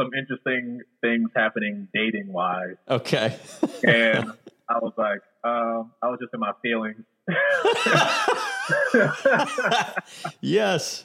some 0.00 0.12
interesting 0.14 0.80
things 1.00 1.30
happening 1.36 1.88
dating 1.92 2.32
wise. 2.32 2.76
Okay. 2.88 3.36
and 3.84 4.32
I 4.68 4.78
was 4.78 4.92
like, 4.96 5.20
um, 5.44 5.92
I 6.02 6.08
was 6.08 6.18
just 6.20 6.32
in 6.32 6.40
my 6.40 6.52
feelings. 6.62 7.04
yes. 10.40 11.04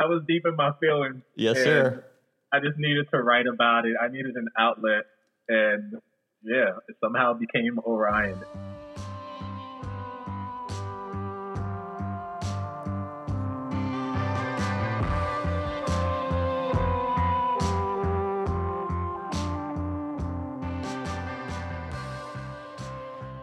I 0.00 0.06
was 0.06 0.22
deep 0.26 0.44
in 0.46 0.56
my 0.56 0.72
feelings. 0.80 1.22
Yes, 1.36 1.56
sir. 1.56 2.04
I 2.52 2.60
just 2.60 2.78
needed 2.78 3.06
to 3.12 3.22
write 3.22 3.46
about 3.46 3.86
it. 3.86 3.96
I 4.00 4.08
needed 4.08 4.34
an 4.34 4.48
outlet, 4.58 5.04
and 5.48 5.94
yeah, 6.42 6.70
it 6.88 6.96
somehow 7.00 7.34
became 7.34 7.78
Orion. 7.78 8.42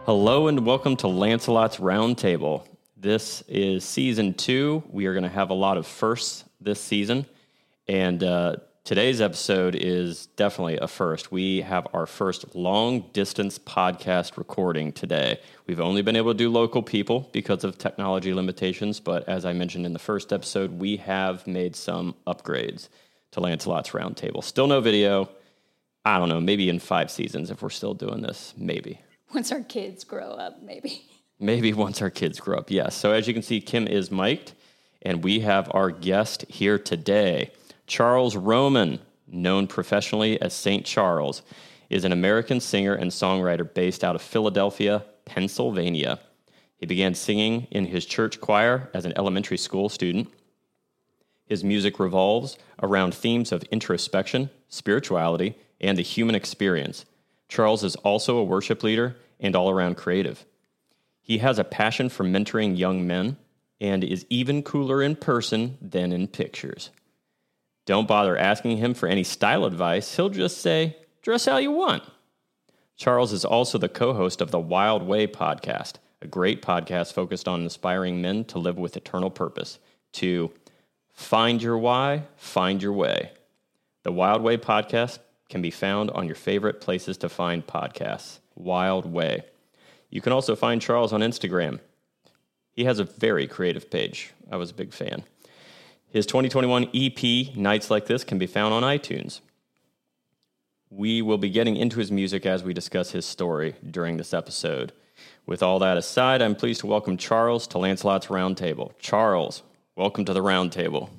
Hello 0.08 0.48
and 0.48 0.64
welcome 0.64 0.96
to 0.96 1.06
Lancelot's 1.06 1.76
Roundtable. 1.76 2.66
This 2.96 3.42
is 3.46 3.84
season 3.84 4.32
two. 4.32 4.82
We 4.88 5.04
are 5.04 5.12
going 5.12 5.24
to 5.24 5.28
have 5.28 5.50
a 5.50 5.54
lot 5.54 5.76
of 5.76 5.86
firsts 5.86 6.44
this 6.62 6.80
season. 6.80 7.26
And 7.88 8.24
uh, 8.24 8.56
today's 8.84 9.20
episode 9.20 9.74
is 9.74 10.24
definitely 10.28 10.78
a 10.78 10.88
first. 10.88 11.30
We 11.30 11.60
have 11.60 11.88
our 11.92 12.06
first 12.06 12.54
long 12.54 13.10
distance 13.12 13.58
podcast 13.58 14.38
recording 14.38 14.92
today. 14.92 15.40
We've 15.66 15.78
only 15.78 16.00
been 16.00 16.16
able 16.16 16.32
to 16.32 16.38
do 16.38 16.48
local 16.48 16.82
people 16.82 17.28
because 17.32 17.62
of 17.62 17.76
technology 17.76 18.32
limitations. 18.32 19.00
But 19.00 19.28
as 19.28 19.44
I 19.44 19.52
mentioned 19.52 19.84
in 19.84 19.92
the 19.92 19.98
first 19.98 20.32
episode, 20.32 20.78
we 20.78 20.96
have 20.96 21.46
made 21.46 21.76
some 21.76 22.14
upgrades 22.26 22.88
to 23.32 23.40
Lancelot's 23.40 23.90
Roundtable. 23.90 24.42
Still 24.42 24.68
no 24.68 24.80
video. 24.80 25.28
I 26.06 26.18
don't 26.18 26.30
know, 26.30 26.40
maybe 26.40 26.70
in 26.70 26.78
five 26.78 27.10
seasons 27.10 27.50
if 27.50 27.60
we're 27.60 27.68
still 27.68 27.92
doing 27.92 28.22
this, 28.22 28.54
maybe 28.56 29.02
once 29.34 29.52
our 29.52 29.62
kids 29.62 30.04
grow 30.04 30.30
up, 30.30 30.62
maybe. 30.62 31.02
Maybe 31.38 31.72
once 31.72 32.02
our 32.02 32.10
kids 32.10 32.40
grow 32.40 32.58
up, 32.58 32.70
yes. 32.70 32.96
So 32.96 33.12
as 33.12 33.28
you 33.28 33.34
can 33.34 33.42
see, 33.42 33.60
Kim 33.60 33.86
is 33.86 34.10
mic'd, 34.10 34.52
and 35.02 35.22
we 35.22 35.40
have 35.40 35.70
our 35.72 35.90
guest 35.90 36.44
here 36.48 36.78
today. 36.78 37.52
Charles 37.86 38.36
Roman, 38.36 38.98
known 39.26 39.66
professionally 39.66 40.40
as 40.40 40.52
St. 40.52 40.84
Charles, 40.84 41.42
is 41.90 42.04
an 42.04 42.12
American 42.12 42.60
singer 42.60 42.94
and 42.94 43.10
songwriter 43.10 43.72
based 43.72 44.02
out 44.02 44.14
of 44.14 44.22
Philadelphia, 44.22 45.04
Pennsylvania. 45.24 46.18
He 46.76 46.86
began 46.86 47.14
singing 47.14 47.66
in 47.70 47.86
his 47.86 48.04
church 48.04 48.40
choir 48.40 48.90
as 48.92 49.04
an 49.04 49.12
elementary 49.16 49.56
school 49.56 49.88
student. 49.88 50.28
His 51.46 51.64
music 51.64 51.98
revolves 51.98 52.58
around 52.82 53.14
themes 53.14 53.52
of 53.52 53.62
introspection, 53.64 54.50
spirituality, 54.68 55.56
and 55.80 55.96
the 55.96 56.02
human 56.02 56.34
experience 56.34 57.04
Charles 57.48 57.82
is 57.82 57.96
also 57.96 58.36
a 58.36 58.44
worship 58.44 58.82
leader 58.82 59.16
and 59.40 59.56
all 59.56 59.70
around 59.70 59.96
creative. 59.96 60.44
He 61.20 61.38
has 61.38 61.58
a 61.58 61.64
passion 61.64 62.08
for 62.08 62.24
mentoring 62.24 62.78
young 62.78 63.06
men 63.06 63.36
and 63.80 64.02
is 64.02 64.26
even 64.28 64.62
cooler 64.62 65.02
in 65.02 65.16
person 65.16 65.78
than 65.80 66.12
in 66.12 66.26
pictures. 66.26 66.90
Don't 67.86 68.08
bother 68.08 68.36
asking 68.36 68.76
him 68.78 68.92
for 68.92 69.08
any 69.08 69.24
style 69.24 69.64
advice, 69.64 70.16
he'll 70.16 70.28
just 70.28 70.58
say, 70.58 70.96
dress 71.22 71.46
how 71.46 71.56
you 71.58 71.72
want. 71.72 72.02
Charles 72.96 73.32
is 73.32 73.44
also 73.44 73.78
the 73.78 73.88
co 73.88 74.12
host 74.12 74.40
of 74.40 74.50
the 74.50 74.58
Wild 74.58 75.02
Way 75.04 75.26
podcast, 75.26 75.94
a 76.20 76.26
great 76.26 76.60
podcast 76.60 77.12
focused 77.12 77.46
on 77.46 77.62
inspiring 77.62 78.20
men 78.20 78.44
to 78.46 78.58
live 78.58 78.76
with 78.76 78.96
eternal 78.96 79.30
purpose, 79.30 79.78
to 80.14 80.50
find 81.12 81.62
your 81.62 81.78
why, 81.78 82.24
find 82.36 82.82
your 82.82 82.92
way. 82.92 83.30
The 84.02 84.12
Wild 84.12 84.42
Way 84.42 84.56
podcast 84.56 85.20
can 85.48 85.62
be 85.62 85.70
found 85.70 86.10
on 86.10 86.26
your 86.26 86.34
favorite 86.34 86.80
places 86.80 87.16
to 87.18 87.28
find 87.28 87.66
podcasts. 87.66 88.38
Wild 88.54 89.06
Way. 89.06 89.44
You 90.10 90.20
can 90.20 90.32
also 90.32 90.56
find 90.56 90.82
Charles 90.82 91.12
on 91.12 91.20
Instagram. 91.20 91.80
He 92.72 92.84
has 92.84 92.98
a 92.98 93.04
very 93.04 93.46
creative 93.46 93.90
page. 93.90 94.32
I 94.50 94.56
was 94.56 94.70
a 94.70 94.74
big 94.74 94.92
fan. 94.92 95.24
His 96.10 96.26
2021 96.26 96.90
EP, 96.94 97.56
Nights 97.56 97.90
Like 97.90 98.06
This, 98.06 98.24
can 98.24 98.38
be 98.38 98.46
found 98.46 98.72
on 98.72 98.82
iTunes. 98.82 99.40
We 100.90 101.20
will 101.20 101.38
be 101.38 101.50
getting 101.50 101.76
into 101.76 101.98
his 101.98 102.10
music 102.10 102.46
as 102.46 102.64
we 102.64 102.72
discuss 102.72 103.10
his 103.10 103.26
story 103.26 103.74
during 103.88 104.16
this 104.16 104.32
episode. 104.32 104.92
With 105.44 105.62
all 105.62 105.78
that 105.80 105.98
aside, 105.98 106.40
I'm 106.40 106.54
pleased 106.54 106.80
to 106.80 106.86
welcome 106.86 107.16
Charles 107.16 107.66
to 107.68 107.78
Lancelot's 107.78 108.28
Roundtable. 108.28 108.92
Charles, 108.98 109.62
welcome 109.96 110.24
to 110.24 110.32
the 110.32 110.42
Roundtable. 110.42 111.10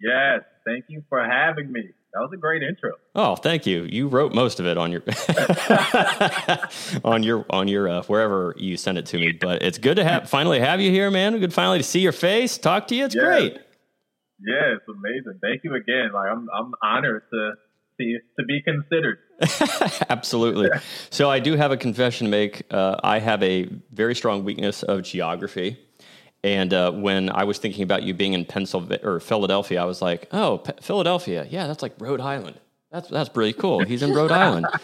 Yes, 0.00 0.42
thank 0.66 0.86
you 0.88 1.02
for 1.08 1.22
having 1.24 1.70
me. 1.70 1.90
That 2.12 2.20
was 2.20 2.30
a 2.34 2.36
great 2.36 2.62
intro. 2.62 2.92
Oh, 3.14 3.36
thank 3.36 3.66
you. 3.66 3.84
You 3.84 4.08
wrote 4.08 4.34
most 4.34 4.58
of 4.58 4.66
it 4.66 4.76
on 4.76 4.90
your 4.90 5.02
on 7.04 7.22
your 7.22 7.46
on 7.50 7.68
your 7.68 7.88
uh, 7.88 8.02
wherever 8.04 8.54
you 8.56 8.76
sent 8.76 8.98
it 8.98 9.06
to 9.06 9.18
me. 9.18 9.32
But 9.32 9.62
it's 9.62 9.78
good 9.78 9.96
to 9.96 10.04
have 10.04 10.28
finally 10.28 10.58
have 10.58 10.80
you 10.80 10.90
here, 10.90 11.10
man. 11.10 11.38
Good 11.38 11.54
finally 11.54 11.78
to 11.78 11.84
see 11.84 12.00
your 12.00 12.12
face, 12.12 12.58
talk 12.58 12.88
to 12.88 12.96
you. 12.96 13.04
It's 13.04 13.14
great. 13.14 13.54
Yeah, 14.44 14.74
it's 14.74 14.84
amazing. 14.88 15.38
Thank 15.40 15.62
you 15.62 15.74
again. 15.74 16.10
Like 16.12 16.30
I'm 16.30 16.48
I'm 16.52 16.72
honored 16.82 17.22
to 17.32 17.52
see 17.96 18.16
to 18.38 18.44
be 18.44 18.60
considered. 18.62 19.18
Absolutely. 20.10 20.68
So 21.10 21.30
I 21.30 21.38
do 21.38 21.54
have 21.54 21.70
a 21.70 21.76
confession 21.76 22.26
to 22.26 22.30
make. 22.30 22.62
Uh, 22.72 22.96
I 23.04 23.20
have 23.20 23.42
a 23.42 23.68
very 23.92 24.16
strong 24.16 24.42
weakness 24.42 24.82
of 24.82 25.02
geography. 25.02 25.78
And 26.42 26.72
uh, 26.72 26.92
when 26.92 27.28
I 27.30 27.44
was 27.44 27.58
thinking 27.58 27.82
about 27.82 28.02
you 28.02 28.14
being 28.14 28.32
in 28.32 28.44
Pennsylvania 28.46 29.00
or 29.06 29.20
Philadelphia, 29.20 29.82
I 29.82 29.84
was 29.84 30.00
like, 30.00 30.28
"Oh, 30.32 30.58
P- 30.58 30.72
Philadelphia, 30.80 31.46
yeah, 31.50 31.66
that's 31.66 31.82
like 31.82 31.94
Rhode 31.98 32.20
Island. 32.20 32.58
That's 32.90 33.08
that's 33.08 33.34
really 33.36 33.52
cool. 33.52 33.84
He's 33.84 34.02
in 34.02 34.14
Rhode 34.14 34.32
Island." 34.32 34.66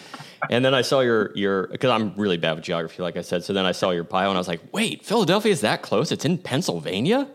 And 0.51 0.65
then 0.65 0.75
I 0.75 0.83
saw 0.83 1.01
your 1.01 1.33
your 1.35 1.67
because 1.69 1.91
I'm 1.91 2.15
really 2.15 2.37
bad 2.37 2.53
with 2.57 2.63
geography, 2.63 3.03
like 3.03 3.17
I 3.17 3.23
said. 3.23 3.43
So 3.43 3.53
then 3.55 3.65
I 3.65 3.73
saw 3.73 3.91
your 3.91 4.05
bio, 4.05 4.29
and 4.29 4.37
I 4.37 4.41
was 4.41 4.47
like, 4.47 4.61
"Wait, 4.71 5.05
Philadelphia 5.05 5.51
is 5.51 5.63
that 5.63 5.81
close? 5.83 6.13
It's 6.13 6.27
in 6.27 6.37
Pennsylvania? 6.39 7.27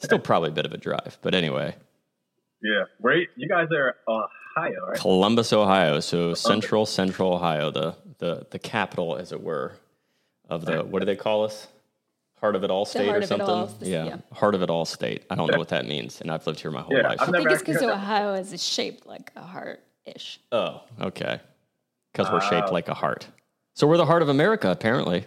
Still 0.00 0.18
probably 0.18 0.48
a 0.48 0.52
bit 0.52 0.64
of 0.66 0.72
a 0.72 0.78
drive, 0.78 1.18
but 1.20 1.34
anyway." 1.34 1.76
Yeah, 2.62 2.84
where 2.98 3.18
you 3.36 3.48
guys 3.48 3.68
are 3.70 3.96
Ohio, 4.08 4.86
right? 4.88 4.98
Columbus, 4.98 5.52
Ohio. 5.52 6.00
So 6.00 6.32
central, 6.34 6.86
central 6.86 7.34
Ohio, 7.34 7.70
the 7.70 7.94
the 8.18 8.46
the 8.50 8.58
capital, 8.58 9.16
as 9.16 9.30
it 9.30 9.42
were, 9.42 9.74
of 10.48 10.64
the 10.64 10.82
what 10.82 11.00
do 11.00 11.06
they 11.06 11.14
call 11.16 11.44
us? 11.44 11.68
Heart 12.42 12.56
of 12.56 12.64
it 12.64 12.70
all 12.70 12.84
state 12.84 13.08
or 13.08 13.22
something. 13.22 13.48
All, 13.48 13.72
yeah. 13.80 14.04
yeah. 14.04 14.16
heart 14.32 14.56
of 14.56 14.62
it 14.62 14.68
all 14.68 14.84
state. 14.84 15.24
I 15.30 15.36
don't 15.36 15.50
know 15.50 15.58
what 15.58 15.68
that 15.68 15.86
means, 15.86 16.20
and 16.20 16.30
I've 16.30 16.44
lived 16.46 16.60
here 16.60 16.72
my 16.72 16.82
whole 16.82 16.96
yeah, 16.96 17.08
life. 17.08 17.18
I 17.20 17.30
think 17.30 17.48
it's 17.48 17.62
because 17.62 17.80
Ohio 17.82 18.34
is 18.34 18.62
shaped 18.62 19.06
like 19.06 19.30
a 19.36 19.42
heart 19.42 19.80
ish. 20.04 20.40
Oh, 20.50 20.82
okay. 21.00 21.40
Because 22.12 22.30
we're 22.30 22.40
shaped 22.40 22.72
like 22.72 22.88
a 22.88 22.94
heart. 22.94 23.28
So 23.74 23.86
we're 23.86 23.96
the 23.96 24.04
heart 24.04 24.22
of 24.22 24.28
America, 24.28 24.70
apparently. 24.70 25.24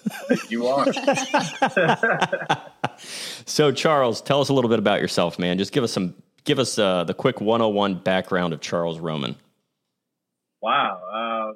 you 0.50 0.68
are. 0.68 0.86
so, 3.46 3.72
Charles, 3.72 4.20
tell 4.20 4.40
us 4.40 4.50
a 4.50 4.52
little 4.52 4.70
bit 4.70 4.78
about 4.78 5.00
yourself, 5.00 5.38
man. 5.38 5.58
Just 5.58 5.72
give 5.72 5.82
us 5.82 5.90
some, 5.90 6.14
give 6.44 6.58
us 6.58 6.78
uh, 6.78 7.02
the 7.04 7.14
quick 7.14 7.40
101 7.40 8.00
background 8.00 8.52
of 8.52 8.60
Charles 8.60 9.00
Roman. 9.00 9.34
Wow. 10.60 11.54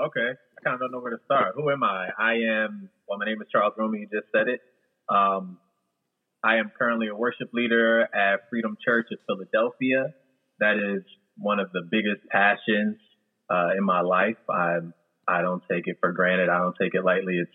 Uh, 0.00 0.04
okay. 0.04 0.30
I 0.30 0.62
kind 0.62 0.74
of 0.74 0.80
don't 0.80 0.90
know 0.90 0.98
where 0.98 1.16
to 1.16 1.22
start. 1.24 1.54
Who 1.54 1.70
am 1.70 1.84
I? 1.84 2.08
I 2.18 2.34
am 2.34 2.90
well, 3.08 3.18
my 3.18 3.26
name 3.26 3.40
is 3.40 3.48
Charles 3.50 3.74
Roman. 3.78 4.00
You 4.00 4.08
just 4.12 4.30
said 4.32 4.48
it. 4.48 4.60
Um, 5.08 5.58
I 6.44 6.56
am 6.56 6.70
currently 6.76 7.08
a 7.08 7.14
worship 7.14 7.50
leader 7.52 8.02
at 8.02 8.48
Freedom 8.50 8.76
Church 8.84 9.06
of 9.12 9.18
Philadelphia. 9.26 10.14
That 10.60 10.76
is 10.76 11.02
one 11.36 11.60
of 11.60 11.70
the 11.72 11.82
biggest 11.90 12.26
passions 12.30 12.98
uh, 13.50 13.70
in 13.76 13.84
my 13.84 14.00
life. 14.00 14.36
I 14.50 14.78
I 15.28 15.42
don't 15.42 15.62
take 15.70 15.86
it 15.86 15.96
for 16.00 16.12
granted. 16.12 16.48
I 16.48 16.58
don't 16.58 16.76
take 16.80 16.94
it 16.94 17.04
lightly. 17.04 17.38
It's 17.38 17.50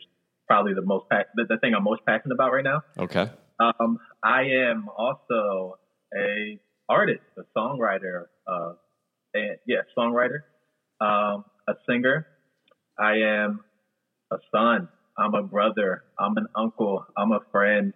probably 0.48 0.74
the 0.74 0.86
most 0.86 1.06
the, 1.10 1.46
the 1.48 1.58
thing 1.58 1.74
I'm 1.76 1.84
most 1.84 2.02
passionate 2.06 2.34
about 2.34 2.52
right 2.52 2.64
now. 2.64 2.82
Okay. 2.98 3.30
Um, 3.60 4.00
I 4.24 4.42
am 4.70 4.88
also 4.98 5.80
a 6.16 6.60
artist, 6.90 7.22
a 7.38 7.44
songwriter, 7.58 8.26
uh, 8.48 8.74
and 9.34 9.58
yeah, 9.68 9.82
songwriter, 9.98 10.42
um, 11.00 11.46
a 11.68 11.74
singer. 11.88 12.28
I 13.00 13.14
am 13.44 13.62
a 14.32 14.38
son. 14.54 14.90
I'm 15.18 15.34
a 15.34 15.44
brother. 15.44 16.04
I'm 16.20 16.38
an 16.38 16.48
uncle. 16.56 17.06
I'm 17.18 17.32
a 17.32 17.40
friend. 17.52 17.94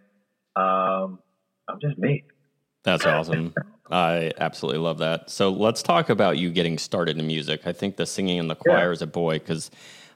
Um, 0.55 1.19
I'm 1.67 1.79
just 1.81 1.97
me. 1.97 2.23
That's 2.83 3.05
awesome. 3.05 3.53
I 3.91 4.31
absolutely 4.37 4.79
love 4.79 4.99
that. 4.99 5.29
So 5.29 5.51
let's 5.51 5.83
talk 5.83 6.09
about 6.09 6.37
you 6.37 6.49
getting 6.51 6.77
started 6.77 7.17
in 7.17 7.27
music. 7.27 7.61
I 7.65 7.73
think 7.73 7.97
the 7.97 8.05
singing 8.05 8.37
in 8.37 8.47
the 8.47 8.55
choir 8.55 8.87
yeah. 8.87 8.91
as 8.91 9.01
a 9.01 9.07
boy, 9.07 9.39
because 9.39 9.69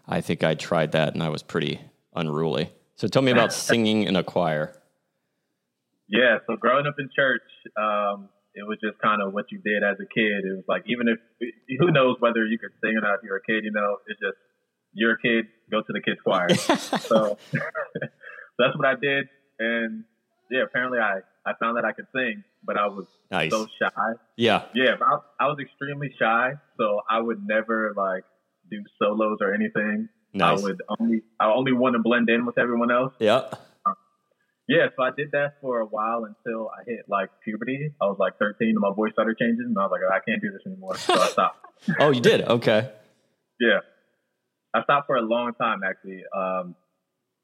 I 0.08 0.22
think 0.22 0.44
I 0.44 0.56
tried 0.56 0.92
that 0.94 1.14
and 1.14 1.22
I 1.22 1.30
was 1.30 1.44
pretty 1.44 1.80
unruly. 2.16 2.72
So 2.96 3.08
tell 3.08 3.22
me 3.22 3.32
about 3.32 3.54
singing 3.68 4.04
in 4.04 4.16
a 4.16 4.24
choir. 4.24 4.76
Yeah, 6.08 6.40
so 6.48 6.56
growing 6.56 6.88
up 6.88 6.96
in 6.98 7.10
church, 7.16 7.44
um, 7.78 8.30
it 8.56 8.66
was 8.68 8.80
just 8.82 8.98
kind 9.00 9.22
of 9.22 9.34
what 9.34 9.46
you 9.52 9.60
did 9.60 9.84
as 9.84 9.98
a 10.02 10.10
kid. 10.10 10.44
It 10.44 10.56
was 10.56 10.66
like 10.68 10.84
even 10.88 11.08
if 11.08 11.20
who 11.80 11.92
knows 11.92 12.18
whether 12.20 12.46
you 12.46 12.58
could 12.58 12.74
sing 12.82 12.98
or 12.98 13.02
not 13.02 13.16
if 13.16 13.24
you're 13.24 13.38
a 13.38 13.46
kid, 13.46 13.64
you 13.64 13.72
know, 13.72 13.98
it's 14.08 14.20
just 14.20 14.38
you're 14.94 15.14
a 15.14 15.22
kid, 15.22 15.46
go 15.72 15.82
to 15.82 15.94
the 15.94 16.02
kids 16.02 16.20
choir. 16.24 16.50
so 16.56 17.38
that's 18.58 18.76
what 18.76 18.86
I 18.86 18.96
did. 18.96 19.28
And 19.60 20.04
yeah, 20.52 20.64
apparently 20.64 21.00
I, 21.00 21.20
I 21.46 21.54
found 21.60 21.78
that 21.78 21.86
I 21.86 21.92
could 21.92 22.08
sing. 22.14 22.44
but 22.64 22.78
I 22.78 22.88
was 22.88 23.06
Nice. 23.32 23.52
so 23.52 23.68
shy. 23.82 23.90
Yeah. 24.38 24.64
Yeah, 24.74 24.96
I, 25.02 25.20
I 25.40 25.48
was 25.48 25.58
extremely 25.62 26.14
shy, 26.20 26.54
so 26.78 27.02
I 27.10 27.20
would 27.20 27.46
never 27.46 27.94
like 27.96 28.24
do 28.72 28.84
solos 29.02 29.38
or 29.42 29.54
anything. 29.54 30.10
Nice. 30.34 30.60
I 30.60 30.64
would 30.64 30.82
only 31.00 31.22
I 31.40 31.52
only 31.52 31.72
want 31.74 31.94
to 31.96 32.00
blend 32.00 32.30
in 32.30 32.46
with 32.46 32.58
everyone 32.58 32.92
else. 32.92 33.14
Yeah. 33.20 33.50
Um, 33.86 33.96
yeah, 34.68 34.88
so 34.96 35.02
I 35.04 35.10
did 35.16 35.32
that 35.32 35.56
for 35.62 35.80
a 35.80 35.86
while 35.86 36.26
until 36.26 36.70
I 36.70 36.84
hit 36.86 37.06
like 37.08 37.30
puberty. 37.44 37.92
I 38.02 38.06
was 38.06 38.18
like 38.20 38.38
13 38.38 38.70
and 38.70 38.78
my 38.80 38.94
voice 38.96 39.14
started 39.14 39.38
changing, 39.40 39.66
and 39.66 39.78
I 39.78 39.84
was 39.84 39.92
like, 39.92 40.02
I 40.12 40.20
can't 40.28 40.42
do 40.42 40.52
this 40.52 40.62
anymore. 40.68 40.96
So 40.98 41.14
I 41.14 41.28
stopped. 41.28 41.66
Oh, 42.00 42.12
you 42.12 42.20
did. 42.22 42.42
Okay. 42.42 42.92
Yeah. 43.60 43.80
I 44.74 44.84
stopped 44.84 45.08
for 45.08 45.16
a 45.16 45.22
long 45.22 45.54
time 45.60 45.80
actually, 45.84 46.24
um, 46.36 46.76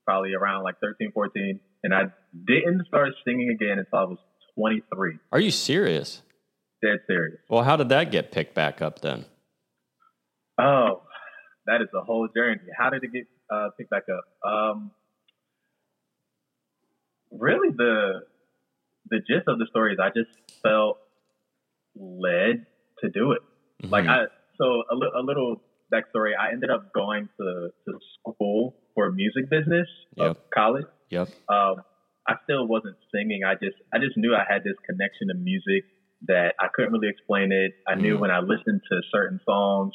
probably 0.05 0.33
around 0.33 0.63
like 0.63 0.79
13, 0.79 1.11
14. 1.11 1.59
And 1.83 1.93
I 1.93 2.03
didn't 2.47 2.85
start 2.87 3.09
singing 3.25 3.49
again 3.49 3.79
until 3.79 3.99
I 3.99 4.03
was 4.03 4.17
23. 4.57 5.17
Are 5.31 5.39
you 5.39 5.51
serious? 5.51 6.21
Dead 6.83 6.99
serious. 7.07 7.39
Well, 7.49 7.63
how 7.63 7.75
did 7.77 7.89
that 7.89 8.11
get 8.11 8.31
picked 8.31 8.53
back 8.53 8.81
up 8.81 9.01
then? 9.01 9.25
Oh, 10.59 11.01
that 11.65 11.81
is 11.81 11.87
a 11.95 12.01
whole 12.03 12.27
journey. 12.35 12.61
How 12.77 12.89
did 12.89 13.03
it 13.03 13.11
get 13.11 13.23
uh, 13.51 13.69
picked 13.77 13.89
back 13.89 14.03
up? 14.09 14.49
Um, 14.49 14.91
really, 17.31 17.69
the 17.75 18.21
the 19.09 19.17
gist 19.19 19.47
of 19.47 19.59
the 19.59 19.67
story 19.69 19.93
is 19.93 19.99
I 20.01 20.09
just 20.09 20.29
felt 20.63 20.97
led 21.95 22.65
to 22.99 23.09
do 23.09 23.33
it. 23.33 23.41
Like 23.83 24.05
Mhm. 24.05 24.09
I, 24.09 24.25
so 24.57 24.83
a, 24.89 24.95
li- 24.95 25.11
a 25.15 25.21
little 25.21 25.61
backstory. 25.95 26.31
I 26.39 26.51
ended 26.51 26.69
up 26.69 26.91
going 26.93 27.29
to 27.39 27.69
to 27.87 27.91
school 28.19 28.75
for 28.93 29.11
music 29.11 29.49
business 29.49 29.87
of 30.19 30.35
Yep. 30.35 30.45
college. 30.53 30.85
Yep. 31.09 31.27
Um, 31.49 31.75
I 32.27 32.35
still 32.43 32.67
wasn't 32.67 32.97
singing. 33.13 33.41
I 33.45 33.53
just 33.55 33.77
I 33.93 33.99
just 33.99 34.17
knew 34.17 34.33
I 34.35 34.43
had 34.51 34.63
this 34.63 34.75
connection 34.89 35.27
to 35.29 35.35
music 35.35 35.83
that 36.27 36.55
I 36.59 36.67
couldn't 36.73 36.91
really 36.93 37.09
explain 37.09 37.51
it. 37.51 37.71
I 37.87 37.95
knew 37.95 38.15
Mhm. 38.17 38.21
when 38.21 38.31
I 38.31 38.39
listened 38.39 38.81
to 38.91 38.95
certain 39.13 39.39
songs 39.45 39.93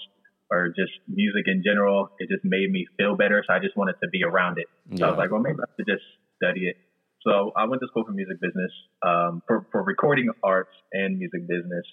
or 0.51 0.69
just 0.69 0.93
music 1.09 1.45
in 1.47 1.63
general, 1.65 2.09
it 2.19 2.29
just 2.29 2.45
made 2.45 2.71
me 2.71 2.87
feel 2.99 3.17
better. 3.17 3.43
So 3.47 3.53
I 3.55 3.59
just 3.59 3.77
wanted 3.77 3.97
to 4.03 4.09
be 4.09 4.23
around 4.25 4.59
it. 4.59 4.69
So 4.99 5.07
I 5.07 5.11
was 5.11 5.19
like, 5.19 5.31
well, 5.31 5.41
maybe 5.41 5.59
I 5.59 5.69
should 5.77 5.87
just 5.87 6.05
study 6.37 6.67
it. 6.69 6.77
So 7.23 7.53
I 7.57 7.65
went 7.67 7.81
to 7.83 7.89
school 7.89 8.05
for 8.05 8.13
music 8.13 8.41
business, 8.41 8.73
um, 9.03 9.43
for, 9.47 9.67
for 9.73 9.83
recording 9.83 10.31
arts 10.43 10.75
and 10.93 11.19
music 11.19 11.43
business. 11.49 11.87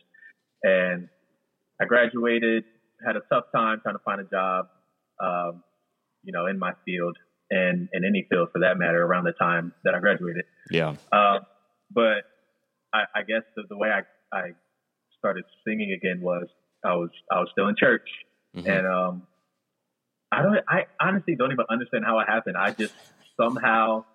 And 0.63 1.09
I 1.81 1.85
graduated, 1.85 2.63
had 3.05 3.15
a 3.15 3.21
tough 3.31 3.45
time 3.53 3.79
trying 3.81 3.95
to 3.95 4.03
find 4.03 4.21
a 4.21 4.25
job, 4.25 4.67
um, 5.21 5.63
you 6.23 6.33
know, 6.33 6.45
in 6.47 6.57
my 6.59 6.73
field 6.85 7.17
and 7.49 7.87
in 7.93 8.03
any 8.05 8.25
field 8.29 8.49
for 8.51 8.59
that 8.59 8.77
matter 8.77 9.01
around 9.03 9.23
the 9.23 9.33
time 9.33 9.73
that 9.83 9.93
I 9.95 9.99
graduated. 9.99 10.43
Yeah. 10.69 10.95
Um, 11.11 11.39
but 11.93 12.23
I, 12.93 13.03
I 13.15 13.21
guess 13.27 13.43
the, 13.55 13.63
the 13.69 13.77
way 13.77 13.89
I, 13.89 14.01
I 14.35 14.51
started 15.19 15.45
singing 15.65 15.91
again 15.93 16.21
was 16.21 16.47
I 16.83 16.95
was 16.95 17.09
I 17.31 17.39
was 17.39 17.49
still 17.51 17.67
in 17.67 17.75
church, 17.77 18.07
Mhm. 18.55 18.67
and 18.67 18.87
um, 18.87 19.27
I 20.31 20.41
don't 20.41 20.57
I 20.67 20.85
honestly 21.01 21.35
don't 21.35 21.51
even 21.51 21.65
understand 21.69 22.03
how 22.05 22.19
it 22.19 22.25
happened. 22.27 22.55
I 22.57 22.71
just 22.71 22.93
somehow 23.39 24.05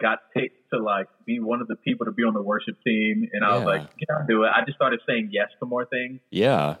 got 0.00 0.18
picked 0.34 0.70
to 0.72 0.80
like 0.82 1.08
be 1.26 1.40
one 1.40 1.60
of 1.60 1.68
the 1.68 1.76
people 1.76 2.06
to 2.06 2.12
be 2.12 2.22
on 2.22 2.34
the 2.34 2.42
worship 2.42 2.76
team, 2.86 3.28
and 3.32 3.44
I 3.44 3.56
was 3.56 3.64
like, 3.66 3.82
yeah, 3.98 4.16
I'll 4.18 4.26
do 4.26 4.44
it. 4.44 4.50
I 4.54 4.64
just 4.64 4.76
started 4.76 5.00
saying 5.08 5.28
yes 5.32 5.48
to 5.60 5.66
more 5.66 5.84
things. 5.86 6.20
Yeah. 6.30 6.76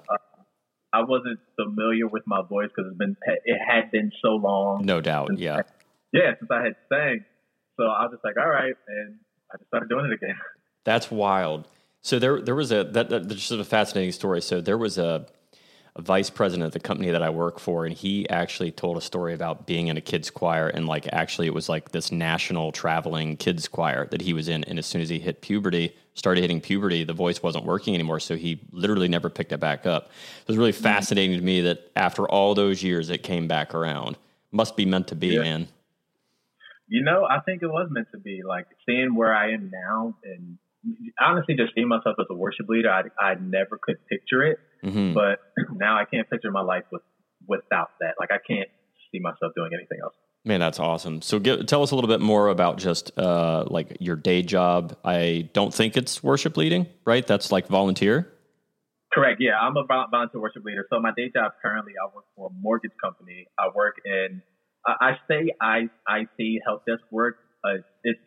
I 0.92 1.02
wasn't 1.02 1.38
familiar 1.56 2.06
with 2.06 2.24
my 2.26 2.42
voice 2.42 2.68
because 2.74 2.90
it's 2.90 2.98
been 2.98 3.16
it 3.44 3.58
had 3.66 3.90
been 3.90 4.10
so 4.22 4.30
long. 4.30 4.84
No 4.84 5.00
doubt. 5.00 5.38
Yeah. 5.38 5.62
Yeah, 6.12 6.34
since 6.38 6.50
I 6.50 6.64
had 6.64 6.74
sang, 6.88 7.24
so 7.76 7.84
I 7.84 8.02
was 8.02 8.12
just 8.12 8.24
like, 8.24 8.36
all 8.36 8.50
right, 8.50 8.74
and 8.88 9.16
I 9.52 9.58
just 9.58 9.68
started 9.68 9.88
doing 9.88 10.06
it 10.06 10.12
again. 10.12 10.36
That's 10.84 11.10
wild. 11.10 11.68
So 12.02 12.18
there, 12.18 12.40
there 12.40 12.54
was 12.54 12.72
a 12.72 12.84
that, 12.84 13.10
that 13.10 13.28
just 13.28 13.50
a 13.52 13.62
fascinating 13.64 14.12
story. 14.12 14.40
So 14.42 14.60
there 14.60 14.78
was 14.78 14.98
a 14.98 15.26
vice 16.00 16.30
president 16.30 16.66
of 16.66 16.72
the 16.72 16.80
company 16.80 17.10
that 17.10 17.22
I 17.22 17.30
work 17.30 17.58
for, 17.58 17.86
and 17.86 17.94
he 17.94 18.28
actually 18.28 18.70
told 18.70 18.96
a 18.96 19.00
story 19.00 19.34
about 19.34 19.66
being 19.66 19.88
in 19.88 19.96
a 19.96 20.00
kids 20.00 20.30
choir, 20.30 20.68
and 20.68 20.86
like 20.86 21.06
actually 21.12 21.46
it 21.46 21.54
was 21.54 21.68
like 21.68 21.92
this 21.92 22.10
national 22.10 22.72
traveling 22.72 23.36
kids 23.36 23.68
choir 23.68 24.06
that 24.06 24.20
he 24.20 24.32
was 24.32 24.48
in, 24.48 24.64
and 24.64 24.78
as 24.78 24.86
soon 24.86 25.00
as 25.00 25.08
he 25.08 25.18
hit 25.18 25.40
puberty, 25.40 25.94
started 26.14 26.40
hitting 26.40 26.60
puberty, 26.60 27.04
the 27.04 27.12
voice 27.12 27.42
wasn't 27.42 27.64
working 27.64 27.94
anymore, 27.94 28.20
so 28.20 28.36
he 28.36 28.60
literally 28.72 29.08
never 29.08 29.30
picked 29.30 29.52
it 29.52 29.60
back 29.60 29.86
up. 29.86 30.10
It 30.42 30.48
was 30.48 30.56
really 30.56 30.72
mm. 30.72 30.82
fascinating 30.82 31.38
to 31.38 31.44
me 31.44 31.60
that 31.62 31.90
after 31.96 32.28
all 32.28 32.54
those 32.54 32.82
years, 32.82 33.10
it 33.10 33.22
came 33.22 33.48
back 33.48 33.74
around. 33.74 34.16
Must 34.52 34.76
be 34.76 34.84
meant 34.84 35.08
to 35.08 35.14
be, 35.14 35.28
Yeah. 35.28 35.42
man. 35.42 35.68
You 36.88 37.04
know, 37.04 37.24
I 37.24 37.38
think 37.38 37.62
it 37.62 37.68
was 37.68 37.88
meant 37.90 38.08
to 38.12 38.18
be. 38.18 38.42
Like 38.42 38.66
seeing 38.84 39.14
where 39.14 39.32
I 39.32 39.52
am 39.52 39.70
now, 39.72 40.16
and 40.24 40.58
honestly, 41.20 41.54
just 41.56 41.74
seeing 41.74 41.88
myself 41.88 42.16
as 42.18 42.26
a 42.30 42.34
worship 42.34 42.68
leader, 42.68 42.90
I 42.90 43.02
I 43.22 43.34
never 43.34 43.78
could 43.80 43.96
picture 44.08 44.44
it. 44.44 44.58
hmm 44.82 45.12
But 45.12 45.40
now 45.72 45.98
I 45.98 46.04
can't 46.04 46.28
picture 46.28 46.50
my 46.50 46.62
life 46.62 46.84
with 46.90 47.02
without 47.46 47.90
that. 48.00 48.14
Like 48.18 48.30
I 48.32 48.38
can't 48.46 48.68
see 49.12 49.20
myself 49.20 49.52
doing 49.56 49.70
anything 49.74 49.98
else. 50.02 50.14
Man, 50.44 50.58
that's 50.58 50.80
awesome. 50.80 51.20
So, 51.20 51.38
give, 51.38 51.66
tell 51.66 51.82
us 51.82 51.90
a 51.90 51.94
little 51.94 52.08
bit 52.08 52.20
more 52.20 52.48
about 52.48 52.78
just 52.78 53.16
uh, 53.18 53.64
like 53.66 53.98
your 54.00 54.16
day 54.16 54.40
job. 54.40 54.96
I 55.04 55.50
don't 55.52 55.72
think 55.72 55.98
it's 55.98 56.22
worship 56.22 56.56
leading, 56.56 56.86
right? 57.04 57.26
That's 57.26 57.52
like 57.52 57.66
volunteer. 57.66 58.32
Correct. 59.12 59.38
Yeah, 59.40 59.58
I'm 59.60 59.76
a 59.76 59.84
volunteer 59.84 60.40
worship 60.40 60.64
leader. 60.64 60.86
So 60.88 60.98
my 60.98 61.10
day 61.14 61.30
job 61.34 61.52
currently, 61.60 61.92
I 62.00 62.06
work 62.14 62.24
for 62.36 62.48
a 62.48 62.52
mortgage 62.58 62.92
company. 63.02 63.48
I 63.58 63.68
work 63.74 63.96
in, 64.04 64.40
I 64.86 64.94
I 65.00 65.12
say 65.28 65.52
I 65.60 65.90
IT 66.08 66.62
help 66.64 66.86
desk 66.86 67.02
work. 67.10 67.36
Uh, 67.62 67.82
it's 68.02 68.20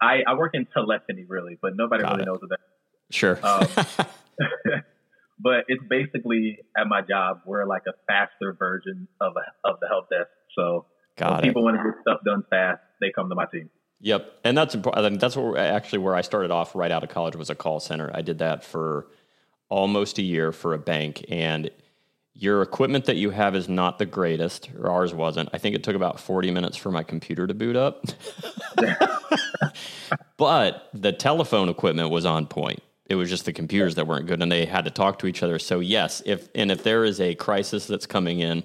I, 0.00 0.22
I 0.26 0.34
work 0.34 0.52
in 0.54 0.66
telephony 0.66 1.24
really, 1.28 1.58
but 1.60 1.76
nobody 1.76 2.02
Got 2.02 2.12
really 2.12 2.22
it. 2.22 2.26
knows 2.26 2.40
what 2.40 2.50
that. 2.50 2.60
Sure. 3.10 3.38
Um, 3.42 3.66
but 5.38 5.64
it's 5.68 5.82
basically 5.88 6.58
at 6.76 6.86
my 6.86 7.00
job 7.02 7.40
we're 7.46 7.66
like 7.66 7.82
a 7.88 7.92
faster 8.06 8.52
version 8.58 9.08
of 9.20 9.34
a, 9.36 9.68
of 9.68 9.80
the 9.80 9.88
help 9.88 10.08
desk. 10.10 10.30
So 10.56 10.86
people 11.42 11.64
want 11.64 11.76
to 11.76 11.82
get 11.82 12.00
stuff 12.02 12.20
done 12.24 12.44
fast, 12.50 12.80
they 13.00 13.12
come 13.14 13.28
to 13.28 13.34
my 13.34 13.46
team. 13.46 13.70
Yep, 14.00 14.40
and 14.44 14.58
that's 14.58 14.76
impor- 14.76 14.96
I 14.96 15.02
think 15.02 15.20
that's 15.20 15.36
what 15.36 15.58
actually 15.58 16.00
where 16.00 16.14
I 16.14 16.20
started 16.20 16.50
off 16.50 16.74
right 16.74 16.90
out 16.90 17.02
of 17.02 17.08
college 17.08 17.36
was 17.36 17.48
a 17.48 17.54
call 17.54 17.80
center. 17.80 18.10
I 18.12 18.22
did 18.22 18.38
that 18.38 18.64
for 18.64 19.06
almost 19.68 20.18
a 20.18 20.22
year 20.22 20.52
for 20.52 20.74
a 20.74 20.78
bank, 20.78 21.24
and 21.28 21.70
your 22.34 22.62
equipment 22.62 23.04
that 23.04 23.16
you 23.16 23.30
have 23.30 23.54
is 23.54 23.68
not 23.68 23.98
the 23.98 24.06
greatest, 24.06 24.70
or 24.78 24.90
ours 24.90 25.14
wasn't. 25.14 25.48
I 25.52 25.58
think 25.58 25.76
it 25.76 25.84
took 25.84 25.94
about 25.94 26.18
forty 26.18 26.50
minutes 26.50 26.76
for 26.76 26.90
my 26.90 27.02
computer 27.02 27.46
to 27.46 27.54
boot 27.54 27.76
up, 27.76 28.04
but 30.36 30.88
the 30.92 31.12
telephone 31.12 31.68
equipment 31.68 32.10
was 32.10 32.26
on 32.26 32.46
point. 32.46 32.82
It 33.06 33.16
was 33.16 33.28
just 33.28 33.44
the 33.44 33.52
computers 33.52 33.94
that 33.96 34.06
weren't 34.06 34.26
good, 34.26 34.42
and 34.42 34.50
they 34.50 34.64
had 34.64 34.84
to 34.86 34.90
talk 34.90 35.18
to 35.20 35.26
each 35.26 35.42
other. 35.42 35.58
So 35.58 35.80
yes, 35.80 36.22
if 36.26 36.48
and 36.54 36.70
if 36.72 36.82
there 36.82 37.04
is 37.04 37.20
a 37.20 37.34
crisis 37.34 37.86
that's 37.86 38.06
coming 38.06 38.40
in, 38.40 38.64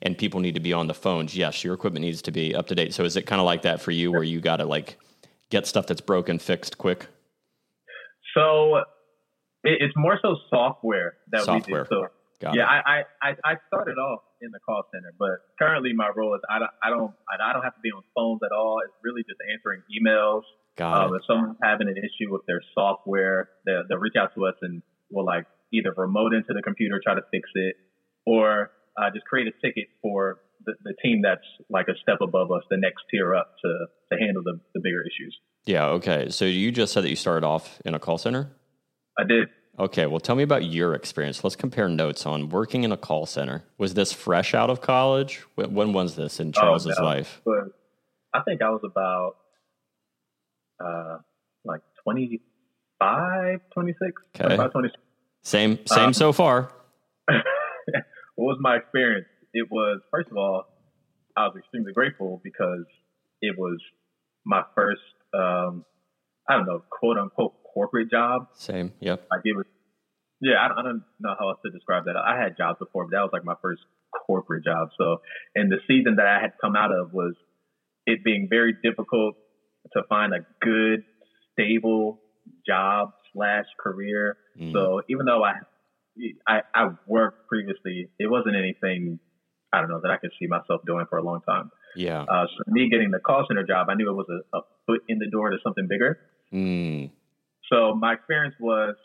and 0.00 0.16
people 0.16 0.40
need 0.40 0.54
to 0.54 0.60
be 0.60 0.72
on 0.72 0.86
the 0.86 0.94
phones, 0.94 1.36
yes, 1.36 1.62
your 1.62 1.74
equipment 1.74 2.04
needs 2.04 2.22
to 2.22 2.30
be 2.30 2.54
up 2.54 2.68
to 2.68 2.74
date. 2.74 2.94
So 2.94 3.04
is 3.04 3.16
it 3.16 3.26
kind 3.26 3.40
of 3.40 3.44
like 3.44 3.62
that 3.62 3.80
for 3.80 3.90
you, 3.90 4.10
where 4.12 4.22
you 4.22 4.40
got 4.40 4.56
to 4.58 4.64
like 4.64 4.96
get 5.50 5.66
stuff 5.66 5.86
that's 5.86 6.00
broken 6.00 6.38
fixed 6.38 6.78
quick? 6.78 7.06
So 8.34 8.82
it's 9.64 9.94
more 9.96 10.18
so 10.22 10.36
software 10.48 11.14
that 11.32 11.42
Software. 11.42 11.82
we 11.90 11.96
do. 11.96 12.02
So 12.02 12.08
Got 12.40 12.54
yeah. 12.56 12.64
I, 12.64 13.04
I, 13.20 13.30
I 13.44 13.54
started 13.68 13.98
off 13.98 14.20
in 14.40 14.50
the 14.50 14.58
call 14.60 14.82
center, 14.92 15.12
but 15.18 15.44
currently 15.58 15.92
my 15.92 16.08
role 16.16 16.34
is 16.34 16.40
I 16.48 16.58
don't 16.58 16.70
I 16.82 16.88
don't 16.88 17.12
I 17.28 17.52
don't 17.52 17.62
have 17.62 17.74
to 17.74 17.80
be 17.82 17.90
on 17.92 18.02
phones 18.14 18.40
at 18.42 18.50
all. 18.52 18.80
It's 18.84 18.94
really 19.04 19.22
just 19.28 19.38
answering 19.52 19.82
emails. 19.92 20.42
Got 20.76 21.04
Um, 21.04 21.12
it. 21.14 21.18
if 21.18 21.22
someone's 21.26 21.58
having 21.62 21.88
an 21.88 21.98
issue 21.98 22.32
with 22.32 22.42
their 22.46 22.62
software, 22.74 23.50
they'll, 23.66 23.82
they'll 23.88 23.98
reach 23.98 24.16
out 24.18 24.34
to 24.36 24.46
us 24.46 24.54
and 24.62 24.80
we'll 25.10 25.26
like 25.26 25.44
either 25.72 25.92
remote 25.96 26.32
into 26.32 26.54
the 26.54 26.62
computer, 26.62 26.98
try 27.04 27.14
to 27.14 27.22
fix 27.30 27.50
it, 27.54 27.76
or 28.24 28.70
uh, 28.96 29.10
just 29.12 29.26
create 29.26 29.46
a 29.46 29.52
ticket 29.66 29.88
for 30.00 30.40
the, 30.64 30.72
the 30.84 30.94
team 31.02 31.20
that's 31.22 31.44
like 31.68 31.88
a 31.88 31.94
step 32.02 32.18
above 32.22 32.50
us, 32.52 32.62
the 32.70 32.76
next 32.78 33.02
tier 33.10 33.34
up 33.34 33.54
to, 33.62 33.68
to 34.12 34.18
handle 34.18 34.42
the, 34.42 34.58
the 34.74 34.80
bigger 34.80 35.02
issues. 35.02 35.36
Yeah. 35.66 35.88
Okay. 35.88 36.30
So 36.30 36.46
you 36.46 36.72
just 36.72 36.92
said 36.94 37.04
that 37.04 37.10
you 37.10 37.16
started 37.16 37.46
off 37.46 37.80
in 37.84 37.94
a 37.94 37.98
call 37.98 38.16
center. 38.16 38.50
I 39.18 39.24
did. 39.24 39.48
Okay. 39.80 40.06
Well, 40.06 40.20
tell 40.20 40.36
me 40.36 40.42
about 40.42 40.64
your 40.66 40.94
experience. 40.94 41.42
Let's 41.42 41.56
compare 41.56 41.88
notes 41.88 42.26
on 42.26 42.50
working 42.50 42.84
in 42.84 42.92
a 42.92 42.98
call 42.98 43.24
center. 43.24 43.64
Was 43.78 43.94
this 43.94 44.12
fresh 44.12 44.52
out 44.52 44.68
of 44.68 44.82
college? 44.82 45.42
When, 45.54 45.72
when 45.72 45.92
was 45.94 46.16
this 46.16 46.38
in 46.38 46.52
Charles's 46.52 46.98
no. 46.98 47.04
life? 47.04 47.40
I 48.34 48.42
think 48.42 48.60
I 48.60 48.68
was 48.68 48.82
about 48.84 49.36
uh, 50.84 51.18
like 51.64 51.80
25, 52.04 53.60
26, 53.72 54.12
Okay. 54.36 54.56
25, 54.56 54.72
26. 54.72 55.02
Same. 55.42 55.78
Same 55.86 56.04
Um, 56.08 56.12
so 56.12 56.34
far. 56.34 56.70
what 57.26 57.42
was 58.36 58.58
my 58.60 58.76
experience? 58.76 59.26
It 59.54 59.66
was 59.70 60.00
first 60.10 60.30
of 60.30 60.36
all, 60.36 60.64
I 61.38 61.46
was 61.46 61.56
extremely 61.56 61.94
grateful 61.94 62.38
because 62.44 62.84
it 63.40 63.56
was 63.58 63.80
my 64.44 64.62
first, 64.74 65.00
um, 65.32 65.86
I 66.46 66.58
don't 66.58 66.66
know, 66.66 66.82
quote 66.90 67.16
unquote 67.16 67.54
corporate 67.72 68.10
job. 68.10 68.48
Same. 68.54 68.92
Yep. 69.00 69.26
Like 69.30 69.40
it 69.44 69.56
was, 69.56 69.66
yeah, 70.40 70.54
I 70.62 70.68
don't, 70.68 70.78
I 70.78 70.82
don't 70.82 71.02
know 71.20 71.34
how 71.38 71.50
else 71.50 71.58
to 71.64 71.70
describe 71.70 72.04
that. 72.06 72.16
I 72.16 72.40
had 72.40 72.56
jobs 72.56 72.78
before, 72.78 73.04
but 73.04 73.12
that 73.12 73.22
was 73.22 73.30
like 73.32 73.44
my 73.44 73.54
first 73.62 73.82
corporate 74.26 74.64
job. 74.64 74.88
So, 74.98 75.18
and 75.54 75.70
the 75.70 75.78
season 75.86 76.16
that 76.16 76.26
I 76.26 76.40
had 76.40 76.52
come 76.60 76.76
out 76.76 76.92
of 76.92 77.12
was 77.12 77.34
it 78.06 78.24
being 78.24 78.48
very 78.48 78.74
difficult 78.82 79.36
to 79.92 80.02
find 80.08 80.32
a 80.32 80.46
good, 80.60 81.04
stable 81.52 82.20
job 82.66 83.10
slash 83.32 83.66
career. 83.78 84.36
Mm. 84.60 84.72
So 84.72 85.02
even 85.08 85.26
though 85.26 85.44
I, 85.44 85.54
I 86.48 86.60
I 86.74 86.88
worked 87.06 87.48
previously, 87.48 88.08
it 88.18 88.30
wasn't 88.30 88.56
anything 88.56 89.20
I 89.72 89.80
don't 89.80 89.88
know 89.88 90.00
that 90.02 90.10
I 90.10 90.16
could 90.16 90.30
see 90.40 90.46
myself 90.48 90.80
doing 90.86 91.06
for 91.08 91.18
a 91.18 91.22
long 91.22 91.40
time. 91.48 91.70
Yeah. 91.96 92.22
Uh, 92.22 92.46
so 92.46 92.72
me 92.72 92.88
getting 92.90 93.10
the 93.10 93.20
call 93.20 93.44
center 93.48 93.64
job, 93.64 93.88
I 93.88 93.94
knew 93.94 94.10
it 94.10 94.14
was 94.14 94.26
a, 94.28 94.56
a 94.56 94.60
foot 94.86 95.02
in 95.08 95.18
the 95.18 95.28
door 95.30 95.50
to 95.50 95.58
something 95.62 95.86
bigger. 95.88 96.18
Mm. 96.52 97.10
So 97.72 97.94
my 97.94 98.14
experience 98.14 98.54
was, 98.60 98.96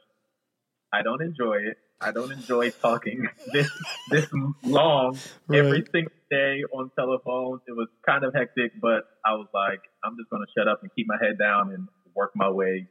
I 0.93 1.01
don't 1.01 1.22
enjoy 1.22 1.57
it. 1.57 1.77
I 2.01 2.12
don't 2.12 2.31
enjoy 2.31 2.72
talking 2.72 3.27
this 3.53 3.69
this 4.12 4.27
long 4.63 5.17
every 5.53 5.86
single 5.93 6.12
day 6.29 6.63
on 6.74 6.91
telephones. 6.98 7.62
It 7.67 7.72
was 7.72 7.88
kind 8.05 8.24
of 8.25 8.34
hectic, 8.34 8.74
but 8.81 9.03
I 9.25 9.34
was 9.36 9.48
like, 9.53 9.79
I'm 10.03 10.15
just 10.17 10.29
going 10.29 10.41
to 10.45 10.51
shut 10.60 10.67
up 10.67 10.79
and 10.81 10.91
keep 10.95 11.07
my 11.07 11.15
head 11.22 11.38
down 11.39 11.72
and 11.74 11.88
work 12.15 12.31
my 12.36 12.50
way 12.50 12.88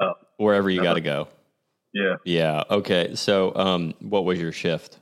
up. 0.00 0.18
Wherever 0.38 0.70
you 0.70 0.82
got 0.82 0.94
to 0.94 1.00
go. 1.02 1.28
Yeah, 1.92 2.16
Yeah. 2.24 2.64
Okay. 2.70 3.14
So, 3.14 3.54
um, 3.54 3.94
what 4.00 4.24
was 4.24 4.40
your 4.40 4.50
shift? 4.52 4.98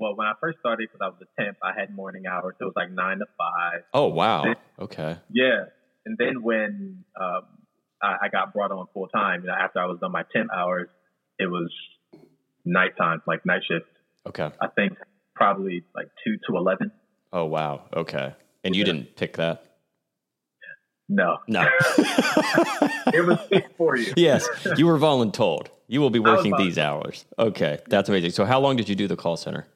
well, 0.00 0.16
when 0.16 0.26
I 0.26 0.32
first 0.40 0.58
started, 0.58 0.88
because 0.90 1.00
I 1.04 1.08
was 1.08 1.18
a 1.22 1.42
temp, 1.42 1.58
I 1.62 1.78
had 1.78 1.94
morning 1.94 2.24
hours. 2.26 2.56
It 2.60 2.64
was 2.64 2.72
like 2.74 2.90
nine 2.90 3.18
to 3.18 3.26
five. 3.38 3.82
oh 3.94 4.08
wow. 4.08 4.52
Okay. 4.80 5.16
Yeah, 5.32 5.64
and 6.06 6.16
then 6.18 6.42
when 6.42 7.04
um, 7.20 7.42
I, 8.02 8.16
I 8.22 8.28
got 8.32 8.52
brought 8.52 8.72
on 8.72 8.86
full 8.92 9.06
time, 9.08 9.42
you 9.42 9.46
know, 9.48 9.54
after 9.54 9.78
I 9.78 9.86
was 9.86 9.98
done 10.00 10.10
my 10.12 10.24
temp 10.34 10.48
hours, 10.52 10.88
it 11.38 11.46
was 11.46 11.70
nighttime, 12.64 13.22
like 13.26 13.44
night 13.46 13.62
shift. 13.68 13.86
Okay. 14.26 14.50
I 14.60 14.66
think 14.68 14.94
probably 15.34 15.84
like 15.94 16.08
two 16.24 16.36
to 16.48 16.56
eleven. 16.56 16.90
Oh 17.32 17.44
wow. 17.44 17.82
Okay. 17.94 18.34
And 18.64 18.74
you 18.74 18.80
Yeah. 18.80 18.86
didn't 18.92 19.16
pick 19.16 19.36
that? 19.36 19.64
No, 21.12 21.38
No. 21.48 21.62
it 21.98 23.26
was 23.26 23.38
picked 23.50 23.76
for 23.76 23.96
you. 23.96 24.12
yes, 24.16 24.48
you 24.76 24.86
were 24.86 24.96
voluntold. 24.98 25.66
You 25.88 26.00
will 26.00 26.10
be 26.10 26.20
working 26.20 26.54
these 26.56 26.78
hours. 26.78 27.24
Okay, 27.36 27.78
that's 27.88 28.08
amazing. 28.08 28.30
So, 28.30 28.44
how 28.44 28.60
long 28.60 28.76
did 28.76 28.88
you 28.88 28.94
do 28.94 29.08
the 29.08 29.16
call 29.16 29.36
center? 29.36 29.66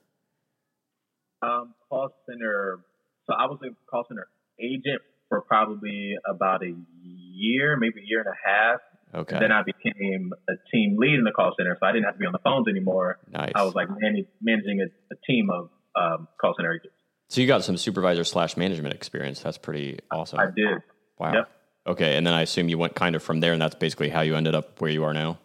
Call 1.89 2.11
center. 2.29 2.81
So 3.27 3.35
I 3.35 3.47
was 3.47 3.59
a 3.63 3.75
call 3.91 4.05
center 4.09 4.27
agent 4.61 5.01
for 5.29 5.41
probably 5.43 6.15
about 6.29 6.63
a 6.63 6.75
year, 7.03 7.77
maybe 7.77 8.01
a 8.01 8.05
year 8.07 8.21
and 8.21 8.29
a 8.29 8.49
half. 8.49 8.81
Okay, 9.15 9.39
Then 9.39 9.53
I 9.53 9.63
became 9.63 10.33
a 10.49 10.55
team 10.73 10.97
lead 10.99 11.15
in 11.15 11.25
the 11.25 11.31
call 11.31 11.53
center, 11.57 11.77
so 11.79 11.87
I 11.87 11.93
didn't 11.93 12.05
have 12.07 12.15
to 12.15 12.19
be 12.19 12.27
on 12.27 12.33
the 12.33 12.41
phones 12.43 12.67
anymore. 12.69 13.19
nice. 13.33 13.53
I 13.55 13.63
was 13.63 13.75
like 13.75 13.89
man- 13.89 14.27
managing 14.43 14.81
a, 14.81 14.87
a 15.15 15.17
team 15.27 15.51
of 15.51 15.71
um, 15.95 16.27
call 16.41 16.55
center 16.57 16.75
agents. 16.75 16.97
so 17.29 17.41
you 17.41 17.47
got 17.47 17.63
some 17.63 17.77
supervisor 17.77 18.25
slash 18.25 18.57
management 18.57 18.93
experience. 18.95 19.41
That's 19.41 19.57
pretty 19.59 20.01
awesome. 20.11 20.41
I 20.41 20.47
did. 20.47 20.79
Wow. 21.19 21.33
Yep. 21.33 21.49
Okay, 21.87 22.17
and 22.17 22.27
then 22.27 22.35
I 22.35 22.43
assume 22.43 22.69
you 22.69 22.77
went 22.79 22.95
kind 22.97 23.15
of 23.15 23.23
from 23.23 23.39
there, 23.41 23.53
and 23.53 23.63
that's 23.63 23.77
basically 23.77 24.09
how 24.09 24.23
you 24.23 24.35
ended 24.35 24.55
up 24.57 24.81
where 24.81 24.91
you 24.91 25.05
are 25.05 25.15
now. 25.15 25.39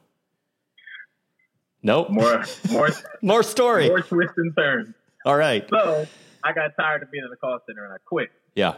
Nope. 1.84 2.10
More, 2.10 2.44
more, 2.72 2.90
More 3.22 3.44
story. 3.44 3.88
more 3.88 4.02
twists 4.02 4.34
and 4.38 4.56
turns. 4.58 4.90
All 5.26 5.36
right. 5.38 5.66
So 5.70 6.08
I 6.44 6.54
got 6.54 6.72
tired 6.80 7.04
of 7.04 7.12
being 7.12 7.24
in 7.24 7.30
the 7.30 7.36
call 7.38 7.60
center 7.68 7.84
and 7.86 7.94
I 7.94 7.98
quit. 8.06 8.30
Yeah. 8.56 8.76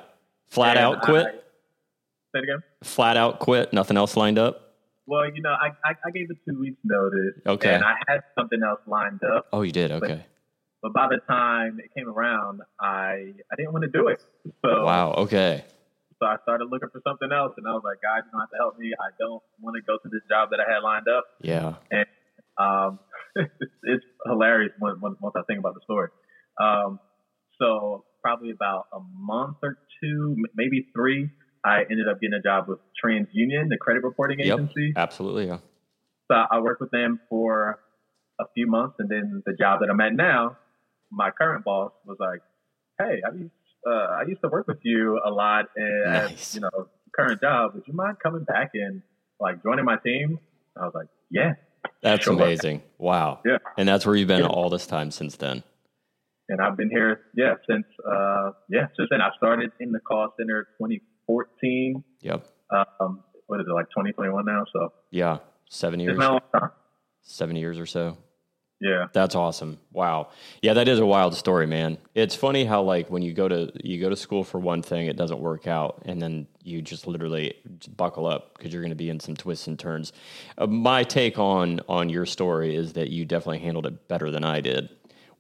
Flat 0.50 0.78
And 0.78 0.86
out 0.86 1.02
quit. 1.04 1.26
I- 1.28 1.32
say 1.32 2.40
it 2.40 2.44
again. 2.44 2.64
Flat 2.84 3.18
out 3.18 3.40
quit. 3.40 3.74
Nothing 3.74 3.98
else 3.98 4.16
lined 4.18 4.40
up. 4.40 4.74
Well, 5.08 5.26
you 5.34 5.42
know, 5.42 5.50
I, 5.52 5.68
I, 5.84 5.94
I 6.06 6.12
gave 6.12 6.28
a 6.30 6.36
two 6.50 6.60
weeks 6.60 6.78
notice. 6.84 7.42
Okay. 7.46 7.74
And 7.74 7.84
I 7.84 7.96
had 8.08 8.22
something 8.38 8.60
else 8.64 8.80
lined 8.88 9.20
up, 9.36 9.48
Oh, 9.52 9.62
you 9.64 9.72
did. 9.72 9.92
Okay. 9.92 10.24
but 10.82 10.94
by 10.94 11.08
the 11.10 11.20
time 11.28 11.80
it 11.84 11.92
came 11.98 12.08
around, 12.08 12.62
I 12.80 13.34
I 13.52 13.56
didn't 13.58 13.74
want 13.74 13.84
to 13.84 13.90
do 13.92 14.08
it. 14.08 14.22
So 14.64 14.86
Wow. 14.86 15.12
Okay. 15.26 15.66
so 16.20 16.26
I 16.26 16.38
started 16.44 16.66
looking 16.72 16.90
for 16.94 17.02
something 17.06 17.32
else, 17.32 17.54
and 17.58 17.68
I 17.68 17.72
was 17.72 17.82
like, 17.84 17.98
guys, 18.02 18.24
you 18.26 18.32
don't 18.32 18.42
have 18.42 18.50
to 18.52 18.58
help 18.58 18.78
me. 18.80 18.94
I 19.00 19.10
don't 19.20 19.42
want 19.60 19.76
to 19.76 19.82
go 19.82 19.98
to 19.98 20.08
this 20.10 20.22
job 20.30 20.50
that 20.52 20.60
I 20.62 20.72
had 20.72 20.80
lined 20.80 21.08
up. 21.10 21.26
Yeah. 21.42 21.76
Um, 22.58 23.00
it's, 23.36 23.52
it's 23.84 24.06
hilarious 24.26 24.72
when, 24.80 24.96
when, 25.02 25.16
once 25.20 25.36
I 25.36 25.42
think 25.48 25.60
about 25.60 25.74
the 25.74 25.82
story. 25.84 26.10
Um, 26.62 27.00
so 27.60 28.06
probably 28.22 28.52
about 28.52 28.86
a 28.94 29.00
month 29.18 29.58
or 29.64 29.78
two, 30.02 30.36
m- 30.38 30.46
maybe 30.72 30.88
three, 30.94 31.30
I 31.64 31.82
ended 31.90 32.08
up 32.10 32.20
getting 32.20 32.34
a 32.34 32.42
job 32.42 32.68
with 32.68 32.80
TransUnion, 33.04 33.70
the 33.70 33.78
credit 33.80 34.04
reporting 34.04 34.40
agency. 34.42 34.88
Yep. 34.88 34.98
Absolutely. 34.98 35.48
Yeah. 35.48 35.58
So 36.32 36.36
I 36.50 36.60
worked 36.60 36.82
with 36.82 36.92
them 36.92 37.20
for 37.30 37.80
a 38.40 38.46
few 38.56 38.66
months, 38.68 38.96
and 39.00 39.10
then 39.10 39.44
the 39.46 39.54
job 39.54 39.82
that 39.82 39.90
I'm 39.90 40.00
at 40.02 40.14
now, 40.14 40.58
my 41.12 41.30
current 41.32 41.64
boss 41.66 41.92
was 42.06 42.18
like, 42.20 42.40
"Hey, 42.98 43.22
I 43.28 43.36
used 43.36 43.52
uh, 43.86 43.90
I 43.90 44.24
used 44.28 44.42
to 44.42 44.48
work 44.48 44.68
with 44.68 44.78
you 44.84 45.20
a 45.26 45.30
lot, 45.30 45.66
and 45.76 46.14
Nice. 46.14 46.56
you 46.56 46.62
know, 46.62 46.88
current 47.16 47.42
job. 47.42 47.74
Would 47.76 47.84
you 47.88 47.94
mind 47.94 48.18
coming 48.24 48.44
back 48.46 48.72
and 48.74 49.02
like 49.40 49.62
joining 49.62 49.86
my 49.86 49.98
team?" 49.98 50.40
I 50.80 50.86
was 50.86 50.94
like, 50.96 51.08
"Yeah." 51.30 51.54
That's 52.02 52.24
Sure. 52.24 52.34
amazing. 52.34 52.82
Wow. 52.98 53.42
Yeah. 53.46 53.58
And 53.78 53.88
that's 53.88 54.06
where 54.06 54.16
you've 54.16 54.28
been 54.28 54.42
Yeah. 54.42 54.48
all 54.48 54.70
this 54.70 54.88
time 54.88 55.12
since 55.12 55.36
then. 55.36 55.64
And 56.52 56.62
I've 56.62 56.78
been 56.78 56.90
here, 56.90 57.22
yeah, 57.36 57.56
since 57.68 57.86
uh, 58.08 58.52
yeah, 58.70 58.88
since 58.98 59.08
then. 59.10 59.22
I 59.22 59.30
started 59.38 59.72
in 59.80 59.92
the 59.92 60.00
call 60.00 60.30
center 60.38 60.66
2014. 60.78 62.04
Yep. 62.22 62.46
Um, 62.70 63.24
what 63.48 63.60
is 63.60 63.66
it 63.68 63.74
like 63.74 63.88
2021 63.90 64.46
now? 64.46 64.66
So 64.72 64.94
Yeah. 65.10 65.40
Seven 65.70 66.00
years. 66.00 66.18
been 66.18 66.28
a 66.28 66.32
long 66.32 66.42
time. 66.54 66.70
Seven 67.22 67.56
years 67.56 67.80
or 67.80 67.86
so. 67.86 68.18
Yeah, 68.82 69.06
That's 69.14 69.36
awesome. 69.36 69.78
Wow. 69.92 70.30
Yeah, 70.64 70.74
that 70.74 70.88
is 70.88 70.98
a 70.98 71.06
wild 71.06 71.36
story, 71.36 71.68
man. 71.68 72.00
It's 72.16 72.34
funny 72.34 72.66
how 72.66 72.82
like 72.82 73.12
when 73.12 73.22
you 73.22 73.32
go 73.32 73.48
to 73.48 73.72
you 73.84 74.02
go 74.02 74.10
to 74.10 74.16
school 74.16 74.44
for 74.44 74.60
one 74.60 74.82
thing, 74.82 75.06
it 75.06 75.16
doesn't 75.16 75.40
work 75.40 75.68
out, 75.68 76.02
and 76.06 76.20
then 76.20 76.48
you 76.64 76.82
just 76.82 77.06
literally 77.06 77.54
just 77.78 77.96
buckle 77.96 78.26
up 78.26 78.58
because 78.58 78.74
you're 78.74 78.82
going 78.82 78.90
to 78.90 78.96
be 78.96 79.10
in 79.12 79.20
some 79.20 79.36
twists 79.36 79.68
and 79.68 79.78
turns. 79.78 80.14
Uh, 80.58 80.66
my 80.66 81.04
take 81.04 81.38
on 81.38 81.80
on 81.88 82.10
your 82.10 82.26
story 82.26 82.76
is 82.76 82.94
that 82.94 83.12
you 83.12 83.24
definitely 83.24 83.60
handled 83.60 83.86
it 83.86 84.08
better 84.08 84.32
than 84.32 84.44
I 84.44 84.62
did. 84.62 84.90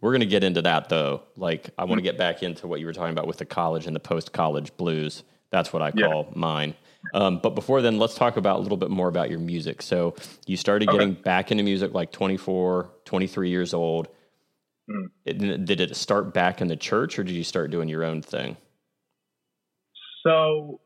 We're 0.01 0.11
going 0.11 0.21
to 0.21 0.25
get 0.25 0.43
into 0.43 0.61
that 0.63 0.89
though. 0.89 1.23
Like 1.37 1.69
I 1.77 1.85
want 1.85 1.99
to 1.99 2.03
get 2.03 2.17
back 2.17 2.43
into 2.43 2.67
what 2.67 2.79
you 2.79 2.85
were 2.87 2.93
talking 2.93 3.11
about 3.13 3.27
with 3.27 3.37
the 3.37 3.45
college 3.45 3.85
and 3.87 3.95
the 3.95 3.99
post 3.99 4.33
college 4.33 4.75
blues. 4.75 5.23
That's 5.51 5.71
what 5.71 5.81
I 5.81 5.91
Yeah. 5.95 6.07
call 6.07 6.31
mine. 6.35 6.73
Um, 7.13 7.39
but 7.39 7.55
before 7.55 7.81
then, 7.81 7.97
let's 7.99 8.15
talk 8.15 8.37
about 8.37 8.59
a 8.59 8.61
little 8.61 8.77
bit 8.77 8.89
more 8.89 9.07
about 9.07 9.29
your 9.29 9.39
music. 9.39 9.81
So 9.81 10.15
you 10.47 10.55
started 10.57 10.89
Okay. 10.89 10.97
getting 10.97 11.13
back 11.13 11.51
into 11.51 11.63
music 11.63 11.93
like 11.93 12.11
24, 12.11 12.89
23 13.05 13.49
years 13.49 13.73
old. 13.73 14.07
Mm. 14.89 15.09
It- 15.25 15.65
did 15.65 15.81
it 15.81 15.95
start 15.95 16.33
back 16.33 16.61
in 16.61 16.67
the 16.67 16.75
church 16.75 17.19
or 17.19 17.23
did 17.23 17.35
you 17.35 17.43
start 17.43 17.69
doing 17.71 17.89
your 17.89 18.03
own 18.03 18.21
thing? 18.21 18.57
So, 20.25 20.79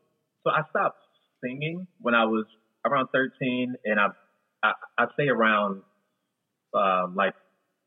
so 0.44 0.50
I 0.50 0.62
stopped 0.70 0.98
singing 1.44 1.86
when 2.00 2.14
I 2.14 2.24
was 2.24 2.46
around 2.84 3.08
13, 3.12 3.74
and 3.84 4.00
I, 4.00 4.08
I 4.62 4.72
I'd 4.98 5.08
say 5.18 5.28
around 5.28 5.82
um, 6.74 7.14
like 7.16 7.34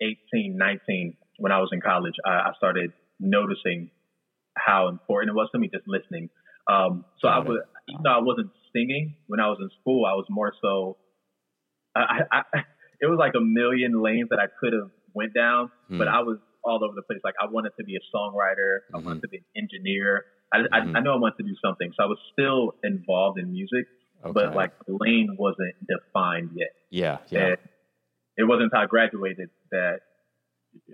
18, 0.02 0.56
19 0.58 1.18
when 1.38 1.52
I 1.52 1.60
was 1.60 1.70
in 1.72 1.80
college, 1.82 2.16
I, 2.26 2.30
I 2.30 2.52
started 2.58 2.92
noticing 3.20 3.92
how 4.58 4.90
important 4.90 5.30
it 5.30 5.36
was 5.36 5.48
to 5.54 5.60
me 5.60 5.70
just 5.74 5.88
listening. 5.88 6.30
Um, 6.70 7.06
so 7.22 7.28
I 7.30 7.38
Got 7.38 7.46
it. 7.46 7.50
was, 7.50 7.60
even 7.90 8.04
though 8.04 8.12
I 8.12 8.22
wasn't 8.22 8.52
singing 8.74 9.16
when 9.28 9.40
I 9.40 9.48
was 9.48 9.58
in 9.62 9.70
school, 9.82 10.06
I 10.06 10.14
was 10.14 10.26
more 10.30 10.54
so. 10.62 10.98
I, 11.96 12.02
I, 12.32 12.42
I 12.54 12.60
it 13.02 13.08
was 13.08 13.18
like 13.18 13.34
a 13.36 13.42
million 13.42 14.02
lanes 14.04 14.30
that 14.30 14.40
I 14.40 14.48
could 14.60 14.74
have 14.74 14.92
went 15.14 15.34
down, 15.34 15.72
but 15.90 16.08
Hmm. 16.08 16.14
I 16.16 16.20
was 16.22 16.38
all 16.64 16.84
over 16.84 16.94
the 16.94 17.02
place. 17.04 17.20
Like 17.24 17.36
I 17.42 17.48
wanted 17.50 17.72
to 17.80 17.84
be 17.86 17.96
a 17.96 18.04
songwriter, 18.16 18.80
I 18.94 18.98
Mhm. 19.00 19.06
wanted 19.06 19.22
to 19.22 19.30
be 19.30 19.38
an 19.38 19.46
engineer. 19.56 20.26
I, 20.54 20.58
Mhm. 20.60 20.68
I, 20.96 20.98
I 20.98 21.02
know 21.02 21.14
I 21.14 21.18
wanted 21.18 21.38
to 21.38 21.44
do 21.44 21.56
something, 21.64 21.92
so 21.96 22.04
I 22.04 22.08
was 22.08 22.20
still 22.34 22.76
involved 22.84 23.40
in 23.40 23.52
music, 23.52 23.86
Okay. 24.26 24.34
but 24.34 24.56
like 24.56 24.72
the 24.86 24.98
lane 25.00 25.36
wasn't 25.40 25.76
defined 25.88 26.52
yet. 26.54 26.70
yeah, 26.90 27.20
yeah. 27.30 27.40
And 27.48 27.58
it 28.38 28.44
wasn't 28.44 28.66
until 28.66 28.80
I 28.80 28.86
graduated 28.88 29.50
that 29.72 30.00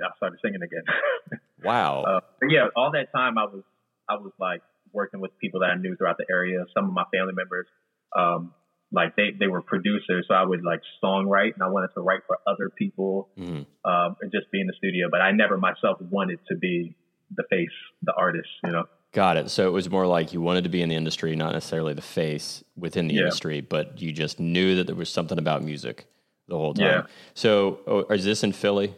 I 0.04 0.08
started 0.18 0.40
singing 0.44 0.62
again. 0.62 0.84
wow. 1.64 2.04
Uh, 2.04 2.20
yeah, 2.50 2.68
all 2.76 2.92
that 2.92 3.12
time 3.14 3.38
I 3.38 3.46
was 3.46 3.64
I 4.10 4.16
was 4.16 4.32
like 4.40 4.62
working 4.94 5.20
with 5.20 5.32
people 5.40 5.60
that 5.62 5.68
I 5.72 5.76
knew 5.76 5.96
throughout 5.96 6.18
the 6.18 6.26
area. 6.30 6.60
Some 6.74 6.86
of 6.86 6.94
my 6.94 7.04
family 7.14 7.34
members, 7.34 7.68
um, 8.16 8.54
like 8.92 9.16
they 9.16 9.32
they 9.38 9.48
were 9.48 9.62
producers, 9.62 10.26
so 10.28 10.34
I 10.36 10.44
would 10.44 10.64
like 10.64 10.82
songwrite, 11.04 11.54
and 11.56 11.64
I 11.64 11.68
wanted 11.68 11.90
to 11.96 12.02
write 12.02 12.22
for 12.28 12.38
other 12.48 12.70
people 12.70 13.30
Mhm. 13.38 13.66
um, 13.84 14.16
and 14.22 14.32
just 14.32 14.52
be 14.52 14.62
in 14.62 14.68
the 14.68 14.74
studio. 14.78 15.08
But 15.10 15.22
I 15.22 15.32
never 15.32 15.58
myself 15.58 16.00
wanted 16.02 16.40
to 16.50 16.56
be 16.56 16.96
the 17.36 17.44
face, 17.50 17.70
the 18.04 18.14
artist. 18.14 18.48
You 18.64 18.72
know? 18.72 18.84
Got 19.12 19.38
it. 19.38 19.50
So 19.50 19.68
it 19.68 19.72
was 19.72 19.90
more 19.90 20.06
like 20.06 20.34
you 20.34 20.42
wanted 20.42 20.64
to 20.66 20.70
be 20.70 20.82
in 20.82 20.90
the 20.90 20.96
industry, 20.96 21.36
not 21.36 21.54
necessarily 21.54 21.94
the 21.94 22.02
face 22.02 22.64
within 22.78 23.08
the 23.08 23.16
Yeah. 23.16 23.22
industry, 23.22 23.62
but 23.62 24.02
you 24.02 24.12
just 24.12 24.40
knew 24.40 24.76
that 24.76 24.86
there 24.88 24.96
was 24.96 25.10
something 25.10 25.40
about 25.40 25.64
music 25.64 26.06
the 26.48 26.58
whole 26.58 26.74
time. 26.74 26.86
Yeah. 26.86 27.02
So 27.34 27.80
oh, 27.88 28.02
is 28.14 28.26
this 28.26 28.44
in 28.44 28.52
Philly? 28.54 28.94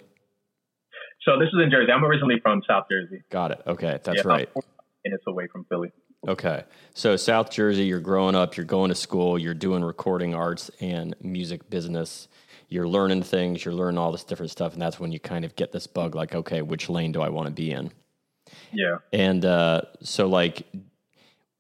So 1.22 1.38
this 1.40 1.48
is 1.50 1.60
in 1.62 1.70
Jersey. 1.70 1.92
I'm 1.92 2.06
originally 2.06 2.40
from 2.42 2.62
South 2.68 2.86
Jersey. 2.90 3.22
Got 3.30 3.52
it. 3.52 3.62
Okay, 3.68 4.00
that's 4.04 4.24
Yeah, 4.24 4.28
right. 4.28 4.50
and 4.56 5.14
it's 5.14 5.24
away 5.28 5.48
from 5.52 5.66
Philly. 5.66 5.92
Okay. 6.28 6.64
So 6.94 7.16
South 7.16 7.52
Jersey, 7.52 7.84
you're 7.86 8.00
growing 8.00 8.36
up, 8.36 8.58
you're 8.58 8.66
going 8.66 8.90
to 8.90 8.96
school, 8.96 9.38
you're 9.38 9.54
doing 9.54 9.84
recording 9.84 10.34
arts 10.34 10.72
and 10.80 11.16
music 11.22 11.70
business. 11.70 12.28
You're 12.70 12.88
learning 12.88 13.24
things, 13.24 13.64
you're 13.64 13.74
learning 13.74 13.98
all 13.98 14.12
this 14.12 14.26
different 14.26 14.52
stuff, 14.52 14.74
and 14.74 14.82
that's 14.82 15.00
when 15.00 15.12
you 15.14 15.20
kind 15.20 15.46
of 15.46 15.56
get 15.56 15.72
this 15.72 15.88
bug 15.88 16.16
like, 16.16 16.36
okay, 16.36 16.62
which 16.62 16.90
lane 16.90 17.14
do 17.14 17.22
I 17.22 17.30
want 17.30 17.48
to 17.48 17.54
be 17.54 17.72
in? 17.72 17.92
Yeah. 18.74 18.98
And 19.14 19.46
uh, 19.46 19.82
so, 20.02 20.28
like, 20.28 20.64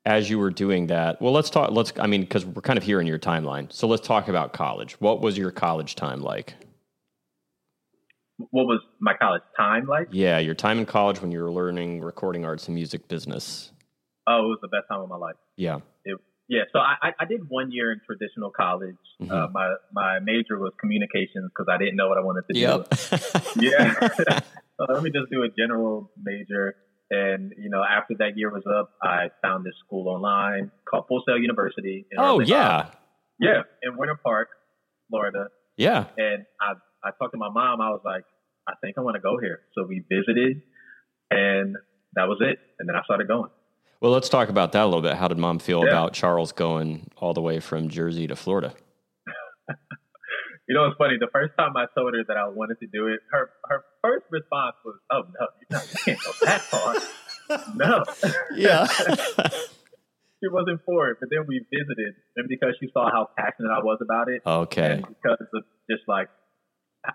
as 0.07 0.29
you 0.29 0.39
were 0.39 0.49
doing 0.49 0.87
that, 0.87 1.21
well, 1.21 1.33
let's 1.33 1.49
talk. 1.49 1.71
Let's, 1.71 1.91
I 1.99 2.07
mean, 2.07 2.21
because 2.21 2.45
we're 2.45 2.61
kind 2.61 2.77
of 2.77 2.83
here 2.83 3.01
in 3.01 3.07
your 3.07 3.19
timeline. 3.19 3.71
So 3.73 3.87
let's 3.87 4.07
talk 4.07 4.29
about 4.29 4.53
college. 4.53 4.93
What 5.01 5.21
was 5.21 5.37
your 5.37 5.51
college 5.51 5.95
time 5.95 6.21
like? 6.21 6.53
What 8.37 8.65
was 8.67 8.79
my 8.99 9.13
college 9.19 9.41
time 9.57 9.85
like? 9.85 10.07
Yeah, 10.11 10.37
your 10.39 10.55
time 10.55 10.79
in 10.79 10.85
college 10.85 11.21
when 11.21 11.31
you 11.31 11.41
were 11.41 11.51
learning 11.51 12.01
recording 12.01 12.45
arts 12.45 12.67
and 12.67 12.75
music 12.75 13.09
business. 13.09 13.71
Oh, 14.27 14.45
it 14.45 14.47
was 14.47 14.59
the 14.61 14.69
best 14.69 14.85
time 14.89 15.01
of 15.01 15.09
my 15.09 15.17
life. 15.17 15.35
Yeah. 15.57 15.79
It, 16.05 16.17
yeah. 16.47 16.61
So 16.71 16.79
I, 16.79 17.11
I- 17.19 17.25
did 17.25 17.41
one 17.49 17.71
year 17.71 17.91
in 17.91 17.99
traditional 18.05 18.51
college. 18.51 18.95
Mhm. 19.21 19.29
Uh, 19.31 19.47
my 19.51 19.75
my 19.91 20.19
major 20.19 20.57
was 20.57 20.71
communications 20.79 21.49
because 21.49 21.67
I 21.69 21.77
didn't 21.77 21.97
know 21.97 22.07
what 22.07 22.17
I 22.17 22.21
wanted 22.21 22.43
to 22.47 22.53
do. 22.53 22.59
Yeah. 23.61 24.07
so 24.77 24.85
let 24.87 25.03
me 25.03 25.09
just 25.09 25.29
do 25.31 25.43
a 25.43 25.49
general 25.57 26.11
major. 26.21 26.75
And, 27.09 27.53
you 27.57 27.69
know, 27.69 27.83
after 27.83 28.15
that 28.19 28.37
year 28.37 28.51
was 28.51 28.63
up, 28.67 28.91
I 29.01 29.29
found 29.41 29.65
this 29.65 29.73
school 29.85 30.09
online 30.09 30.71
called 30.89 31.05
Full 31.07 31.23
Sail 31.25 31.37
University. 31.37 32.05
in 32.11 32.17
oh, 32.19 32.39
yeah. 32.39 32.89
Yeah, 33.39 33.61
in 33.83 33.97
Winter 33.97 34.19
Park, 34.21 34.49
Florida. 35.09 35.47
Yeah. 35.77 36.05
And 36.17 36.45
I, 36.59 36.73
I 37.07 37.11
talked 37.17 37.33
to 37.33 37.37
my 37.37 37.49
mom. 37.49 37.79
I 37.81 37.89
was 37.89 38.01
like, 38.03 38.23
I 38.67 38.73
think 38.81 38.97
I 38.97 39.01
want 39.01 39.15
to 39.15 39.21
go 39.21 39.37
here. 39.39 39.59
So 39.75 39.85
we 39.87 40.03
visited, 40.09 40.61
and 41.31 41.75
that 42.15 42.27
was 42.27 42.39
it. 42.41 42.59
And 42.79 42.89
then 42.89 42.95
I 42.95 43.03
started 43.03 43.27
going. 43.27 43.49
Well, 44.01 44.11
let's 44.11 44.27
talk 44.27 44.49
about 44.49 44.73
that 44.73 44.83
a 44.83 44.85
little 44.85 45.01
bit. 45.01 45.15
How 45.15 45.27
did 45.27 45.37
mom 45.37 45.59
feel 45.59 45.83
Yeah. 45.83 45.91
about 45.91 46.13
Charles 46.13 46.51
going 46.51 47.09
all 47.17 47.33
the 47.33 47.41
way 47.41 47.59
from 47.59 47.89
Jersey 47.89 48.27
to 48.27 48.35
Florida? 48.35 48.73
You 50.67 50.75
know, 50.75 50.85
it's 50.87 50.97
funny. 50.97 51.15
The 51.19 51.31
first 51.31 51.53
time 51.57 51.77
I 51.77 51.85
told 51.95 52.13
her 52.13 52.23
that 52.27 52.35
I 52.37 52.49
wanted 52.49 52.79
to 52.81 52.87
do 52.87 53.07
it, 53.07 53.19
her 53.31 53.49
her 53.65 53.85
first 54.03 54.25
response 54.29 54.75
was, 54.83 54.99
"Oh 55.11 55.23
no, 55.23 55.47
you 55.61 55.67
know, 55.71 55.81
you 55.81 55.97
can't 56.03 56.19
go 56.19 56.31
that 56.45 56.61
far." 56.61 56.95
no, 57.75 58.03
Yeah. 58.55 58.85
she 60.43 60.47
wasn't 60.51 60.81
for 60.85 61.09
it. 61.09 61.17
But 61.19 61.29
then 61.31 61.45
we 61.47 61.63
visited, 61.71 62.15
and 62.35 62.47
because 62.49 62.75
she 62.79 62.89
saw 62.93 63.09
how 63.09 63.29
passionate 63.37 63.71
I 63.71 63.79
was 63.83 63.99
about 64.01 64.27
it, 64.29 64.41
okay. 64.45 65.01
because 65.07 65.39
of 65.53 65.63
just 65.89 66.03
like 66.07 66.27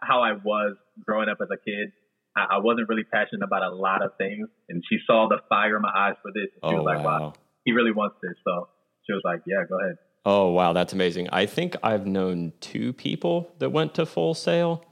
how 0.01 0.23
I 0.23 0.33
was 0.33 0.77
growing 1.05 1.29
up 1.29 1.39
as 1.43 1.49
a 1.53 1.61
kid, 1.63 1.93
I, 2.37 2.57
I 2.57 2.59
wasn't 2.59 2.89
really 2.89 3.05
passionate 3.05 3.45
about 3.45 3.63
a 3.63 3.75
lot 3.75 4.03
of 4.03 4.17
things. 4.17 4.49
And 4.71 4.83
she 4.89 4.97
saw 5.07 5.29
the 5.29 5.39
fire 5.49 5.77
in 5.77 5.83
my 5.83 5.93
eyes 5.95 6.17
for 6.23 6.33
this. 6.33 6.49
And 6.63 6.71
she 6.71 6.77
Oh, 6.77 6.83
was 6.83 6.87
like, 6.87 7.05
wow. 7.05 7.21
"Wow, 7.21 7.33
he 7.65 7.73
really 7.73 7.93
wants 7.93 8.17
this." 8.23 8.35
So 8.45 8.69
she 9.07 9.13
was 9.13 9.23
like, 9.25 9.43
"Yeah, 9.47 9.65
go 9.69 9.79
ahead." 9.79 9.99
Oh 10.25 10.51
wow, 10.51 10.73
that's 10.73 10.93
amazing. 10.93 11.29
I 11.33 11.47
think 11.47 11.77
I've 11.83 12.07
known 12.07 12.53
two 12.61 12.93
people 12.93 13.53
that 13.59 13.71
went 13.71 13.95
to 13.95 14.07
Full 14.07 14.35
Sail. 14.35 14.85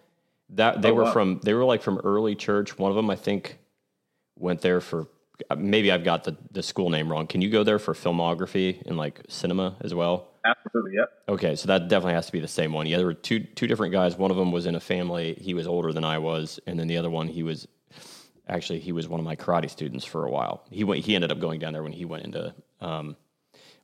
That 0.51 0.83
they 0.83 0.91
Oh, 0.91 0.95
were 0.95 1.05
wow. 1.05 1.13
from 1.13 1.41
they 1.45 1.55
were 1.55 1.65
like 1.65 1.83
from 1.83 1.99
early 2.03 2.35
church. 2.35 2.77
One 2.79 2.91
of 2.91 2.97
them 2.97 3.09
I 3.11 3.17
think 3.17 3.59
went 4.37 4.61
there 4.63 4.81
for 4.81 5.07
maybe 5.57 5.91
I've 5.93 6.05
got 6.05 6.25
the, 6.25 6.37
the 6.51 6.63
school 6.63 6.91
name 6.91 7.11
wrong. 7.11 7.27
Can 7.27 7.41
you 7.41 7.49
go 7.51 7.63
there 7.63 7.79
for 7.79 7.95
filmography 7.95 8.83
and 8.87 8.97
like 8.97 9.21
cinema 9.29 9.77
as 9.81 9.95
well? 9.95 10.27
Absolutely, 10.45 10.95
yep. 10.97 11.11
Okay, 11.29 11.55
so 11.55 11.67
that 11.69 11.89
definitely 11.89 12.15
has 12.15 12.27
to 12.27 12.33
be 12.33 12.41
the 12.41 12.49
same 12.49 12.73
one. 12.73 12.87
Yeah, 12.87 12.97
there 12.97 13.07
were 13.07 13.15
two 13.15 13.41
two 13.41 13.69
different 13.69 13.93
guys. 13.93 14.17
One 14.17 14.31
of 14.33 14.37
them 14.37 14.51
was 14.51 14.67
in 14.67 14.75
a 14.75 14.81
family. 14.81 15.35
He 15.41 15.55
was 15.55 15.69
older 15.69 15.93
than 15.93 16.03
I 16.05 16.19
was, 16.19 16.59
and 16.67 16.79
then 16.81 16.89
the 16.89 16.97
other 16.97 17.11
one 17.11 17.29
he 17.29 17.43
was 17.45 17.69
actually 18.49 18.81
he 18.81 18.91
was 18.91 19.07
one 19.07 19.21
of 19.21 19.27
my 19.27 19.37
karate 19.37 19.71
students 19.71 20.05
for 20.05 20.25
a 20.27 20.31
while. 20.31 20.65
He 20.71 20.83
went. 20.83 21.05
He 21.05 21.15
ended 21.15 21.31
up 21.31 21.39
going 21.39 21.61
down 21.61 21.73
there 21.75 21.85
when 21.85 21.93
he 21.93 22.05
went 22.05 22.25
into 22.25 22.53
um, 22.81 23.17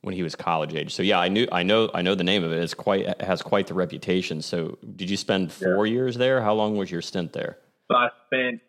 when 0.07 0.15
he 0.15 0.23
was 0.23 0.37
college 0.37 0.73
age. 0.73 0.95
So 0.95 1.03
yeah, 1.03 1.19
I 1.19 1.29
knew 1.29 1.49
I 1.51 1.65
know 1.65 1.91
I 1.93 2.01
know 2.01 2.15
the 2.15 2.23
name 2.23 2.45
of 2.45 2.53
it. 2.53 2.61
It's 2.63 2.75
quite 2.75 3.01
it 3.07 3.21
has 3.21 3.43
quite 3.43 3.67
the 3.67 3.75
reputation. 3.75 4.41
So 4.41 4.79
did 4.95 5.11
you 5.11 5.17
spend 5.17 5.53
four 5.53 5.85
years 5.85 6.17
there? 6.17 6.41
How 6.41 6.55
long 6.55 6.77
was 6.77 6.93
your 6.93 7.03
stint 7.03 7.33
there? 7.33 7.59
So 7.91 7.97
I 7.97 8.09
spent 8.27 8.61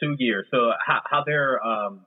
two 0.00 0.14
years. 0.20 0.46
So 0.52 0.70
how, 0.86 1.00
how 1.10 1.24
their 1.24 1.60
um, 1.66 2.06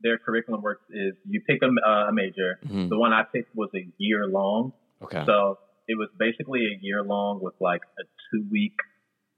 their 0.00 0.18
curriculum 0.18 0.62
works 0.62 0.82
is 0.90 1.14
you 1.28 1.40
pick 1.46 1.60
a, 1.62 1.68
a 1.90 2.12
major. 2.12 2.58
Mhm. 2.66 2.88
The 2.88 2.98
one 2.98 3.12
I 3.12 3.22
picked 3.22 3.54
was 3.54 3.70
a 3.76 3.86
year 3.98 4.26
long. 4.26 4.72
Okay. 5.00 5.22
So 5.24 5.58
it 5.86 5.96
was 5.96 6.08
basically 6.18 6.62
a 6.66 6.76
year 6.82 7.04
long 7.04 7.38
with 7.40 7.54
like 7.60 7.82
a 8.00 8.02
two 8.32 8.44
week 8.50 8.74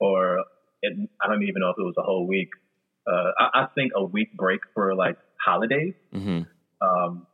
or 0.01 0.39
it, 0.81 0.93
I 1.23 1.29
don't 1.29 1.43
even 1.43 1.61
know 1.61 1.69
if 1.69 1.77
it 1.79 1.83
was 1.83 1.95
a 1.99 2.03
whole 2.03 2.27
week. 2.27 2.49
Uh, 3.07 3.31
I, 3.39 3.63
I 3.63 3.67
think 3.75 3.93
a 3.95 4.03
week 4.05 4.35
break 4.35 4.61
for 4.75 4.95
like 4.95 5.19
holidays. 5.45 5.93
hmm 6.13 6.43
Um, 6.81 7.27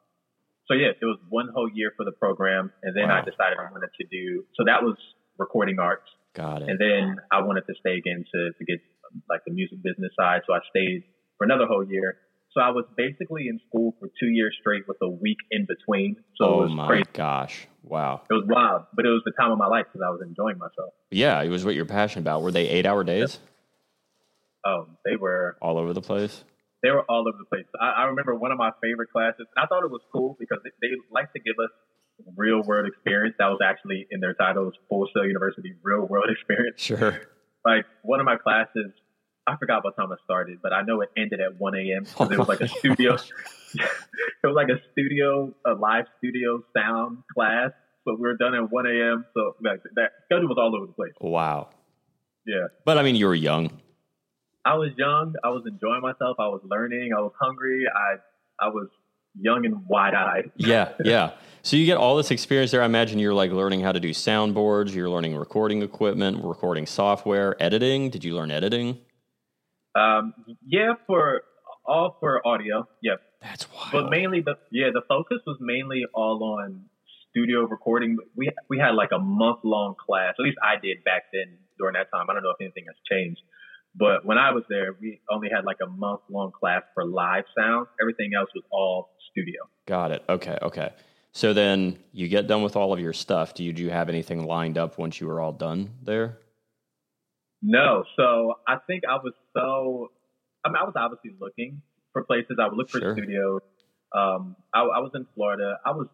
so 0.68 0.74
yeah, 0.74 0.90
it 1.00 1.05
was 1.05 1.18
one 1.29 1.48
whole 1.55 1.68
year 1.72 1.92
for 1.96 2.05
the 2.05 2.12
program, 2.12 2.72
and 2.83 2.96
then 2.96 3.11
I 3.11 3.20
decided 3.20 3.59
I 3.59 3.70
wanted 3.70 3.90
to 4.00 4.07
do. 4.11 4.44
So 4.57 4.64
that 4.66 4.83
was 4.83 4.96
recording 5.38 5.79
arts. 5.79 6.09
Got 6.35 6.62
it. 6.62 6.68
And 6.68 6.79
then 6.79 7.16
I 7.33 7.42
wanted 7.42 7.66
to 7.66 7.74
stay 7.81 7.96
again 7.96 8.24
to, 8.35 8.52
to 8.52 8.64
get 8.64 8.81
like 9.29 9.40
the 9.46 9.52
music 9.52 9.83
business 9.83 10.12
side. 10.18 10.42
So 10.46 10.55
I 10.55 10.59
stayed 10.70 11.05
for 11.38 11.44
another 11.44 11.66
whole 11.66 11.85
year. 11.85 12.18
So 12.52 12.61
I 12.61 12.70
was 12.70 12.85
basically 12.96 13.48
in 13.48 13.61
school 13.68 13.94
for 14.00 14.09
two 14.18 14.29
years 14.29 14.57
straight 14.61 14.88
with 14.88 14.96
a 15.02 15.09
week 15.09 15.38
in 15.50 15.66
between. 15.66 16.16
So 16.37 16.44
it 16.44 16.48
oh 16.48 16.62
was 16.62 16.70
my 16.72 16.87
crazy. 16.87 17.05
gosh! 17.12 17.68
Wow. 17.83 18.22
It 18.31 18.35
was 18.35 18.44
wild, 18.48 18.83
but 18.94 19.05
it 19.07 19.11
was 19.11 19.22
the 19.24 19.33
time 19.38 19.52
of 19.52 19.59
my 19.59 19.66
life 19.66 19.87
because 19.92 20.05
I 20.07 20.11
was 20.11 20.20
enjoying 20.22 20.59
myself. 20.59 20.94
Yeah, 21.11 21.42
it 21.42 21.48
was 21.48 21.64
what 21.64 21.74
you're 21.74 21.85
passionate 21.85 22.22
about. 22.22 22.42
Were 22.42 22.50
they 22.52 22.68
eight 22.68 22.87
hour 22.87 23.05
days 23.05 23.38
Oh, 24.66 24.88
they 25.05 25.16
were 25.16 25.57
all 25.62 25.79
over 25.79 25.92
the 25.92 26.00
place? 26.00 26.42
They 26.87 26.92
were 26.92 27.03
all 27.11 27.27
over 27.27 27.37
the 27.37 27.51
place. 27.51 27.66
I, 27.81 28.03
I 28.03 28.14
remember 28.14 28.37
one 28.37 28.53
of 28.53 28.59
my 28.59 28.70
favorite 28.81 29.11
classes. 29.11 29.42
And 29.51 29.59
I 29.59 29.66
thought 29.66 29.83
it 29.83 29.90
was 29.90 30.03
cool 30.12 30.37
because 30.38 30.59
they, 30.62 30.70
they 30.81 30.94
like 31.11 31.33
to 31.33 31.40
give 31.40 31.57
us 31.59 31.70
real 32.37 32.62
world 32.62 32.87
experience. 32.87 33.35
That 33.40 33.49
was 33.49 33.59
actually 33.59 34.07
in 34.12 34.20
their 34.20 34.35
titles, 34.35 34.75
it 34.75 34.81
Full 34.88 35.09
Sail 35.12 35.27
University 35.27 35.75
Real 35.83 36.07
World 36.07 36.31
Experience. 36.31 36.81
Sure. 36.81 37.20
like 37.64 37.87
one 38.03 38.20
of 38.20 38.27
my 38.27 38.37
classes, 38.37 38.92
I 39.49 39.57
forgot 39.57 39.83
what 39.83 39.96
time 39.96 40.12
it 40.12 40.20
started, 40.22 40.59
but 40.62 40.72
I 40.72 40.83
know 40.83 41.01
it 41.01 41.11
ended 41.16 41.40
at 41.40 41.59
1 41.59 41.75
a.m. 41.75 42.05
because 42.05 42.31
it 42.31 42.38
was 42.38 42.49
like 42.49 42.61
a 42.61 42.68
studio. 42.79 43.14
it 43.75 44.46
was 44.46 44.55
like 44.55 44.68
a 44.68 44.79
studio, 44.92 45.53
a 45.66 45.72
live 45.72 46.05
studio 46.18 46.62
sound 46.77 47.18
class. 47.35 47.70
So 48.05 48.14
we 48.14 48.20
were 48.20 48.37
done 48.37 48.55
at 48.55 48.70
1 48.70 48.87
a.m. 48.87 49.25
So 49.35 49.57
like, 49.61 49.83
that 49.96 50.12
schedule 50.27 50.46
was 50.46 50.59
all 50.59 50.77
over 50.77 50.87
the 50.87 50.92
place. 50.92 51.12
Wow. 51.20 51.70
Yeah. 52.46 52.68
But 52.85 52.96
I 52.96 53.03
mean, 53.03 53.16
you 53.16 53.27
were 53.27 53.35
young. 53.35 53.83
I 54.66 54.74
was 54.74 54.90
young. 54.98 55.35
I 55.44 55.50
was 55.50 55.62
enjoying 55.64 56.02
myself. 56.02 56.38
I 56.40 56.48
was 56.48 56.61
learning. 56.64 57.12
I 57.16 57.20
was 57.20 57.33
hungry. 57.40 57.85
I 57.87 58.16
I 58.64 58.68
was 58.68 58.88
young 59.38 59.64
and 59.64 59.87
wide 59.87 60.14
eyed. 60.14 60.50
Yeah, 60.57 60.92
yeah. 61.05 61.33
So 61.62 61.76
you 61.76 61.87
get 61.87 61.96
all 61.96 62.16
this 62.16 62.31
experience 62.31 62.72
there. 62.72 62.83
I 62.83 62.87
imagine 62.87 63.18
you're 63.18 63.35
like 63.35 63.52
learning 63.52 63.81
how 63.81 63.92
to 63.92 64.00
do 64.00 64.11
soundboards. 64.11 64.94
You're 64.94 65.11
learning 65.11 65.37
recording 65.37 65.83
equipment, 65.83 66.44
recording 66.44 66.87
software, 66.87 67.61
editing. 67.62 68.11
Did 68.11 68.24
you 68.24 68.35
learn 68.35 68.50
editing? 68.50 68.98
Um, 69.94 70.35
yeah, 70.66 70.94
for 71.07 71.42
all 71.87 72.16
for 72.18 72.46
audio. 72.46 72.88
Yep. 73.02 73.20
That's 73.42 73.72
wild. 73.72 73.92
But 73.92 74.11
mainly 74.11 74.40
the 74.40 74.55
yeah, 74.72 74.88
the 74.92 75.02
focus 75.09 75.38
was 75.46 75.59
mainly 75.61 76.02
all 76.12 76.42
on 76.59 76.87
studio 77.31 77.66
recording. 77.66 78.16
We 78.35 78.50
we 78.68 78.79
had 78.79 78.94
like 78.94 79.11
a 79.12 79.18
month 79.18 79.61
long 79.62 79.94
class. 79.94 80.35
At 80.38 80.42
least 80.42 80.59
I 80.61 80.81
did 80.81 81.05
back 81.05 81.24
then 81.33 81.59
during 81.79 81.94
that 81.94 82.11
time. 82.12 82.26
I 82.29 82.35
don't 82.35 82.42
know 82.42 82.50
if 82.50 82.61
anything 82.61 82.85
has 82.87 82.96
changed. 83.11 83.42
But 83.98 84.26
when 84.26 84.37
I 84.37 84.50
was 84.52 84.62
there, 84.68 84.94
we 85.00 85.20
only 85.30 85.48
had 85.50 85.64
like 85.64 85.78
a 85.82 85.87
month 85.88 86.20
long 86.28 86.52
class 86.52 86.82
for 86.94 87.04
live 87.06 87.44
sound. 87.59 87.87
Everything 88.00 88.32
else 88.37 88.50
was 88.54 88.64
all 88.70 89.09
studio. 89.32 89.62
Got 89.87 90.11
it. 90.11 90.22
Okay, 90.28 90.59
okay. 90.61 90.90
So 91.32 91.52
then 91.54 91.98
you 92.12 92.28
get 92.28 92.46
done 92.46 92.62
with 92.62 92.76
all 92.76 92.92
of 92.92 93.00
your 93.00 93.12
stuff. 93.12 93.54
Do 93.54 93.64
you 93.64 93.72
do 93.72 93.82
you 93.82 93.90
have 93.90 94.09
anything 94.09 94.44
lined 94.46 94.76
up 94.78 94.98
once 94.98 95.20
you 95.20 95.26
were 95.26 95.40
all 95.40 95.52
done 95.52 95.90
there? 96.02 96.38
No, 97.62 98.04
so 98.16 98.54
I 98.68 98.76
think 98.87 99.04
I 99.09 99.16
was 99.16 99.32
so. 99.54 100.11
I 100.64 100.68
mean, 100.68 100.76
I 100.76 100.85
was 100.85 100.94
obviously 100.96 101.32
looking 101.40 101.80
for 102.12 102.24
places. 102.24 102.56
I 102.61 102.68
would 102.68 102.76
look 102.76 102.90
for 102.90 103.00
Sure. 103.00 103.14
studios. 103.16 103.61
Um, 104.14 104.56
I, 104.74 104.80
I 104.80 104.98
was 105.00 105.11
in 105.14 105.26
Florida. 105.35 105.78
I 105.85 105.90
was 105.92 106.09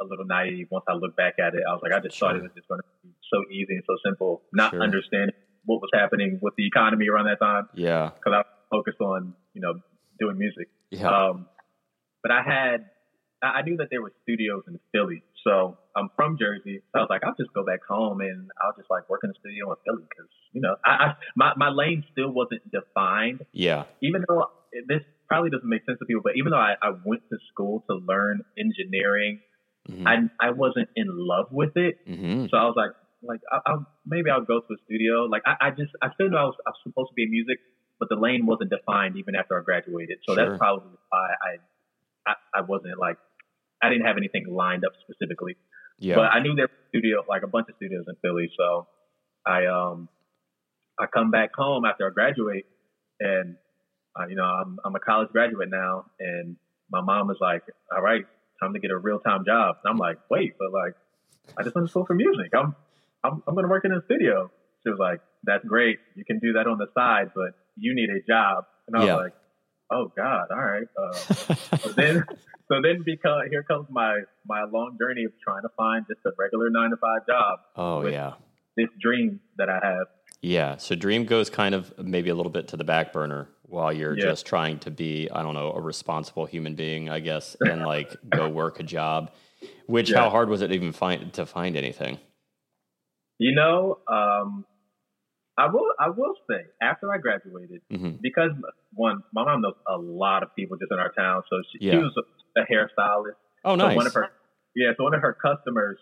a 0.00 0.04
little 0.04 0.24
naive 0.24 0.68
once 0.70 0.84
I 0.88 0.94
look 0.94 1.16
back 1.16 1.34
at 1.38 1.54
it. 1.54 1.60
I 1.68 1.72
was 1.72 1.80
like, 1.82 1.92
I 1.92 2.00
just 2.00 2.18
thought 2.18 2.36
it 2.36 2.42
was 2.42 2.50
just 2.54 2.68
going 2.68 2.80
to 2.80 2.86
be 3.02 3.12
so 3.32 3.42
easy 3.50 3.74
and 3.74 3.82
so 3.86 3.96
simple, 4.04 4.42
not 4.52 4.70
Sure. 4.72 4.82
understanding 4.82 5.34
what 5.64 5.80
was 5.80 5.90
happening 5.92 6.38
with 6.42 6.54
the 6.56 6.66
economy 6.66 7.08
around 7.08 7.26
that 7.26 7.38
time 7.40 7.68
Yeah. 7.74 8.10
because 8.14 8.32
I 8.34 8.38
was 8.38 8.46
focused 8.70 9.00
on 9.00 9.34
you 9.54 9.60
know 9.60 9.74
doing 10.18 10.38
music. 10.38 10.68
Yeah. 10.90 11.08
Um, 11.08 11.46
but 12.22 12.30
I 12.32 12.42
had, 12.42 12.90
I 13.42 13.62
knew 13.62 13.76
that 13.78 13.88
there 13.90 14.02
were 14.02 14.12
studios 14.22 14.64
in 14.68 14.78
Philly. 14.92 15.22
So 15.44 15.78
I'm 15.96 16.10
from 16.14 16.36
Jersey. 16.38 16.82
So 16.92 16.98
I 16.98 17.00
was 17.00 17.08
like, 17.08 17.24
I'll 17.24 17.34
just 17.40 17.52
go 17.54 17.64
back 17.64 17.80
home 17.88 18.20
and 18.20 18.50
I'll 18.62 18.76
just 18.76 18.90
like 18.90 19.08
work 19.08 19.20
in 19.24 19.30
the 19.30 19.34
studio 19.40 19.70
in 19.70 19.76
Philly 19.86 20.04
because, 20.10 20.30
you 20.52 20.60
know, 20.60 20.76
I, 20.84 20.90
I, 20.90 21.14
my, 21.36 21.52
my 21.56 21.70
lane 21.70 22.04
still 22.12 22.30
wasn't 22.30 22.60
defined. 22.70 23.40
yeah. 23.52 23.84
Even 24.02 24.24
though 24.28 24.50
this 24.88 25.00
probably 25.28 25.48
doesn't 25.48 25.66
make 25.68 25.82
sense 25.86 25.98
to 26.00 26.04
people, 26.04 26.20
but 26.22 26.32
even 26.36 26.50
though 26.50 26.58
I, 26.58 26.74
I 26.82 26.90
went 27.02 27.22
to 27.30 27.38
school 27.50 27.82
to 27.88 27.96
learn 27.96 28.42
engineering, 28.58 29.40
Mhm. 29.88 30.06
I, 30.06 30.48
I 30.48 30.50
wasn't 30.50 30.90
in 30.94 31.06
love 31.08 31.46
with 31.50 31.74
it. 31.78 32.06
Mhm. 32.06 32.50
So 32.50 32.58
I 32.58 32.64
was 32.64 32.74
like, 32.76 32.90
like 33.22 33.40
I, 33.52 33.58
I'll, 33.66 33.86
maybe 34.06 34.30
I'll 34.30 34.44
go 34.44 34.60
to 34.60 34.74
a 34.74 34.76
studio. 34.86 35.24
Like 35.24 35.42
I, 35.46 35.68
I 35.68 35.70
just 35.70 35.92
I 36.02 36.12
still 36.14 36.30
know 36.30 36.38
I 36.38 36.44
was, 36.44 36.56
I 36.66 36.70
was 36.70 36.80
supposed 36.84 37.10
to 37.10 37.14
be 37.14 37.24
in 37.24 37.30
music, 37.30 37.58
but 37.98 38.08
the 38.08 38.16
lane 38.16 38.46
wasn't 38.46 38.70
defined 38.70 39.16
even 39.16 39.34
after 39.34 39.58
I 39.58 39.62
graduated. 39.62 40.18
So 40.26 40.34
Sure. 40.34 40.46
that's 40.46 40.58
probably 40.58 40.90
why 41.08 41.28
I, 42.26 42.30
I 42.30 42.34
I 42.54 42.60
wasn't 42.62 42.98
like 42.98 43.18
I 43.82 43.88
didn't 43.88 44.06
have 44.06 44.16
anything 44.16 44.46
lined 44.48 44.84
up 44.84 44.92
specifically. 45.02 45.56
Yeah. 45.98 46.16
But 46.16 46.32
I 46.32 46.40
knew 46.40 46.54
there 46.54 46.66
were 46.66 46.88
studio 46.88 47.24
like 47.28 47.42
a 47.42 47.46
bunch 47.48 47.68
of 47.68 47.76
studios 47.76 48.04
in 48.08 48.16
Philly. 48.22 48.50
So 48.56 48.86
I 49.46 49.66
um 49.66 50.08
I 50.98 51.06
come 51.06 51.30
back 51.30 51.54
home 51.54 51.84
after 51.84 52.06
I 52.06 52.10
graduate 52.10 52.66
and 53.20 53.56
uh, 54.18 54.26
you 54.26 54.36
know, 54.36 54.44
I'm 54.44 54.78
I'm 54.84 54.94
a 54.94 55.00
college 55.00 55.28
graduate 55.30 55.68
now, 55.70 56.06
and 56.18 56.56
my 56.90 57.00
mom 57.00 57.28
was 57.28 57.36
like, 57.40 57.62
all 57.94 58.02
right, 58.02 58.24
time 58.60 58.72
to 58.72 58.80
get 58.80 58.90
a 58.90 58.98
real 58.98 59.20
time 59.20 59.44
job. 59.44 59.76
And 59.84 59.90
I'm 59.92 59.98
like, 59.98 60.18
wait, 60.28 60.54
but 60.58 60.72
like, 60.72 60.94
I 61.56 61.62
just 61.62 61.74
went 61.76 61.86
to 61.86 61.90
school 61.90 62.04
for 62.06 62.14
music. 62.14 62.50
I'm 62.52 62.74
I'm 63.24 63.42
I'm 63.46 63.54
gonna 63.54 63.68
work 63.68 63.84
in 63.84 63.92
a 63.92 64.00
studio. 64.04 64.50
She 64.82 64.90
was 64.90 64.98
like, 64.98 65.20
that's 65.44 65.64
great. 65.64 65.98
You 66.16 66.24
can 66.24 66.38
do 66.38 66.54
that 66.54 66.66
on 66.66 66.78
the 66.78 66.86
side, 66.94 67.30
but 67.34 67.52
you 67.76 67.94
need 67.94 68.08
a 68.10 68.20
job. 68.26 68.64
And 68.88 68.96
I 68.96 69.00
was 69.04 69.24
like, 69.24 69.32
oh 69.92 70.10
God, 70.16 70.46
all 70.50 70.64
right. 70.64 70.86
Uh, 70.98 71.12
so 71.78 71.88
then, 71.92 72.24
so 72.68 72.80
then 72.82 73.02
because 73.04 73.42
here 73.50 73.62
comes 73.62 73.86
my 73.90 74.20
my 74.46 74.62
long 74.64 74.96
journey 74.98 75.24
of 75.24 75.32
trying 75.44 75.62
to 75.62 75.68
find 75.76 76.04
just 76.08 76.20
a 76.26 76.30
regular 76.38 76.70
nine 76.70 76.90
to 76.90 76.96
five 76.96 77.26
job. 77.26 77.58
oh 77.76 78.06
yeah. 78.06 78.34
This 78.76 78.88
dream 79.00 79.40
that 79.58 79.68
I 79.68 79.78
have. 79.86 80.06
Yeah. 80.42 80.76
So 80.78 80.94
dream 80.94 81.26
goes 81.26 81.50
kind 81.50 81.74
of 81.74 81.92
maybe 81.98 82.30
a 82.30 82.34
little 82.34 82.52
bit 82.52 82.68
to 82.68 82.76
the 82.78 82.84
back 82.84 83.12
burner 83.12 83.48
while 83.64 83.92
you're 83.92 84.16
Yeah. 84.16 84.24
just 84.24 84.46
trying 84.46 84.78
to 84.80 84.90
be, 84.90 85.28
I 85.30 85.42
don't 85.42 85.54
know, 85.54 85.72
a 85.72 85.80
responsible 85.80 86.46
human 86.46 86.74
being, 86.76 87.10
I 87.10 87.20
guess, 87.20 87.56
and 87.60 87.82
like 87.82 88.16
go 88.30 88.48
work 88.48 88.80
a 88.80 88.82
job. 88.82 89.32
Which 89.86 90.10
Yeah. 90.12 90.20
how 90.22 90.30
hard 90.30 90.48
was 90.48 90.62
it 90.62 90.72
even 90.72 90.92
find 90.92 91.30
to 91.34 91.44
find 91.44 91.76
anything? 91.76 92.18
You 93.40 93.54
know, 93.54 93.98
um, 94.06 94.66
I 95.56 95.66
will 95.72 95.88
I 95.98 96.10
will 96.10 96.34
say 96.48 96.60
after 96.82 97.10
I 97.10 97.16
graduated, 97.16 97.80
hmm 97.90 98.10
because 98.20 98.50
one, 98.92 99.22
my 99.32 99.44
mom 99.44 99.62
knows 99.62 99.72
a 99.88 99.96
lot 99.96 100.42
of 100.42 100.54
people 100.54 100.76
just 100.76 100.92
in 100.92 100.98
our 100.98 101.10
town, 101.12 101.42
so 101.48 101.56
she, 101.72 101.86
Yeah. 101.86 101.92
she 101.92 101.98
was 102.04 102.14
a, 102.20 102.60
a 102.60 102.64
hairstylist. 102.70 103.40
Oh, 103.64 103.76
So 103.76 103.86
nice. 103.86 103.96
one 103.96 104.06
of 104.06 104.12
her, 104.12 104.26
yeah, 104.76 104.90
so 104.98 105.04
one 105.04 105.14
of 105.14 105.22
her 105.22 105.32
customers' 105.32 105.96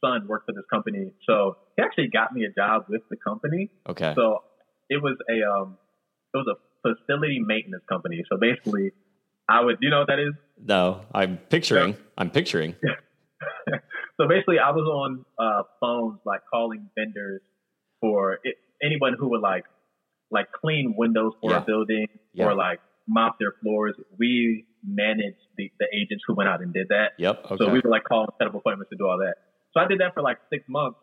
son 0.00 0.28
worked 0.28 0.46
for 0.46 0.52
this 0.52 0.64
company, 0.72 1.10
so 1.26 1.56
he 1.76 1.82
actually 1.82 2.10
got 2.12 2.32
me 2.32 2.44
a 2.44 2.52
job 2.52 2.84
with 2.88 3.02
the 3.10 3.16
company. 3.16 3.70
okay. 3.88 4.12
So 4.14 4.44
it 4.88 5.02
was 5.02 5.16
a 5.28 5.36
um, 5.50 5.76
it 6.32 6.36
was 6.36 6.46
a 6.54 6.56
facility 6.88 7.40
maintenance 7.40 7.82
company. 7.88 8.22
So 8.30 8.36
basically, 8.38 8.92
I 9.48 9.62
would, 9.64 9.78
you 9.80 9.90
know 9.90 9.98
what 9.98 10.08
that 10.08 10.20
is? 10.20 10.34
no, 10.64 11.00
I'm 11.12 11.38
picturing. 11.38 11.96
I'm 12.16 12.30
picturing. 12.30 12.76
So 14.20 14.28
basically, 14.28 14.58
I 14.58 14.70
was 14.70 14.86
on 14.86 15.24
uh, 15.38 15.62
phones 15.80 16.20
like 16.24 16.40
calling 16.52 16.88
vendors 16.96 17.42
for 18.00 18.38
it, 18.44 18.56
anyone 18.82 19.14
who 19.18 19.30
would 19.30 19.40
like 19.40 19.64
like 20.30 20.46
clean 20.52 20.94
windows 20.96 21.32
for 21.40 21.50
Yeah. 21.50 21.58
a 21.58 21.64
building 21.64 22.06
Yeah. 22.32 22.46
or 22.46 22.54
like 22.54 22.80
mop 23.08 23.38
their 23.38 23.52
floors. 23.62 23.94
We 24.18 24.66
managed 24.86 25.38
the, 25.56 25.70
the 25.78 25.86
agents 25.94 26.24
who 26.26 26.34
went 26.34 26.48
out 26.48 26.60
and 26.62 26.72
did 26.72 26.88
that. 26.88 27.12
Yep. 27.18 27.44
Okay. 27.52 27.56
So 27.64 27.70
we 27.70 27.80
were 27.80 27.90
like 27.90 28.04
calling 28.04 28.28
set 28.38 28.48
up 28.48 28.54
appointments 28.54 28.90
to 28.90 28.96
do 28.96 29.06
all 29.06 29.18
that. 29.18 29.34
So 29.72 29.80
I 29.80 29.86
did 29.88 30.00
that 30.00 30.14
for 30.14 30.22
like 30.22 30.38
six 30.50 30.64
months, 30.68 30.98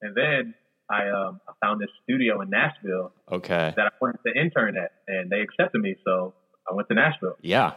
and 0.00 0.14
then 0.16 0.54
I 0.90 1.08
um 1.10 1.40
I 1.48 1.52
found 1.64 1.80
this 1.80 1.90
studio 2.04 2.40
in 2.40 2.48
Nashville 2.50 3.12
okay. 3.30 3.74
that 3.76 3.86
I 3.86 3.90
wanted 4.00 4.18
to 4.26 4.40
intern 4.40 4.76
at, 4.78 4.90
and 5.06 5.30
they 5.30 5.40
accepted 5.40 5.80
me. 5.82 5.96
So 6.04 6.34
I 6.70 6.74
went 6.74 6.88
to 6.88 6.94
Nashville. 6.94 7.36
Yeah. 7.42 7.72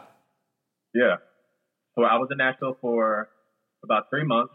Yeah. 0.94 1.16
So 1.98 2.04
I 2.04 2.16
was 2.16 2.28
in 2.30 2.38
Nashville 2.38 2.76
for 2.80 3.28
about 3.84 4.04
three 4.10 4.24
months. 4.24 4.54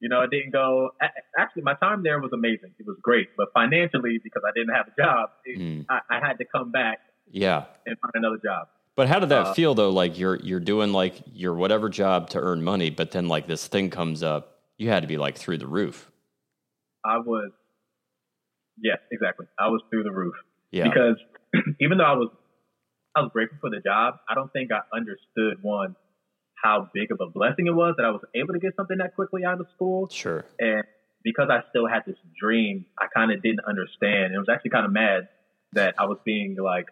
You 0.00 0.08
know, 0.10 0.20
it 0.22 0.30
didn't 0.30 0.50
go. 0.52 0.90
Actually, 1.38 1.62
my 1.62 1.74
time 1.74 2.02
there 2.02 2.20
was 2.20 2.30
amazing. 2.34 2.72
It 2.78 2.86
was 2.86 2.96
great, 3.02 3.28
but 3.36 3.48
financially, 3.54 4.18
because 4.22 4.42
I 4.46 4.50
didn't 4.54 4.74
have 4.74 4.86
a 4.88 5.00
job, 5.00 5.30
it, 5.44 5.58
Mm. 5.58 5.86
I, 5.88 6.00
I 6.10 6.20
had 6.26 6.36
to 6.38 6.44
come 6.44 6.70
back 6.70 6.98
Yeah. 7.30 7.64
and 7.86 7.96
find 7.98 8.12
another 8.14 8.36
job. 8.42 8.68
But 8.94 9.08
how 9.08 9.18
did 9.20 9.30
that 9.30 9.46
Uh, 9.48 9.54
feel 9.54 9.74
though? 9.74 9.90
Like 9.90 10.18
you're 10.18 10.36
you're 10.36 10.60
doing 10.60 10.92
like 10.92 11.14
your 11.32 11.54
whatever 11.54 11.88
job 11.88 12.28
to 12.30 12.40
earn 12.40 12.62
money, 12.62 12.90
but 12.90 13.10
then 13.12 13.28
like 13.28 13.46
this 13.46 13.66
thing 13.68 13.88
comes 13.90 14.22
up, 14.22 14.58
you 14.78 14.88
had 14.90 15.00
to 15.00 15.06
be 15.06 15.16
like 15.18 15.36
through 15.36 15.58
the 15.58 15.66
roof. 15.66 16.10
I 17.04 17.18
was, 17.18 17.52
yes, 18.78 18.98
exactly. 19.12 19.46
I 19.58 19.68
was 19.68 19.82
through 19.90 20.02
the 20.02 20.10
roof 20.12 20.34
Yeah. 20.72 20.84
because 20.88 21.16
even 21.80 21.98
though 21.98 22.04
I 22.04 22.14
was, 22.14 22.30
I 23.14 23.20
was 23.20 23.30
grateful 23.32 23.58
for 23.60 23.70
the 23.70 23.80
job. 23.80 24.16
I 24.28 24.34
don't 24.34 24.52
think 24.52 24.70
I 24.72 24.80
understood 24.94 25.62
one 25.62 25.94
how 26.62 26.88
big 26.94 27.10
of 27.12 27.18
a 27.20 27.30
blessing 27.30 27.66
it 27.66 27.74
was 27.74 27.94
that 27.98 28.04
I 28.06 28.10
was 28.10 28.22
able 28.34 28.54
to 28.54 28.58
get 28.60 28.74
something 28.76 28.98
that 28.98 29.14
quickly 29.14 29.44
out 29.44 29.60
of 29.60 29.66
school. 29.74 30.08
Sure. 30.10 30.44
And 30.58 30.84
because 31.22 31.48
I 31.50 31.60
still 31.70 31.86
had 31.86 32.02
this 32.06 32.16
dream, 32.40 32.86
I 32.98 33.06
kind 33.14 33.32
of 33.32 33.42
didn't 33.42 33.60
understand. 33.68 34.34
It 34.34 34.38
was 34.38 34.48
actually 34.52 34.70
kind 34.70 34.86
of 34.86 34.92
mad 34.92 35.28
that 35.72 35.94
I 35.98 36.06
was 36.06 36.18
being 36.24 36.56
like 36.62 36.86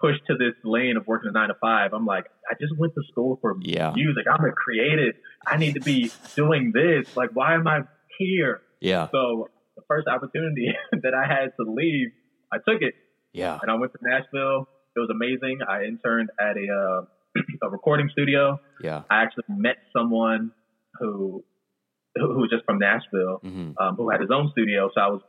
pushed 0.00 0.26
to 0.26 0.34
this 0.34 0.54
lane 0.64 0.96
of 0.96 1.06
working 1.06 1.28
a 1.28 1.32
nine 1.32 1.48
to 1.48 1.54
five. 1.60 1.92
I'm 1.92 2.06
like, 2.06 2.24
I 2.50 2.54
just 2.60 2.76
went 2.78 2.94
to 2.94 3.02
school 3.12 3.38
for 3.40 3.54
Yeah. 3.60 3.92
music. 3.94 4.24
I'm 4.32 4.44
a 4.44 4.52
creative. 4.52 5.14
I 5.46 5.56
need 5.58 5.74
to 5.74 5.80
be 5.80 6.10
doing 6.36 6.72
this. 6.74 7.16
Like, 7.16 7.30
why 7.34 7.54
am 7.54 7.68
I 7.68 7.80
here? 8.18 8.62
Yeah. 8.80 9.08
So 9.12 9.48
the 9.76 9.82
first 9.88 10.08
opportunity 10.08 10.72
that 11.02 11.12
I 11.14 11.26
had 11.26 11.52
to 11.60 11.70
leave, 11.70 12.08
I 12.52 12.56
took 12.66 12.80
it 12.82 12.94
Yeah. 13.32 13.58
and 13.60 13.70
I 13.70 13.74
went 13.74 13.92
to 13.92 13.98
Nashville. 14.02 14.66
It 14.96 15.00
was 15.00 15.10
amazing. 15.10 15.60
I 15.68 15.84
interned 15.84 16.30
at 16.40 16.56
a 16.56 16.66
uh, 16.72 17.04
a 17.62 17.68
recording 17.68 18.08
studio. 18.12 18.58
Yeah. 18.82 19.02
I 19.10 19.22
actually 19.22 19.44
met 19.48 19.76
someone 19.96 20.52
who 20.98 21.44
who 22.16 22.40
was 22.40 22.50
just 22.50 22.64
from 22.64 22.78
Nashville, 22.78 23.38
hmm 23.42 23.72
um, 23.80 23.96
who 23.96 24.10
had 24.10 24.20
his 24.20 24.30
own 24.32 24.50
studio. 24.52 24.90
So 24.94 25.00
I 25.00 25.08
was 25.08 25.22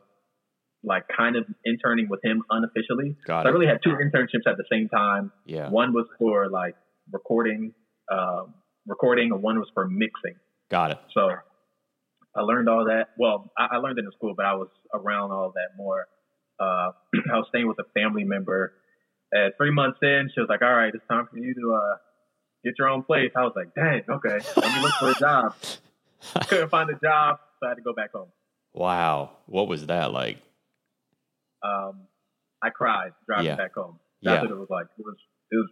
like 0.84 1.04
kind 1.16 1.36
of 1.36 1.44
interning 1.64 2.08
with 2.08 2.20
him 2.24 2.42
unofficially. 2.50 3.16
Got 3.26 3.44
So 3.44 3.48
I 3.48 3.52
really 3.52 3.66
had 3.66 3.78
two 3.84 3.90
internships 3.90 4.50
at 4.50 4.56
the 4.56 4.64
same 4.70 4.88
time. 4.88 5.30
Yeah. 5.46 5.70
One 5.70 5.92
was 5.92 6.06
for 6.18 6.48
like 6.48 6.74
recording, 7.12 7.72
um, 8.10 8.54
recording, 8.86 9.30
and 9.32 9.42
one 9.42 9.58
was 9.58 9.68
for 9.74 9.86
mixing. 9.86 10.34
Got 10.70 10.90
it. 10.92 10.98
So 11.14 11.30
I 12.34 12.40
learned 12.40 12.68
all 12.68 12.86
that. 12.86 13.10
Well, 13.16 13.52
I, 13.56 13.76
I 13.76 13.76
learned 13.76 13.98
it 13.98 14.04
in 14.04 14.10
school, 14.12 14.34
but 14.36 14.44
I 14.44 14.54
was 14.54 14.68
around 14.92 15.30
all 15.30 15.52
that 15.54 15.76
more. 15.76 16.06
Uh, 16.58 16.90
I 17.32 17.36
was 17.36 17.46
staying 17.50 17.68
with 17.68 17.78
a 17.78 17.88
family 17.94 18.24
member. 18.24 18.72
At 19.34 19.56
three 19.56 19.70
months 19.72 19.98
in, 20.02 20.30
she 20.34 20.40
was 20.40 20.48
like, 20.48 20.62
"All 20.62 20.72
right, 20.74 20.92
it's 20.94 21.06
time 21.08 21.26
for 21.30 21.38
you 21.38 21.54
to 21.54 21.74
uh, 21.74 21.96
get 22.64 22.74
your 22.78 22.88
own 22.88 23.02
place." 23.02 23.30
I 23.36 23.42
was 23.42 23.52
like, 23.56 23.74
"Dang, 23.74 24.02
okay, 24.08 24.38
let 24.56 24.74
me 24.76 24.82
look 24.82 24.92
for 25.00 25.10
a 25.10 25.14
job." 25.18 25.54
Couldn't 26.48 26.68
find 26.70 26.90
a 26.90 26.98
job, 27.00 27.38
so 27.60 27.66
I 27.66 27.70
had 27.70 27.74
to 27.76 27.82
go 27.82 27.92
back 27.94 28.12
home. 28.12 28.28
Wow. 28.74 29.30
What 29.46 29.68
was 29.68 29.86
that 29.86 30.12
like? 30.12 30.38
Um, 31.62 32.02
I 32.62 32.70
cried 32.70 33.12
driving 33.26 33.46
Yeah. 33.46 33.56
back 33.56 33.74
home. 33.74 33.98
That's 34.22 34.36
Yeah. 34.36 34.42
what 34.42 34.50
it 34.50 34.58
was 34.58 34.70
like. 34.70 34.86
It 34.98 35.04
was 35.04 35.16
it 35.50 35.56
was 35.56 35.70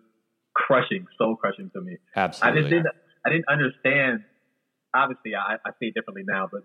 crushing, 0.55 1.07
soul 1.19 1.37
crushing 1.37 1.71
to 1.71 1.81
me. 1.81 1.97
Absolutely. 2.17 2.59
I 2.59 2.63
just 2.63 2.71
didn't 2.71 2.87
I 3.25 3.31
didn't 3.31 3.49
understand. 3.49 4.25
Obviously, 4.95 5.37
I, 5.37 5.55
I 5.65 5.71
see 5.79 5.87
it 5.87 5.95
differently 5.95 6.25
now, 6.27 6.49
but 6.51 6.63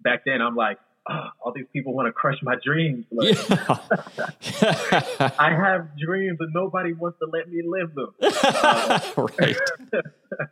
back 0.00 0.22
then 0.26 0.42
I'm 0.42 0.56
like, 0.56 0.78
oh, 1.10 1.28
all 1.44 1.52
these 1.54 1.66
people 1.72 1.94
want 1.94 2.06
to 2.06 2.12
crush 2.12 2.38
my 2.42 2.56
dreams. 2.64 3.04
Like, 3.10 3.36
Yeah. 3.48 5.32
I 5.38 5.50
have 5.54 5.96
dreams 5.98 6.38
and 6.40 6.52
nobody 6.54 6.92
wants 6.92 7.18
to 7.20 7.26
let 7.32 7.48
me 7.48 7.62
live 7.66 7.94
them. 7.94 8.14
Uh, 8.22 9.00
right. 9.38 9.56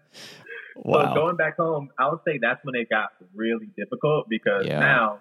So 0.84 0.92
going 1.14 1.36
back 1.36 1.56
home, 1.56 1.88
I 1.98 2.08
would 2.10 2.20
say 2.26 2.38
that's 2.40 2.60
when 2.62 2.74
it 2.74 2.88
got 2.90 3.08
really 3.34 3.66
difficult 3.76 4.28
because 4.28 4.66
Yeah. 4.66 4.78
now 4.78 5.20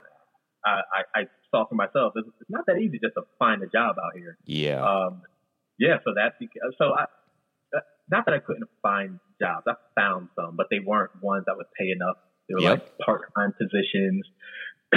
I, 0.66 0.82
I, 1.16 1.22
I 1.22 1.28
saw 1.50 1.66
for 1.68 1.76
myself 1.76 2.14
it's, 2.18 2.28
it's 2.42 2.50
not 2.50 2.66
that 2.68 2.78
easy 2.78 3.00
just 3.02 3.16
to 3.16 3.24
find 3.40 3.64
a 3.64 3.68
job 3.68 3.96
out 3.98 4.16
here. 4.16 4.38
Yeah. 4.46 4.84
Um, 4.84 5.22
yeah, 5.80 5.98
so 6.04 6.12
that's 6.16 6.36
because, 6.40 6.76
so 6.78 6.94
I, 6.94 7.04
uh, 7.76 7.80
not 8.12 8.26
that 8.26 8.34
I 8.34 8.40
couldn't 8.40 8.68
find 8.82 9.20
jobs. 9.42 9.64
I 9.68 9.74
found 10.00 10.28
some, 10.36 10.56
but 10.58 10.68
they 10.70 10.80
weren't 10.80 11.12
ones 11.24 11.46
that 11.48 11.56
would 11.58 11.68
pay 11.80 11.90
enough. 11.90 12.18
They 12.48 12.56
were 12.56 12.62
Yep. 12.62 12.72
like 12.72 12.98
part-time 13.06 13.54
positions 13.58 14.28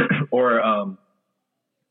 or, 0.30 0.60
um, 0.62 0.98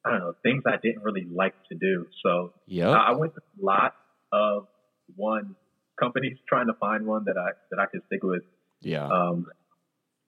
I 0.05 0.11
don't 0.11 0.19
know, 0.19 0.33
things 0.43 0.63
I 0.65 0.77
didn't 0.81 1.03
really 1.03 1.25
like 1.29 1.53
to 1.69 1.75
do. 1.75 2.07
So 2.23 2.53
Yep. 2.67 2.87
I 2.89 3.11
I 3.11 3.11
went 3.15 3.33
to 3.35 3.41
a 3.41 3.65
lot 3.65 3.93
of 4.31 4.67
one 5.15 5.55
companies 5.99 6.37
trying 6.47 6.67
to 6.67 6.73
find 6.73 7.05
one 7.05 7.25
that 7.25 7.37
I, 7.37 7.49
that 7.71 7.79
I 7.79 7.85
could 7.87 8.01
stick 8.07 8.23
with. 8.23 8.43
yeah. 8.81 9.05
Um, 9.07 9.47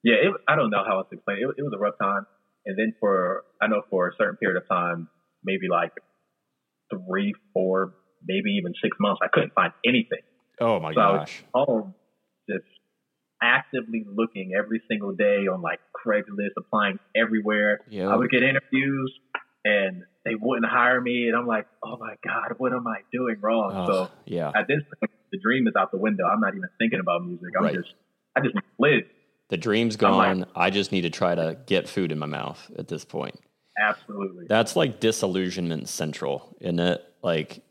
yeah, 0.03 0.15
it, 0.15 0.33
I 0.47 0.55
don't 0.55 0.69
know 0.71 0.83
how 0.87 0.99
else 0.99 1.07
to 1.09 1.15
explain 1.15 1.37
it. 1.37 1.41
it. 1.57 1.61
Was 1.61 1.73
a 1.75 1.77
rough 1.77 1.97
time. 1.99 2.25
And 2.65 2.77
then 2.77 2.93
for, 2.99 3.43
I 3.61 3.67
know 3.67 3.81
for 3.89 4.07
a 4.07 4.11
certain 4.17 4.37
period 4.37 4.61
of 4.61 4.67
time, 4.67 5.09
maybe 5.43 5.67
like 5.69 5.91
three, 6.89 7.33
four, 7.53 7.93
maybe 8.25 8.51
even 8.51 8.73
six 8.81 8.97
months, 8.99 9.19
I 9.23 9.27
couldn't 9.31 9.53
find 9.53 9.73
anything. 9.85 10.19
oh 10.61 10.79
my 10.79 10.93
so 10.93 10.99
I 11.01 11.11
was 11.11 11.19
gosh. 11.19 11.43
home 11.53 11.93
just 12.49 12.65
actively 13.41 14.05
looking 14.13 14.53
every 14.57 14.81
single 14.89 15.13
day 15.13 15.47
on 15.47 15.61
like 15.61 15.79
Craigslist, 15.93 16.51
applying 16.57 16.99
everywhere. 17.15 17.79
I 17.99 18.15
would 18.15 18.29
get 18.29 18.43
interviews 18.43 19.13
and 19.65 20.03
they 20.25 20.35
wouldn't 20.35 20.69
hire 20.71 20.99
me. 21.01 21.27
And 21.27 21.35
I'm 21.35 21.47
like, 21.47 21.67
oh 21.83 21.97
my 21.97 22.15
God, 22.23 22.55
what 22.57 22.73
am 22.73 22.87
I 22.87 22.97
doing 23.11 23.37
wrong? 23.41 23.71
Oh, 23.75 23.85
so 23.87 24.11
yeah. 24.25 24.51
at 24.55 24.67
this 24.67 24.81
point, 24.99 25.11
the 25.31 25.39
dream 25.39 25.67
is 25.67 25.73
out 25.77 25.91
the 25.91 25.97
window. 25.97 26.25
I'm 26.25 26.39
not 26.41 26.55
even 26.55 26.69
thinking 26.79 26.99
about 26.99 27.25
music. 27.25 27.49
I'm 27.57 27.65
Right. 27.65 27.75
just, 27.75 27.93
I 28.35 28.41
just 28.41 28.55
live. 28.79 29.03
The 29.49 29.57
dream's 29.57 29.95
I'm 30.01 30.11
like- 30.15 30.37
gone. 30.37 30.45
I 30.55 30.69
just 30.69 30.91
need 30.91 31.01
to 31.01 31.09
try 31.09 31.35
to 31.35 31.57
get 31.65 31.87
food 31.89 32.11
in 32.11 32.19
my 32.19 32.25
mouth 32.27 32.69
at 32.77 32.87
this 32.87 33.03
point. 33.05 33.39
Absolutely. 33.81 34.45
That's 34.49 34.75
like 34.75 34.99
disillusionment 34.99 35.87
central, 35.87 36.55
isn't 36.59 36.79
it? 36.79 37.03
Like 37.23 37.55
Yep. 37.57 37.63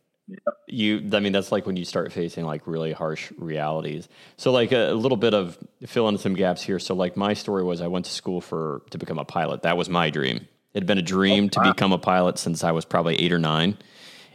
You, 0.67 1.09
I 1.13 1.21
mean, 1.21 1.33
that's 1.33 1.51
like 1.53 1.67
when 1.67 1.77
you 1.77 1.85
start 1.85 2.13
facing 2.13 2.45
like 2.45 2.67
really 2.67 2.93
harsh 2.93 3.33
realities. 3.39 4.09
So 4.37 4.53
like 4.53 4.73
a, 4.73 4.93
a 4.93 4.95
little 4.95 5.17
bit 5.17 5.35
of 5.35 5.59
fill 5.87 6.09
in 6.09 6.19
some 6.19 6.35
gaps 6.35 6.63
here. 6.63 6.79
So 6.79 6.95
like 6.95 7.17
my 7.17 7.35
story 7.35 7.65
was 7.65 7.81
I 7.81 7.87
went 7.87 8.05
to 8.07 8.11
school 8.11 8.41
for 8.41 8.83
to 8.91 8.99
become 8.99 9.19
a 9.19 9.25
pilot. 9.25 9.63
That 9.63 9.77
was 9.77 9.89
my 9.89 10.11
dream. 10.11 10.49
It 10.75 10.83
had 10.83 10.87
been 10.87 10.99
a 10.99 11.03
dream 11.03 11.49
to 11.51 11.61
wow. 11.61 11.73
become 11.73 11.93
a 11.93 11.99
pilot 11.99 12.39
since 12.39 12.63
I 12.63 12.73
was 12.73 12.85
probably 12.85 13.17
eight 13.17 13.33
or 13.33 13.39
nine. 13.39 13.79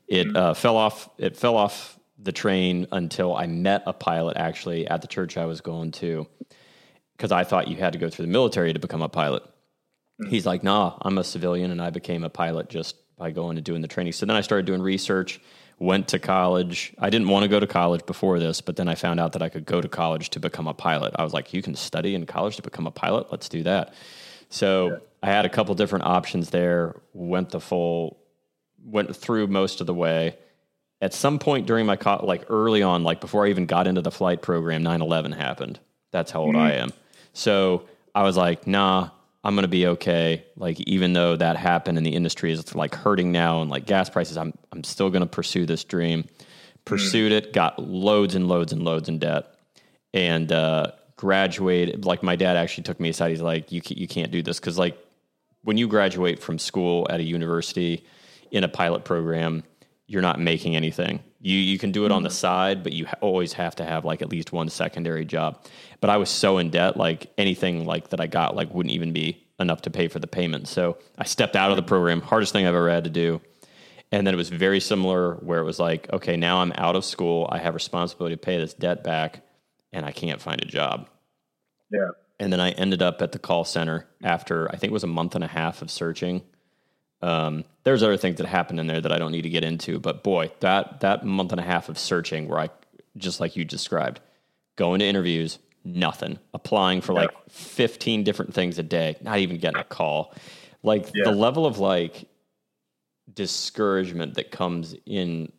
It 0.08 0.36
uh, 0.36 0.54
fell 0.54 0.78
off. 0.78 1.10
It 1.18 1.38
fell 1.38 1.56
off 1.56 1.98
the 2.18 2.32
train 2.32 2.88
until 2.92 3.36
I 3.36 3.48
met 3.48 3.84
a 3.86 3.94
pilot 3.94 4.38
actually 4.38 4.88
at 4.88 5.02
the 5.02 5.08
church 5.08 5.38
I 5.38 5.46
was 5.46 5.62
going 5.62 5.92
to 5.94 6.28
because 7.18 7.32
I 7.32 7.44
thought 7.44 7.68
you 7.68 7.76
had 7.76 7.94
to 7.94 8.00
go 8.00 8.10
through 8.10 8.26
the 8.26 8.32
military 8.32 8.74
to 8.74 8.80
become 8.80 9.02
a 9.02 9.10
pilot. 9.10 9.44
He's 10.30 10.46
like, 10.46 10.64
nah, 10.64 10.98
I'm 11.02 11.18
a 11.18 11.24
civilian 11.24 11.72
and 11.72 11.82
I 11.82 11.90
became 11.90 12.24
a 12.24 12.30
pilot 12.30 12.70
just 12.70 12.96
by 13.18 13.32
going 13.32 13.58
and 13.58 13.66
doing 13.66 13.82
the 13.82 13.88
training. 13.88 14.14
So 14.14 14.26
then 14.26 14.36
I 14.36 14.42
started 14.42 14.66
doing 14.66 14.82
research, 14.82 15.40
went 15.84 16.08
to 16.08 16.18
college. 16.20 16.94
I 16.98 17.10
didn't 17.10 17.28
want 17.28 17.44
to 17.44 17.50
go 17.50 17.60
to 17.60 17.68
college 17.68 18.06
before 18.06 18.40
this, 18.40 18.62
but 18.62 18.78
then 18.78 18.88
I 18.88 18.96
found 18.96 19.20
out 19.20 19.34
that 19.34 19.42
I 19.42 19.50
could 19.50 19.66
go 19.66 19.82
to 19.82 19.90
college 19.90 20.30
to 20.32 20.40
become 20.40 20.66
a 20.66 20.74
pilot. 20.74 21.14
I 21.20 21.24
was 21.24 21.34
like, 21.34 21.54
you 21.54 21.62
can 21.62 21.76
study 21.76 22.16
in 22.16 22.26
college 22.26 22.56
to 22.56 22.62
become 22.62 22.88
a 22.88 22.92
pilot? 22.92 23.28
Let's 23.32 23.50
do 23.50 23.64
that. 23.64 23.94
So 24.50 25.02
I 25.22 25.28
had 25.28 25.46
a 25.46 25.50
couple 25.50 25.76
different 25.76 26.06
options 26.06 26.52
there, 26.52 26.96
went 27.14 27.50
the 27.50 27.60
full, 27.60 28.18
went 28.86 29.14
through 29.14 29.48
most 29.48 29.82
of 29.82 29.88
the 29.88 29.94
way. 29.94 30.38
At 31.02 31.14
some 31.14 31.38
point 31.38 31.68
during 31.68 31.86
my, 31.86 31.98
co- 31.98 32.26
like 32.26 32.46
early 32.50 32.82
on, 32.82 33.04
like 33.04 33.20
before 33.20 33.46
I 33.46 33.50
even 33.50 33.66
got 33.66 33.86
into 33.86 34.02
the 34.02 34.12
flight 34.12 34.42
program, 34.42 34.84
9 34.84 35.02
11 35.02 35.34
happened. 35.34 35.80
That's 36.12 36.32
how 36.32 36.44
old 36.44 36.56
I 36.56 36.72
mm. 36.72 36.82
am. 36.84 36.94
So 37.34 37.90
I 38.16 38.24
was 38.24 38.38
like, 38.38 38.68
nah, 38.68 39.10
I'm 39.44 39.56
going 39.56 39.64
to 39.64 39.70
be 39.70 39.88
okay. 39.88 40.46
Like, 40.56 40.80
even 40.82 41.14
though 41.14 41.36
that 41.36 41.58
happened 41.58 41.98
and 41.98 42.08
the 42.08 42.16
industry 42.16 42.52
is 42.52 42.74
like 42.76 42.96
hurting 42.96 43.32
now 43.32 43.62
and 43.62 43.70
like 43.70 43.86
gas 43.86 44.10
prices, 44.10 44.38
I'm, 44.38 44.54
I'm 44.72 44.84
still 44.84 45.10
going 45.10 45.22
to 45.22 45.28
pursue 45.28 45.66
this 45.66 45.84
dream. 45.84 46.26
Pursued 46.86 47.32
it, 47.32 47.54
got 47.54 47.80
loads 47.80 48.36
and 48.36 48.48
loads 48.48 48.74
and 48.74 48.84
loads 48.84 49.10
in 49.10 49.20
debt 49.20 49.56
and 50.14 50.52
uh, 50.52 50.92
graduated. 51.18 52.06
Like, 52.06 52.24
my 52.24 52.36
dad 52.36 52.56
actually 52.58 52.84
took 52.84 53.00
me 53.00 53.10
aside. 53.10 53.32
He's 53.32 53.42
like, 53.42 53.72
you, 53.72 53.82
you 53.88 54.08
can't 54.08 54.32
do 54.32 54.42
this. 54.42 54.60
Cause 54.60 54.78
like 54.78 54.98
when 55.64 55.78
you 55.78 55.88
graduate 55.88 56.42
from 56.42 56.60
school 56.60 57.08
at 57.10 57.20
a 57.20 57.24
university 57.24 58.06
in 58.52 58.64
a 58.64 58.70
pilot 58.70 59.04
program, 59.04 59.64
you're 60.08 60.22
not 60.22 60.40
making 60.40 60.76
anything. 60.76 61.22
You 61.44 61.58
you 61.58 61.78
can 61.78 61.92
do 61.92 62.06
it 62.06 62.12
on 62.12 62.24
the 62.24 62.30
mm-hmm. 62.30 62.36
side, 62.36 62.84
but 62.84 62.94
you 62.94 63.06
ha- 63.06 63.18
always 63.20 63.52
have 63.54 63.76
to 63.76 63.86
have 63.86 64.06
like 64.06 64.22
at 64.22 64.32
least 64.32 64.54
one 64.54 64.70
secondary 64.70 65.26
job. 65.26 65.66
But 66.00 66.10
I 66.10 66.16
was 66.16 66.30
so 66.30 66.58
in 66.58 66.70
debt, 66.70 66.96
like 66.96 67.32
anything 67.38 67.86
like 67.86 68.10
that 68.10 68.22
I 68.22 68.28
got 68.28 68.56
like 68.56 68.74
wouldn't 68.74 68.96
even 68.96 69.12
be 69.12 69.46
enough 69.60 69.82
to 69.82 69.90
pay 69.90 70.08
for 70.08 70.20
the 70.20 70.28
payment. 70.28 70.70
So 70.70 70.98
I 71.18 71.26
stepped 71.26 71.58
out 71.58 71.70
of 71.70 71.76
the 71.76 71.84
program. 71.84 72.22
Hardest 72.22 72.54
thing 72.54 72.66
I've 72.66 72.74
ever 72.74 72.90
had 72.90 73.04
to 73.04 73.10
do. 73.10 73.42
And 74.14 74.26
then 74.26 74.34
it 74.34 74.38
was 74.38 74.50
very 74.50 74.80
similar 74.80 75.36
where 75.36 75.60
it 75.60 75.66
was 75.66 75.80
like, 75.80 76.12
okay, 76.14 76.38
now 76.38 76.60
I'm 76.60 76.72
out 76.76 76.96
of 76.96 77.04
school. 77.04 77.50
I 77.52 77.58
have 77.58 77.74
responsibility 77.74 78.36
to 78.36 78.40
pay 78.40 78.58
this 78.58 78.74
debt 78.74 79.04
back, 79.04 79.42
and 79.92 80.06
I 80.06 80.12
can't 80.12 80.42
find 80.42 80.62
a 80.62 80.66
job. 80.66 81.10
Yeah. 81.92 82.10
And 82.40 82.54
then 82.54 82.62
I 82.62 82.72
ended 82.72 83.02
up 83.02 83.22
at 83.22 83.34
the 83.34 83.40
call 83.40 83.66
center 83.66 84.08
after 84.24 84.70
I 84.70 84.78
think 84.78 84.92
it 84.92 84.94
was 84.94 85.04
a 85.04 85.08
month 85.08 85.36
and 85.36 85.44
a 85.44 85.48
half 85.48 85.82
of 85.82 85.92
searching. 85.92 86.42
Um, 87.24 87.64
there's 87.86 88.04
other 88.04 88.18
things 88.18 88.38
that 88.38 88.48
happened 88.48 88.80
in 88.82 88.88
there 88.88 89.00
that 89.00 89.12
I 89.12 89.18
don't 89.18 89.32
need 89.32 89.44
to 89.44 89.50
get 89.50 89.64
into, 89.64 89.98
but 90.00 90.24
boy, 90.24 90.52
that 90.60 91.00
that 91.00 91.26
month 91.26 91.52
and 91.52 91.60
a 91.60 91.64
half 91.64 91.88
of 91.88 91.98
searching, 91.98 92.48
where 92.50 92.60
I 92.60 92.70
just 93.18 93.40
like 93.40 93.56
you 93.56 93.64
described, 93.64 94.20
going 94.76 95.00
to 95.00 95.06
interviews, 95.06 95.58
nothing, 95.86 96.38
applying 96.54 97.00
for 97.02 97.14
like 97.14 97.32
15 97.50 98.24
different 98.24 98.54
things 98.54 98.78
a 98.78 98.84
day, 98.84 99.16
not 99.22 99.40
even 99.40 99.58
getting 99.58 99.80
a 99.80 99.84
call, 99.86 100.34
like 100.84 101.06
Yeah. 101.16 101.24
the 101.26 101.32
level 101.32 101.66
of 101.66 101.80
like 101.80 102.26
discouragement 103.34 104.36
that 104.36 104.52
comes 104.52 104.96
in 105.06 105.52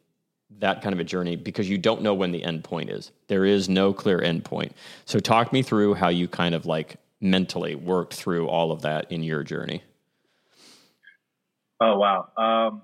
that 0.59 0.83
kind 0.83 0.93
of 0.93 1.01
a 1.01 1.05
journey 1.05 1.35
because 1.37 1.69
you 1.69 1.79
don't 1.79 2.03
know 2.03 2.15
when 2.15 2.31
the 2.31 2.45
end 2.45 2.63
point 2.63 2.91
is. 2.91 3.11
There 3.29 3.45
is 3.45 3.69
no 3.69 3.93
clear 3.93 4.21
end 4.21 4.45
point. 4.45 4.73
So 5.05 5.19
talk 5.19 5.53
me 5.53 5.63
through 5.63 5.95
how 5.95 6.09
you 6.09 6.29
kind 6.29 6.55
of 6.55 6.67
like 6.67 6.97
mentally 7.21 7.75
worked 7.75 8.15
through 8.15 8.49
all 8.49 8.71
of 8.71 8.83
that 8.83 9.11
in 9.11 9.23
your 9.23 9.43
journey. 9.43 9.83
Oh 11.85 11.99
wow. 11.99 12.29
Um, 12.37 12.83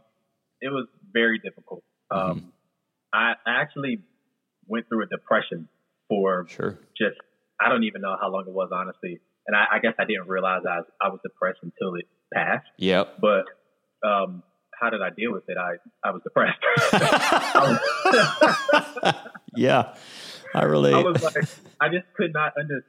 it 0.60 0.68
was 0.68 0.86
very 1.12 1.38
difficult. 1.38 1.82
Mm-hmm. 2.12 2.30
Um, 2.30 2.52
I 3.12 3.32
I 3.46 3.60
actually 3.62 4.00
went 4.66 4.88
through 4.88 5.02
a 5.04 5.06
depression 5.06 5.68
for 6.08 6.46
Sure. 6.48 6.78
just 6.96 7.16
I 7.60 7.68
don't 7.68 7.84
even 7.84 8.00
know 8.02 8.16
how 8.20 8.30
long 8.30 8.44
it 8.46 8.52
was 8.52 8.70
honestly, 8.72 9.20
and 9.46 9.56
I, 9.56 9.76
I 9.76 9.78
guess 9.80 9.94
I 9.98 10.04
didn't 10.04 10.28
realize 10.28 10.62
I 10.68 10.78
was, 10.78 10.86
I 11.00 11.08
was 11.08 11.20
depressed 11.22 11.60
until 11.62 11.94
it 11.94 12.06
passed. 12.34 12.66
Yep. 12.78 13.20
But 13.20 13.44
um, 14.06 14.42
how 14.78 14.90
did 14.90 15.02
I 15.02 15.10
deal 15.10 15.32
with 15.32 15.44
it? 15.48 15.56
I 15.56 15.76
I 16.06 16.10
was 16.10 16.22
depressed. 16.22 16.58
I 16.92 17.78
was, 19.04 19.14
Yeah. 19.56 19.94
I 20.54 20.64
relate. 20.64 20.94
I 20.94 21.02
was 21.02 21.22
like, 21.22 21.36
I 21.80 21.88
just 21.88 22.06
could 22.16 22.32
not 22.32 22.52
understand. 22.58 22.84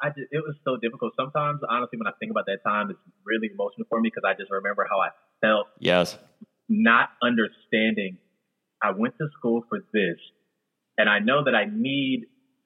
I 0.00 0.08
just, 0.14 0.30
it 0.30 0.38
was 0.46 0.54
so 0.62 0.76
difficult. 0.78 1.14
Sometimes, 1.18 1.58
honestly, 1.68 1.98
when 1.98 2.06
I 2.06 2.14
think 2.20 2.30
about 2.30 2.46
that 2.46 2.62
time, 2.62 2.90
it's 2.90 3.02
really 3.26 3.50
emotional 3.52 3.86
for 3.90 3.98
me 4.00 4.06
because 4.14 4.22
I 4.22 4.38
just 4.38 4.50
remember 4.50 4.86
how 4.88 5.00
I 5.02 5.10
yes. 5.78 6.16
not 6.68 7.10
understanding. 7.22 8.18
I 8.82 8.90
went 8.92 9.14
to 9.18 9.28
school 9.38 9.62
for 9.68 9.78
this, 9.92 10.18
and 10.98 11.08
I 11.08 11.18
know 11.20 11.44
that 11.44 11.54
I 11.54 11.66
need 11.70 12.24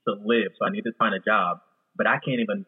to 0.09 0.15
live, 0.25 0.53
so 0.59 0.67
I 0.67 0.71
need 0.71 0.83
to 0.85 0.93
find 0.99 1.15
a 1.15 1.19
job, 1.19 1.59
but 1.97 2.07
I 2.07 2.19
can't 2.25 2.41
even 2.41 2.65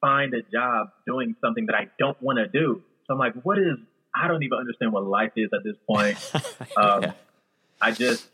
find 0.00 0.32
a 0.34 0.42
job 0.42 0.88
doing 1.06 1.34
something 1.42 1.66
that 1.66 1.74
I 1.74 1.88
don't 1.98 2.20
want 2.22 2.38
to 2.38 2.46
do. 2.46 2.82
So 3.06 3.14
I'm 3.14 3.18
like, 3.18 3.34
what 3.42 3.58
is? 3.58 3.78
I 4.14 4.28
don't 4.28 4.42
even 4.44 4.58
understand 4.58 4.92
what 4.92 5.04
life 5.04 5.32
is 5.36 5.50
at 5.52 5.64
this 5.64 5.76
point. 5.88 6.18
Um, 6.76 7.02
Yeah. 7.02 7.12
I 7.80 7.90
just, 7.90 8.28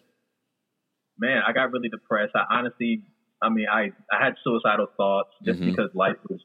man, 1.19 1.43
I 1.47 1.53
got 1.53 1.73
really 1.73 1.89
depressed. 1.89 2.33
I 2.35 2.45
honestly, 2.59 3.03
I 3.43 3.49
mean, 3.49 3.67
I, 3.73 3.91
I 4.13 4.23
had 4.25 4.35
suicidal 4.45 4.87
thoughts 4.97 5.31
just 5.45 5.61
Mhm. 5.61 5.71
because 5.71 5.91
life 5.95 6.17
was, 6.29 6.41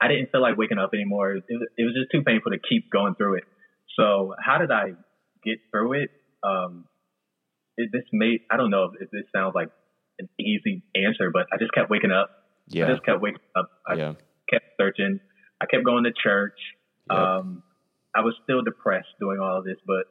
I 0.00 0.08
didn't 0.08 0.30
feel 0.32 0.40
like 0.40 0.56
waking 0.56 0.78
up 0.78 0.90
anymore. 0.94 1.32
It, 1.36 1.44
was- 1.50 1.68
it 1.76 1.84
was 1.84 1.94
just 1.94 2.10
too 2.10 2.22
painful 2.22 2.52
to 2.52 2.58
keep 2.58 2.90
going 2.90 3.14
through 3.14 3.36
it. 3.38 3.44
So 3.98 4.34
how 4.44 4.58
did 4.58 4.70
I 4.70 4.92
get 5.44 5.58
through 5.70 5.94
it? 5.94 6.10
Um, 6.42 6.86
it 7.76 7.90
this 7.92 8.04
made, 8.12 8.40
I 8.50 8.56
don't 8.56 8.70
know 8.70 8.90
if 9.00 9.10
this 9.10 9.24
sounds 9.34 9.54
like 9.54 9.68
an 10.18 10.28
easy 10.38 10.82
answer, 10.94 11.30
but 11.32 11.46
I 11.52 11.56
just 11.58 11.72
kept 11.72 11.90
waking 11.90 12.10
up. 12.12 12.30
Yeah. 12.68 12.86
I 12.86 12.90
just 12.92 13.04
kept 13.04 13.20
waking 13.20 13.40
up. 13.56 13.70
I 13.86 13.94
Yeah. 13.94 14.14
kept 14.50 14.64
searching. 14.80 15.20
I 15.60 15.66
kept 15.66 15.84
going 15.84 16.04
to 16.04 16.12
church. 16.12 16.58
Yep. 17.10 17.18
Um, 17.18 17.62
I 18.14 18.20
was 18.20 18.34
still 18.44 18.62
depressed 18.62 19.08
doing 19.20 19.38
all 19.40 19.58
of 19.58 19.64
this, 19.64 19.78
but 19.86 20.04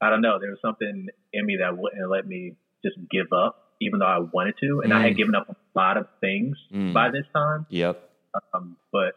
I 0.00 0.10
don't 0.10 0.20
know. 0.22 0.38
There 0.38 0.50
was 0.50 0.60
something 0.62 1.06
in 1.32 1.46
me 1.46 1.58
that 1.60 1.76
wouldn't 1.76 2.08
let 2.10 2.26
me 2.26 2.54
just 2.84 2.96
give 3.10 3.32
up, 3.32 3.56
even 3.80 3.98
though 3.98 4.06
I 4.06 4.18
wanted 4.18 4.54
to. 4.60 4.82
And 4.84 4.92
I 4.92 5.02
had 5.02 5.14
Mm. 5.14 5.16
given 5.16 5.34
up 5.34 5.48
a 5.48 5.56
lot 5.78 5.96
of 5.96 6.06
things 6.20 6.56
Mm. 6.72 6.92
by 6.92 7.10
this 7.10 7.26
time, 7.34 7.66
Yep. 7.70 7.98
um, 8.52 8.76
but 8.92 9.14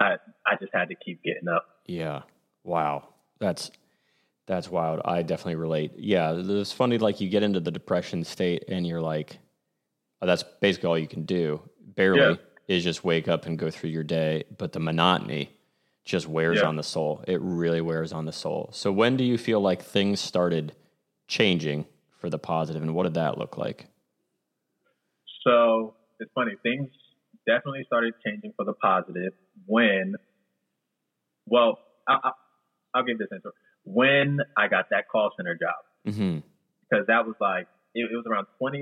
I 0.00 0.16
I 0.46 0.56
just 0.56 0.72
had 0.74 0.88
to 0.88 0.94
keep 0.96 1.22
getting 1.22 1.48
up. 1.48 1.66
Yeah. 1.86 2.22
Wow. 2.64 3.08
That's 3.38 3.70
that's 4.46 4.68
wild. 4.68 5.00
I 5.04 5.22
definitely 5.22 5.54
relate. 5.56 5.92
Yeah, 5.96 6.34
it's 6.36 6.72
funny 6.72 6.98
like 6.98 7.20
you 7.20 7.28
get 7.30 7.42
into 7.42 7.60
the 7.60 7.70
depression 7.70 8.24
state 8.24 8.64
and 8.68 8.86
you're 8.86 9.00
like 9.00 9.38
oh, 10.20 10.26
that's 10.26 10.42
basically 10.60 10.88
all 10.88 10.98
you 10.98 11.06
can 11.08 11.24
do. 11.24 11.60
Barely 11.80 12.18
Yeah. 12.18 12.36
is 12.68 12.82
just 12.84 13.04
wake 13.04 13.28
up 13.28 13.46
and 13.46 13.58
go 13.58 13.70
through 13.70 13.90
your 13.90 14.04
day, 14.04 14.44
but 14.58 14.72
the 14.72 14.80
monotony 14.80 15.50
just 16.04 16.26
wears 16.28 16.58
Yeah. 16.58 16.66
on 16.66 16.76
the 16.76 16.82
soul. 16.82 17.24
It 17.26 17.40
really 17.40 17.80
wears 17.80 18.12
on 18.12 18.24
the 18.26 18.32
soul. 18.32 18.68
So 18.72 18.92
when 18.92 19.16
do 19.16 19.24
you 19.24 19.38
feel 19.38 19.60
like 19.60 19.82
things 19.82 20.20
started 20.20 20.74
changing 21.28 21.86
for 22.18 22.28
the 22.30 22.38
positive 22.38 22.82
and 22.82 22.94
what 22.94 23.04
did 23.04 23.14
that 23.14 23.38
look 23.38 23.56
like? 23.56 23.86
So 25.46 25.94
it's 26.20 26.30
funny. 26.34 26.52
Things 26.62 26.88
definitely 27.46 27.84
started 27.86 28.14
changing 28.24 28.52
for 28.56 28.64
the 28.64 28.72
positive 28.74 29.32
when, 29.66 30.14
well, 31.46 31.78
I, 32.08 32.18
I, 32.24 32.30
I'll 32.94 33.02
give 33.04 33.18
this 33.18 33.28
answer. 33.32 33.52
When 33.84 34.40
I 34.56 34.68
got 34.68 34.90
that 34.90 35.08
call 35.08 35.30
center 35.36 35.54
job, 35.54 36.14
Mhm. 36.14 36.42
because 36.88 37.06
that 37.08 37.26
was 37.26 37.34
like 37.40 37.66
it, 37.94 38.10
it 38.12 38.16
was 38.16 38.24
around 38.26 38.46
20 38.58 38.76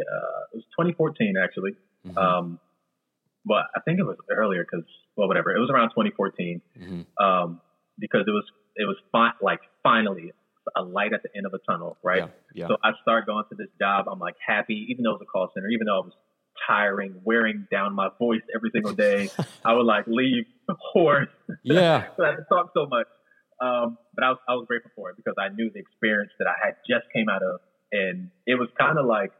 uh, 0.00 0.42
it 0.52 0.56
was 0.56 0.64
2014 0.76 1.34
actually 1.42 1.72
Mhm. 2.06 2.16
um 2.16 2.60
but 3.44 3.64
i 3.74 3.80
think 3.80 3.98
it 3.98 4.04
was 4.04 4.16
earlier 4.30 4.62
because 4.64 4.84
well 5.16 5.26
whatever 5.26 5.50
it 5.54 5.58
was 5.58 5.70
around 5.70 5.88
2014 5.90 6.60
Mhm. 6.78 7.06
um 7.20 7.60
because 7.98 8.24
it 8.26 8.30
was 8.30 8.44
it 8.76 8.84
was 8.86 8.96
fi- 9.10 9.32
like 9.42 9.60
finally 9.82 10.32
a 10.76 10.82
light 10.82 11.12
at 11.14 11.22
the 11.22 11.30
end 11.34 11.46
of 11.46 11.54
a 11.54 11.58
tunnel 11.58 11.96
right 12.02 12.18
Yeah. 12.18 12.28
Yeah. 12.54 12.66
so 12.68 12.76
i 12.84 12.92
start 13.02 13.26
going 13.26 13.44
to 13.48 13.54
this 13.56 13.70
job 13.80 14.06
i'm 14.08 14.18
like 14.20 14.36
happy 14.46 14.86
even 14.90 15.02
though 15.02 15.10
it 15.12 15.20
was 15.20 15.22
a 15.22 15.32
call 15.32 15.50
center 15.54 15.68
even 15.68 15.86
though 15.86 16.00
it 16.00 16.04
was 16.06 16.14
tiring 16.66 17.20
wearing 17.24 17.66
down 17.70 17.94
my 17.94 18.08
voice 18.18 18.42
every 18.54 18.70
single 18.70 18.92
day 18.92 19.30
i 19.64 19.72
would 19.72 19.86
like 19.86 20.06
leave 20.06 20.44
hoarse 20.92 21.28
yeah. 21.64 22.08
so 22.16 22.24
I 22.30 22.34
talk 22.50 22.70
so 22.74 22.86
much. 22.86 23.06
Um, 23.60 23.98
but 24.14 24.24
I 24.24 24.30
was 24.30 24.38
I 24.48 24.54
was 24.54 24.66
grateful 24.68 24.92
for 24.94 25.10
it 25.10 25.16
because 25.16 25.34
I 25.38 25.48
knew 25.48 25.70
the 25.72 25.80
experience 25.80 26.30
that 26.38 26.46
I 26.46 26.54
had 26.64 26.74
just 26.88 27.06
came 27.14 27.28
out 27.28 27.42
of, 27.42 27.60
and 27.92 28.30
it 28.46 28.54
was 28.54 28.68
kind 28.78 28.98
of 28.98 29.06
like 29.06 29.32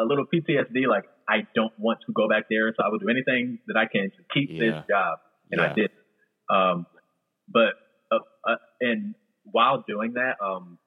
a 0.00 0.04
little 0.04 0.26
PTSD. 0.26 0.86
Like 0.88 1.04
I 1.28 1.46
don't 1.54 1.72
want 1.78 2.00
to 2.06 2.12
go 2.12 2.28
back 2.28 2.44
there, 2.50 2.72
so 2.76 2.84
I 2.84 2.88
would 2.90 3.00
do 3.00 3.08
anything 3.08 3.58
that 3.68 3.76
I 3.76 3.86
can 3.86 4.10
to 4.10 4.22
keep 4.34 4.50
Yeah. 4.50 4.60
this 4.60 4.84
job, 4.90 5.18
and 5.50 5.60
Yeah. 5.60 5.70
I 5.70 5.72
did. 5.72 5.90
Um, 6.50 6.86
but 7.48 7.74
uh, 8.12 8.18
uh, 8.46 8.56
and 8.80 9.14
while 9.44 9.84
doing 9.88 10.14
that, 10.14 10.36
um, 10.44 10.78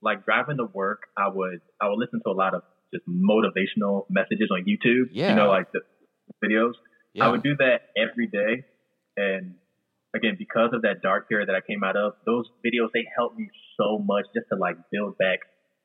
like 0.00 0.24
driving 0.24 0.56
to 0.58 0.64
work, 0.72 1.00
I 1.18 1.28
would 1.28 1.60
I 1.82 1.88
would 1.88 1.98
listen 1.98 2.20
to 2.24 2.30
a 2.30 2.38
lot 2.44 2.54
of 2.54 2.62
just 2.94 3.04
motivational 3.08 4.06
messages 4.08 4.48
on 4.50 4.64
YouTube. 4.64 5.08
Yeah. 5.12 5.30
You 5.30 5.36
know, 5.36 5.48
like 5.48 5.68
the 5.72 5.80
videos. 6.42 6.72
Yeah. 7.12 7.26
I 7.26 7.28
would 7.28 7.42
do 7.42 7.56
that 7.56 7.90
every 7.96 8.26
day. 8.26 8.64
And 9.16 9.54
again, 10.14 10.36
because 10.38 10.70
of 10.72 10.82
that 10.82 11.02
dark 11.02 11.28
period 11.28 11.48
that 11.48 11.54
I 11.56 11.60
came 11.60 11.82
out 11.84 11.96
of, 11.96 12.14
those 12.24 12.46
videos, 12.64 12.88
they 12.94 13.04
helped 13.16 13.36
me 13.36 13.48
so 13.76 13.98
much 13.98 14.24
just 14.34 14.46
to 14.52 14.56
like 14.58 14.76
build 14.90 15.18
back 15.18 15.40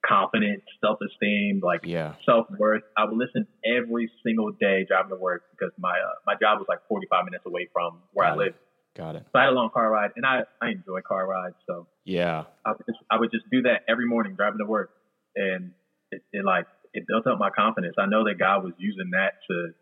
confidence, 0.06 0.62
self 0.82 1.00
esteem, 1.02 1.60
like 1.64 1.82
Yeah. 1.84 2.14
self 2.26 2.48
worth. 2.58 2.84
I 2.98 3.06
would 3.06 3.18
listen 3.18 3.48
every 3.66 4.10
single 4.24 4.52
day 4.52 4.86
driving 4.88 5.10
to 5.10 5.18
work 5.18 5.44
because 5.52 5.72
my 5.78 5.92
uh, 6.00 6.14
my 6.26 6.36
job 6.40 6.60
was 6.60 6.68
like 6.70 6.80
45 6.88 7.26
minutes 7.26 7.44
away 7.46 7.68
from 7.74 8.02
where 8.14 8.28
I 8.28 8.30
Got 8.32 8.36
it. 8.36 8.44
live. 8.44 8.54
Got 8.96 9.16
it. 9.18 9.24
So 9.32 9.40
I 9.40 9.44
had 9.44 9.50
a 9.50 9.56
long 9.56 9.70
car 9.74 9.90
ride, 9.90 10.12
and 10.16 10.26
I 10.26 10.44
I 10.62 10.70
enjoy 10.70 11.02
car 11.08 11.28
rides, 11.28 11.56
so 11.68 11.88
Yeah. 12.06 12.46
I 12.66 12.72
would 12.72 12.86
just 12.88 13.00
I 13.12 13.20
would 13.20 13.32
just 13.32 13.46
do 13.52 13.64
that 13.64 13.84
every 13.90 14.06
morning 14.08 14.36
driving 14.36 14.60
to 14.60 14.66
work, 14.66 14.92
and 15.36 15.72
it, 16.12 16.22
it 16.32 16.46
like 16.46 16.66
it 16.94 17.06
built 17.08 17.28
up 17.28 17.38
my 17.40 17.50
confidence. 17.50 17.96
I 18.00 18.06
know 18.08 18.24
that 18.26 18.38
God 18.40 18.64
was 18.64 18.74
using 18.78 19.12
that 19.12 19.34
to 19.50 19.74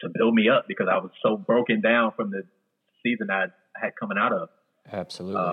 to 0.00 0.08
build 0.12 0.34
me 0.34 0.48
up 0.48 0.64
because 0.66 0.88
I 0.90 0.98
was 0.98 1.10
so 1.22 1.36
broken 1.36 1.80
down 1.80 2.12
from 2.16 2.30
the 2.30 2.42
season 3.02 3.30
I 3.30 3.46
had 3.74 3.92
coming 3.98 4.18
out 4.18 4.32
of. 4.32 4.48
Absolutely. 4.92 5.40
Uh, 5.40 5.52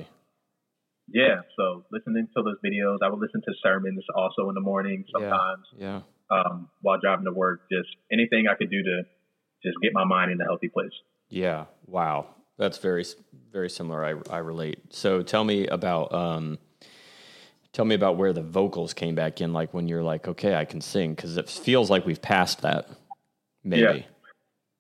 Yeah, 1.13 1.41
so 1.57 1.84
listening 1.91 2.27
to 2.36 2.43
those 2.43 2.57
videos, 2.63 2.97
I 3.03 3.10
would 3.10 3.19
listen 3.19 3.41
to 3.41 3.53
sermons 3.62 4.03
also 4.15 4.47
in 4.49 4.55
the 4.55 4.62
morning 4.62 5.03
sometimes 5.12 5.65
yeah. 5.77 6.01
um, 6.29 6.69
while 6.81 6.99
driving 7.01 7.25
to 7.25 7.34
work. 7.34 7.62
Just 7.69 7.89
anything 8.12 8.45
I 8.49 8.55
could 8.55 8.69
do 8.69 8.81
to 8.81 9.03
just 9.63 9.77
get 9.81 9.91
my 9.93 10.05
mind 10.05 10.31
in 10.31 10.39
a 10.39 10.45
healthy 10.45 10.69
place. 10.69 10.93
Yeah. 11.29 11.65
Wow. 11.86 12.27
That's 12.57 12.77
very 12.77 13.03
very 13.51 13.69
similar. 13.69 14.05
I 14.05 14.13
I 14.34 14.38
relate. 14.38 14.79
So 14.93 15.23
tell 15.23 15.43
me 15.43 15.67
about 15.67 16.13
um 16.13 16.60
tell 17.73 17.86
me 17.86 17.95
about 17.95 18.17
where 18.17 18.34
the 18.34 18.43
vocals 18.43 18.93
came 18.93 19.15
back 19.15 19.41
in 19.41 19.51
like 19.51 19.73
when 19.73 19.88
you're 19.88 20.03
like 20.03 20.27
okay, 20.27 20.55
I 20.55 20.65
can 20.65 20.79
sing 20.79 21.15
cuz 21.15 21.38
it 21.38 21.49
feels 21.49 21.89
like 21.89 22.05
we've 22.05 22.21
passed 22.21 22.62
that. 22.62 22.88
Maybe. 23.63 24.05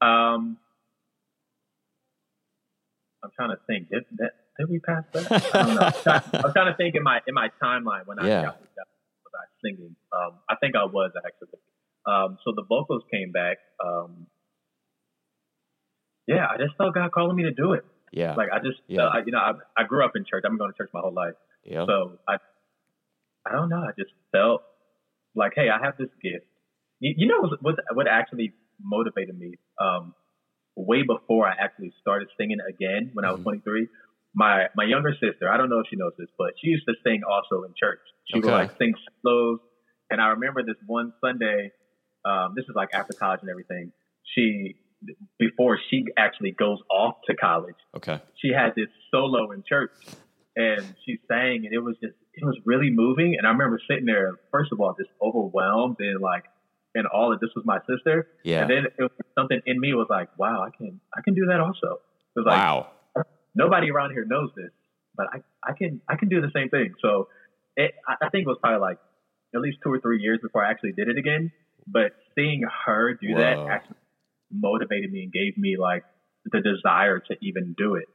Um, 0.01 0.57
I'm 3.23 3.29
trying 3.35 3.49
to 3.49 3.59
think. 3.67 3.89
Did, 3.89 4.03
did, 4.17 4.29
did 4.57 4.69
we 4.69 4.79
pass 4.79 5.03
that? 5.13 5.31
I 5.53 5.63
don't 5.63 5.75
know. 5.75 5.81
I'm 5.81 5.93
trying, 6.03 6.21
I'm 6.45 6.53
trying 6.53 6.71
to 6.71 6.77
think 6.77 6.95
in 6.95 7.03
my 7.03 7.19
in 7.27 7.33
my 7.33 7.49
timeline 7.61 8.05
when 8.07 8.19
I 8.19 8.27
Yeah. 8.27 8.41
got, 8.45 8.59
got 8.75 8.87
was 9.23 9.33
I 9.35 9.45
singing. 9.63 9.95
Um, 10.11 10.39
I 10.49 10.55
think 10.55 10.75
I 10.75 10.85
was 10.85 11.11
actually. 11.15 11.59
Um, 12.05 12.37
so 12.43 12.51
the 12.55 12.63
vocals 12.67 13.03
came 13.11 13.31
back. 13.31 13.57
Um, 13.83 14.25
yeah, 16.27 16.47
I 16.49 16.57
just 16.57 16.75
felt 16.77 16.93
God 16.95 17.11
calling 17.11 17.35
me 17.35 17.43
to 17.43 17.51
do 17.51 17.73
it. 17.73 17.85
Yeah. 18.11 18.35
Like 18.35 18.49
I 18.51 18.59
just, 18.59 18.79
Yeah. 18.87 19.03
uh, 19.05 19.09
I, 19.09 19.17
you 19.25 19.31
know, 19.31 19.39
I, 19.39 19.51
I 19.77 19.83
grew 19.83 20.03
up 20.03 20.15
in 20.15 20.25
church. 20.25 20.43
I've 20.45 20.51
been 20.51 20.57
going 20.57 20.71
to 20.71 20.77
church 20.77 20.89
my 20.93 20.99
whole 20.99 21.13
life. 21.13 21.33
yeah. 21.63 21.85
So 21.85 22.19
I, 22.27 22.35
I 23.45 23.51
don't 23.53 23.69
know. 23.69 23.77
I 23.81 23.91
just 23.97 24.11
felt 24.31 24.61
like, 25.35 25.53
hey, 25.55 25.69
I 25.69 25.83
have 25.83 25.97
this 25.97 26.09
gift. 26.21 26.45
You, 26.99 27.13
you 27.17 27.27
know 27.27 27.41
what, 27.41 27.61
what 27.63 27.75
what 27.93 28.07
actually 28.07 28.53
motivated 28.81 29.37
me? 29.37 29.55
Um, 29.79 30.13
way 30.75 31.03
before 31.03 31.47
I 31.47 31.53
actually 31.59 31.91
started 32.01 32.29
singing 32.37 32.59
again 32.67 33.09
when 33.13 33.25
I 33.25 33.31
was 33.31 33.39
Mhm. 33.41 33.43
23. 33.43 33.87
My 34.33 34.69
my 34.75 34.85
younger 34.85 35.13
sister, 35.13 35.49
I 35.49 35.57
don't 35.57 35.69
know 35.69 35.79
if 35.79 35.87
she 35.87 35.97
knows 35.97 36.13
this, 36.17 36.29
but 36.37 36.53
she 36.59 36.67
used 36.67 36.85
to 36.87 36.95
sing 37.03 37.23
also 37.23 37.63
in 37.63 37.73
church. 37.75 37.99
She 38.25 38.39
would 38.39 38.45
Okay. 38.45 38.53
like 38.53 38.77
sing 38.77 38.93
solos, 39.21 39.59
and 40.09 40.21
I 40.21 40.29
remember 40.29 40.63
this 40.63 40.77
one 40.85 41.13
Sunday. 41.19 41.71
Um, 42.23 42.53
this 42.55 42.63
is 42.69 42.75
like 42.75 42.89
after 42.93 43.13
college 43.13 43.41
and 43.41 43.49
everything. 43.49 43.91
She 44.23 44.77
before 45.39 45.79
she 45.89 46.05
actually 46.15 46.51
goes 46.51 46.77
off 46.91 47.15
to 47.25 47.35
college 47.35 47.75
Okay. 47.95 48.19
she 48.35 48.49
had 48.49 48.75
this 48.75 48.87
solo 49.09 49.49
in 49.51 49.63
church 49.67 49.89
and 50.55 50.95
she 51.03 51.17
sang 51.27 51.65
and 51.65 51.73
it 51.73 51.79
was 51.79 51.95
just 52.03 52.13
it 52.35 52.45
was 52.45 52.55
really 52.65 52.91
moving 52.91 53.33
and 53.35 53.47
I 53.47 53.49
remember 53.49 53.79
sitting 53.89 54.05
there 54.05 54.33
first 54.51 54.71
of 54.71 54.79
all 54.79 54.93
just 54.95 55.09
overwhelmed 55.19 55.95
and 55.99 56.21
like 56.21 56.43
and 56.95 57.07
all 57.07 57.31
of 57.33 57.39
this 57.39 57.49
was 57.55 57.65
my 57.65 57.79
sister 57.89 58.27
Yeah. 58.43 58.61
and 58.61 58.69
then 58.69 58.85
it 58.97 59.01
was 59.01 59.11
something 59.37 59.61
in 59.65 59.79
me 59.79 59.93
was 59.93 60.07
like 60.09 60.29
wow 60.37 60.63
I 60.63 60.69
can 60.75 60.99
I 61.17 61.21
can 61.21 61.33
do 61.33 61.45
that 61.47 61.59
also 61.59 61.99
it 62.35 62.39
was 62.39 62.45
like 62.45 62.57
wow. 62.59 62.91
nobody 63.55 63.91
around 63.91 64.11
here 64.11 64.25
knows 64.25 64.49
this 64.55 64.71
but 65.15 65.27
I 65.33 65.41
I 65.67 65.73
can 65.73 66.01
I 66.07 66.15
can 66.15 66.29
do 66.29 66.41
the 66.41 66.51
same 66.53 66.69
thing 66.69 66.93
so 67.01 67.27
it 67.75 67.91
I 68.07 68.29
think 68.29 68.43
it 68.45 68.47
was 68.47 68.57
probably 68.61 68.79
like 68.81 68.99
at 69.55 69.61
least 69.61 69.77
two 69.83 69.91
or 69.91 69.99
three 69.99 70.21
years 70.21 70.39
before 70.41 70.63
I 70.65 70.71
actually 70.71 70.93
did 70.93 71.07
it 71.07 71.17
again 71.17 71.51
but 71.87 72.11
seeing 72.35 72.63
her 72.85 73.13
do 73.13 73.35
that 73.35 73.57
actually 73.69 73.97
motivated 74.51 75.11
me 75.11 75.23
and 75.23 75.31
gave 75.33 75.57
me 75.57 75.77
like 75.77 76.03
the 76.45 76.61
desire 76.61 77.19
to 77.19 77.35
even 77.41 77.75
do 77.77 77.95
it. 77.95 78.07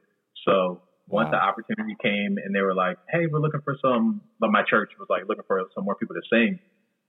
So 0.46 0.82
once 1.08 1.26
Wow. 1.26 1.30
the 1.32 1.36
opportunity 1.44 1.96
came 2.02 2.36
and 2.42 2.54
they 2.54 2.60
were 2.60 2.74
like, 2.74 2.98
"Hey, 3.10 3.26
we're 3.26 3.38
looking 3.40 3.60
for 3.62 3.76
some," 3.80 4.20
but 4.40 4.50
my 4.50 4.62
church 4.62 4.92
was 4.98 5.08
like 5.08 5.28
looking 5.28 5.44
for 5.46 5.62
some 5.74 5.84
more 5.84 5.94
people 5.94 6.14
to 6.16 6.22
sing. 6.30 6.58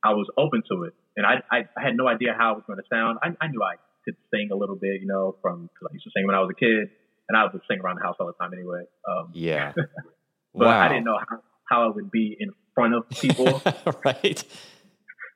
I 0.04 0.14
was 0.14 0.28
open 0.38 0.64
to 0.72 0.84
it, 0.84 0.94
and 1.16 1.26
I 1.26 1.42
I, 1.52 1.58
I 1.78 1.82
had 1.84 1.96
no 1.96 2.08
idea 2.08 2.36
how 2.38 2.54
it 2.54 2.56
was 2.56 2.64
going 2.68 2.80
to 2.80 2.88
sound. 2.90 3.20
I, 3.22 3.30
I 3.44 3.48
knew 3.48 3.62
I 3.62 3.76
could 4.06 4.16
sing 4.34 4.50
a 4.52 4.56
little 4.56 4.76
bit, 4.76 5.02
you 5.02 5.08
know, 5.08 5.36
from 5.42 5.68
because 5.68 5.88
I 5.90 5.94
used 5.94 6.06
to 6.06 6.12
sing 6.16 6.26
when 6.26 6.36
I 6.36 6.40
was 6.40 6.50
a 6.52 6.60
kid, 6.60 6.90
and 7.28 7.38
I 7.38 7.44
would 7.44 7.52
just 7.52 7.68
sing 7.68 7.80
around 7.84 7.98
the 8.00 8.04
house 8.04 8.16
all 8.20 8.28
the 8.28 8.40
time 8.40 8.54
anyway. 8.54 8.84
Um, 9.04 9.32
Yeah. 9.34 9.74
but 10.54 10.68
wow. 10.68 10.80
I 10.80 10.88
didn't 10.88 11.06
know 11.06 11.20
how, 11.20 11.38
how 11.70 11.84
I 11.84 11.90
would 11.94 12.10
be 12.10 12.36
in 12.40 12.52
front 12.74 12.96
of 12.96 13.10
people 13.10 13.46
right. 14.06 14.40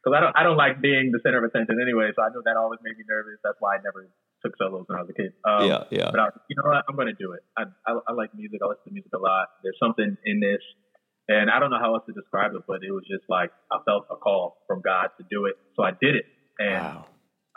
because 0.02 0.14
I 0.16 0.20
don't 0.22 0.36
I 0.36 0.44
don't 0.44 0.58
like 0.58 0.80
being 0.80 1.12
the 1.12 1.20
center 1.24 1.44
of 1.44 1.46
attention 1.50 1.78
anyway. 1.82 2.12
So 2.16 2.24
I 2.24 2.30
know 2.30 2.42
that 2.46 2.56
always 2.56 2.80
made 2.84 2.98
me 2.98 3.04
nervous. 3.08 3.40
That's 3.44 3.58
why 3.60 3.76
I 3.76 3.80
never 3.84 4.08
took 4.42 4.58
solos 4.58 4.86
when 4.88 4.98
I 4.98 5.02
was 5.02 5.12
a 5.12 5.18
kid. 5.18 5.34
Um, 5.46 5.68
yeah, 5.68 5.84
yeah. 5.92 6.10
But 6.10 6.20
I, 6.20 6.28
you 6.50 6.56
know 6.58 6.70
what? 6.72 6.84
I'm 6.88 6.96
going 6.96 7.12
to 7.12 7.18
do 7.18 7.34
it. 7.34 7.44
I, 7.58 7.70
I, 7.86 8.00
I 8.10 8.12
like 8.14 8.34
music. 8.34 8.60
I 8.64 8.68
listen 8.68 8.90
to 8.90 8.94
music 8.94 9.14
a 9.14 9.22
lot. 9.22 9.50
There's 9.62 9.78
something 9.78 10.18
in 10.26 10.40
this, 10.40 10.64
and 11.32 11.50
I 11.50 11.60
don't 11.60 11.70
know 11.72 11.80
how 11.80 11.94
else 11.96 12.04
to 12.08 12.14
describe 12.14 12.52
it, 12.56 12.64
but 12.68 12.84
it 12.84 12.92
was 12.92 13.04
just 13.10 13.24
like 13.30 13.52
I 13.72 13.78
felt 13.86 14.06
a 14.12 14.16
call 14.16 14.58
from 14.68 14.82
God 14.82 15.08
to 15.18 15.26
do 15.30 15.46
it, 15.46 15.56
so 15.76 15.84
I 15.84 15.92
did 15.92 16.16
it, 16.16 16.26
and 16.60 16.74
Wow. 16.84 17.06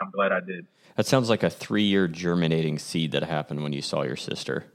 I'm 0.01 0.11
glad 0.11 0.31
I 0.31 0.39
did. 0.41 0.65
That 0.97 1.05
sounds 1.05 1.29
like 1.29 1.43
a 1.43 1.47
3-year 1.49 2.07
germinating 2.07 2.79
seed 2.79 3.11
that 3.13 3.23
happened 3.23 3.63
when 3.63 3.73
you 3.73 3.81
saw 3.81 4.03
your 4.03 4.15
sister. 4.17 4.65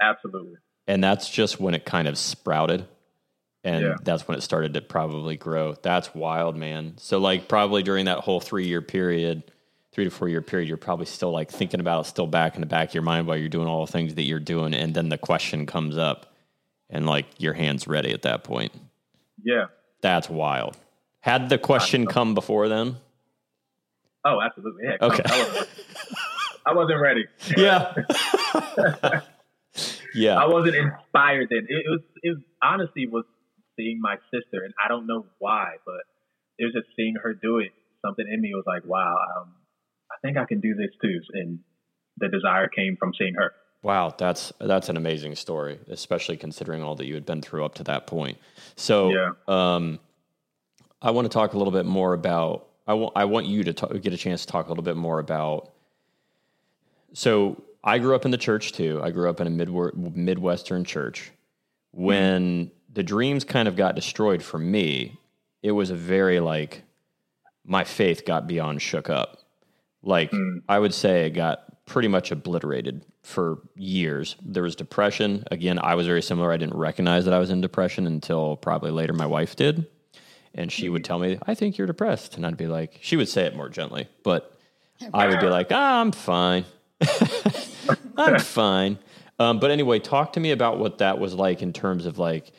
Absolutely. 0.00 0.56
and 0.86 1.02
that's 1.02 1.28
just 1.30 1.58
when 1.60 1.74
it 1.74 1.84
kind 1.86 2.06
of 2.08 2.18
sprouted 2.18 2.86
and 3.64 3.82
Yeah. 3.84 3.94
that's 4.02 4.28
when 4.28 4.36
it 4.36 4.42
started 4.42 4.74
to 4.74 4.82
probably 4.82 5.36
grow 5.36 5.74
that's 5.82 6.14
wild 6.14 6.54
man 6.56 6.94
so 6.98 7.16
like 7.18 7.48
probably 7.48 7.82
during 7.82 8.04
that 8.04 8.18
whole 8.18 8.40
three 8.40 8.66
year 8.66 8.82
period 8.82 9.42
three 9.92 10.04
to 10.04 10.10
four 10.10 10.28
year 10.28 10.42
period 10.42 10.68
you're 10.68 10.76
probably 10.76 11.06
still 11.06 11.30
like 11.32 11.50
thinking 11.50 11.80
about 11.80 12.04
it 12.04 12.08
still 12.08 12.26
back 12.26 12.54
in 12.56 12.60
the 12.60 12.66
back 12.66 12.88
of 12.90 12.94
your 12.94 13.02
mind 13.02 13.26
while 13.26 13.38
you're 13.38 13.48
doing 13.48 13.66
all 13.66 13.86
the 13.86 13.90
things 13.90 14.14
that 14.14 14.24
you're 14.24 14.38
doing 14.38 14.74
and 14.74 14.94
then 14.94 15.08
the 15.08 15.16
question 15.18 15.64
comes 15.64 15.96
up 15.96 16.35
and 16.90 17.06
like 17.06 17.26
your 17.38 17.52
hands 17.52 17.86
ready 17.86 18.12
at 18.12 18.22
that 18.22 18.44
point 18.44 18.72
Yeah. 19.42 19.66
that's 20.00 20.28
wild 20.28 20.76
had 21.20 21.48
the 21.48 21.58
question 21.58 22.06
come 22.06 22.34
before 22.34 22.68
then 22.68 22.96
Oh, 24.28 24.40
absolutely. 24.42 24.82
Yeah. 24.86 24.96
Okay. 25.00 25.22
I 25.24 25.38
wasn't, 25.38 25.68
I 26.66 26.74
wasn't 26.74 27.00
ready. 27.00 27.26
yeah 27.56 27.94
yeah 30.14 30.34
I 30.36 30.46
wasn't 30.48 30.74
inspired 30.76 31.48
then. 31.50 31.66
It, 31.68 31.84
it 31.86 31.90
was 31.90 32.00
it 32.22 32.38
honestly 32.62 33.06
was 33.06 33.24
seeing 33.76 34.00
my 34.00 34.16
sister, 34.32 34.64
and 34.64 34.74
I 34.84 34.88
don't 34.88 35.06
know 35.06 35.26
why, 35.38 35.74
but 35.84 36.00
it 36.58 36.64
was 36.64 36.72
just 36.74 36.88
seeing 36.96 37.14
her 37.22 37.34
do 37.34 37.58
it. 37.58 37.70
Something 38.04 38.26
in 38.32 38.40
me 38.40 38.50
was 38.54 38.64
like, 38.66 38.84
wow, 38.84 39.14
um, 39.38 39.52
I 40.10 40.16
think 40.26 40.36
I 40.38 40.44
can 40.44 40.60
do 40.60 40.74
this 40.74 40.90
too. 41.00 41.20
And 41.34 41.60
the 42.18 42.28
desire 42.28 42.66
came 42.68 42.96
from 42.96 43.12
seeing 43.18 43.34
her. 43.34 43.52
Wow, 43.86 44.12
that's 44.18 44.52
that's 44.58 44.88
an 44.88 44.96
amazing 44.96 45.36
story, 45.36 45.78
especially 45.88 46.36
considering 46.36 46.82
all 46.82 46.96
that 46.96 47.06
you 47.06 47.14
had 47.14 47.24
been 47.24 47.40
through 47.40 47.64
up 47.64 47.76
to 47.76 47.84
that 47.84 48.08
point. 48.08 48.36
So, 48.74 49.12
Yeah. 49.12 49.30
um, 49.46 50.00
I 51.00 51.12
want 51.12 51.26
to 51.26 51.28
talk 51.28 51.52
a 51.52 51.56
little 51.56 51.72
bit 51.72 51.86
more 51.86 52.12
about. 52.12 52.66
I 52.88 52.94
want 52.94 53.12
I 53.14 53.26
want 53.26 53.46
you 53.46 53.62
to 53.62 53.72
talk, 53.72 53.92
get 54.00 54.12
a 54.12 54.16
chance 54.16 54.44
to 54.44 54.50
talk 54.50 54.66
a 54.66 54.70
little 54.70 54.82
bit 54.82 54.96
more 54.96 55.20
about. 55.20 55.70
So, 57.12 57.62
I 57.84 57.98
grew 57.98 58.16
up 58.16 58.24
in 58.24 58.32
the 58.32 58.38
church 58.38 58.72
too. 58.72 59.00
I 59.04 59.12
grew 59.12 59.30
up 59.30 59.40
in 59.40 59.46
a 59.46 59.50
mid 59.50 59.70
midwestern 60.16 60.82
church. 60.82 61.30
When 61.92 62.72
the 62.92 63.04
dreams 63.04 63.44
kind 63.44 63.68
of 63.68 63.76
got 63.76 63.94
destroyed 63.94 64.42
for 64.42 64.58
me, 64.58 65.16
it 65.62 65.70
was 65.70 65.90
a 65.90 65.94
very 65.94 66.40
like 66.40 66.82
my 67.64 67.84
faith 67.84 68.24
got 68.24 68.48
beyond 68.48 68.82
shook 68.82 69.08
up. 69.08 69.44
Like 70.02 70.32
I 70.68 70.76
would 70.76 70.92
say 70.92 71.26
it 71.26 71.30
got 71.30 71.65
pretty 71.86 72.08
much 72.08 72.30
obliterated 72.30 73.04
for 73.22 73.60
years. 73.76 74.36
There 74.44 74.62
was 74.62 74.76
depression. 74.76 75.44
Again, 75.50 75.78
I 75.80 75.94
was 75.94 76.06
very 76.06 76.22
similar. 76.22 76.52
I 76.52 76.56
didn't 76.56 76.76
recognize 76.76 77.24
that 77.24 77.34
I 77.34 77.38
was 77.38 77.50
in 77.50 77.60
depression 77.60 78.06
until 78.06 78.56
probably 78.56 78.90
later 78.90 79.12
my 79.12 79.26
wife 79.26 79.56
did. 79.56 79.86
And 80.54 80.70
she 80.70 80.88
would 80.88 81.04
tell 81.04 81.18
me, 81.18 81.38
I 81.46 81.54
think 81.54 81.78
you're 81.78 81.86
depressed. 81.86 82.36
And 82.36 82.46
I'd 82.46 82.56
be 82.56 82.66
like, 82.66 82.98
she 83.02 83.16
would 83.16 83.28
say 83.28 83.44
it 83.44 83.54
more 83.54 83.68
gently, 83.68 84.08
but 84.24 84.58
I 85.14 85.28
would 85.28 85.40
be 85.40 85.48
like, 85.48 85.68
ah, 85.70 86.00
I'm 86.00 86.12
fine. 86.12 86.64
I'm 88.16 88.40
fine. 88.40 88.98
Um, 89.38 89.60
but 89.60 89.70
anyway, 89.70 89.98
talk 89.98 90.32
to 90.32 90.40
me 90.40 90.50
about 90.50 90.78
what 90.78 90.98
that 90.98 91.18
was 91.18 91.34
like 91.34 91.62
in 91.62 91.72
terms 91.72 92.06
of 92.06 92.18
like 92.18 92.52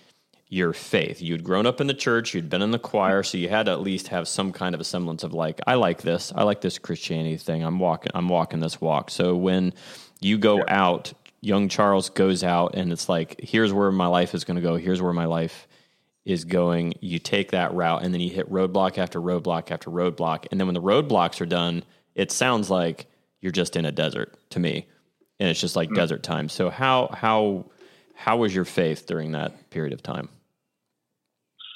your 0.49 0.71
faith. 0.71 1.21
You'd 1.21 1.43
grown 1.43 1.65
up 1.65 1.81
in 1.81 1.87
the 1.87 1.93
church, 1.93 2.33
you'd 2.33 2.49
been 2.49 2.61
in 2.61 2.71
the 2.71 2.79
choir, 2.79 3.21
so 3.23 3.37
you 3.37 3.49
had 3.49 3.65
to 3.65 3.73
at 3.73 3.81
least 3.81 4.07
have 4.09 4.27
some 4.27 4.53
kind 4.53 4.73
of 4.73 4.81
a 4.81 4.85
semblance 4.85 5.23
of 5.23 5.33
like, 5.33 5.59
I 5.67 5.75
like 5.75 6.01
this, 6.01 6.31
I 6.33 6.43
like 6.43 6.61
this 6.61 6.77
Christianity 6.77 7.37
thing. 7.37 7.63
I'm 7.63 7.79
walking, 7.79 8.11
I'm 8.15 8.29
walking 8.29 8.61
this 8.61 8.79
walk. 8.79 9.09
So 9.09 9.35
when 9.35 9.73
you 10.21 10.37
go 10.37 10.63
out, 10.67 11.13
young 11.41 11.67
Charles 11.67 12.09
goes 12.09 12.43
out, 12.43 12.75
and 12.75 12.91
it's 12.93 13.09
like, 13.09 13.39
here's 13.41 13.73
where 13.73 13.91
my 13.91 14.07
life 14.07 14.33
is 14.33 14.45
going 14.45 14.55
to 14.55 14.61
go. 14.61 14.77
Here's 14.77 15.01
where 15.01 15.13
my 15.13 15.25
life 15.25 15.67
is 16.23 16.45
going. 16.45 16.93
You 17.01 17.19
take 17.19 17.51
that 17.51 17.73
route, 17.73 18.03
and 18.03 18.13
then 18.13 18.21
you 18.21 18.29
hit 18.29 18.49
roadblock 18.49 18.97
after 18.97 19.19
roadblock 19.19 19.69
after 19.69 19.91
roadblock, 19.91 20.45
and 20.51 20.59
then 20.59 20.67
when 20.67 20.75
the 20.75 20.81
roadblocks 20.81 21.41
are 21.41 21.45
done, 21.45 21.83
it 22.15 22.31
sounds 22.31 22.69
like 22.69 23.07
you're 23.41 23.51
just 23.51 23.75
in 23.75 23.85
a 23.85 23.91
desert 23.91 24.33
to 24.51 24.59
me, 24.59 24.87
and 25.39 25.49
it's 25.49 25.59
just 25.59 25.75
like 25.75 25.89
hmm. 25.89 25.95
desert 25.95 26.23
time. 26.23 26.47
So 26.47 26.69
how 26.69 27.09
how 27.13 27.65
how 28.15 28.37
was 28.37 28.55
your 28.55 28.65
faith 28.65 29.05
during 29.05 29.33
that 29.33 29.69
period 29.69 29.93
of 29.93 30.01
time? 30.01 30.29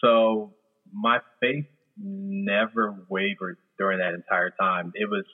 So 0.03 0.53
my 0.93 1.19
faith 1.39 1.65
never 1.97 2.95
wavered 3.09 3.57
during 3.77 3.99
that 3.99 4.13
entire 4.13 4.51
time. 4.59 4.91
It 4.95 5.09
was 5.09 5.25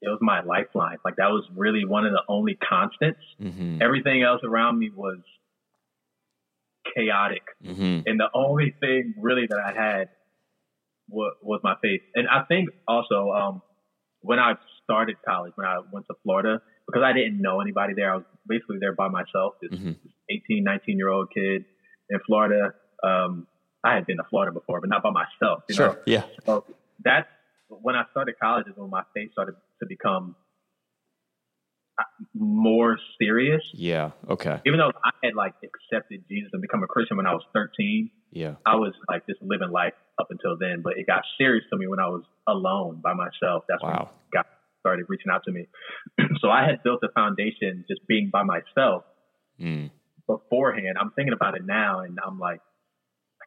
it 0.00 0.08
was 0.08 0.18
my 0.20 0.42
lifeline. 0.42 0.96
Like 1.04 1.16
that 1.16 1.30
was 1.30 1.44
really 1.56 1.84
one 1.84 2.04
of 2.04 2.12
the 2.12 2.22
only 2.28 2.56
constants. 2.56 3.20
Mm-hmm. 3.40 3.80
Everything 3.80 4.22
else 4.24 4.40
around 4.44 4.78
me 4.78 4.90
was 4.94 5.18
chaotic, 6.96 7.42
Mm-hmm. 7.64 8.00
and 8.06 8.18
the 8.20 8.28
only 8.34 8.74
thing 8.80 9.14
really 9.18 9.46
that 9.48 9.58
I 9.64 9.72
had 9.72 10.08
was, 11.08 11.34
was 11.42 11.60
my 11.62 11.74
faith. 11.80 12.00
And 12.14 12.26
I 12.28 12.42
think 12.48 12.70
also 12.88 13.30
um, 13.30 13.62
when 14.20 14.38
I 14.40 14.54
started 14.82 15.16
college, 15.24 15.52
when 15.54 15.66
I 15.66 15.78
went 15.92 16.06
to 16.08 16.14
Florida, 16.24 16.60
because 16.86 17.02
I 17.04 17.12
didn't 17.12 17.40
know 17.40 17.60
anybody 17.60 17.94
there, 17.94 18.12
I 18.12 18.16
was 18.16 18.24
basically 18.46 18.78
there 18.80 18.94
by 18.94 19.08
myself. 19.08 19.54
This 19.62 19.78
Mhm. 19.78 19.96
18, 20.28 20.64
19 20.64 20.96
year 20.98 21.08
old 21.08 21.28
kid 21.32 21.64
in 22.10 22.18
Florida. 22.26 22.74
Um, 23.04 23.46
I 23.84 23.94
had 23.94 24.06
been 24.06 24.16
to 24.18 24.24
Florida 24.30 24.52
before, 24.52 24.80
but 24.80 24.88
not 24.90 25.02
by 25.02 25.10
myself. 25.10 25.64
You 25.68 25.74
know? 25.76 25.92
Sure. 25.92 26.02
Yeah. 26.06 26.24
So 26.46 26.64
that's 27.04 27.28
when 27.68 27.94
I 27.96 28.04
started 28.12 28.34
college 28.40 28.66
is 28.68 28.74
when 28.76 28.90
my 28.90 29.02
faith 29.14 29.32
started 29.32 29.56
to 29.80 29.86
become 29.86 30.36
uh, 31.98 32.04
more 32.34 32.98
serious. 33.20 33.62
Yeah. 33.74 34.10
Okay. 34.28 34.60
Even 34.66 34.78
though 34.78 34.92
I 35.04 35.10
had 35.24 35.34
like 35.34 35.54
accepted 35.62 36.24
Jesus 36.28 36.50
and 36.52 36.62
become 36.62 36.82
a 36.82 36.86
Christian 36.86 37.16
when 37.16 37.26
I 37.26 37.32
was 37.32 37.42
13, 37.54 38.10
Yeah. 38.30 38.54
I 38.64 38.76
was 38.76 38.92
like 39.08 39.26
just 39.26 39.42
living 39.42 39.70
life 39.70 39.94
up 40.20 40.28
until 40.30 40.56
then. 40.58 40.82
But 40.82 40.96
it 40.98 41.06
got 41.06 41.22
serious 41.38 41.64
to 41.72 41.76
me 41.78 41.86
when 41.86 41.98
I 41.98 42.06
was 42.08 42.22
alone 42.46 43.00
by 43.02 43.14
myself. 43.14 43.64
That's 43.68 43.82
when 43.82 43.92
Wow. 43.92 44.10
God 44.32 44.44
started 44.80 45.06
reaching 45.08 45.30
out 45.30 45.42
to 45.44 45.52
me. 45.52 45.66
so 46.40 46.48
I 46.50 46.64
had 46.66 46.82
built 46.82 47.00
a 47.04 47.08
foundation 47.12 47.84
just 47.88 48.06
being 48.06 48.30
by 48.32 48.42
myself 48.42 49.04
Mm. 49.60 49.90
beforehand. 50.26 50.96
I'm 51.00 51.10
thinking 51.10 51.34
about 51.34 51.54
it 51.56 51.64
now, 51.64 52.00
and 52.00 52.18
I'm 52.26 52.38
like, 52.40 52.60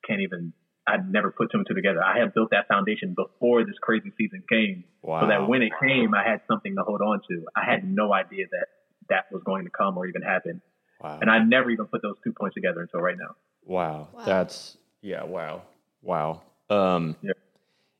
can't 0.07 0.21
even. 0.21 0.53
I 0.87 0.97
never 0.97 1.31
put 1.31 1.51
two 1.51 1.57
and 1.57 1.65
two 1.67 1.73
together. 1.73 2.03
I 2.03 2.19
had 2.19 2.33
built 2.35 2.51
that 2.51 2.67
foundation 2.67 3.15
before 3.15 3.65
this 3.65 3.73
crazy 3.81 4.11
season 4.19 4.43
came, 4.47 4.83
Wow. 5.01 5.21
so 5.21 5.27
that 5.27 5.47
when 5.47 5.63
it 5.63 5.71
came, 5.81 6.13
I 6.13 6.23
had 6.23 6.41
something 6.47 6.75
to 6.75 6.83
hold 6.83 7.01
on 7.01 7.21
to. 7.29 7.45
I 7.55 7.65
had 7.69 7.83
no 7.83 8.13
idea 8.13 8.45
that 8.51 8.67
that 9.09 9.25
was 9.31 9.41
going 9.43 9.65
to 9.65 9.71
come 9.71 9.97
or 9.97 10.05
even 10.05 10.21
happen, 10.21 10.61
wow. 11.01 11.17
and 11.21 11.29
I 11.29 11.39
never 11.39 11.69
even 11.71 11.85
put 11.87 12.01
those 12.03 12.15
two 12.23 12.33
points 12.33 12.53
together 12.53 12.81
until 12.81 13.01
right 13.01 13.17
now. 13.17 13.35
Wow. 13.63 14.09
Wow. 14.13 14.25
That's 14.25 14.77
yeah, 15.01 15.23
wow. 15.23 15.63
Wow. 16.03 16.41
Um 16.69 17.15
Yeah. 17.21 17.31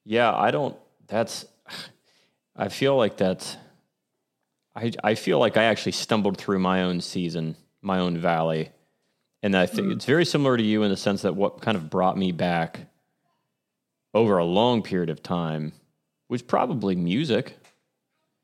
yeah, 0.04 0.36
I 0.36 0.52
don't 0.52 0.78
that's 1.08 1.46
I 2.56 2.70
feel 2.70 2.96
like 2.96 3.18
that's 3.18 3.58
I 4.76 4.92
I 5.04 5.16
feel 5.16 5.40
like 5.40 5.58
I 5.58 5.64
actually 5.64 5.94
stumbled 5.94 6.38
through 6.38 6.60
my 6.60 6.84
own 6.84 7.02
season, 7.02 7.56
my 7.82 7.98
own 8.00 8.18
valley. 8.18 8.70
And 9.46 9.56
I 9.56 9.68
think 9.68 9.92
it's 9.92 10.06
very 10.06 10.26
similar 10.26 10.58
to 10.58 10.64
you 10.64 10.82
in 10.82 10.90
the 10.90 10.98
sense 10.98 11.22
that 11.22 11.36
what 11.36 11.62
kind 11.62 11.78
of 11.78 11.88
brought 11.88 12.18
me 12.18 12.32
back 12.32 12.88
over 14.16 14.40
a 14.40 14.44
long 14.44 14.82
period 14.82 15.12
of 15.12 15.22
time 15.22 15.72
was 16.30 16.42
probably 16.42 16.96
music. 16.96 17.56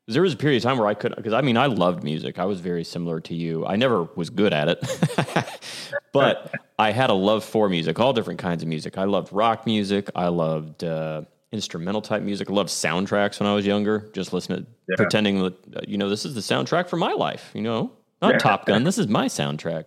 There 0.06 0.22
was 0.22 0.34
a 0.34 0.36
period 0.36 0.58
of 0.58 0.62
time 0.62 0.78
where 0.78 0.86
I 0.86 0.94
could, 0.94 1.16
because 1.16 1.32
I 1.32 1.40
mean, 1.40 1.56
I 1.56 1.66
loved 1.66 2.04
music. 2.04 2.38
I 2.38 2.44
was 2.44 2.60
very 2.60 2.84
similar 2.84 3.18
to 3.22 3.34
you. 3.34 3.66
I 3.66 3.74
never 3.74 4.04
was 4.14 4.30
good 4.30 4.52
at 4.52 4.68
it, 4.68 5.60
but 6.12 6.54
I 6.78 6.92
had 6.92 7.10
a 7.10 7.14
love 7.14 7.42
for 7.42 7.68
music, 7.68 7.98
all 7.98 8.12
different 8.12 8.38
kinds 8.38 8.62
of 8.62 8.68
music. 8.68 8.96
I 8.96 9.02
loved 9.02 9.32
rock 9.32 9.66
music. 9.66 10.08
I 10.14 10.28
loved 10.28 10.84
uh, 10.84 11.22
instrumental 11.50 12.00
type 12.00 12.22
music. 12.22 12.48
I 12.48 12.52
loved 12.52 12.70
soundtracks 12.70 13.40
when 13.40 13.48
I 13.48 13.54
was 13.56 13.66
younger, 13.66 14.08
just 14.12 14.32
listening, 14.32 14.68
Yeah. 14.88 14.94
pretending 14.98 15.42
that, 15.42 15.88
you 15.88 15.98
know, 15.98 16.08
this 16.08 16.24
is 16.24 16.36
the 16.36 16.42
soundtrack 16.42 16.88
for 16.88 16.96
my 16.96 17.12
life, 17.12 17.50
you 17.54 17.62
know, 17.62 17.90
not 18.22 18.40
Top 18.40 18.66
Gun. 18.66 18.84
This 18.84 18.98
is 18.98 19.08
my 19.08 19.26
soundtrack. 19.26 19.84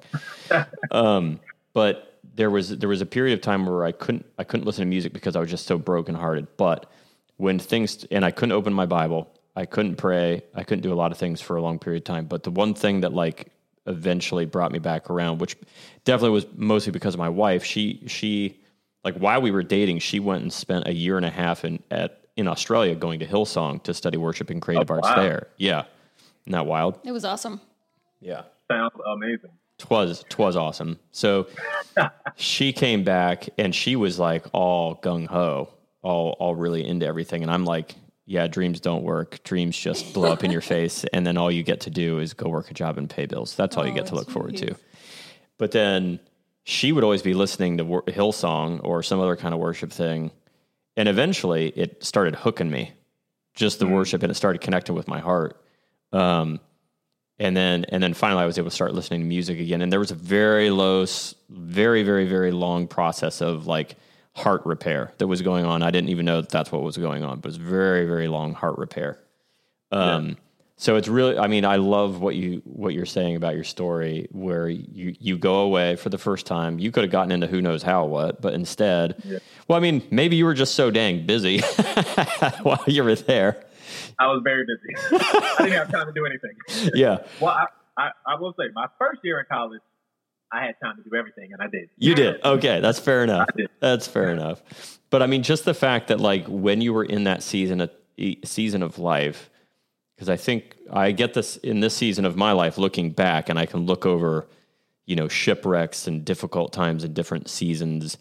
um, 0.91 1.39
but 1.73 2.19
there 2.35 2.49
was 2.49 2.77
there 2.77 2.89
was 2.89 3.01
a 3.01 3.05
period 3.05 3.33
of 3.33 3.41
time 3.41 3.65
where 3.65 3.83
I 3.85 3.91
couldn't 3.91 4.25
I 4.37 4.43
couldn't 4.43 4.65
listen 4.65 4.81
to 4.83 4.89
music 4.89 5.13
because 5.13 5.35
I 5.35 5.39
was 5.39 5.49
just 5.49 5.65
so 5.65 5.77
brokenhearted. 5.77 6.47
But 6.57 6.91
when 7.37 7.59
things 7.59 8.05
and 8.11 8.25
I 8.25 8.31
couldn't 8.31 8.53
open 8.53 8.73
my 8.73 8.85
Bible, 8.85 9.29
I 9.55 9.65
couldn't 9.65 9.95
pray, 9.95 10.43
I 10.53 10.63
couldn't 10.63 10.81
do 10.83 10.93
a 10.93 10.95
lot 10.95 11.11
of 11.11 11.17
things 11.17 11.41
for 11.41 11.55
a 11.55 11.61
long 11.61 11.79
period 11.79 12.01
of 12.01 12.05
time. 12.05 12.25
But 12.25 12.43
the 12.43 12.51
one 12.51 12.73
thing 12.73 13.01
that 13.01 13.13
like 13.13 13.51
eventually 13.87 14.45
brought 14.45 14.71
me 14.71 14.79
back 14.79 15.09
around, 15.09 15.39
which 15.39 15.55
definitely 16.03 16.31
was 16.31 16.45
mostly 16.55 16.91
because 16.91 17.13
of 17.13 17.19
my 17.19 17.29
wife. 17.29 17.63
She 17.63 18.03
she 18.07 18.59
like 19.03 19.15
while 19.15 19.41
we 19.41 19.51
were 19.51 19.63
dating, 19.63 19.99
she 19.99 20.19
went 20.19 20.41
and 20.41 20.51
spent 20.51 20.87
a 20.87 20.93
year 20.93 21.17
and 21.17 21.25
a 21.25 21.29
half 21.29 21.63
in 21.65 21.81
at 21.91 22.21
in 22.35 22.47
Australia 22.47 22.95
going 22.95 23.19
to 23.19 23.25
Hillsong 23.25 23.81
to 23.83 23.93
study 23.93 24.17
worship 24.17 24.49
and 24.49 24.61
creative 24.61 24.91
Oh, 24.91 24.95
arts 24.95 25.07
wow. 25.07 25.15
there. 25.15 25.47
Yeah. 25.57 25.85
Isn't 26.47 26.65
wild? 26.65 26.99
It 27.03 27.11
was 27.11 27.25
awesome. 27.25 27.61
Yeah. 28.25 28.43
Sounds 28.71 28.93
amazing. 29.07 29.51
Twas 29.77 30.25
twas 30.29 30.55
awesome. 30.55 30.99
So 31.11 31.47
she 32.35 32.73
came 32.73 33.03
back 33.03 33.49
and 33.57 33.73
she 33.75 33.95
was 33.95 34.17
like 34.17 34.45
all 34.53 34.95
gung 34.95 35.27
ho, 35.27 35.69
all 36.01 36.35
all 36.39 36.55
really 36.55 36.85
into 36.85 37.05
everything. 37.05 37.43
And 37.43 37.51
I'm 37.51 37.65
like, 37.65 37.93
yeah, 38.25 38.47
dreams 38.47 38.79
don't 38.79 39.03
work. 39.03 39.43
Dreams 39.43 39.77
just 39.77 40.13
blow 40.13 40.31
up 40.31 40.43
in 40.43 40.49
your 40.51 40.61
face, 40.61 41.05
and 41.13 41.27
then 41.27 41.37
all 41.37 41.51
you 41.51 41.61
get 41.61 41.81
to 41.81 41.91
do 41.91 42.17
is 42.19 42.33
go 42.33 42.49
work 42.49 42.71
a 42.71 42.73
job 42.73 42.97
and 42.97 43.07
pay 43.07 43.27
bills. 43.27 43.55
That's 43.55 43.77
all 43.77 43.85
you 43.85 43.93
get 43.93 44.07
to 44.07 44.13
Oh, 44.13 44.15
look 44.15 44.31
forward 44.31 44.57
to. 44.57 44.75
But 45.59 45.71
then 45.71 46.19
she 46.63 46.91
would 46.91 47.03
always 47.03 47.21
be 47.21 47.35
listening 47.35 47.77
to 47.77 47.85
wor- 47.85 48.01
Hillsong 48.03 48.81
or 48.83 49.03
some 49.03 49.19
other 49.19 49.35
kind 49.35 49.53
of 49.53 49.59
worship 49.59 49.91
thing, 49.91 50.31
and 50.97 51.07
eventually 51.07 51.67
it 51.75 52.03
started 52.03 52.33
hooking 52.35 52.71
me, 52.71 52.93
just 53.53 53.77
the 53.77 53.85
worship, 53.85 54.23
and 54.23 54.31
it 54.31 54.35
started 54.35 54.61
connecting 54.61 54.95
with 54.95 55.07
my 55.07 55.19
heart. 55.19 55.61
Um, 56.11 56.59
and 57.39 57.55
then 57.55 57.85
and 57.89 58.01
then 58.01 58.13
finally 58.13 58.43
I 58.43 58.45
was 58.45 58.57
able 58.57 58.69
to 58.69 58.75
start 58.75 58.93
listening 58.93 59.21
to 59.21 59.25
music 59.25 59.59
again. 59.59 59.81
And 59.81 59.91
there 59.91 59.99
was 59.99 60.11
a 60.11 60.15
very 60.15 60.69
low, 60.69 61.05
very 61.49 62.03
very 62.03 62.25
very 62.25 62.51
long 62.51 62.87
process 62.87 63.41
of 63.41 63.67
like 63.67 63.95
heart 64.33 64.65
repair 64.65 65.13
that 65.17 65.27
was 65.27 65.41
going 65.41 65.65
on. 65.65 65.81
I 65.83 65.91
didn't 65.91 66.09
even 66.09 66.25
know 66.25 66.41
that 66.41 66.49
that's 66.49 66.71
what 66.71 66.83
was 66.83 66.97
going 66.97 67.23
on, 67.23 67.39
but 67.39 67.47
it 67.49 67.51
was 67.51 67.57
very 67.57 68.05
very 68.05 68.27
long 68.27 68.53
heart 68.53 68.77
repair. 68.77 69.19
Um, 69.91 70.37
So 70.77 70.97
it's 70.97 71.07
really, 71.07 71.37
I 71.37 71.47
mean, 71.47 71.63
I 71.63 71.77
love 71.77 72.19
what 72.19 72.35
you 72.35 72.61
what 72.65 72.93
you're 72.93 73.05
saying 73.05 73.37
about 73.37 73.55
your 73.55 73.63
story, 73.63 74.27
where 74.31 74.67
you 74.67 75.15
you 75.21 75.37
go 75.37 75.59
away 75.59 75.95
for 75.95 76.09
the 76.09 76.17
first 76.17 76.45
time. 76.45 76.79
You 76.79 76.91
could 76.91 77.03
have 77.05 77.11
gotten 77.11 77.31
into 77.31 77.47
who 77.47 77.61
knows 77.61 77.81
how 77.81 78.03
what, 78.05 78.41
but 78.41 78.53
instead, 78.53 79.41
well, 79.69 79.77
I 79.77 79.79
mean, 79.79 80.01
maybe 80.11 80.35
you 80.35 80.43
were 80.43 80.53
just 80.53 80.75
so 80.75 80.91
dang 80.91 81.25
busy 81.25 81.61
while 82.63 82.83
you 82.87 83.05
were 83.05 83.15
there. 83.15 83.63
I 84.19 84.27
was 84.27 84.41
very 84.43 84.65
busy. 84.65 85.17
I 85.25 85.55
didn't 85.59 85.73
have 85.73 85.91
time 85.91 86.07
to 86.07 86.13
do 86.13 86.25
anything. 86.25 86.91
Yeah, 86.93 87.19
Well, 87.39 87.51
I, 87.51 87.65
I, 87.97 88.09
I 88.27 88.39
will 88.39 88.53
say, 88.57 88.65
my 88.73 88.87
first 88.99 89.21
year 89.23 89.39
in 89.39 89.45
college, 89.51 89.81
I 90.51 90.65
had 90.65 90.75
time 90.81 90.95
to 90.97 91.03
do 91.03 91.15
everything, 91.15 91.51
and 91.53 91.61
I 91.61 91.67
did. 91.67 91.89
You 91.97 92.15
did. 92.15 92.43
Okay, 92.43 92.79
that's 92.79 92.99
fair 92.99 93.23
enough. 93.23 93.47
That's 93.79 94.07
fair 94.07 94.29
enough. 94.29 94.99
But 95.09 95.21
I 95.21 95.27
mean, 95.27 95.43
just 95.43 95.65
the 95.65 95.73
fact 95.73 96.07
that 96.07 96.19
like 96.19 96.45
when 96.47 96.81
you 96.81 96.93
were 96.93 97.03
in 97.03 97.25
that 97.25 97.43
season 97.43 97.81
of 97.81 97.89
season 98.43 98.83
of 98.83 98.99
life, 98.99 99.49
because 100.15 100.29
I 100.29 100.37
think 100.37 100.77
I 100.91 101.11
get 101.11 101.33
this 101.33 101.57
in 101.57 101.79
this 101.79 101.95
season 101.95 102.25
of 102.25 102.35
my 102.35 102.51
life, 102.51 102.77
looking 102.77 103.11
back, 103.11 103.49
and 103.49 103.59
I 103.59 103.65
can 103.65 103.85
look 103.85 104.05
over, 104.05 104.47
you 105.05 105.15
know, 105.15 105.27
shipwrecks 105.27 106.07
and 106.07 106.23
difficult 106.23 106.71
times 106.71 107.03
in 107.03 107.13
different 107.13 107.49
seasons, 107.49 108.17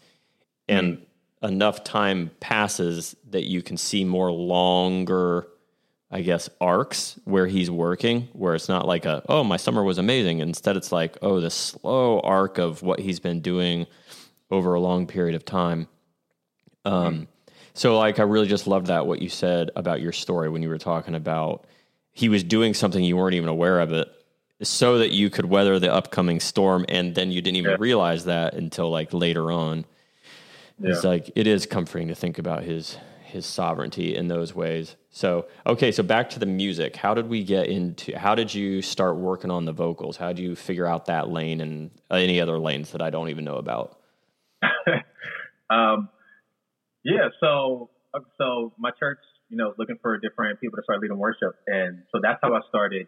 and 0.67 0.97
mm. 0.97 1.47
enough 1.47 1.83
time 1.83 2.31
passes 2.39 3.15
that 3.29 3.43
you 3.43 3.61
can 3.61 3.77
see 3.77 4.03
more 4.03 4.31
longer. 4.31 5.47
I 6.15 6.21
guess 6.21 6.49
arcs 6.61 7.19
where 7.25 7.45
he's 7.45 7.69
working, 7.69 8.29
where 8.31 8.55
it's 8.55 8.69
not 8.69 8.87
like 8.87 9.03
a 9.03 9.21
oh 9.27 9.43
my 9.43 9.57
summer 9.57 9.83
was 9.83 9.97
amazing. 9.97 10.39
Instead, 10.39 10.77
it's 10.77 10.93
like 10.93 11.17
oh 11.21 11.41
the 11.41 11.49
slow 11.49 12.21
arc 12.21 12.57
of 12.57 12.81
what 12.81 12.99
he's 13.01 13.19
been 13.19 13.41
doing 13.41 13.85
over 14.49 14.73
a 14.73 14.79
long 14.79 15.07
period 15.07 15.35
of 15.35 15.43
time. 15.43 15.87
Um, 16.85 17.27
so 17.73 17.97
like 17.97 18.19
I 18.19 18.23
really 18.23 18.47
just 18.47 18.65
loved 18.65 18.87
that 18.87 19.07
what 19.07 19.21
you 19.21 19.27
said 19.27 19.71
about 19.75 19.99
your 19.99 20.13
story 20.13 20.47
when 20.49 20.63
you 20.63 20.69
were 20.69 20.77
talking 20.77 21.15
about 21.15 21.65
he 22.13 22.29
was 22.29 22.45
doing 22.45 22.73
something 22.73 23.03
you 23.03 23.17
weren't 23.17 23.35
even 23.35 23.49
aware 23.49 23.81
of 23.81 23.91
it, 23.91 24.07
so 24.61 24.99
that 24.99 25.11
you 25.11 25.29
could 25.29 25.45
weather 25.47 25.79
the 25.79 25.93
upcoming 25.93 26.39
storm, 26.39 26.85
and 26.87 27.13
then 27.13 27.29
you 27.29 27.41
didn't 27.41 27.57
even 27.57 27.71
Yeah. 27.71 27.77
realize 27.79 28.23
that 28.23 28.53
until 28.53 28.89
like 28.89 29.13
later 29.13 29.51
on. 29.51 29.83
It's 30.81 31.03
like 31.03 31.29
it 31.35 31.45
is 31.45 31.65
comforting 31.65 32.07
to 32.07 32.15
think 32.15 32.37
about 32.39 32.63
his 32.63 32.97
his 33.35 33.45
sovereignty 33.45 34.15
in 34.15 34.27
those 34.27 34.55
ways. 34.55 34.95
So 35.11 35.45
okay, 35.67 35.91
so 35.91 36.01
back 36.01 36.29
to 36.31 36.39
the 36.39 36.45
music. 36.45 36.95
How 36.95 37.13
did 37.13 37.27
we 37.29 37.43
get 37.43 37.67
into? 37.67 38.17
How 38.17 38.33
did 38.33 38.53
you 38.53 38.81
start 38.81 39.17
working 39.17 39.51
on 39.51 39.65
the 39.65 39.73
vocals? 39.73 40.17
How 40.17 40.29
did 40.29 40.39
you 40.39 40.55
figure 40.55 40.87
out 40.87 41.05
that 41.05 41.29
lane 41.29 41.61
and 41.61 41.91
any 42.09 42.41
other 42.41 42.57
lanes 42.57 42.91
that 42.91 43.01
I 43.01 43.09
don't 43.11 43.29
even 43.29 43.45
know 43.45 43.57
about? 43.57 43.99
Um, 45.67 46.09
yeah, 47.03 47.29
so 47.39 47.89
so 48.37 48.73
my 48.77 48.91
church, 48.99 49.17
you 49.49 49.57
know, 49.57 49.69
was 49.69 49.75
looking 49.79 49.97
for 49.99 50.15
different 50.19 50.61
people 50.61 50.77
to 50.77 50.83
start 50.83 51.01
leading 51.01 51.17
worship, 51.17 51.55
and 51.65 52.03
so 52.11 52.19
that's 52.21 52.37
how 52.41 52.53
I 52.53 52.59
started 52.69 53.07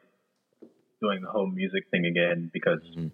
doing 0.99 1.21
the 1.21 1.29
whole 1.29 1.45
music 1.45 1.83
thing 1.91 2.07
again. 2.07 2.49
Because 2.51 2.81
Mhm. 2.97 3.11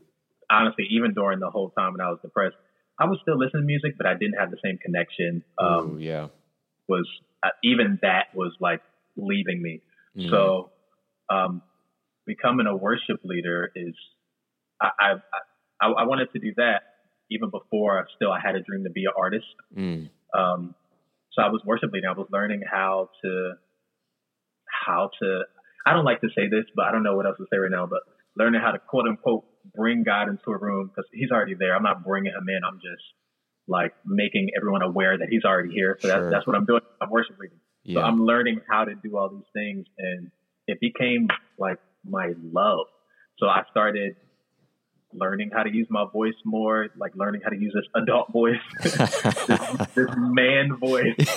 honestly, 0.49 0.85
even 0.91 1.13
during 1.13 1.39
the 1.39 1.49
whole 1.49 1.71
time 1.71 1.91
when 1.91 1.99
I 1.99 2.09
was 2.09 2.19
depressed, 2.21 2.55
I 2.97 3.05
was 3.05 3.19
still 3.21 3.37
listening 3.37 3.63
to 3.63 3.67
music, 3.67 3.97
but 3.97 4.05
I 4.05 4.13
didn't 4.13 4.39
have 4.39 4.49
the 4.49 4.59
same 4.63 4.77
connection. 4.77 5.43
Um, 5.57 5.95
Ooh, 5.95 5.99
yeah. 5.99 6.29
Was 6.93 7.07
uh, 7.43 7.49
even 7.63 7.99
that 8.01 8.25
was 8.33 8.53
like 8.59 8.81
leaving 9.17 9.61
me. 9.61 9.81
Mhm. 10.15 10.29
So, 10.29 10.71
um, 11.29 11.61
becoming 12.25 12.67
a 12.67 12.75
worship 12.75 13.19
leader 13.23 13.71
is, 13.75 13.95
I, 14.81 14.89
I, 14.99 15.09
I, 15.81 15.85
I 16.01 16.03
wanted 16.05 16.31
to 16.33 16.39
do 16.39 16.53
that 16.57 16.81
even 17.29 17.49
before 17.49 18.05
still 18.15 18.31
I 18.31 18.39
had 18.39 18.55
a 18.55 18.61
dream 18.61 18.83
to 18.83 18.89
be 18.89 19.05
an 19.05 19.13
artist. 19.17 19.49
Mm. 19.75 20.09
Um, 20.37 20.75
so 21.33 21.41
I 21.41 21.49
was 21.49 21.61
worship 21.65 21.91
leading. 21.91 22.09
I 22.09 22.13
was 22.13 22.27
learning 22.31 22.61
how 22.69 23.09
to, 23.23 23.53
how 24.85 25.09
to, 25.21 25.27
I 25.85 25.93
don't 25.93 26.05
like 26.05 26.21
to 26.21 26.29
say 26.35 26.47
this, 26.47 26.65
but 26.75 26.85
I 26.85 26.91
don't 26.91 27.03
know 27.03 27.15
what 27.15 27.25
else 27.25 27.37
to 27.37 27.47
say 27.51 27.57
right 27.57 27.71
now, 27.71 27.87
but 27.87 28.01
learning 28.37 28.61
how 28.61 28.71
to 28.71 28.79
quote 28.79 29.07
unquote 29.07 29.45
bring 29.75 30.03
God 30.03 30.29
into 30.29 30.51
a 30.51 30.57
room 30.57 30.87
because 30.87 31.09
he's 31.11 31.31
already 31.31 31.55
there. 31.55 31.75
I'm 31.75 31.83
not 31.83 32.03
bringing 32.05 32.33
him 32.33 32.47
in. 32.47 32.61
I'm 32.63 32.79
just 32.79 33.03
like 33.67 33.93
making 34.05 34.49
everyone 34.57 34.81
aware 34.81 35.17
that 35.17 35.27
he's 35.29 35.43
already 35.45 35.73
here. 35.73 35.97
So 35.99 36.07
Sure. 36.09 36.19
that's, 36.21 36.31
that's 36.33 36.47
what 36.47 36.55
I'm 36.55 36.65
doing. 36.65 36.81
I'm 37.01 37.09
worship 37.09 37.37
leading. 37.39 37.59
So 37.93 37.99
I'm 38.01 38.25
learning 38.25 38.61
how 38.69 38.85
to 38.85 38.95
do 38.95 39.17
all 39.17 39.29
these 39.29 39.47
things 39.53 39.85
and 39.97 40.31
it 40.67 40.79
became 40.79 41.27
like 41.57 41.79
my 42.07 42.33
love. 42.41 42.87
So 43.39 43.47
I 43.47 43.63
started 43.71 44.15
learning 45.13 45.51
how 45.53 45.63
to 45.63 45.69
use 45.69 45.87
my 45.89 46.05
voice 46.11 46.33
more, 46.45 46.87
like 46.97 47.11
learning 47.15 47.41
how 47.43 47.49
to 47.49 47.57
use 47.57 47.73
this 47.75 47.85
adult 48.01 48.31
voice, 48.31 48.55
this 49.95 50.09
man 50.17 50.77
voice. 50.79 51.15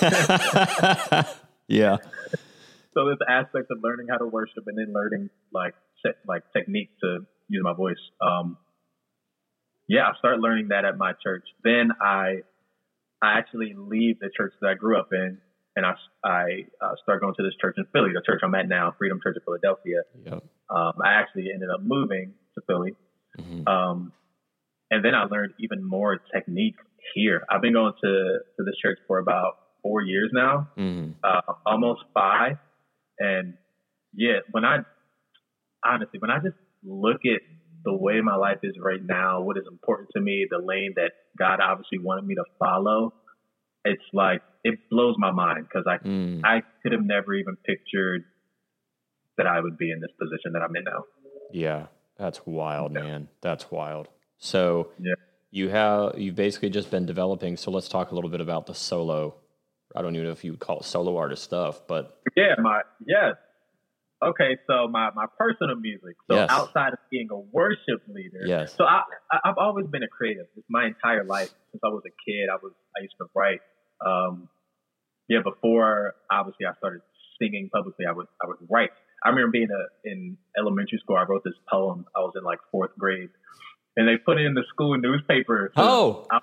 yeah. 1.67 1.97
so 2.93 3.05
there's 3.05 3.19
aspects 3.27 3.69
of 3.71 3.77
learning 3.83 4.07
how 4.09 4.17
to 4.17 4.25
worship 4.25 4.63
and 4.67 4.77
then 4.77 4.93
learning 4.93 5.29
like 5.53 5.75
te- 6.05 6.11
like 6.27 6.43
technique 6.53 6.89
to 7.01 7.19
use 7.49 7.61
my 7.63 7.73
voice. 7.73 7.99
Um, 8.21 8.57
yeah, 9.87 10.03
I 10.07 10.17
started 10.19 10.41
learning 10.41 10.67
that 10.69 10.85
at 10.85 10.97
my 10.97 11.13
church. 11.23 11.43
Then 11.63 11.91
I 12.01 12.41
I 13.21 13.37
actually 13.39 13.73
leave 13.75 14.19
the 14.19 14.29
church 14.35 14.53
that 14.61 14.67
I 14.69 14.73
grew 14.75 14.97
up 14.99 15.09
in, 15.11 15.37
and 15.75 15.85
I 15.85 15.93
I 16.23 16.43
uh, 16.81 16.93
started 17.03 17.21
going 17.21 17.33
to 17.37 17.43
this 17.43 17.55
church 17.59 17.75
in 17.77 17.85
Philly, 17.93 18.11
the 18.13 18.21
church 18.25 18.41
I'm 18.43 18.53
at 18.55 18.67
now, 18.67 18.93
Freedom 18.97 19.19
Church 19.23 19.37
of 19.37 19.43
Philadelphia. 19.43 20.01
Yep. 20.25 20.43
Um, 20.69 20.93
I 21.03 21.13
actually 21.13 21.49
ended 21.53 21.69
up 21.73 21.81
moving 21.81 22.33
to 22.55 22.61
Philly, 22.67 22.95
Mhm. 23.39 23.67
um, 23.67 24.11
and 24.91 25.03
then 25.03 25.15
I 25.15 25.23
learned 25.25 25.53
even 25.59 25.83
more 25.83 26.17
technique 26.33 26.75
here. 27.13 27.43
I've 27.49 27.61
been 27.61 27.73
going 27.73 27.93
to 28.03 28.39
to 28.57 28.63
this 28.63 28.75
church 28.83 28.99
for 29.07 29.19
about 29.19 29.57
four 29.81 30.01
years 30.01 30.29
now 30.33 30.67
Mhm. 30.77 31.13
uh, 31.23 31.41
almost 31.65 32.01
five. 32.13 32.57
And 33.19 33.57
yeah, 34.13 34.39
when 34.51 34.65
I 34.65 34.79
honestly, 35.85 36.19
when 36.19 36.29
I 36.31 36.39
just 36.39 36.57
look 36.83 37.21
at 37.25 37.41
the 37.87 37.95
way 37.95 38.19
my 38.21 38.35
life 38.35 38.59
is 38.63 38.75
right 38.83 38.99
now, 39.01 39.41
what 39.41 39.57
is 39.57 39.63
important 39.71 40.09
to 40.13 40.19
me, 40.21 40.45
the 40.49 40.59
lane 40.63 40.93
that 40.97 41.11
God 41.39 41.59
obviously 41.61 41.99
wanted 41.99 42.25
me 42.25 42.35
to 42.35 42.43
follow, 42.59 43.13
it's 43.85 44.03
like 44.11 44.41
it 44.65 44.77
blows 44.91 45.15
my 45.17 45.31
mind 45.31 45.65
because 45.67 45.85
I 45.87 45.97
Mm. 46.05 46.41
I 46.43 46.63
could 46.83 46.91
have 46.91 47.05
never 47.05 47.33
even 47.33 47.55
pictured 47.65 48.25
that 49.37 49.47
I 49.47 49.59
would 49.61 49.77
be 49.77 49.89
in 49.91 50.01
this 50.01 50.11
position 50.19 50.51
that 50.53 50.61
I'm 50.61 50.75
in 50.75 50.83
now. 50.83 51.03
Yeah, 51.53 51.87
that's 52.17 52.45
wild, 52.45 52.91
man. 52.91 53.29
That's 53.41 53.71
wild. 53.71 54.09
So 54.37 54.91
Yeah. 54.99 55.13
you 55.51 55.69
have 55.69 56.19
you've 56.19 56.35
basically 56.35 56.69
just 56.69 56.91
been 56.91 57.05
developing. 57.05 57.55
So 57.55 57.71
let's 57.71 57.87
talk 57.87 58.11
a 58.11 58.15
little 58.15 58.29
bit 58.29 58.41
about 58.41 58.65
the 58.65 58.73
solo. 58.73 59.35
I 59.95 60.01
don't 60.01 60.13
even 60.15 60.27
know 60.27 60.33
if 60.33 60.43
you 60.43 60.51
would 60.51 60.59
call 60.59 60.79
it 60.79 60.85
solo 60.85 61.15
artist 61.15 61.43
stuff, 61.43 61.87
but 61.87 62.19
Yeah, 62.35 62.55
my 62.59 62.81
yes. 63.05 63.35
Okay, 64.23 64.57
so 64.65 64.87
my 64.87 65.11
my 65.15 65.25
personal 65.37 65.75
music. 65.75 66.15
So 66.27 66.35
Yes. 66.35 66.49
outside 66.49 66.93
of 66.93 66.99
being 67.11 67.27
a 67.31 67.37
worship 67.37 68.01
leader, 68.07 68.41
yes, 68.45 68.75
So 68.75 68.83
I, 68.83 69.03
I 69.31 69.39
I've 69.45 69.57
always 69.57 69.85
been 69.87 70.01
a 70.03 70.07
creative. 70.07 70.47
It's 70.55 70.65
my 70.69 70.85
entire 70.87 71.23
life 71.23 71.49
since 71.71 71.81
I 71.83 71.89
was 71.89 72.01
a 72.05 72.13
kid. 72.25 72.49
I 72.51 72.55
was 72.61 72.73
I 72.97 73.01
used 73.03 73.15
to 73.21 73.27
write. 73.35 73.61
Um, 74.03 74.49
yeah, 75.29 75.39
before 75.43 76.15
obviously 76.31 76.65
I 76.65 76.73
started 76.77 77.01
singing 77.39 77.69
publicly, 77.71 78.05
I 78.09 78.13
would 78.13 78.27
I 78.41 78.47
would 78.47 78.57
write. 78.69 78.89
I 79.23 79.29
remember 79.29 79.51
being 79.51 79.69
a, 79.69 79.83
in 80.09 80.37
elementary 80.57 80.97
school. 80.99 81.17
I 81.17 81.23
wrote 81.29 81.43
this 81.43 81.57
poem. 81.69 82.05
I 82.15 82.19
was 82.21 82.33
in 82.35 82.43
like 82.43 82.59
fourth 82.71 82.91
grade, 82.97 83.29
and 83.97 84.07
they 84.07 84.17
put 84.17 84.37
it 84.39 84.45
in 84.45 84.53
the 84.55 84.63
school 84.69 84.97
newspaper. 84.97 85.71
So- 85.75 86.27
oh, 86.31 86.39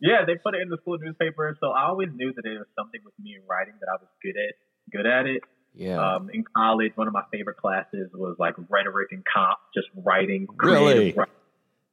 yeah, 0.00 0.24
they 0.26 0.36
put 0.36 0.54
it 0.54 0.60
in 0.60 0.68
the 0.68 0.78
school 0.82 0.98
newspaper. 0.98 1.56
So 1.60 1.70
I 1.70 1.84
always 1.88 2.08
knew 2.14 2.32
that 2.34 2.42
there 2.44 2.58
was 2.58 2.68
something 2.78 3.00
with 3.04 3.14
me 3.18 3.36
in 3.36 3.42
writing 3.48 3.74
that 3.80 3.88
I 3.88 3.96
was 4.00 4.08
good 4.22 4.36
at. 4.36 4.54
Good 4.92 5.06
at 5.06 5.26
it. 5.26 5.42
Yeah, 5.78 6.16
Um, 6.16 6.28
in 6.34 6.42
college, 6.56 6.92
one 6.96 7.06
of 7.06 7.14
my 7.14 7.22
favorite 7.32 7.56
classes 7.56 8.10
was 8.12 8.34
like 8.38 8.54
rhetoric 8.68 9.08
and 9.12 9.22
comp, 9.24 9.58
just 9.74 9.86
writing. 10.04 10.46
Really? 10.58 11.12
writing. 11.12 11.34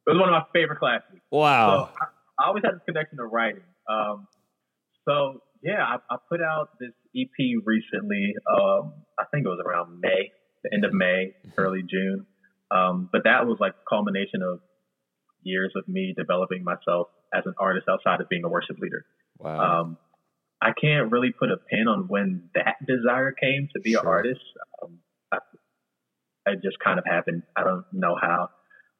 It 0.06 0.10
was 0.10 0.18
one 0.20 0.28
of 0.28 0.32
my 0.32 0.44
favorite 0.52 0.78
classes. 0.78 1.20
wow, 1.30 1.88
So 1.94 1.98
I, 2.00 2.44
I 2.44 2.48
always 2.48 2.62
had 2.64 2.74
this 2.74 2.82
connection 2.84 3.16
to 3.18 3.24
writing. 3.24 3.62
Um, 3.88 4.26
so 5.08 5.40
yeah, 5.62 5.82
I, 5.84 5.96
I 6.14 6.16
put 6.28 6.40
out 6.42 6.70
this 6.80 6.92
EP 7.16 7.30
recently. 7.64 8.34
Um, 8.52 8.92
I 9.18 9.24
think 9.32 9.46
it 9.46 9.48
was 9.48 9.60
around 9.64 10.00
May, 10.00 10.32
the 10.64 10.70
end 10.74 10.84
of 10.84 10.92
May, 10.92 11.34
early 11.56 11.82
June. 11.88 12.26
Um, 12.70 13.08
but 13.12 13.22
that 13.24 13.46
was 13.46 13.58
like 13.60 13.74
culmination 13.88 14.42
of 14.42 14.60
years 15.42 15.72
of 15.76 15.86
me 15.88 16.12
developing 16.16 16.64
myself 16.64 17.06
as 17.32 17.44
an 17.46 17.54
artist 17.58 17.86
outside 17.88 18.20
of 18.20 18.28
being 18.28 18.44
a 18.44 18.48
worship 18.48 18.78
leader. 18.80 19.04
wow, 19.38 19.80
Um, 19.80 19.98
I 20.60 20.72
can't 20.72 21.10
really 21.12 21.32
put 21.32 21.50
a 21.50 21.56
pin 21.56 21.86
on 21.88 22.08
when 22.08 22.48
that 22.54 22.76
desire 22.86 23.32
came 23.32 23.68
to 23.74 23.80
be 23.80 23.94
an 23.94 24.06
artist. 24.06 24.40
Um, 24.82 24.98
I, 25.32 25.38
it 26.46 26.62
just 26.62 26.78
kind 26.78 26.98
of 26.98 27.04
happened. 27.04 27.42
I 27.56 27.64
don't 27.64 27.84
know 27.92 28.16
how. 28.20 28.50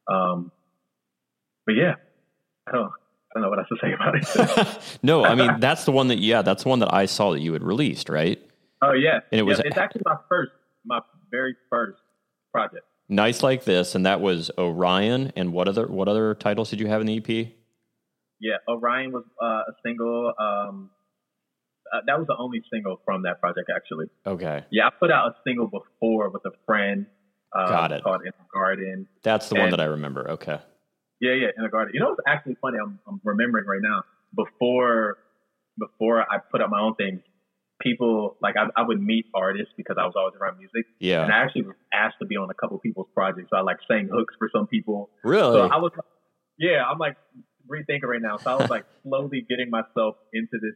Um, 0.09 0.53
but 1.65 1.73
yeah, 1.75 1.95
I 2.69 2.73
don't, 2.73 2.85
I 2.87 3.35
don't 3.35 3.43
know 3.43 3.49
what 3.51 3.59
else 3.59 3.69
to 3.69 3.77
say 3.81 3.93
about 3.93 4.15
it. 4.17 4.99
no, 5.03 5.25
I 5.25 5.35
mean 5.35 5.59
that's 5.61 5.85
the 5.85 5.93
one 5.93 6.09
that 6.09 6.19
yeah, 6.19 6.43
that's 6.43 6.63
the 6.65 6.69
one 6.69 6.81
that 6.81 6.93
I 6.93 7.07
saw 7.07 7.33
that 7.33 7.41
you 7.41 7.53
had 7.53 7.63
released, 7.63 8.09
right? 8.09 8.41
oh 8.83 8.93
yeah, 8.93 9.21
And 9.33 9.39
it 9.41 9.43
was- 9.43 9.59
Yeah, 9.59 9.69
it's 9.69 9.79
actually 9.79 10.03
my 10.05 10.17
first, 10.29 10.53
my 10.85 11.01
very 11.31 11.57
first 11.71 11.99
project. 12.53 12.85
Nice 13.09 13.43
like 13.43 13.65
this, 13.65 13.95
and 13.95 14.05
that 14.05 14.21
was 14.21 14.51
Orion. 14.59 15.33
And 15.37 15.53
what 15.53 15.69
other 15.69 15.87
what 15.87 16.09
other 16.09 16.35
titles 16.35 16.71
did 16.71 16.81
you 16.81 16.89
have 16.89 17.01
in 17.01 17.07
the 17.07 17.15
E 17.15 17.25
EP? 17.47 17.49
Yeah, 18.41 18.57
Orion 18.69 19.13
was 19.13 19.25
uh, 19.41 19.47
a 19.47 19.73
single. 19.85 20.33
Um, 20.39 20.91
uh, 21.95 22.01
that 22.07 22.19
was 22.19 22.27
the 22.27 22.37
only 22.39 22.63
single 22.73 23.01
from 23.05 23.23
that 23.23 23.41
project, 23.41 23.71
actually. 23.75 24.07
Okay, 24.27 24.65
Yeah, 24.71 24.87
I 24.87 24.91
put 24.99 25.11
out 25.11 25.29
a 25.29 25.35
single 25.47 25.67
before 25.67 26.31
with 26.31 26.43
a 26.47 26.53
friend. 26.67 27.07
Um, 27.57 27.69
Got 27.69 27.93
it. 27.93 28.03
Called 28.03 28.21
In 28.23 28.33
the 28.37 28.45
Garden. 28.53 29.07
that's 29.23 29.49
the 29.49 29.55
one 29.55 29.71
that 29.71 29.81
I 29.81 29.85
remember. 29.85 30.29
Okay, 30.33 30.59
Yeah, 31.21 31.33
yeah, 31.33 31.49
in 31.57 31.63
the 31.63 31.69
garden. 31.71 31.93
You 31.95 32.01
know, 32.01 32.13
it's 32.13 32.21
actually 32.27 32.57
funny. 32.61 32.79
I'm, 32.83 32.99
I'm 33.09 33.21
remembering 33.25 33.67
right 33.67 33.81
now. 33.83 34.03
Before, 34.35 35.17
before 35.79 36.21
I 36.21 36.39
put 36.51 36.61
out 36.61 36.69
my 36.71 36.81
own 36.81 36.95
thing, 36.97 37.23
people 37.81 38.37
like 38.43 38.57
I, 38.57 38.67
I 38.81 38.83
would 38.87 39.01
meet 39.01 39.27
artists 39.35 39.73
because 39.77 39.97
I 39.99 40.05
was 40.05 40.15
always 40.17 40.35
around 40.41 40.59
music, 40.59 40.87
Yeah. 40.99 41.23
and 41.25 41.33
I 41.33 41.39
actually 41.39 41.63
was 41.63 41.77
asked 41.93 42.17
to 42.21 42.27
be 42.27 42.37
on 42.37 42.51
a 42.51 42.55
couple 42.55 42.79
people's 42.79 43.09
projects. 43.15 43.49
So 43.51 43.57
I 43.57 43.61
like 43.63 43.79
sang 43.89 44.09
hooks 44.13 44.35
for 44.39 44.49
some 44.55 44.67
people. 44.67 45.11
really, 45.25 45.53
So 45.55 45.61
I 45.69 45.77
was, 45.77 45.93
yeah, 46.59 46.85
I'm 46.85 46.99
like 46.99 47.17
rethinking 47.71 48.03
right 48.05 48.21
now. 48.23 48.37
So 48.39 48.51
I 48.51 48.55
was 48.57 48.71
like 48.71 48.85
slowly 49.03 49.45
getting 49.49 49.71
myself 49.71 50.17
into 50.33 50.53
this 50.61 50.75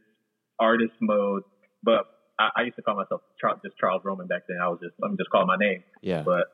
artist 0.61 0.93
mode. 1.01 1.43
But 1.83 2.05
I, 2.39 2.49
I 2.57 2.61
used 2.63 2.75
to 2.77 2.81
call 2.83 2.95
myself 2.95 3.21
just 3.63 3.77
Charles 3.79 4.01
Roman 4.05 4.27
back 4.27 4.43
then. 4.47 4.57
I 4.63 4.69
was 4.69 4.79
just 4.81 4.93
let 5.01 5.11
me 5.11 5.17
just 5.17 5.29
call 5.31 5.45
my 5.45 5.57
name. 5.57 5.83
yeah. 6.01 6.21
But 6.23 6.45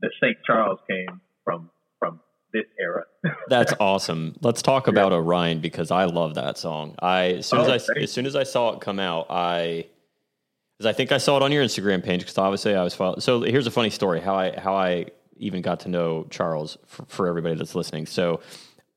the 0.00 0.10
Saint 0.22 0.36
Charles 0.46 0.78
came 0.88 1.20
from 1.44 1.70
from 1.98 2.20
this 2.52 2.64
era. 2.78 3.04
That's 3.48 3.72
awesome. 3.80 4.36
Let's 4.42 4.62
talk 4.62 4.86
about 4.86 5.12
Orion 5.12 5.60
because 5.60 5.90
I 5.90 6.04
love 6.04 6.34
that 6.34 6.58
song. 6.58 6.94
I 7.00 7.32
as 7.38 7.46
soon 7.46 7.60
Oh, 7.60 7.62
as 7.62 7.68
I 7.68 7.78
thanks. 7.78 8.02
as 8.04 8.12
soon 8.12 8.26
as 8.26 8.36
I 8.36 8.42
saw 8.44 8.72
it 8.74 8.80
come 8.80 9.00
out, 9.00 9.26
I 9.30 9.86
because 10.78 10.86
I 10.88 10.92
think 10.92 11.12
I 11.12 11.18
saw 11.18 11.36
it 11.36 11.42
on 11.42 11.52
your 11.52 11.64
Instagram 11.64 12.02
page 12.04 12.20
because 12.20 12.36
obviously 12.38 12.74
I 12.74 12.82
was 12.84 12.94
following. 12.94 13.20
So 13.20 13.42
here's 13.42 13.66
a 13.66 13.70
funny 13.70 13.90
story 13.90 14.20
how 14.20 14.34
I 14.36 14.58
how 14.58 14.74
I 14.76 15.06
even 15.36 15.62
got 15.62 15.80
to 15.80 15.88
know 15.88 16.26
Charles 16.30 16.78
for, 16.86 17.04
for 17.06 17.26
everybody 17.28 17.54
that's 17.56 17.74
listening. 17.74 18.06
So 18.06 18.40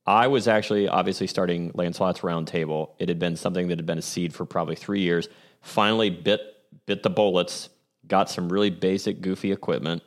I 0.07 0.27
was 0.27 0.47
actually 0.47 0.87
obviously 0.87 1.27
starting 1.27 1.71
Lancelot's 1.73 2.21
Roundtable. 2.21 2.91
It 2.97 3.09
had 3.09 3.19
been 3.19 3.35
something 3.35 3.67
that 3.67 3.77
had 3.77 3.85
been 3.85 3.97
a 3.97 4.03
seed 4.03 4.33
for 4.33 4.45
probably 4.45 4.75
three 4.75 5.01
years. 5.01 5.27
Finally 5.61 6.09
bit 6.09 6.41
bit 6.85 7.03
the 7.03 7.09
bullets. 7.09 7.69
Got 8.07 8.29
some 8.29 8.47
really 8.47 8.69
basic, 8.69 9.19
goofy 9.19 9.51
equipment. 9.51 10.01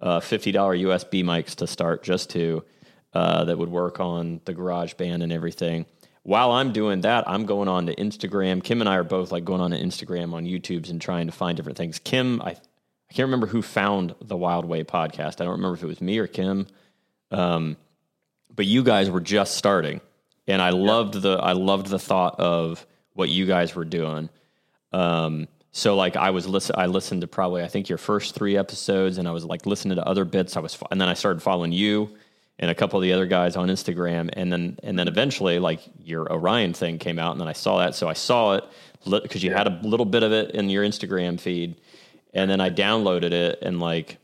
Uh, 0.00 0.18
Fifty 0.18 0.50
dollar 0.50 0.76
USB 0.76 1.22
mics 1.22 1.54
to 1.56 1.66
start, 1.68 2.02
just 2.02 2.30
to 2.30 2.64
uh, 3.12 3.44
that 3.44 3.56
would 3.56 3.70
work 3.70 4.00
on 4.00 4.40
the 4.44 4.52
Garage 4.52 4.94
Band 4.94 5.22
and 5.22 5.32
everything. 5.32 5.86
While 6.24 6.50
I'm 6.50 6.72
doing 6.72 7.02
that, 7.02 7.28
I'm 7.28 7.46
going 7.46 7.68
on 7.68 7.86
to 7.86 7.94
Instagram. 7.94 8.64
Kim 8.64 8.80
and 8.80 8.88
I 8.88 8.96
are 8.96 9.04
both 9.04 9.30
like 9.30 9.44
going 9.44 9.60
on 9.60 9.70
to 9.70 9.80
Instagram 9.80 10.34
on 10.34 10.44
YouTube's 10.44 10.90
and 10.90 11.00
trying 11.00 11.26
to 11.26 11.32
find 11.32 11.56
different 11.56 11.78
things. 11.78 12.00
Kim, 12.00 12.42
I 12.42 12.56
I 13.08 13.14
can't 13.14 13.26
remember 13.26 13.46
who 13.46 13.62
found 13.62 14.16
the 14.20 14.36
Wild 14.36 14.64
Way 14.64 14.82
podcast. 14.82 15.40
I 15.40 15.44
don't 15.44 15.50
remember 15.50 15.76
if 15.76 15.84
it 15.84 15.86
was 15.86 16.00
me 16.00 16.18
or 16.18 16.26
Kim. 16.26 16.66
Um, 17.30 17.76
but 18.56 18.66
you 18.66 18.82
guys 18.82 19.10
were 19.10 19.20
just 19.20 19.56
starting, 19.56 20.00
and 20.48 20.60
I 20.60 20.70
loved 20.70 21.14
the 21.14 21.36
I 21.36 21.52
loved 21.52 21.86
the 21.86 21.98
thought 21.98 22.40
of 22.40 22.84
what 23.12 23.28
you 23.28 23.46
guys 23.46 23.74
were 23.74 23.84
doing. 23.84 24.28
Um, 24.92 25.48
so 25.72 25.94
like 25.94 26.16
I 26.16 26.30
was 26.30 26.48
listen, 26.48 26.74
I 26.78 26.86
listened 26.86 27.20
to 27.20 27.26
probably 27.26 27.62
I 27.62 27.68
think 27.68 27.88
your 27.88 27.98
first 27.98 28.34
three 28.34 28.56
episodes, 28.56 29.18
and 29.18 29.28
I 29.28 29.30
was 29.30 29.44
like 29.44 29.66
listening 29.66 29.96
to 29.96 30.06
other 30.06 30.24
bits. 30.24 30.56
I 30.56 30.60
was, 30.60 30.76
and 30.90 31.00
then 31.00 31.08
I 31.08 31.14
started 31.14 31.42
following 31.42 31.72
you 31.72 32.16
and 32.58 32.70
a 32.70 32.74
couple 32.74 32.98
of 32.98 33.02
the 33.02 33.12
other 33.12 33.26
guys 33.26 33.56
on 33.56 33.68
Instagram, 33.68 34.30
and 34.32 34.50
then 34.50 34.78
and 34.82 34.98
then 34.98 35.08
eventually 35.08 35.58
like 35.58 35.80
your 36.02 36.32
Orion 36.32 36.72
thing 36.72 36.98
came 36.98 37.18
out, 37.18 37.32
and 37.32 37.40
then 37.40 37.48
I 37.48 37.52
saw 37.52 37.78
that, 37.78 37.94
so 37.94 38.08
I 38.08 38.14
saw 38.14 38.54
it 38.54 38.64
because 39.04 39.42
you 39.44 39.52
had 39.52 39.66
a 39.66 39.78
little 39.82 40.06
bit 40.06 40.22
of 40.22 40.32
it 40.32 40.52
in 40.52 40.70
your 40.70 40.84
Instagram 40.84 41.38
feed, 41.38 41.76
and 42.32 42.50
then 42.50 42.60
I 42.60 42.70
downloaded 42.70 43.32
it 43.32 43.58
and 43.60 43.78
like 43.78 44.18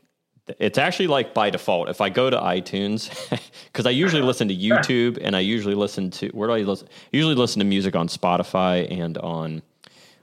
it's 0.59 0.77
actually 0.77 1.07
like 1.07 1.33
by 1.33 1.49
default. 1.49 1.89
If 1.89 2.01
I 2.01 2.09
go 2.09 2.29
to 2.29 2.37
iTunes, 2.37 3.09
because 3.67 3.85
I 3.85 3.91
usually 3.91 4.21
listen 4.21 4.47
to 4.49 4.55
YouTube 4.69 5.17
and 5.21 5.35
I 5.35 5.39
usually 5.39 5.75
listen 5.75 6.11
to 6.11 6.29
where 6.29 6.47
do 6.47 6.53
I 6.53 6.59
listen? 6.59 6.87
Usually 7.11 7.35
listen 7.35 7.59
to 7.59 7.65
music 7.65 7.95
on 7.95 8.07
Spotify 8.07 8.89
and 8.91 9.17
on 9.17 9.61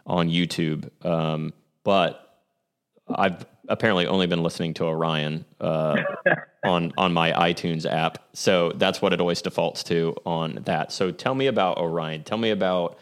on 0.06 0.28
YouTube. 0.28 0.90
Um, 1.04 1.52
but 1.84 2.38
I've 3.08 3.46
apparently 3.68 4.06
only 4.06 4.26
been 4.26 4.42
listening 4.42 4.74
to 4.74 4.84
Orion 4.84 5.44
uh, 5.60 5.96
on 6.64 6.92
on 6.98 7.12
my 7.12 7.32
iTunes 7.32 7.90
app, 7.90 8.18
so 8.32 8.72
that's 8.72 9.00
what 9.00 9.12
it 9.12 9.20
always 9.20 9.40
defaults 9.40 9.82
to 9.84 10.14
on 10.26 10.60
that. 10.64 10.92
So 10.92 11.10
tell 11.10 11.34
me 11.34 11.46
about 11.46 11.78
Orion. 11.78 12.24
Tell 12.24 12.38
me 12.38 12.50
about 12.50 12.98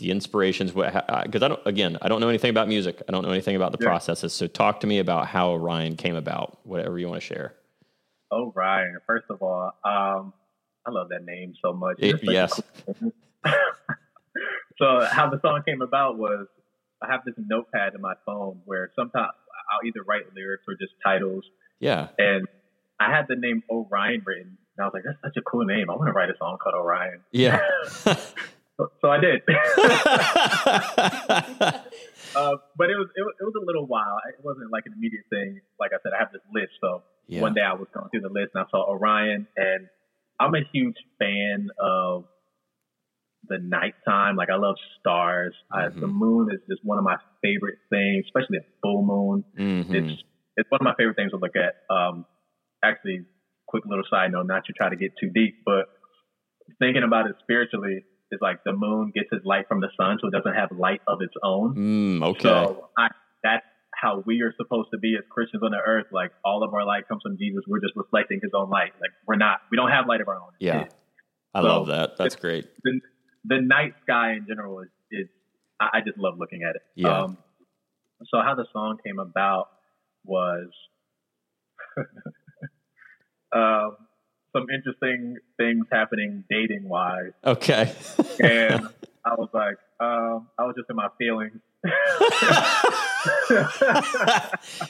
the 0.00 0.10
inspirations 0.10 0.72
because 0.72 1.42
i 1.42 1.48
don't 1.48 1.60
again 1.66 1.96
i 2.02 2.08
don't 2.08 2.20
know 2.20 2.28
anything 2.28 2.50
about 2.50 2.66
music. 2.66 3.02
I 3.08 3.12
don't 3.12 3.22
know 3.22 3.30
anything 3.30 3.54
about 3.54 3.72
the 3.72 3.78
processes. 3.78 4.32
So 4.32 4.46
talk 4.46 4.80
to 4.80 4.86
me 4.86 4.98
about 4.98 5.26
how 5.26 5.50
orion 5.52 5.96
came 5.96 6.16
about 6.16 6.58
whatever 6.64 6.98
you 6.98 7.06
want 7.08 7.20
to 7.20 7.26
share 7.26 7.54
orion 8.32 8.98
first 9.06 9.26
of 9.30 9.42
all 9.42 9.72
um, 9.84 10.32
i 10.86 10.90
love 10.90 11.08
that 11.10 11.24
name 11.24 11.54
so 11.62 11.72
much. 11.72 11.96
It, 11.98 12.20
yes. 12.22 12.60
so 14.78 15.06
how 15.10 15.28
the 15.30 15.38
song 15.42 15.62
came 15.66 15.82
about 15.82 16.18
was 16.18 16.46
i 17.02 17.10
have 17.10 17.20
this 17.24 17.34
notepad 17.38 17.94
in 17.94 18.00
my 18.00 18.14
phone 18.26 18.62
where 18.64 18.90
sometimes 18.96 19.30
i'll 19.72 19.86
either 19.86 20.02
write 20.02 20.34
lyrics 20.34 20.64
or 20.66 20.74
just 20.74 20.94
titles. 21.04 21.44
Yeah. 21.78 22.08
And 22.18 22.48
i 22.98 23.14
had 23.14 23.26
the 23.28 23.36
name 23.36 23.62
orion 23.70 24.22
written 24.24 24.56
and 24.76 24.82
i 24.82 24.84
was 24.84 24.92
like 24.94 25.04
that's 25.04 25.20
such 25.22 25.36
a 25.36 25.42
cool 25.42 25.66
name. 25.66 25.90
I 25.90 25.96
want 25.96 26.08
to 26.08 26.12
write 26.12 26.30
a 26.30 26.36
song 26.38 26.56
called 26.62 26.74
orion. 26.74 27.20
Yeah 27.32 27.60
so, 29.00 29.08
I 29.08 29.18
did. 29.20 29.42
uh, 32.36 32.56
but 32.76 32.90
it 32.90 32.96
was, 32.96 33.08
it 33.16 33.22
was 33.22 33.34
it 33.40 33.44
was 33.44 33.54
a 33.60 33.64
little 33.64 33.86
while. 33.86 34.18
It 34.28 34.44
wasn't 34.44 34.70
like 34.72 34.84
an 34.86 34.92
immediate 34.96 35.24
thing. 35.30 35.60
Like 35.78 35.92
I 35.92 35.98
said, 36.02 36.12
I 36.14 36.18
have 36.18 36.32
this 36.32 36.42
list. 36.52 36.72
So 36.80 37.02
yeah. 37.26 37.40
one 37.40 37.54
day 37.54 37.62
I 37.62 37.74
was 37.74 37.88
going 37.94 38.08
through 38.10 38.22
the 38.22 38.28
list 38.32 38.52
and 38.54 38.64
I 38.64 38.70
saw 38.70 38.88
Orion, 38.88 39.46
and 39.56 39.88
I'm 40.38 40.54
a 40.54 40.62
huge 40.72 40.96
fan 41.18 41.68
of 41.78 42.24
the 43.48 43.58
nighttime. 43.58 44.36
Like 44.36 44.50
I 44.50 44.56
love 44.56 44.76
stars. 44.98 45.54
Mm-hmm. 45.72 45.98
I, 45.98 46.00
the 46.00 46.06
moon 46.06 46.48
is 46.52 46.60
just 46.68 46.84
one 46.84 46.98
of 46.98 47.04
my 47.04 47.16
favorite 47.42 47.78
things, 47.90 48.24
especially 48.26 48.58
a 48.58 48.66
full 48.82 49.04
moon. 49.04 49.44
Mm-hmm. 49.58 49.94
It's 49.94 50.22
it's 50.56 50.70
one 50.70 50.80
of 50.80 50.84
my 50.84 50.94
favorite 50.96 51.16
things 51.16 51.32
to 51.32 51.38
look 51.38 51.56
at. 51.56 51.74
Um, 51.94 52.26
actually, 52.84 53.24
quick 53.66 53.84
little 53.86 54.04
side 54.10 54.32
note, 54.32 54.46
not 54.46 54.64
to 54.66 54.72
try 54.72 54.88
to 54.88 54.96
get 54.96 55.12
too 55.20 55.30
deep, 55.30 55.62
but 55.64 55.86
thinking 56.78 57.02
about 57.02 57.26
it 57.26 57.36
spiritually, 57.42 58.04
is 58.32 58.40
like 58.40 58.64
the 58.64 58.72
moon 58.72 59.12
gets 59.14 59.28
its 59.32 59.44
light 59.44 59.68
from 59.68 59.80
the 59.80 59.88
sun, 59.96 60.18
so 60.20 60.28
it 60.28 60.32
doesn't 60.32 60.54
have 60.54 60.70
light 60.72 61.00
of 61.06 61.18
its 61.20 61.34
own. 61.42 61.74
Mm, 62.20 62.24
okay. 62.30 62.42
So 62.42 62.88
I, 62.96 63.08
that's 63.42 63.64
how 63.94 64.22
we 64.26 64.42
are 64.42 64.54
supposed 64.56 64.88
to 64.92 64.98
be 64.98 65.16
as 65.18 65.24
Christians 65.30 65.62
on 65.62 65.72
the 65.72 65.78
earth. 65.84 66.06
Like 66.12 66.32
all 66.44 66.62
of 66.62 66.72
our 66.74 66.84
light 66.84 67.08
comes 67.08 67.22
from 67.22 67.38
Jesus. 67.38 67.62
We're 67.66 67.80
just 67.80 67.94
reflecting 67.96 68.40
His 68.42 68.52
own 68.54 68.70
light. 68.70 68.92
Like 69.00 69.10
we're 69.26 69.36
not. 69.36 69.60
We 69.70 69.76
don't 69.76 69.90
have 69.90 70.06
light 70.06 70.20
of 70.20 70.28
our 70.28 70.36
own. 70.36 70.52
Yeah. 70.58 70.86
I 71.54 71.60
so 71.60 71.66
love 71.66 71.86
that. 71.88 72.16
That's 72.16 72.34
the, 72.36 72.40
great. 72.40 72.66
The, 72.84 73.00
the 73.44 73.60
night 73.60 73.94
sky 74.02 74.34
in 74.34 74.46
general 74.46 74.80
is, 74.80 74.88
is 75.10 75.28
I, 75.80 75.98
I 75.98 76.00
just 76.06 76.18
love 76.18 76.34
looking 76.38 76.62
at 76.62 76.76
it. 76.76 76.82
Yeah. 76.94 77.22
Um, 77.22 77.38
so 78.26 78.38
how 78.44 78.54
the 78.54 78.66
song 78.72 78.98
came 79.04 79.18
about 79.18 79.68
was 80.24 80.68
um, 83.54 83.96
some 84.52 84.66
interesting 84.74 85.36
things 85.56 85.86
happening 85.90 86.44
dating 86.50 86.88
wise. 86.88 87.32
Okay. 87.44 87.92
and 88.40 88.88
I 89.24 89.34
was 89.34 89.48
like, 89.52 89.76
um, 90.00 90.48
I 90.58 90.64
was 90.64 90.74
just 90.76 90.88
in 90.90 90.96
my 90.96 91.08
feelings. 91.18 91.60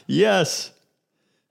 yes. 0.07 0.73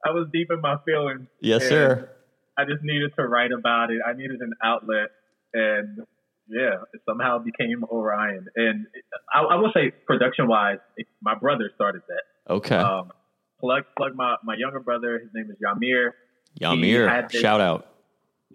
I 0.05 0.12
was 0.12 0.28
deep 0.34 0.49
in 0.49 0.62
my 0.62 0.78
feelings. 0.86 1.28
Yes, 1.41 1.68
sir. 1.68 2.10
I 2.57 2.64
just 2.66 2.84
needed 2.84 3.12
to 3.18 3.28
write 3.28 3.51
about 3.51 3.91
it. 3.91 3.99
I 4.05 4.14
needed 4.14 4.39
an 4.41 4.53
outlet, 4.64 5.10
and 5.53 5.99
yeah, 6.47 6.76
it 6.93 7.01
somehow 7.07 7.39
became 7.39 7.84
Orion. 7.89 8.47
And 8.55 8.86
I, 9.34 9.41
I 9.41 9.55
will 9.55 9.72
say, 9.74 9.91
production 10.05 10.47
wise, 10.47 10.78
my 11.22 11.36
brother 11.36 11.70
started 11.76 12.01
that. 12.07 12.53
Okay. 12.53 12.76
Um, 12.76 13.12
plug 13.60 13.84
plug 13.97 14.16
my 14.16 14.36
my 14.43 14.55
younger 14.57 14.80
brother. 14.80 15.20
His 15.20 15.30
name 15.34 15.49
is 15.51 15.57
Yamir. 15.64 16.12
Yamir, 16.60 17.32
shout 17.32 17.62
out 17.62 17.89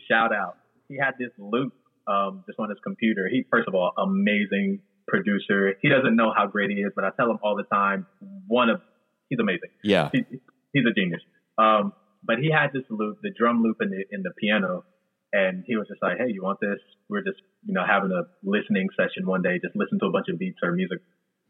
shout 0.09 0.35
out. 0.35 0.57
He 0.89 0.97
had 0.97 1.15
this 1.19 1.31
loop 1.39 1.73
um, 2.07 2.45
just 2.47 2.59
on 2.59 2.69
his 2.69 2.79
computer. 2.83 3.29
He, 3.31 3.45
first 3.51 3.69
of 3.69 3.75
all, 3.75 3.93
amazing 3.99 4.81
producer. 5.07 5.75
He 5.81 5.89
doesn't 5.89 6.17
know 6.17 6.33
how 6.37 6.47
great 6.47 6.71
he 6.71 6.77
is, 6.77 6.93
but 6.95 7.05
I 7.05 7.11
tell 7.17 7.31
him 7.31 7.39
all 7.43 7.57
the 7.57 7.65
time, 7.65 8.07
one 8.47 8.71
of, 8.71 8.81
he's 9.29 9.39
amazing. 9.39 9.71
Yeah. 9.83 10.11
He, 10.13 10.25
he's 10.73 10.85
a 10.85 10.95
genius. 10.95 11.21
Um, 11.59 11.93
but 12.23 12.39
he 12.39 12.51
had 12.51 12.73
this 12.73 12.85
loop, 12.91 13.19
the 13.23 13.31
drum 13.37 13.63
loop 13.63 13.79
in 13.81 13.91
the, 13.91 14.05
in 14.11 14.23
the 14.23 14.31
piano. 14.39 14.85
And 15.33 15.65
he 15.67 15.77
was 15.77 15.89
just 15.89 16.03
like, 16.03 16.19
Hey, 16.19 16.31
you 16.33 16.43
want 16.43 16.61
this? 16.61 16.79
We 17.09 17.19
are 17.19 17.23
just, 17.23 17.41
you 17.65 17.75
know, 17.75 17.85
having 17.87 18.13
a 18.13 18.23
listening 18.43 18.89
session 18.97 19.27
one 19.27 19.43
day, 19.43 19.59
just 19.63 19.77
listen 19.77 19.99
to 20.01 20.07
a 20.07 20.11
bunch 20.11 20.27
of 20.29 20.39
beats 20.39 20.59
or 20.63 20.73
music. 20.73 20.99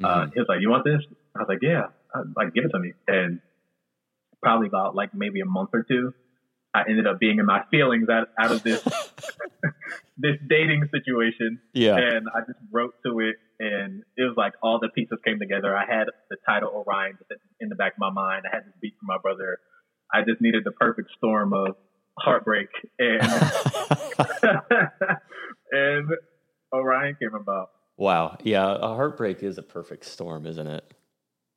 Uh, 0.03 0.07
mm-hmm. 0.07 0.21
Uh, 0.23 0.27
he 0.35 0.41
was 0.41 0.47
like, 0.49 0.61
you 0.61 0.71
want 0.71 0.85
this? 0.85 1.01
I 1.37 1.41
was 1.41 1.49
like, 1.49 1.63
yeah, 1.63 1.95
I'd, 2.15 2.35
like 2.37 2.55
give 2.55 2.65
it 2.65 2.71
to 2.71 2.79
me. 2.79 2.93
And 3.07 3.41
probably 4.43 4.69
about 4.69 4.95
like 4.95 5.15
maybe 5.15 5.41
a 5.41 5.47
month 5.47 5.71
or 5.73 5.83
two, 5.83 6.13
I 6.75 6.83
ended 6.89 7.07
up 7.07 7.21
being 7.21 7.39
in 7.39 7.47
my 7.47 7.63
feelings 7.71 8.09
out, 8.09 8.29
out 8.39 8.51
of 8.51 8.63
this 8.65 8.83
this 10.19 10.37
dating 10.49 10.89
situation. 10.93 11.61
Yeah. 11.73 11.97
And 11.97 12.27
I 12.35 12.41
just 12.41 12.59
wrote 12.73 12.95
to 13.07 13.21
it 13.21 13.37
and 13.61 14.03
it 14.17 14.23
was 14.23 14.35
like 14.37 14.55
all 14.63 14.81
the 14.81 14.89
pieces 14.89 15.19
came 15.25 15.39
together. 15.39 15.77
I 15.77 15.85
had 15.87 16.09
the 16.31 16.37
title 16.45 16.71
Orion 16.71 17.17
in 17.61 17.69
the 17.69 17.77
back 17.77 17.93
of 17.93 17.99
my 17.99 18.11
mind. 18.11 18.45
I 18.51 18.55
had 18.55 18.67
this 18.67 18.75
beat 18.83 18.95
from 18.99 19.07
my 19.07 19.19
brother. 19.23 19.59
I 20.13 20.23
just 20.23 20.41
needed 20.41 20.65
the 20.65 20.73
perfect 20.73 21.11
storm 21.17 21.53
of 21.53 21.77
heartbreak 22.19 22.69
and 22.99 23.23
and 25.71 26.09
Orion 26.73 27.17
came 27.21 27.35
about. 27.35 27.71
Wow. 27.97 28.37
Yeah, 28.43 28.75
a 28.75 28.89
heartbreak 28.89 29.45
is 29.45 29.59
a 29.59 29.63
perfect 29.63 30.05
storm, 30.05 30.47
isn't 30.47 30.67
it? 30.67 30.93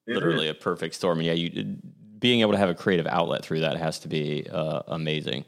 it 0.05 0.13
Literally 0.13 0.47
is. 0.47 0.51
a 0.51 0.55
perfect 0.55 0.93
storm. 0.93 1.21
Yeah, 1.21 1.33
you 1.33 1.77
being 2.17 2.41
able 2.41 2.51
to 2.53 2.57
have 2.57 2.69
a 2.69 2.75
creative 2.75 3.07
outlet 3.07 3.43
through 3.43 3.61
that 3.61 3.77
has 3.77 3.99
to 3.99 4.07
be 4.07 4.47
uh, 4.49 4.81
amazing. 4.87 5.45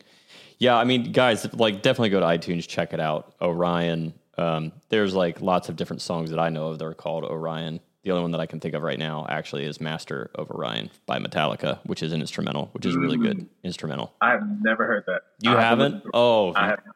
Yeah, 0.58 0.76
I 0.78 0.84
mean, 0.84 1.12
guys, 1.12 1.52
like 1.54 1.82
definitely 1.82 2.10
go 2.10 2.20
to 2.20 2.26
iTunes, 2.26 2.68
check 2.68 2.94
it 2.94 3.00
out. 3.00 3.34
Orion. 3.42 4.14
Um, 4.38 4.72
there's 4.90 5.14
like 5.14 5.42
lots 5.42 5.70
of 5.70 5.76
different 5.76 6.02
songs 6.02 6.30
that 6.32 6.40
I 6.40 6.50
know 6.50 6.68
of 6.68 6.80
that 6.80 6.86
are 6.86 6.94
called 6.94 7.24
Orion. 7.24 7.80
The 8.04 8.12
only 8.12 8.22
one 8.22 8.32
that 8.32 8.40
I 8.40 8.46
can 8.46 8.60
think 8.60 8.76
of 8.76 8.82
right 8.82 9.00
now 9.00 9.26
actually 9.30 9.66
is 9.66 9.82
Master 9.82 10.32
of 10.36 10.50
Orion 10.52 10.90
by 11.06 11.20
Metallica, 11.20 11.80
which 11.86 12.02
is 12.02 12.14
an 12.14 12.22
instrumental, 12.22 12.70
which 12.72 12.86
is 12.86 12.96
really 12.96 13.18
good 13.18 13.40
mm. 13.40 13.48
instrumental. 13.64 14.14
I've 14.22 14.42
never 14.62 14.86
heard 14.86 15.04
that. 15.08 15.22
You 15.42 15.58
I 15.58 15.62
haven't? 15.62 16.04
Oh, 16.14 16.54
I 16.56 16.68
haven't. 16.68 16.88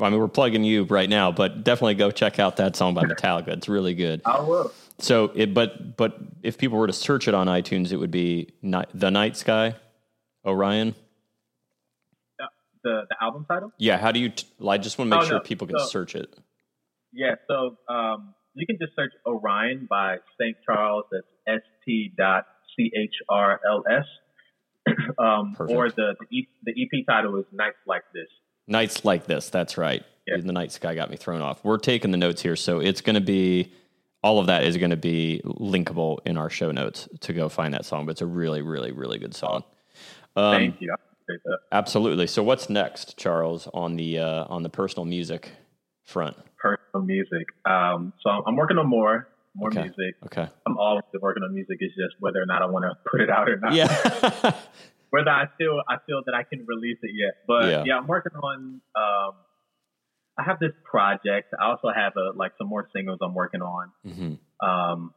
I 0.00 0.10
mean, 0.10 0.18
we're 0.18 0.28
plugging 0.28 0.64
you 0.64 0.84
right 0.84 1.08
now, 1.08 1.30
but 1.30 1.64
definitely 1.64 1.94
go 1.94 2.10
check 2.10 2.38
out 2.38 2.56
that 2.56 2.76
song 2.76 2.94
by 2.94 3.02
Metallica. 3.04 3.48
It's 3.48 3.68
really 3.68 3.94
good. 3.94 4.22
I 4.24 4.40
will. 4.40 4.72
So, 4.98 5.30
it, 5.34 5.54
but 5.54 5.96
but 5.96 6.18
if 6.42 6.58
people 6.58 6.78
were 6.78 6.86
to 6.86 6.92
search 6.92 7.28
it 7.28 7.34
on 7.34 7.46
iTunes, 7.46 7.92
it 7.92 7.96
would 7.96 8.10
be 8.10 8.52
night, 8.62 8.88
the 8.94 9.10
Night 9.10 9.36
Sky, 9.36 9.76
Orion. 10.44 10.94
the 12.84 13.02
the 13.08 13.16
album 13.20 13.46
title. 13.48 13.72
Yeah. 13.78 13.98
How 13.98 14.12
do 14.12 14.20
you? 14.20 14.30
T- 14.30 14.46
I 14.66 14.78
just 14.78 14.98
want 14.98 15.10
to 15.10 15.16
make 15.16 15.24
oh, 15.24 15.28
sure 15.28 15.36
no. 15.38 15.42
people 15.42 15.66
can 15.66 15.78
so, 15.78 15.86
search 15.86 16.14
it. 16.14 16.34
Yeah. 17.12 17.34
So 17.48 17.76
um, 17.92 18.34
you 18.54 18.66
can 18.66 18.78
just 18.80 18.94
search 18.96 19.12
Orion 19.26 19.86
by 19.88 20.16
St. 20.40 20.56
Charles. 20.64 21.04
That's 21.10 21.26
S 21.60 21.66
T 21.84 22.12
dot 22.16 22.46
C 22.76 22.90
H 22.96 23.14
R 23.28 23.60
L 23.68 23.82
S. 23.90 24.04
Um, 25.18 25.56
or 25.58 25.90
the 25.90 26.14
the, 26.18 26.36
e- 26.36 26.48
the 26.62 26.72
EP 26.72 27.04
title 27.06 27.36
is 27.36 27.44
Nights 27.52 27.76
Like 27.86 28.04
This. 28.14 28.28
Nights 28.68 29.04
like 29.04 29.26
this. 29.26 29.50
That's 29.50 29.76
right. 29.76 30.04
Yeah. 30.26 30.36
The 30.38 30.52
night 30.52 30.72
sky 30.72 30.94
got 30.94 31.10
me 31.10 31.16
thrown 31.16 31.40
off. 31.40 31.64
We're 31.64 31.78
taking 31.78 32.10
the 32.10 32.18
notes 32.18 32.42
here, 32.42 32.56
so 32.56 32.80
it's 32.80 33.00
going 33.00 33.14
to 33.14 33.20
be 33.20 33.72
all 34.22 34.38
of 34.38 34.46
that 34.46 34.64
is 34.64 34.76
going 34.76 34.90
to 34.90 34.96
be 34.96 35.40
linkable 35.44 36.18
in 36.24 36.36
our 36.36 36.50
show 36.50 36.70
notes 36.70 37.08
to 37.20 37.32
go 37.32 37.48
find 37.48 37.74
that 37.74 37.84
song. 37.84 38.06
But 38.06 38.12
it's 38.12 38.22
a 38.22 38.26
really, 38.26 38.62
really, 38.62 38.92
really 38.92 39.18
good 39.18 39.34
song. 39.34 39.64
Um, 40.36 40.54
Thank 40.54 40.80
you. 40.80 40.94
Absolutely. 41.72 42.26
So 42.26 42.42
what's 42.42 42.70
next, 42.70 43.16
Charles, 43.18 43.68
on 43.74 43.96
the 43.96 44.18
uh, 44.18 44.44
on 44.48 44.62
the 44.62 44.70
personal 44.70 45.04
music 45.04 45.50
front? 46.04 46.36
Personal 46.56 47.04
music. 47.04 47.46
Um, 47.66 48.12
so 48.22 48.30
I'm 48.30 48.56
working 48.56 48.78
on 48.78 48.88
more 48.88 49.28
more 49.54 49.68
okay. 49.68 49.82
music. 49.82 50.16
Okay. 50.24 50.48
I'm 50.66 50.78
always 50.78 51.04
working 51.20 51.42
on 51.42 51.54
music. 51.54 51.76
It's 51.80 51.94
just 51.94 52.14
whether 52.20 52.40
or 52.40 52.46
not 52.46 52.62
I 52.62 52.66
want 52.66 52.84
to 52.84 52.96
put 53.10 53.20
it 53.20 53.30
out 53.30 53.48
or 53.48 53.58
not. 53.58 53.74
Yeah. 53.74 53.88
whether 55.10 55.30
I 55.30 55.46
feel 55.58 55.82
I 55.88 55.96
feel 56.06 56.22
that 56.24 56.34
I 56.34 56.44
can 56.44 56.64
release 56.66 56.98
it 57.02 57.10
yet. 57.14 57.44
But 57.46 57.68
yeah, 57.68 57.84
yeah 57.86 57.96
I'm 57.98 58.06
working 58.06 58.32
on. 58.32 58.80
Um, 58.96 59.32
I 60.38 60.44
have 60.44 60.60
this 60.60 60.72
project. 60.84 61.52
I 61.60 61.66
also 61.66 61.88
have 61.94 62.12
a, 62.16 62.36
like 62.36 62.52
some 62.58 62.68
more 62.68 62.88
singles 62.94 63.18
I'm 63.20 63.34
working 63.34 63.60
on. 63.60 63.90
Mm-hmm. 64.06 64.66
Um, 64.66 65.12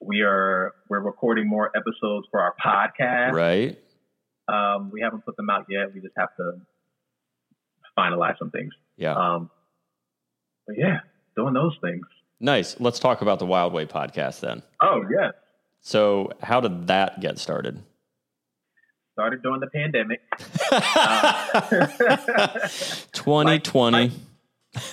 we 0.00 0.20
are 0.20 0.74
we're 0.88 1.00
recording 1.00 1.48
more 1.48 1.70
episodes 1.74 2.26
for 2.30 2.40
our 2.40 2.54
podcast. 2.62 3.32
Right. 3.32 3.78
Um, 4.48 4.90
we 4.92 5.00
haven't 5.00 5.24
put 5.24 5.36
them 5.36 5.48
out 5.48 5.66
yet. 5.70 5.94
We 5.94 6.00
just 6.00 6.14
have 6.18 6.28
to 6.36 6.60
finalize 7.98 8.38
some 8.38 8.50
things. 8.50 8.74
Yeah. 8.96 9.14
Um, 9.14 9.50
but 10.66 10.76
yeah, 10.78 10.98
doing 11.36 11.54
those 11.54 11.76
things. 11.80 12.06
Nice. 12.38 12.78
Let's 12.78 12.98
talk 12.98 13.22
about 13.22 13.38
the 13.38 13.46
Wild 13.46 13.72
Way 13.72 13.86
podcast 13.86 14.40
then. 14.40 14.62
Oh 14.82 15.02
yes. 15.10 15.32
So, 15.80 16.32
how 16.42 16.60
did 16.60 16.88
that 16.88 17.20
get 17.20 17.38
started? 17.38 17.82
started 19.16 19.40
during 19.42 19.60
the 19.60 19.66
pandemic. 19.68 20.20
2020. 23.12 24.12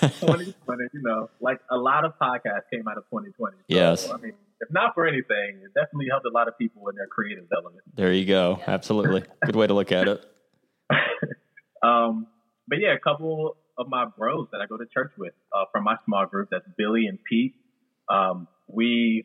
2020, 0.00 0.54
you 0.92 1.02
know, 1.02 1.30
like 1.40 1.60
a 1.70 1.76
lot 1.76 2.04
of 2.04 2.12
podcasts 2.20 2.68
came 2.72 2.86
out 2.88 2.98
of 2.98 3.04
2020. 3.10 3.56
So, 3.56 3.62
Yes. 3.68 4.10
I 4.10 4.16
mean, 4.18 4.32
if 4.60 4.70
not 4.70 4.94
for 4.94 5.06
anything, 5.06 5.60
it 5.64 5.72
definitely 5.74 6.06
helped 6.10 6.26
a 6.26 6.30
lot 6.32 6.48
of 6.48 6.56
people 6.58 6.88
in 6.88 6.96
their 6.96 7.06
creative 7.06 7.44
element. 7.56 7.82
there 7.94 8.12
you 8.12 8.24
go. 8.24 8.60
Absolutely. 8.66 9.24
Good 9.44 9.56
way 9.56 9.66
to 9.66 9.74
look 9.74 9.92
at 9.92 10.08
it. 10.08 10.24
Um, 11.82 12.28
but 12.66 12.78
yeah, 12.80 12.94
a 12.94 12.98
couple 12.98 13.56
of 13.76 13.88
my 13.88 14.06
bros 14.06 14.48
that 14.52 14.62
I 14.62 14.66
go 14.66 14.78
to 14.78 14.86
church 14.86 15.12
with 15.18 15.34
uh, 15.54 15.64
from 15.70 15.84
my 15.84 15.96
small 16.06 16.24
group, 16.24 16.48
that's 16.50 16.64
Billy 16.78 17.06
and 17.06 17.18
Pete. 17.28 17.54
Um, 18.08 18.48
we 18.68 19.24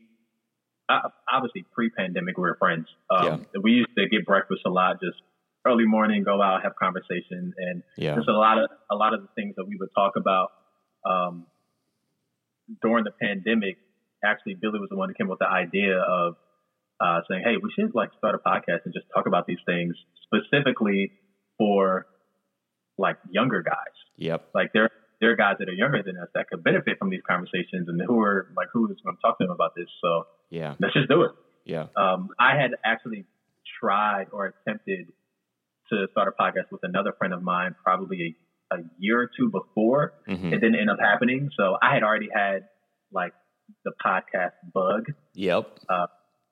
uh, 0.90 1.08
obviously 1.32 1.64
pre-pandemic 1.72 2.38
we 2.38 2.42
were 2.42 2.58
friends. 2.60 2.88
Um, 3.10 3.46
We 3.64 3.72
used 3.72 3.96
to 3.98 4.10
get 4.10 4.26
breakfast 4.26 4.62
a 4.66 4.70
lot, 4.70 5.00
just 5.00 5.22
early 5.66 5.86
morning, 5.86 6.24
go 6.24 6.42
out, 6.42 6.64
have 6.64 6.74
conversation, 6.76 7.54
and 7.58 7.84
Yeah. 7.98 8.16
just 8.16 8.28
a 8.30 8.34
lot 8.34 8.58
of 8.58 8.70
a 8.90 8.96
lot 8.96 9.14
of 9.14 9.22
the 9.22 9.28
things 9.36 9.56
that 9.58 9.66
we 9.66 9.76
would 9.78 9.90
talk 9.96 10.16
about 10.16 10.52
um, 11.06 11.46
during 12.82 13.04
the 13.04 13.12
pandemic. 13.12 13.78
Actually, 14.24 14.56
Billy 14.56 14.80
was 14.80 14.90
the 14.90 14.98
one 14.98 15.10
who 15.10 15.16
came 15.16 15.28
up 15.28 15.32
with 15.32 15.40
the 15.40 15.48
idea 15.50 15.98
of 16.00 16.36
uh, 17.00 17.22
saying, 17.30 17.44
"Hey, 17.46 17.56
we 17.62 17.72
should 17.72 17.96
like 17.96 18.10
start 18.18 18.36
a 18.36 18.40
podcast 18.40 18.84
and 18.86 18.94
just 18.94 19.06
talk 19.14 19.28
about 19.28 19.46
these 19.48 19.60
things 19.66 19.96
specifically 20.26 21.12
for 21.58 22.06
like 22.98 23.18
younger 23.30 23.62
guys. 23.62 23.96
Yep. 24.18 24.50
Like 24.54 24.74
there 24.74 24.90
there 25.22 25.32
are 25.32 25.36
guys 25.36 25.56
that 25.60 25.68
are 25.70 25.74
younger 25.74 26.02
than 26.04 26.18
us 26.18 26.28
that 26.34 26.50
could 26.50 26.64
benefit 26.64 26.98
from 27.00 27.10
these 27.10 27.22
conversations, 27.28 27.88
and 27.88 28.02
who 28.02 28.20
are 28.22 28.52
like 28.58 28.68
who 28.74 28.90
is 28.92 28.98
going 29.04 29.16
to 29.16 29.22
talk 29.22 29.38
to 29.40 29.46
them 29.46 29.52
about 29.52 29.76
this. 29.76 29.88
So 30.02 30.28
Yeah. 30.50 30.76
let's 30.80 30.94
just 30.94 31.10
do 31.10 31.24
it." 31.24 31.32
Yeah. 31.66 31.88
Um, 31.96 32.30
I 32.40 32.56
had 32.58 32.72
actually 32.84 33.26
tried 33.80 34.28
or 34.32 34.48
attempted 34.48 35.12
to 35.92 36.08
start 36.12 36.34
a 36.38 36.42
podcast 36.42 36.72
with 36.72 36.82
another 36.84 37.14
friend 37.18 37.34
of 37.34 37.42
mine 37.42 37.76
probably 37.84 38.36
a, 38.72 38.76
a 38.76 38.80
year 38.98 39.20
or 39.22 39.30
two 39.38 39.50
before. 39.50 40.14
hmm 40.28 40.48
It 40.54 40.60
didn't 40.62 40.76
end 40.80 40.90
up 40.90 41.00
happening. 41.00 41.50
So 41.58 41.78
I 41.82 41.94
had 41.94 42.04
already 42.04 42.30
had 42.34 42.68
like 43.12 43.34
the 43.86 43.92
podcast 44.06 44.52
bug, 44.74 45.06
Yep. 45.34 45.80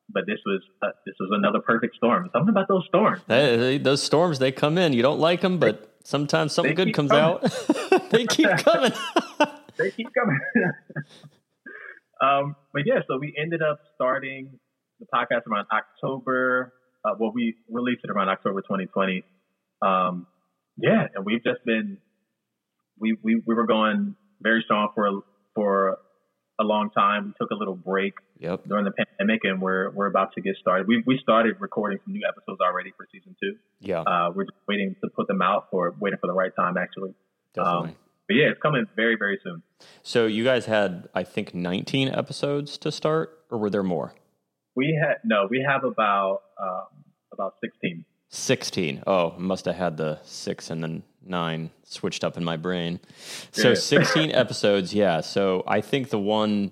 but 0.09 0.23
this 0.25 0.39
was 0.45 0.61
uh, 0.81 0.87
this 1.05 1.15
was 1.19 1.29
another 1.33 1.59
perfect 1.59 1.95
storm. 1.95 2.29
Something 2.33 2.49
about 2.49 2.67
those 2.67 2.85
storms. 2.87 3.21
Hey, 3.27 3.57
they- 3.57 3.77
those 3.77 4.01
storms, 4.03 4.39
they 4.39 4.51
come 4.51 4.77
in. 4.77 4.93
You 4.93 5.01
don't 5.01 5.19
like 5.19 5.41
them, 5.41 5.57
but 5.59 5.97
sometimes 6.03 6.53
something 6.53 6.75
good 6.75 6.93
comes 6.93 7.11
coming. 7.11 7.23
out. 7.23 7.41
they 8.11 8.25
keep 8.25 8.49
coming. 8.57 8.91
they 9.77 9.91
keep 9.91 10.07
coming. 10.13 10.39
um, 12.21 12.55
but 12.73 12.83
yeah, 12.85 12.99
so 13.07 13.17
we 13.19 13.35
ended 13.39 13.61
up 13.61 13.79
starting 13.95 14.59
the 14.99 15.05
podcast 15.13 15.45
around 15.51 15.67
October. 15.71 16.73
Uh, 17.05 17.13
well, 17.19 17.31
we 17.33 17.55
released 17.69 18.01
it 18.03 18.09
around 18.09 18.29
October 18.29 18.61
2020. 18.61 19.23
Um, 19.81 20.27
yeah, 20.77 21.07
and 21.15 21.25
we've 21.25 21.43
just 21.43 21.63
been 21.65 21.97
we 22.99 23.17
we 23.21 23.41
we 23.45 23.55
were 23.55 23.65
going 23.65 24.15
very 24.41 24.61
strong 24.65 24.89
for 24.93 25.07
a, 25.07 25.11
for 25.55 25.97
a 26.59 26.63
long 26.63 26.89
time. 26.89 27.27
We 27.27 27.33
took 27.39 27.51
a 27.51 27.55
little 27.55 27.75
break 27.75 28.13
yep. 28.39 28.63
during 28.67 28.85
the 28.85 28.91
pandemic, 28.91 29.41
and 29.43 29.61
we're 29.61 29.91
we're 29.91 30.07
about 30.07 30.33
to 30.33 30.41
get 30.41 30.55
started. 30.59 30.87
We 30.87 31.03
we 31.05 31.19
started 31.21 31.55
recording 31.59 31.99
some 32.05 32.13
new 32.13 32.27
episodes 32.27 32.59
already 32.61 32.91
for 32.95 33.07
season 33.11 33.35
two. 33.41 33.55
Yeah. 33.79 34.01
Uh, 34.01 34.31
we're 34.33 34.45
just 34.45 34.57
waiting 34.67 34.95
to 35.01 35.09
put 35.09 35.27
them 35.27 35.41
out 35.41 35.67
for 35.71 35.95
waiting 35.99 36.19
for 36.19 36.27
the 36.27 36.33
right 36.33 36.51
time, 36.55 36.77
actually. 36.77 37.13
Definitely. 37.53 37.89
Um, 37.89 37.95
but 38.27 38.35
yeah, 38.35 38.47
it's 38.47 38.61
coming 38.61 38.85
very 38.95 39.15
very 39.17 39.39
soon. 39.43 39.63
so 40.03 40.25
you 40.25 40.43
guys 40.43 40.65
had, 40.65 41.07
I 41.13 41.23
think, 41.23 41.53
19 41.53 42.09
episodes 42.09 42.77
to 42.79 42.91
start, 42.91 43.39
or 43.49 43.57
were 43.57 43.69
there 43.69 43.83
more? 43.83 44.13
We 44.77 44.97
had 45.01 45.15
no, 45.25 45.47
we 45.49 45.59
have 45.67 45.83
about 45.83 46.43
um, 46.61 46.85
about 47.33 47.55
sixteen. 47.59 48.05
16. 48.29 49.03
Oh, 49.07 49.33
must 49.37 49.63
have 49.65 49.75
had 49.75 49.95
the 49.97 50.19
six 50.23 50.69
and 50.69 50.83
then 50.83 51.01
nine 51.25 51.69
switched 51.83 52.23
up 52.25 52.35
in 52.37 52.43
my 52.43 52.57
brain. 52.57 52.99
So 53.51 53.69
Yeah. 53.69 53.75
16 53.75 54.31
episodes, 54.43 54.93
yeah. 54.93 55.21
So 55.21 55.63
I 55.65 55.79
think 55.79 56.09
the 56.09 56.19
one 56.19 56.71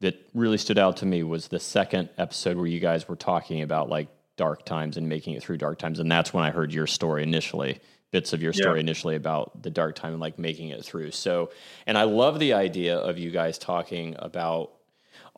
that 0.00 0.16
really 0.34 0.58
stood 0.58 0.76
out 0.78 0.96
to 0.98 1.06
me 1.06 1.22
was 1.22 1.48
the 1.48 1.60
second 1.60 2.08
episode 2.18 2.56
where 2.56 2.66
you 2.66 2.80
guys 2.80 3.08
were 3.08 3.14
talking 3.16 3.62
about 3.62 3.88
like 3.88 4.08
dark 4.36 4.64
times 4.64 4.96
and 4.96 5.08
making 5.08 5.34
it 5.34 5.42
through 5.42 5.58
dark 5.58 5.78
times. 5.78 6.00
And 6.00 6.10
that's 6.10 6.34
when 6.34 6.42
I 6.42 6.50
heard 6.50 6.72
your 6.72 6.88
story 6.88 7.22
initially, 7.22 7.78
bits 8.10 8.32
of 8.32 8.42
your 8.42 8.52
story 8.52 8.78
Yeah. 8.78 8.86
initially 8.88 9.14
about 9.14 9.62
the 9.62 9.70
dark 9.70 9.94
time 9.94 10.12
and 10.14 10.20
like 10.20 10.36
making 10.36 10.70
it 10.70 10.84
through. 10.84 11.12
So, 11.12 11.50
and 11.86 11.96
I 11.96 12.02
love 12.04 12.40
the 12.40 12.54
idea 12.54 12.96
of 12.98 13.18
you 13.18 13.30
guys 13.30 13.56
talking 13.56 14.16
about 14.18 14.72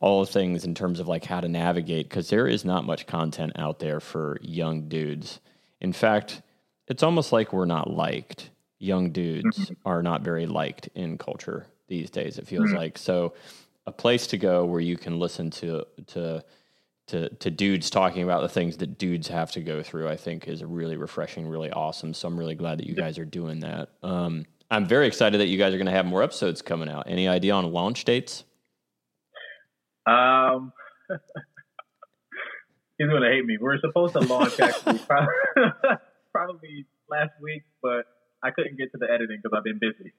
all 0.01 0.21
of 0.21 0.29
things 0.29 0.65
in 0.65 0.75
terms 0.75 0.99
of 0.99 1.07
like 1.07 1.23
how 1.23 1.39
to 1.39 1.47
navigate 1.47 2.09
because 2.09 2.29
there 2.29 2.47
is 2.47 2.65
not 2.65 2.83
much 2.85 3.07
content 3.07 3.53
out 3.55 3.79
there 3.79 3.99
for 3.99 4.37
young 4.41 4.89
dudes. 4.89 5.39
In 5.79 5.93
fact, 5.93 6.41
it's 6.87 7.03
almost 7.03 7.31
like 7.31 7.53
we're 7.53 7.65
not 7.65 7.89
liked. 7.89 8.49
Young 8.79 9.11
dudes 9.11 9.71
are 9.85 10.01
not 10.01 10.23
very 10.23 10.47
liked 10.47 10.89
in 10.95 11.17
culture 11.17 11.67
these 11.87 12.09
days. 12.09 12.37
It 12.37 12.47
feels 12.47 12.71
like 12.71 12.97
so. 12.97 13.33
A 13.87 13.91
place 13.91 14.27
to 14.27 14.37
go 14.37 14.63
where 14.63 14.79
you 14.79 14.95
can 14.95 15.19
listen 15.19 15.49
to 15.51 15.85
to 16.07 16.43
to 17.07 17.29
to 17.29 17.49
dudes 17.49 17.89
talking 17.89 18.21
about 18.21 18.41
the 18.41 18.49
things 18.49 18.77
that 18.77 18.99
dudes 18.99 19.27
have 19.27 19.51
to 19.53 19.61
go 19.61 19.81
through. 19.81 20.07
I 20.07 20.15
think 20.15 20.47
is 20.47 20.63
really 20.63 20.97
refreshing, 20.97 21.47
really 21.47 21.71
awesome. 21.71 22.13
So 22.13 22.27
I'm 22.27 22.37
really 22.37 22.53
glad 22.53 22.77
that 22.77 22.85
you 22.85 22.93
guys 22.93 23.17
are 23.17 23.25
doing 23.25 23.59
that. 23.61 23.89
Um, 24.03 24.45
I'm 24.69 24.85
very 24.85 25.07
excited 25.07 25.41
that 25.41 25.47
you 25.47 25.57
guys 25.57 25.73
are 25.73 25.77
going 25.77 25.87
to 25.87 25.91
have 25.91 26.05
more 26.05 26.21
episodes 26.21 26.61
coming 26.61 26.89
out. 26.89 27.05
Any 27.07 27.27
idea 27.27 27.53
on 27.53 27.71
launch 27.71 28.05
dates? 28.05 28.43
Um, 30.05 30.73
he's 32.97 33.09
gonna 33.09 33.29
hate 33.29 33.45
me. 33.45 33.57
We 33.57 33.63
were 33.63 33.79
supposed 33.79 34.13
to 34.13 34.19
launch 34.19 34.59
actually 34.59 34.99
probably, 35.07 35.33
probably 36.31 36.85
last 37.09 37.31
week, 37.41 37.63
but 37.81 38.05
I 38.43 38.51
couldn't 38.51 38.77
get 38.77 38.91
to 38.91 38.97
the 38.97 39.07
editing 39.11 39.39
because 39.41 39.55
I've 39.57 39.63
been 39.63 39.79
busy. 39.79 40.13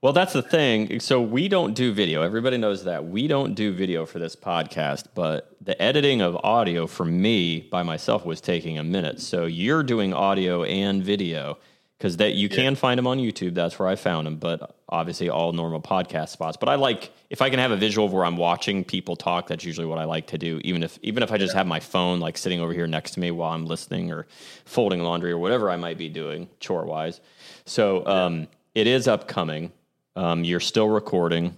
Well, 0.00 0.12
that's 0.12 0.32
the 0.32 0.42
thing. 0.42 1.00
So 1.00 1.20
we 1.20 1.48
don't 1.48 1.74
do 1.74 1.92
video. 1.92 2.22
Everybody 2.22 2.56
knows 2.56 2.84
that. 2.84 3.06
We 3.06 3.26
don't 3.26 3.54
do 3.54 3.72
video 3.72 4.06
for 4.06 4.20
this 4.20 4.36
podcast, 4.36 5.06
but 5.12 5.56
the 5.60 5.80
editing 5.82 6.20
of 6.20 6.36
audio 6.36 6.86
for 6.86 7.04
me 7.04 7.60
by 7.60 7.82
myself 7.82 8.24
was 8.24 8.40
taking 8.40 8.78
a 8.78 8.84
minute. 8.84 9.20
So 9.20 9.46
you're 9.46 9.82
doing 9.82 10.14
audio 10.14 10.62
and 10.62 11.02
video 11.02 11.58
because 11.98 12.18
that 12.18 12.34
you 12.34 12.48
can 12.48 12.76
find 12.76 12.96
them 12.96 13.08
on 13.08 13.18
YouTube. 13.18 13.54
That's 13.54 13.78
where 13.78 13.88
I 13.88 13.96
found 13.96 14.26
them, 14.26 14.36
but 14.36 14.76
obviously 14.88 15.28
all 15.28 15.52
normal 15.52 15.82
podcast 15.82 16.28
spots. 16.28 16.56
But 16.56 16.68
I 16.68 16.76
like 16.76 17.10
if 17.28 17.42
I 17.42 17.50
can 17.50 17.58
have 17.58 17.72
a 17.72 17.76
visual 17.76 18.06
of 18.06 18.12
where 18.12 18.24
I'm 18.24 18.36
watching 18.36 18.84
people 18.84 19.16
talk. 19.16 19.48
That's 19.48 19.64
usually 19.64 19.86
what 19.86 19.98
I 19.98 20.04
like 20.04 20.28
to 20.28 20.38
do. 20.38 20.60
Even 20.62 20.84
if 20.84 20.98
even 21.02 21.22
if 21.22 21.32
I 21.32 21.38
just 21.38 21.54
have 21.54 21.66
my 21.66 21.80
phone 21.80 22.20
like 22.20 22.38
sitting 22.38 22.60
over 22.60 22.72
here 22.72 22.86
next 22.86 23.12
to 23.12 23.20
me 23.20 23.32
while 23.32 23.52
I'm 23.52 23.66
listening 23.66 24.12
or 24.12 24.26
folding 24.64 25.00
laundry 25.00 25.32
or 25.32 25.38
whatever 25.38 25.70
I 25.70 25.76
might 25.76 25.98
be 25.98 26.08
doing 26.08 26.48
chore 26.60 26.84
wise. 26.84 27.20
So 27.64 28.06
um, 28.06 28.48
it 28.74 28.86
is 28.86 29.08
upcoming. 29.08 29.72
Um, 30.14 30.44
you're 30.44 30.60
still 30.60 30.88
recording 30.88 31.56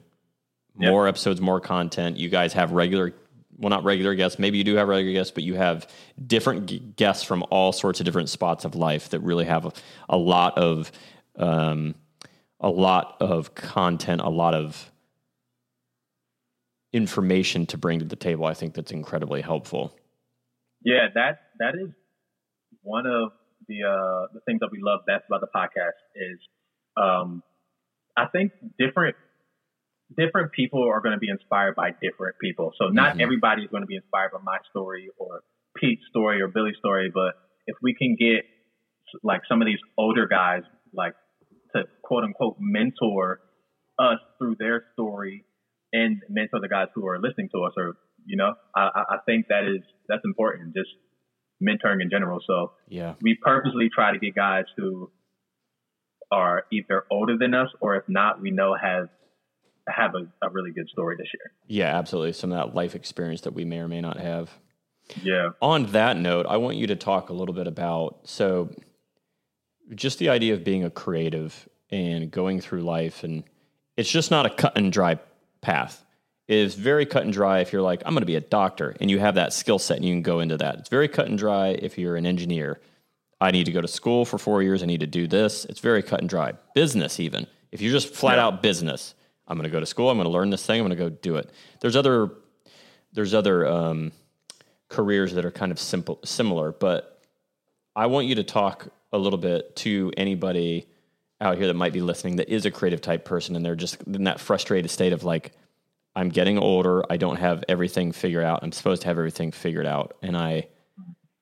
more 0.74 1.07
episodes, 1.07 1.41
more 1.41 1.61
content. 1.61 2.16
You 2.16 2.28
guys 2.28 2.55
have 2.55 2.72
regular, 2.72 3.12
well, 3.61 3.71
not 3.71 3.85
regular 3.85 4.15
guests. 4.15 4.39
Maybe 4.39 4.59
you 4.59 4.65
do 4.65 4.75
have 4.77 4.89
regular 4.89 5.13
guests, 5.13 5.33
but 5.33 5.45
you 5.45 5.55
have 5.55 5.87
different 6.27 6.97
guests 6.97 7.23
from 7.23 7.45
all 7.51 7.73
sorts 7.73 8.01
of 8.01 8.07
different 8.07 8.31
spots 8.31 8.65
of 8.65 8.75
life 8.75 9.11
that 9.11 9.21
really 9.21 9.45
have 9.45 9.67
a, 9.67 9.73
a 10.09 10.17
lot 10.17 10.57
of, 10.57 10.91
um, 11.37 11.95
a 12.59 12.71
lot 12.71 13.17
of 13.21 13.55
content, 13.55 14.23
a 14.23 14.31
lot 14.31 14.55
of 14.55 14.91
information 16.93 17.67
to 17.67 17.79
bring 17.79 17.99
to 17.99 18.05
the 18.05 18.17
table. 18.17 18.47
I 18.47 18.55
think 18.55 18.75
that's 18.75 18.93
incredibly 18.93 19.43
helpful. 19.43 19.95
Yeah, 20.83 21.09
that 21.15 21.41
that 21.59 21.75
is 21.75 21.91
one 22.83 23.07
of 23.07 23.33
the 23.69 23.85
uh, 23.85 24.33
the 24.33 24.41
things 24.47 24.61
that 24.61 24.71
we 24.73 24.79
love 24.83 25.01
best 25.07 25.25
about 25.29 25.41
the 25.41 25.49
podcast 25.55 26.01
is 26.15 26.39
um, 26.97 27.43
I 28.17 28.27
think 28.27 28.53
different 28.79 29.17
different 30.17 30.53
people 30.53 30.83
are 30.89 31.01
going 31.01 31.13
to 31.15 31.19
be 31.19 31.29
inspired 31.29 31.75
by 31.77 31.91
different 32.03 32.37
people. 32.41 32.73
So 32.77 32.89
not 32.89 33.17
Mhm. 33.17 33.21
everybody 33.23 33.63
is 33.63 33.71
going 33.71 33.83
to 33.83 33.87
be 33.87 33.97
inspired 33.97 34.33
by 34.33 34.39
my 34.43 34.59
story 34.71 35.09
or 35.19 35.43
Pete's 35.77 36.05
story 36.09 36.41
or 36.43 36.49
Billy's 36.49 36.77
story, 36.79 37.11
but 37.11 37.35
if 37.67 37.77
we 37.83 37.95
can 37.95 38.17
get 38.17 38.45
like 39.23 39.43
some 39.47 39.61
of 39.63 39.67
these 39.67 39.79
older 39.97 40.27
guys 40.27 40.63
like 40.93 41.15
to 41.75 41.85
quote 42.03 42.25
unquote 42.25 42.57
mentor 42.59 43.41
us 43.99 44.19
through 44.39 44.57
their 44.57 44.85
story 44.95 45.45
and 45.93 46.23
mentor 46.29 46.61
the 46.61 46.69
guys 46.69 46.89
who 46.95 47.07
are 47.07 47.19
listening 47.21 47.49
to 47.55 47.63
us 47.65 47.73
or 47.77 47.95
you 48.25 48.37
know 48.37 48.55
I, 48.75 48.83
I 48.95 49.03
I 49.15 49.19
think 49.27 49.47
that 49.49 49.65
is 49.65 49.83
that's 50.09 50.25
important 50.25 50.75
just 50.75 50.91
mentoring 51.63 52.01
in 52.03 52.09
general 52.11 52.41
so 52.47 52.73
Yeah. 52.89 53.15
we 53.21 53.35
purposely 53.35 53.89
try 53.93 54.13
to 54.13 54.19
get 54.19 54.35
guys 54.35 54.65
who 54.77 55.11
are 56.31 56.65
either 56.73 57.05
older 57.11 57.37
than 57.37 57.55
us 57.55 57.69
or 57.81 57.97
if 57.97 58.05
not 58.09 58.41
we 58.41 58.51
know 58.51 58.75
have 58.81 59.09
have 59.91 60.14
a, 60.14 60.26
a 60.47 60.51
really 60.51 60.70
good 60.72 60.88
story 60.88 61.16
to 61.16 61.24
share 61.24 61.53
Yeah, 61.66 61.97
absolutely. 61.99 62.32
Some 62.32 62.53
of 62.53 62.59
that 62.59 62.74
life 62.74 62.95
experience 62.95 63.43
that 63.43 63.53
we 63.55 63.64
may 63.64 63.78
or 63.78 63.88
may 63.88 64.01
not 64.01 64.18
have. 64.18 64.51
yeah 65.22 65.51
on 65.61 65.86
that 65.93 66.16
note, 66.16 66.47
I 66.49 66.57
want 66.59 66.76
you 66.76 66.86
to 66.88 66.97
talk 66.97 67.30
a 67.30 67.32
little 67.32 67.55
bit 67.55 67.66
about 67.66 68.18
so 68.24 68.70
just 69.95 70.18
the 70.18 70.28
idea 70.28 70.55
of 70.55 70.64
being 70.64 70.84
a 70.84 70.91
creative 70.91 71.68
and 71.91 72.30
going 72.30 72.61
through 72.61 72.82
life 72.82 73.24
and 73.24 73.43
it's 73.97 74.11
just 74.11 74.30
not 74.30 74.47
a 74.47 74.51
cut 74.51 74.76
and 74.78 74.93
dry 74.93 75.18
path. 75.61 76.05
It 76.47 76.57
is 76.59 76.74
very 76.74 77.07
cut 77.07 77.24
and 77.24 77.32
dry 77.32 77.61
if 77.61 77.72
you're 77.72 77.82
like, 77.82 78.03
I'm 78.07 78.12
going 78.14 78.22
to 78.22 78.26
be 78.26 78.36
a 78.36 78.41
doctor 78.41 78.97
and 79.01 79.11
you 79.11 79.18
have 79.18 79.34
that 79.36 79.53
skill 79.53 79.78
set 79.78 79.97
and 79.97 80.05
you 80.07 80.12
can 80.14 80.22
go 80.22 80.41
into 80.41 80.57
that. 80.59 80.76
It's 80.78 80.88
very 80.88 81.09
cut 81.09 81.26
and 81.28 81.36
dry 81.38 81.68
if 81.68 81.99
you're 81.99 82.16
an 82.16 82.26
engineer. 82.26 82.80
I 83.41 83.51
need 83.53 83.64
to 83.66 83.72
go 83.72 83.80
to 83.80 83.88
school 83.88 84.24
for 84.24 84.38
four 84.38 84.62
years. 84.62 84.82
I 84.82 84.86
need 84.86 85.01
to 85.01 85.07
do 85.07 85.26
this. 85.26 85.64
It's 85.64 85.80
very 85.80 86.03
cut 86.03 86.20
and 86.20 86.28
dry. 86.28 86.53
Business, 86.74 87.18
even 87.20 87.47
if 87.72 87.80
you're 87.80 87.93
just 87.93 88.14
flat 88.14 88.36
Yeah. 88.38 88.47
out 88.47 88.62
business, 88.62 89.14
I'm 89.51 89.57
going 89.57 89.68
to 89.68 89.70
go 89.70 89.80
to 89.80 89.86
school. 89.86 90.09
I'm 90.09 90.16
going 90.16 90.26
to 90.26 90.32
learn 90.32 90.51
this 90.51 90.64
thing. 90.64 90.80
I'm 90.80 90.86
going 90.86 90.96
to 90.96 91.05
go 91.05 91.11
do 91.11 91.34
it. 91.36 91.51
There's 91.80 91.96
other 91.96 92.30
there's 93.12 93.34
other 93.34 93.66
um, 93.66 94.12
careers 94.88 95.34
that 95.34 95.44
are 95.44 95.51
kind 95.51 95.72
of 95.72 95.78
simple 95.80 96.20
similar, 96.24 96.70
but 96.70 97.20
I 97.96 98.07
want 98.07 98.28
you 98.28 98.36
to 98.36 98.44
talk 98.44 98.88
a 99.12 99.18
little 99.18 99.38
bit 99.38 99.74
to 99.76 100.12
anybody 100.16 100.86
out 101.40 101.59
here 101.59 101.66
that 101.66 101.74
might 101.74 101.92
be 101.92 102.01
listening 102.01 102.36
that 102.36 102.48
is 102.48 102.64
a 102.64 102.70
creative 102.70 103.01
type 103.01 103.24
person 103.24 103.57
and 103.57 103.64
they're 103.64 103.74
just 103.74 104.01
in 104.05 104.24
that 104.24 104.38
frustrated 104.38 104.88
state 104.90 105.12
of 105.12 105.24
like, 105.24 105.53
I'm 106.14 106.28
getting 106.28 106.57
older. 106.59 107.05
I 107.11 107.16
don't 107.16 107.36
have 107.36 107.64
everything 107.68 108.12
figured 108.12 108.44
out. 108.44 108.61
I'm 108.62 108.72
supposed 108.72 109.03
to 109.03 109.09
have 109.09 109.18
everything 109.18 109.51
figured 109.53 109.86
out, 109.86 110.16
and 110.22 110.36
I, 110.36 110.68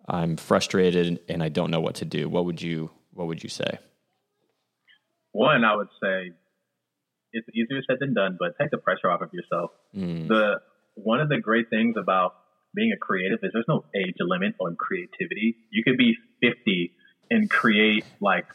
I'm 0.07 0.37
frustrated 0.37 1.21
and 1.29 1.43
I 1.43 1.49
don't 1.51 1.71
know 1.71 1.81
what 1.81 1.97
to 1.97 2.07
do. 2.07 2.29
What 2.29 2.47
would 2.47 2.63
you 2.63 2.91
What 3.13 3.27
would 3.27 3.43
you 3.43 3.51
say? 3.51 3.79
One, 5.33 5.65
I 5.65 5.77
would 5.77 5.89
say 6.03 6.33
it's 7.33 7.49
easier 7.55 7.81
said 7.87 7.97
than 8.01 8.15
done, 8.15 8.37
but 8.39 8.59
take 8.61 8.71
the 8.71 8.79
pressure 8.79 9.11
off 9.11 9.21
of 9.21 9.33
yourself. 9.33 9.71
Mm, 9.95 10.29
The 10.29 10.61
one 10.95 11.21
of 11.21 11.29
the 11.29 11.39
great 11.39 11.71
things 11.71 11.97
about 11.97 12.35
being 12.75 12.93
a 12.93 12.97
creative 12.97 13.39
is 13.43 13.51
there's 13.53 13.69
no 13.69 13.85
age 13.95 14.17
limit 14.21 14.55
on 14.61 14.77
creativity. 14.77 15.57
You 15.71 15.83
could 15.85 15.97
be 15.97 16.17
50 16.43 16.93
and 17.31 17.49
create 17.49 18.05
like 18.21 18.47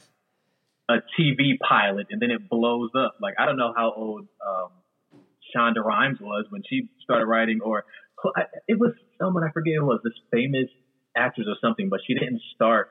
a 0.89 0.95
TV 1.17 1.57
pilot, 1.59 2.07
and 2.09 2.21
then 2.21 2.32
it 2.32 2.49
blows 2.49 2.91
up. 2.97 3.15
Like 3.21 3.36
I 3.39 3.45
don't 3.45 3.57
know 3.57 3.74
how 3.76 3.93
old 3.95 4.28
um, 4.45 4.69
Shonda 5.55 5.84
Rhimes 5.84 6.19
was 6.19 6.45
when 6.49 6.61
she 6.67 6.89
started 7.03 7.26
writing, 7.26 7.61
or 7.63 7.86
it 8.67 8.80
was 8.80 8.93
someone 9.19 9.43
I 9.43 9.51
forget 9.51 9.76
who 9.78 9.84
it 9.84 9.86
was 9.86 10.01
this 10.03 10.13
famous 10.32 10.69
actress 11.15 11.47
or 11.47 11.55
something, 11.61 11.89
but 11.89 11.99
she 12.05 12.13
didn't 12.13 12.41
start 12.55 12.89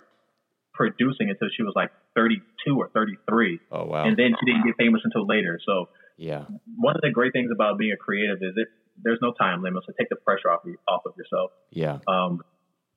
producing 0.75 1.31
until 1.31 1.49
she 1.57 1.63
was 1.63 1.73
like 1.77 1.91
32 2.17 2.77
or 2.77 2.89
33, 2.95 3.61
oh 3.71 3.85
wow, 3.85 4.05
and 4.05 4.17
then 4.17 4.35
she 4.39 4.47
didn't 4.47 4.65
get 4.67 4.77
famous 4.79 5.01
until 5.05 5.27
later. 5.27 5.59
So 5.67 5.87
yeah, 6.17 6.45
one 6.77 6.95
of 6.97 7.03
the 7.03 7.11
great 7.11 7.33
things 7.33 7.51
about 7.53 7.79
being 7.79 7.93
a 7.93 7.97
creative 7.97 8.39
is 8.43 8.55
it 8.57 8.69
there's 9.03 9.19
no 9.23 9.33
time 9.33 9.63
limit, 9.63 9.83
so 9.87 9.93
take 9.99 10.09
the 10.09 10.17
pressure 10.17 10.51
off 10.51 10.61
off 10.89 11.03
of 11.07 11.13
yourself. 11.17 11.51
yeah, 11.71 11.99
Um, 12.07 12.41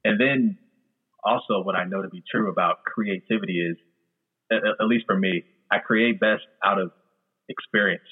and 0.04 0.20
then 0.20 0.58
also 1.24 1.64
what 1.64 1.76
I 1.76 1.86
know 1.86 2.02
to 2.02 2.10
be 2.10 2.24
true 2.30 2.52
about 2.52 2.84
creativity 2.84 3.60
is, 3.60 3.78
at, 4.52 4.60
at 4.80 4.86
least 4.88 5.06
for 5.08 5.18
me, 5.18 5.44
I 5.72 5.80
create 5.80 6.20
best 6.20 6.44
out 6.64 6.80
of 6.80 6.92
experience, 7.50 8.04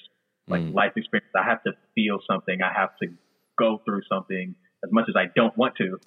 like 0.47 0.61
Mm. 0.61 0.73
life 0.73 0.93
experience. 0.95 1.29
I 1.35 1.43
have 1.43 1.61
to 1.63 1.73
feel 1.95 2.19
something. 2.29 2.61
I 2.61 2.71
have 2.73 2.89
to 3.01 3.07
go 3.59 3.81
through 3.85 4.01
something 4.09 4.55
as 4.83 4.91
much 4.91 5.05
as 5.09 5.15
I 5.15 5.25
don't 5.35 5.55
want 5.57 5.75
to. 5.77 5.99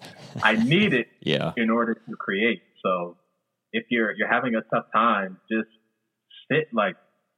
I 0.43 0.57
need 0.57 0.93
it 0.93 1.07
yeah, 1.21 1.53
in 1.57 1.71
order 1.71 1.95
to 1.95 2.17
create. 2.17 2.63
So 2.83 3.17
if 3.73 3.85
you're 3.91 4.13
you're 4.17 4.31
having 4.31 4.55
a 4.55 4.63
tough 4.75 4.87
time, 4.95 5.39
just 5.51 5.69
sit 6.51 6.69
like 6.73 6.97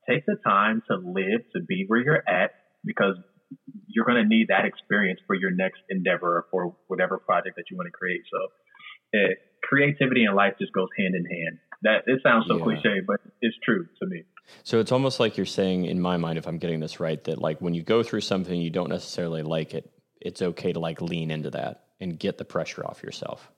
take 0.08 0.24
the 0.26 0.36
time 0.44 0.82
to 0.90 0.96
live, 0.96 1.42
to 1.54 1.60
be 1.66 1.84
where 1.86 2.00
you're 2.00 2.22
at, 2.28 2.50
because 2.84 3.16
you're 3.86 4.04
going 4.04 4.22
to 4.22 4.28
need 4.28 4.48
that 4.48 4.64
experience 4.64 5.20
for 5.26 5.34
your 5.34 5.50
next 5.50 5.80
endeavor 5.88 6.38
or 6.38 6.44
for 6.50 6.76
whatever 6.86 7.18
project 7.18 7.56
that 7.56 7.64
you 7.70 7.76
want 7.76 7.86
to 7.86 7.92
create. 7.92 8.20
So 8.30 8.38
it, 9.12 9.38
creativity 9.62 10.24
and 10.24 10.36
life 10.36 10.54
just 10.60 10.72
goes 10.72 10.88
hand 10.98 11.14
in 11.14 11.24
hand. 11.24 11.58
That 11.82 12.02
it 12.06 12.20
sounds 12.22 12.46
so 12.48 12.58
Yeah. 12.58 12.64
cliche, 12.64 13.00
but 13.06 13.20
it's 13.40 13.56
true 13.64 13.86
to 14.00 14.06
me. 14.06 14.24
So 14.64 14.80
it's 14.80 14.92
almost 14.92 15.20
like 15.20 15.36
you're 15.36 15.46
saying, 15.46 15.84
in 15.84 16.00
my 16.00 16.16
mind, 16.16 16.38
if 16.38 16.46
I'm 16.46 16.58
getting 16.58 16.80
this 16.80 17.00
right, 17.00 17.22
that 17.24 17.38
like 17.40 17.60
when 17.60 17.74
you 17.74 17.82
go 17.82 18.02
through 18.02 18.22
something 18.22 18.60
you 18.60 18.70
don't 18.70 18.88
necessarily 18.88 19.42
like 19.42 19.74
it, 19.74 19.90
it's 20.20 20.42
okay 20.42 20.72
to 20.72 20.80
like 20.80 21.00
lean 21.00 21.30
into 21.30 21.50
that 21.50 21.84
and 22.00 22.18
get 22.18 22.38
the 22.38 22.44
pressure 22.44 22.84
off 22.84 23.02
yourself. 23.02 23.50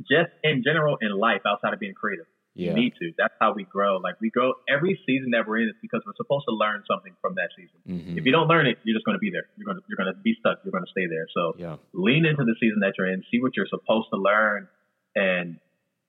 Just 0.00 0.30
in 0.44 0.62
general 0.64 0.96
in 1.00 1.10
life, 1.12 1.42
outside 1.46 1.72
of 1.74 1.80
being 1.80 1.94
creative. 1.94 2.26
Yeah, 2.54 2.70
You 2.70 2.74
need 2.76 2.94
to. 3.00 3.12
That's 3.16 3.34
how 3.40 3.52
we 3.54 3.64
grow. 3.64 3.98
Like 3.98 4.20
we 4.20 4.30
grow 4.30 4.54
every 4.68 4.98
season 5.06 5.30
that 5.30 5.46
we're 5.46 5.58
in 5.58 5.68
is 5.68 5.74
because 5.80 6.02
we're 6.06 6.14
supposed 6.16 6.44
to 6.48 6.54
learn 6.54 6.82
something 6.90 7.14
from 7.20 7.34
that 7.36 7.50
season. 7.56 7.78
Mhm. 7.88 8.18
If 8.18 8.24
you 8.26 8.32
don't 8.32 8.48
learn 8.48 8.66
it, 8.66 8.78
you're 8.84 8.96
just 8.96 9.04
going 9.06 9.14
to 9.16 9.20
be 9.20 9.30
there. 9.30 9.46
You're 9.56 9.64
going 9.66 9.76
to 9.76 9.82
you're 9.88 9.96
going 9.96 10.12
to 10.12 10.18
be 10.20 10.34
stuck. 10.40 10.58
You're 10.64 10.72
going 10.72 10.84
to 10.84 10.90
stay 10.90 11.06
there. 11.06 11.26
So 11.34 11.54
yeah, 11.56 11.76
lean 11.92 12.26
into 12.26 12.44
the 12.44 12.56
season 12.60 12.80
that 12.80 12.94
you're 12.98 13.06
in. 13.08 13.22
See 13.30 13.40
what 13.40 13.56
you're 13.56 13.68
supposed 13.68 14.08
to 14.12 14.18
learn, 14.20 14.66
and 15.14 15.58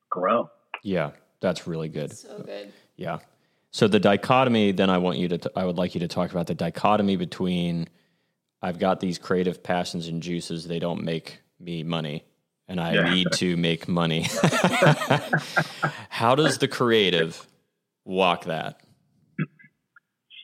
grow. 0.10 0.50
yeah. 0.84 1.12
That's 1.42 1.66
really 1.68 1.88
good. 1.88 2.12
So 2.18 2.44
good. 2.46 2.74
Yeah. 2.98 3.20
So 3.72 3.88
the 3.88 4.00
dichotomy, 4.00 4.74
then 4.74 4.90
I 4.90 4.98
want 4.98 5.20
you 5.20 5.30
to, 5.30 5.38
t- 5.38 5.50
I 5.56 5.64
would 5.64 5.78
like 5.78 5.94
you 5.94 6.02
to 6.02 6.08
talk 6.10 6.32
about 6.32 6.48
the 6.48 6.54
dichotomy 6.56 7.16
between 7.16 7.88
I've 8.62 8.78
got 8.78 9.00
these 9.00 9.18
creative 9.18 9.64
passions 9.64 10.10
and 10.10 10.22
juices, 10.22 10.68
they 10.68 10.80
don't 10.80 11.04
make 11.06 11.40
me 11.62 11.84
money, 11.84 12.26
and 12.70 12.80
I 12.80 12.94
Yeah. 12.94 13.04
need 13.04 13.32
to 13.34 13.58
make 13.58 13.88
money. 13.90 14.24
How 16.10 16.36
does 16.36 16.60
the 16.60 16.68
creative 16.68 17.46
walk 18.06 18.46
that? 18.46 18.80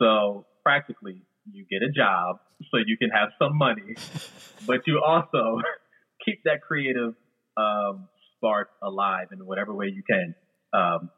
So 0.02 0.46
practically, 0.64 1.22
you 1.50 1.66
get 1.70 1.82
a 1.84 1.92
job 1.92 2.38
so 2.72 2.78
you 2.86 2.98
can 2.98 3.10
have 3.12 3.30
some 3.40 3.58
money, 3.58 3.96
but 4.68 4.82
you 4.88 5.02
also 5.06 5.60
keep 6.26 6.44
that 6.44 6.62
creative 6.62 7.14
um, 7.56 8.10
spark 8.36 8.70
alive 8.84 9.28
in 9.32 9.46
whatever 9.46 9.74
way 9.74 9.86
you 9.88 10.04
can. 10.10 10.36
Um, 10.74 11.10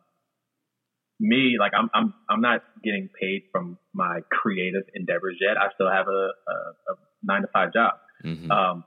me, 1.20 1.56
like 1.60 1.72
I'm, 1.76 1.90
I'm, 1.96 2.14
I'm 2.30 2.42
not 2.42 2.62
getting 2.84 3.10
paid 3.20 3.44
from 3.52 3.80
my 3.94 4.20
creative 4.30 4.84
endeavors 4.94 5.38
yet. 5.42 5.58
I 5.58 5.74
still 5.74 5.90
have 5.90 6.08
a, 6.08 6.12
a, 6.12 6.54
a 6.92 6.96
nine 7.24 7.42
to 7.42 7.48
five 7.52 7.74
job, 7.74 7.94
Mhm. 8.24 8.52
um, 8.52 8.84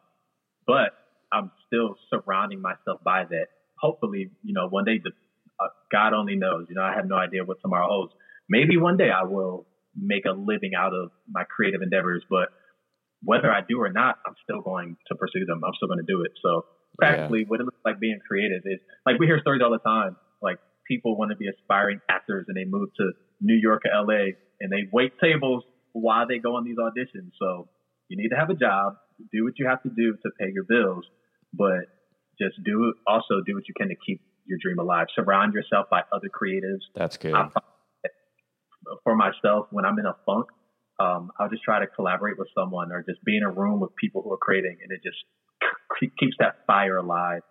but 0.67 0.93
I'm 1.33 1.51
still 1.67 1.97
surrounding 2.11 2.61
myself 2.61 3.03
by 3.05 3.25
that. 3.25 3.47
Hopefully, 3.79 4.31
you 4.43 4.55
know, 4.55 4.69
one 4.69 4.85
day 4.85 5.01
the 5.03 5.11
uh, 5.61 5.69
God 5.93 6.13
only 6.15 6.37
knows. 6.37 6.67
You 6.69 6.75
know, 6.75 6.83
I 6.83 6.95
have 6.95 7.07
no 7.07 7.17
idea 7.17 7.45
what 7.45 7.59
tomorrow 7.63 7.87
holds. 7.89 8.13
Maybe 8.49 8.77
one 8.77 8.97
day 8.97 9.11
I 9.11 9.25
will 9.25 9.67
make 9.97 10.25
a 10.25 10.33
living 10.33 10.73
out 10.77 10.93
of 10.95 11.11
my 11.29 11.45
creative 11.45 11.83
endeavors, 11.83 12.25
but 12.29 12.49
whether 13.23 13.51
I 13.51 13.61
do 13.67 13.81
or 13.81 13.93
not, 13.93 14.19
I'm 14.27 14.35
still 14.45 14.63
going 14.63 14.97
to 15.09 15.15
pursue 15.15 15.45
them. 15.45 15.63
I'm 15.65 15.75
still 15.77 15.89
going 15.89 16.05
to 16.05 16.09
do 16.09 16.23
it. 16.23 16.33
So 16.43 16.65
practically, 16.99 17.45
what 17.47 17.61
it 17.61 17.65
looks 17.65 17.81
like 17.85 18.01
being 18.01 18.19
creative 18.27 18.63
is 18.65 18.81
like 19.05 19.19
we 19.19 19.27
hear 19.27 19.39
stories 19.41 19.61
all 19.63 19.71
the 19.71 19.79
time. 19.79 20.17
Like 20.41 20.59
people 20.89 21.17
want 21.17 21.31
to 21.31 21.37
be 21.37 21.49
aspiring 21.49 22.01
actors 22.09 22.47
and 22.49 22.57
they 22.57 22.65
move 22.65 22.89
to 22.97 23.13
New 23.41 23.55
York 23.55 23.83
or 23.85 24.05
LA 24.05 24.33
and 24.61 24.73
they 24.73 24.89
wait 24.93 25.13
tables 25.23 25.65
while 25.93 26.27
they 26.27 26.39
go 26.39 26.57
on 26.57 26.65
these 26.65 26.77
auditions. 26.77 27.33
So 27.39 27.69
you 28.09 28.17
need 28.17 28.29
to 28.29 28.37
have 28.37 28.51
a 28.51 28.55
job, 28.55 28.97
do 29.33 29.45
what 29.45 29.59
you 29.59 29.67
have 29.67 29.83
to 29.83 29.91
do 29.91 30.17
to 30.23 30.31
pay 30.39 30.51
your 30.53 30.65
bills, 30.65 31.05
but 31.53 31.87
just 32.41 32.63
do 32.65 32.95
also 33.07 33.41
do 33.45 33.55
what 33.55 33.69
you 33.69 33.75
can 33.77 33.89
to 33.89 33.97
keep 34.07 34.23
your 34.47 34.59
dream 34.63 34.79
alive. 34.79 35.07
Surround 35.15 35.55
yourself 35.55 35.87
by 35.91 36.03
other 36.13 36.29
creatives. 36.29 36.81
That's 36.95 37.17
good. 37.17 37.35
I 37.35 37.49
that 38.03 38.13
for 39.05 39.15
myself, 39.15 39.67
when 39.71 39.85
I'm 39.85 39.99
in 39.99 40.07
a 40.07 40.17
funk, 40.27 40.47
um, 40.99 41.31
I'll 41.39 41.49
just 41.49 41.63
try 41.63 41.81
to 41.81 41.87
collaborate 41.87 42.39
with 42.39 42.49
someone 42.55 42.93
or 42.93 43.03
just 43.03 43.23
be 43.25 43.37
in 43.37 43.43
a 43.43 43.51
room 43.51 43.81
with 43.81 43.95
people 43.97 44.23
who 44.23 44.33
are 44.33 44.39
creating, 44.39 44.79
and 44.83 44.93
it 44.93 45.01
just 45.03 45.17
keeps 46.19 46.37
that 46.39 46.67
fire 46.67 46.97
alive 46.97 47.43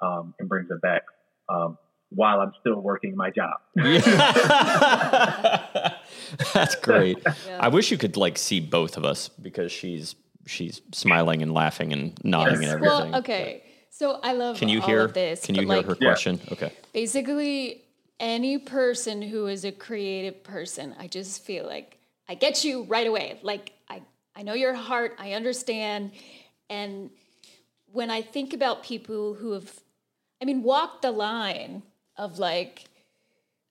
um, 0.00 0.34
and 0.38 0.48
brings 0.48 0.68
it 0.70 0.80
back 0.82 1.02
um, 1.48 1.78
while 2.10 2.40
I'm 2.40 2.52
still 2.60 2.80
working 2.80 3.16
my 3.16 3.30
job. 3.30 3.60
That's 6.54 6.74
great. 6.76 7.18
Yeah. 7.24 7.58
I 7.60 7.68
wish 7.68 7.90
you 7.90 7.98
could 7.98 8.16
like 8.16 8.38
see 8.38 8.60
both 8.60 8.96
of 8.96 9.04
us 9.04 9.28
because 9.28 9.72
she's 9.72 10.14
she's 10.46 10.80
smiling 10.92 11.42
and 11.42 11.52
laughing 11.52 11.92
and 11.92 12.18
nodding 12.24 12.62
Yes. 12.62 12.72
and 12.72 12.84
everything. 12.84 13.10
Well, 13.12 13.20
okay. 13.20 13.62
So 13.90 14.20
I 14.22 14.32
love 14.32 14.58
Can 14.58 14.68
you 14.68 14.80
all 14.80 14.86
hear 14.86 15.00
of 15.02 15.14
this. 15.14 15.44
Can 15.44 15.54
you 15.54 15.62
hear 15.62 15.68
like, 15.68 15.86
her 15.86 15.96
Yeah. 16.00 16.08
question? 16.08 16.40
Okay. 16.52 16.70
Basically, 16.92 17.82
any 18.20 18.58
person 18.58 19.22
who 19.22 19.46
is 19.46 19.64
a 19.64 19.72
creative 19.72 20.42
person, 20.42 20.94
I 20.98 21.06
just 21.06 21.42
feel 21.44 21.66
like 21.66 21.98
I 22.28 22.34
get 22.34 22.64
you 22.64 22.84
right 22.84 23.06
away. 23.06 23.38
Like 23.42 23.72
I, 23.88 24.02
I 24.34 24.42
know 24.42 24.54
your 24.54 24.74
heart. 24.74 25.16
I 25.18 25.32
understand. 25.32 26.12
And 26.68 27.10
when 27.92 28.10
I 28.10 28.22
think 28.22 28.52
about 28.52 28.82
people 28.82 29.34
who 29.34 29.52
have, 29.52 29.72
I 30.40 30.44
mean, 30.44 30.62
walked 30.62 31.02
the 31.02 31.12
line 31.12 31.82
of 32.16 32.38
like, 32.38 32.84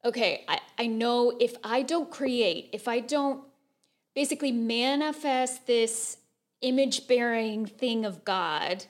okay, 0.03 0.43
I, 0.47 0.59
I 0.77 0.87
know 0.87 1.35
if 1.39 1.55
I 1.63 1.81
don't 1.81 2.09
create, 2.09 2.69
if 2.73 2.87
I 2.87 2.99
don't 2.99 3.43
basically 4.15 4.51
manifest 4.51 5.67
this 5.67 6.17
image 6.61 7.07
bearing 7.07 7.65
thing 7.65 8.05
of 8.05 8.23
God, 8.25 8.85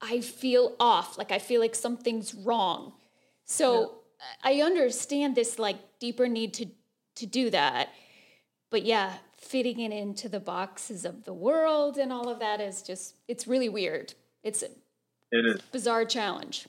I 0.00 0.20
feel 0.20 0.74
off. 0.78 1.16
Like 1.18 1.32
I 1.32 1.38
feel 1.38 1.60
like 1.60 1.74
something's 1.74 2.34
wrong. 2.34 2.92
So 3.44 4.00
I 4.42 4.60
understand 4.60 5.34
this 5.34 5.58
like 5.58 5.76
deeper 5.98 6.28
need 6.28 6.54
to 6.54 6.66
to 7.16 7.26
do 7.26 7.50
that. 7.50 7.90
But 8.70 8.84
yeah, 8.84 9.14
fitting 9.36 9.78
it 9.80 9.92
into 9.92 10.28
the 10.28 10.40
boxes 10.40 11.04
of 11.04 11.24
the 11.24 11.32
world 11.34 11.96
and 11.96 12.12
all 12.12 12.28
of 12.28 12.38
that 12.40 12.60
is 12.60 12.82
just 12.82 13.14
it's 13.28 13.46
really 13.46 13.68
weird. 13.68 14.14
It's 14.42 14.62
a 14.62 14.66
It 15.30 15.46
is. 15.46 15.60
bizarre 15.72 16.04
challenge. 16.04 16.66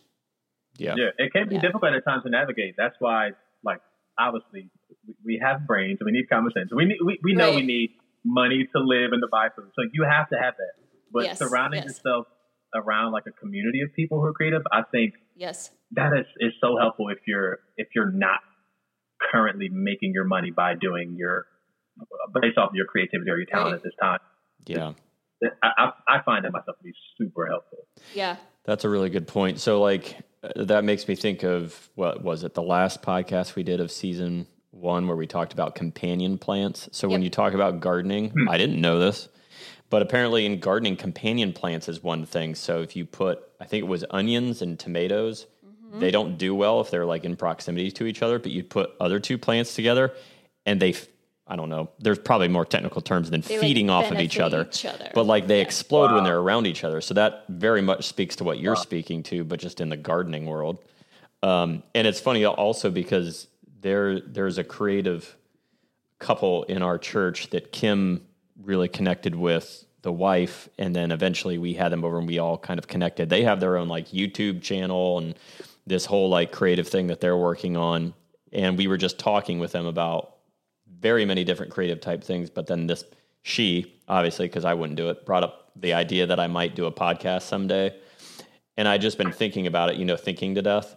Yeah. 0.78 0.96
Yeah, 0.98 1.10
it 1.18 1.32
can 1.34 1.48
be 1.50 1.56
Yeah. 1.56 1.62
difficult 1.62 1.94
at 1.94 2.04
times 2.04 2.24
to 2.24 2.30
navigate. 2.30 2.76
That's 2.78 2.96
why, 3.00 3.32
like, 3.64 3.80
obviously, 4.20 4.70
we- 5.08 5.16
we 5.24 5.38
have 5.42 5.66
brains. 5.66 6.00
We 6.04 6.12
need 6.12 6.28
common 6.30 6.52
sense. 6.52 6.72
We 6.74 6.84
need, 6.86 6.98
we, 7.02 7.18
we 7.24 7.34
know 7.34 7.56
we 7.56 7.62
need 7.64 7.92
money 8.26 8.68
to 8.76 8.82
live 8.82 9.12
and 9.14 9.22
to 9.22 9.28
buy 9.32 9.48
food. 9.56 9.70
So 9.76 9.84
you 9.94 10.04
have 10.04 10.28
to 10.30 10.36
have 10.36 10.56
that. 10.58 10.74
But 11.14 11.26
Yes, 11.26 11.38
surrounding 11.40 11.84
yes. 11.84 11.92
yourself 11.98 12.26
around 12.74 13.14
like 13.14 13.24
a 13.28 13.32
community 13.32 13.82
of 13.82 13.94
people 13.96 14.20
who 14.20 14.26
are 14.26 14.34
creative, 14.34 14.64
I 14.72 14.82
think 14.92 15.14
Yes. 15.36 15.70
that 15.92 16.12
is, 16.18 16.26
is 16.40 16.54
so 16.60 16.78
helpful 16.80 17.10
if 17.10 17.20
you're 17.28 17.60
if 17.78 17.88
you're 17.96 18.12
not 18.12 18.40
currently 19.32 19.70
making 19.72 20.12
your 20.14 20.26
money 20.26 20.52
by 20.52 20.74
doing 20.76 21.16
your 21.18 21.46
based 22.42 22.58
off 22.58 22.70
of 22.70 22.76
your 22.76 22.86
creativity 22.86 23.30
or 23.32 23.38
your 23.38 23.46
talent 23.46 23.68
Right. 23.68 23.76
at 23.76 23.84
this 23.84 23.94
time. 24.02 24.20
Yeah. 24.66 24.94
I, 25.64 25.68
I, 25.78 25.92
I 26.18 26.22
find 26.24 26.44
that 26.46 26.52
myself 26.52 26.78
to 26.78 26.84
be 26.84 26.92
super 27.18 27.46
helpful. 27.48 27.88
Yeah. 28.14 28.38
That's 28.66 28.84
a 28.84 28.90
really 28.90 29.10
good 29.10 29.28
point. 29.28 29.60
So, 29.60 29.80
like, 29.82 30.18
that 30.56 30.84
makes 30.84 31.08
me 31.08 31.16
think 31.16 31.44
of 31.44 31.90
what 31.96 32.24
was 32.24 32.44
it, 32.44 32.54
the 32.56 32.64
last 32.64 33.02
podcast 33.02 33.56
we 33.56 33.64
did 33.64 33.80
of 33.80 33.92
season 33.92 34.48
one, 34.76 35.08
where 35.08 35.16
we 35.16 35.26
talked 35.28 35.54
about 35.54 35.76
companion 35.76 36.38
plants. 36.38 36.90
So, 36.92 37.08
when 37.08 37.22
you 37.22 37.30
talk 37.30 37.54
about 37.54 37.80
gardening, 37.80 38.34
I 38.50 38.58
didn't 38.58 38.80
know 38.80 39.00
this, 39.00 39.30
but 39.90 40.02
apparently 40.02 40.46
in 40.46 40.60
gardening, 40.60 40.98
companion 40.98 41.54
plants 41.54 41.88
is 41.88 42.04
one 42.04 42.26
thing. 42.26 42.56
So, 42.56 42.82
if 42.82 42.96
you 42.96 43.06
put, 43.06 43.42
I 43.60 43.66
think 43.66 43.84
it 43.84 43.88
was 43.88 44.04
onions 44.10 44.62
and 44.62 44.78
tomatoes, 44.78 45.48
they 45.98 46.12
don't 46.12 46.38
do 46.38 46.54
well 46.54 46.82
if 46.82 46.92
they're 46.92 47.06
like 47.06 47.24
in 47.24 47.38
proximity 47.38 47.90
to 47.92 48.06
each 48.06 48.22
other, 48.22 48.38
but 48.38 48.52
you 48.52 48.64
put 48.64 48.92
other 49.00 49.18
two 49.20 49.38
plants 49.38 49.76
together 49.76 50.12
and 50.66 50.82
they, 50.82 50.94
I 51.48 51.56
don't 51.56 51.70
know, 51.70 51.90
there's 52.00 52.20
probably 52.20 52.50
more 52.50 52.66
technical 52.66 53.02
terms 53.02 53.30
than 53.30 53.40
They, 53.40 53.54
like, 53.54 53.62
feeding 53.62 53.90
off 53.90 54.12
of 54.12 54.20
each 54.20 54.38
other. 54.40 54.64
each 54.70 54.84
other. 54.84 55.10
But 55.14 55.26
like 55.26 55.48
they 55.48 55.58
Yeah. 55.60 55.64
explode 55.64 56.12
when 56.12 56.26
they're 56.26 56.40
around 56.40 56.68
each 56.68 56.84
other. 56.84 57.00
So 57.00 57.14
that 57.14 57.46
very 57.48 57.82
much 57.82 58.08
speaks 58.08 58.36
to 58.38 58.44
what 58.44 58.60
you're 58.60 58.76
speaking 58.76 59.24
to, 59.24 59.46
but 59.46 59.58
just 59.62 59.80
in 59.80 59.88
the 59.88 59.96
gardening 59.96 60.48
world. 60.48 60.80
Um, 61.42 61.82
and 61.94 62.06
it's 62.06 62.20
funny 62.20 62.44
also 62.44 62.90
because 62.90 63.48
there 63.86 64.20
there's 64.20 64.58
a 64.58 64.64
creative 64.64 65.38
couple 66.18 66.64
in 66.64 66.82
our 66.82 66.98
church 66.98 67.52
that 67.52 67.72
Kim 67.72 68.26
really 68.64 68.88
connected 68.88 69.36
with 69.36 69.86
the 70.02 70.12
wife 70.12 70.68
and 70.80 70.96
then 70.96 71.12
eventually 71.12 71.60
we 71.60 71.74
had 71.74 71.92
them 71.92 72.04
over 72.04 72.18
and 72.18 72.28
we 72.28 72.40
all 72.40 72.58
kind 72.58 72.80
of 72.80 72.88
connected. 72.88 73.30
They 73.30 73.44
have 73.44 73.60
their 73.60 73.78
own 73.78 73.88
like 73.88 74.08
YouTube 74.08 74.64
channel 74.64 75.20
and 75.20 75.36
this 75.86 76.06
whole 76.06 76.30
like 76.30 76.52
creative 76.52 76.88
thing 76.88 77.08
that 77.08 77.22
they're 77.22 77.38
working 77.38 77.78
on 77.78 78.16
and 78.52 78.76
we 78.76 78.88
were 78.88 78.98
just 78.98 79.20
talking 79.20 79.60
with 79.60 79.72
them 79.72 79.86
about 79.86 80.38
very 81.00 81.26
many 81.26 81.44
different 81.44 81.72
creative 81.72 82.02
type 82.02 82.24
things. 82.24 82.50
But 82.50 82.66
then 82.66 82.88
this, 82.88 83.04
she 83.44 83.94
obviously, 84.08 84.48
because 84.48 84.66
I 84.66 84.74
wouldn't 84.74 84.98
do 84.98 85.10
it, 85.10 85.28
brought 85.28 85.44
up 85.44 85.70
the 85.76 85.94
idea 85.94 86.26
that 86.26 86.40
I 86.40 86.48
might 86.48 86.76
do 86.76 86.86
a 86.86 86.92
podcast 86.92 87.44
someday. 87.44 87.96
And 88.78 88.88
I 88.88 88.98
just 88.98 89.20
been 89.20 89.32
thinking 89.32 89.68
about 89.68 89.90
it, 89.92 89.98
you 89.98 90.06
know, 90.06 90.18
thinking 90.18 90.56
to 90.56 90.64
death. 90.64 90.96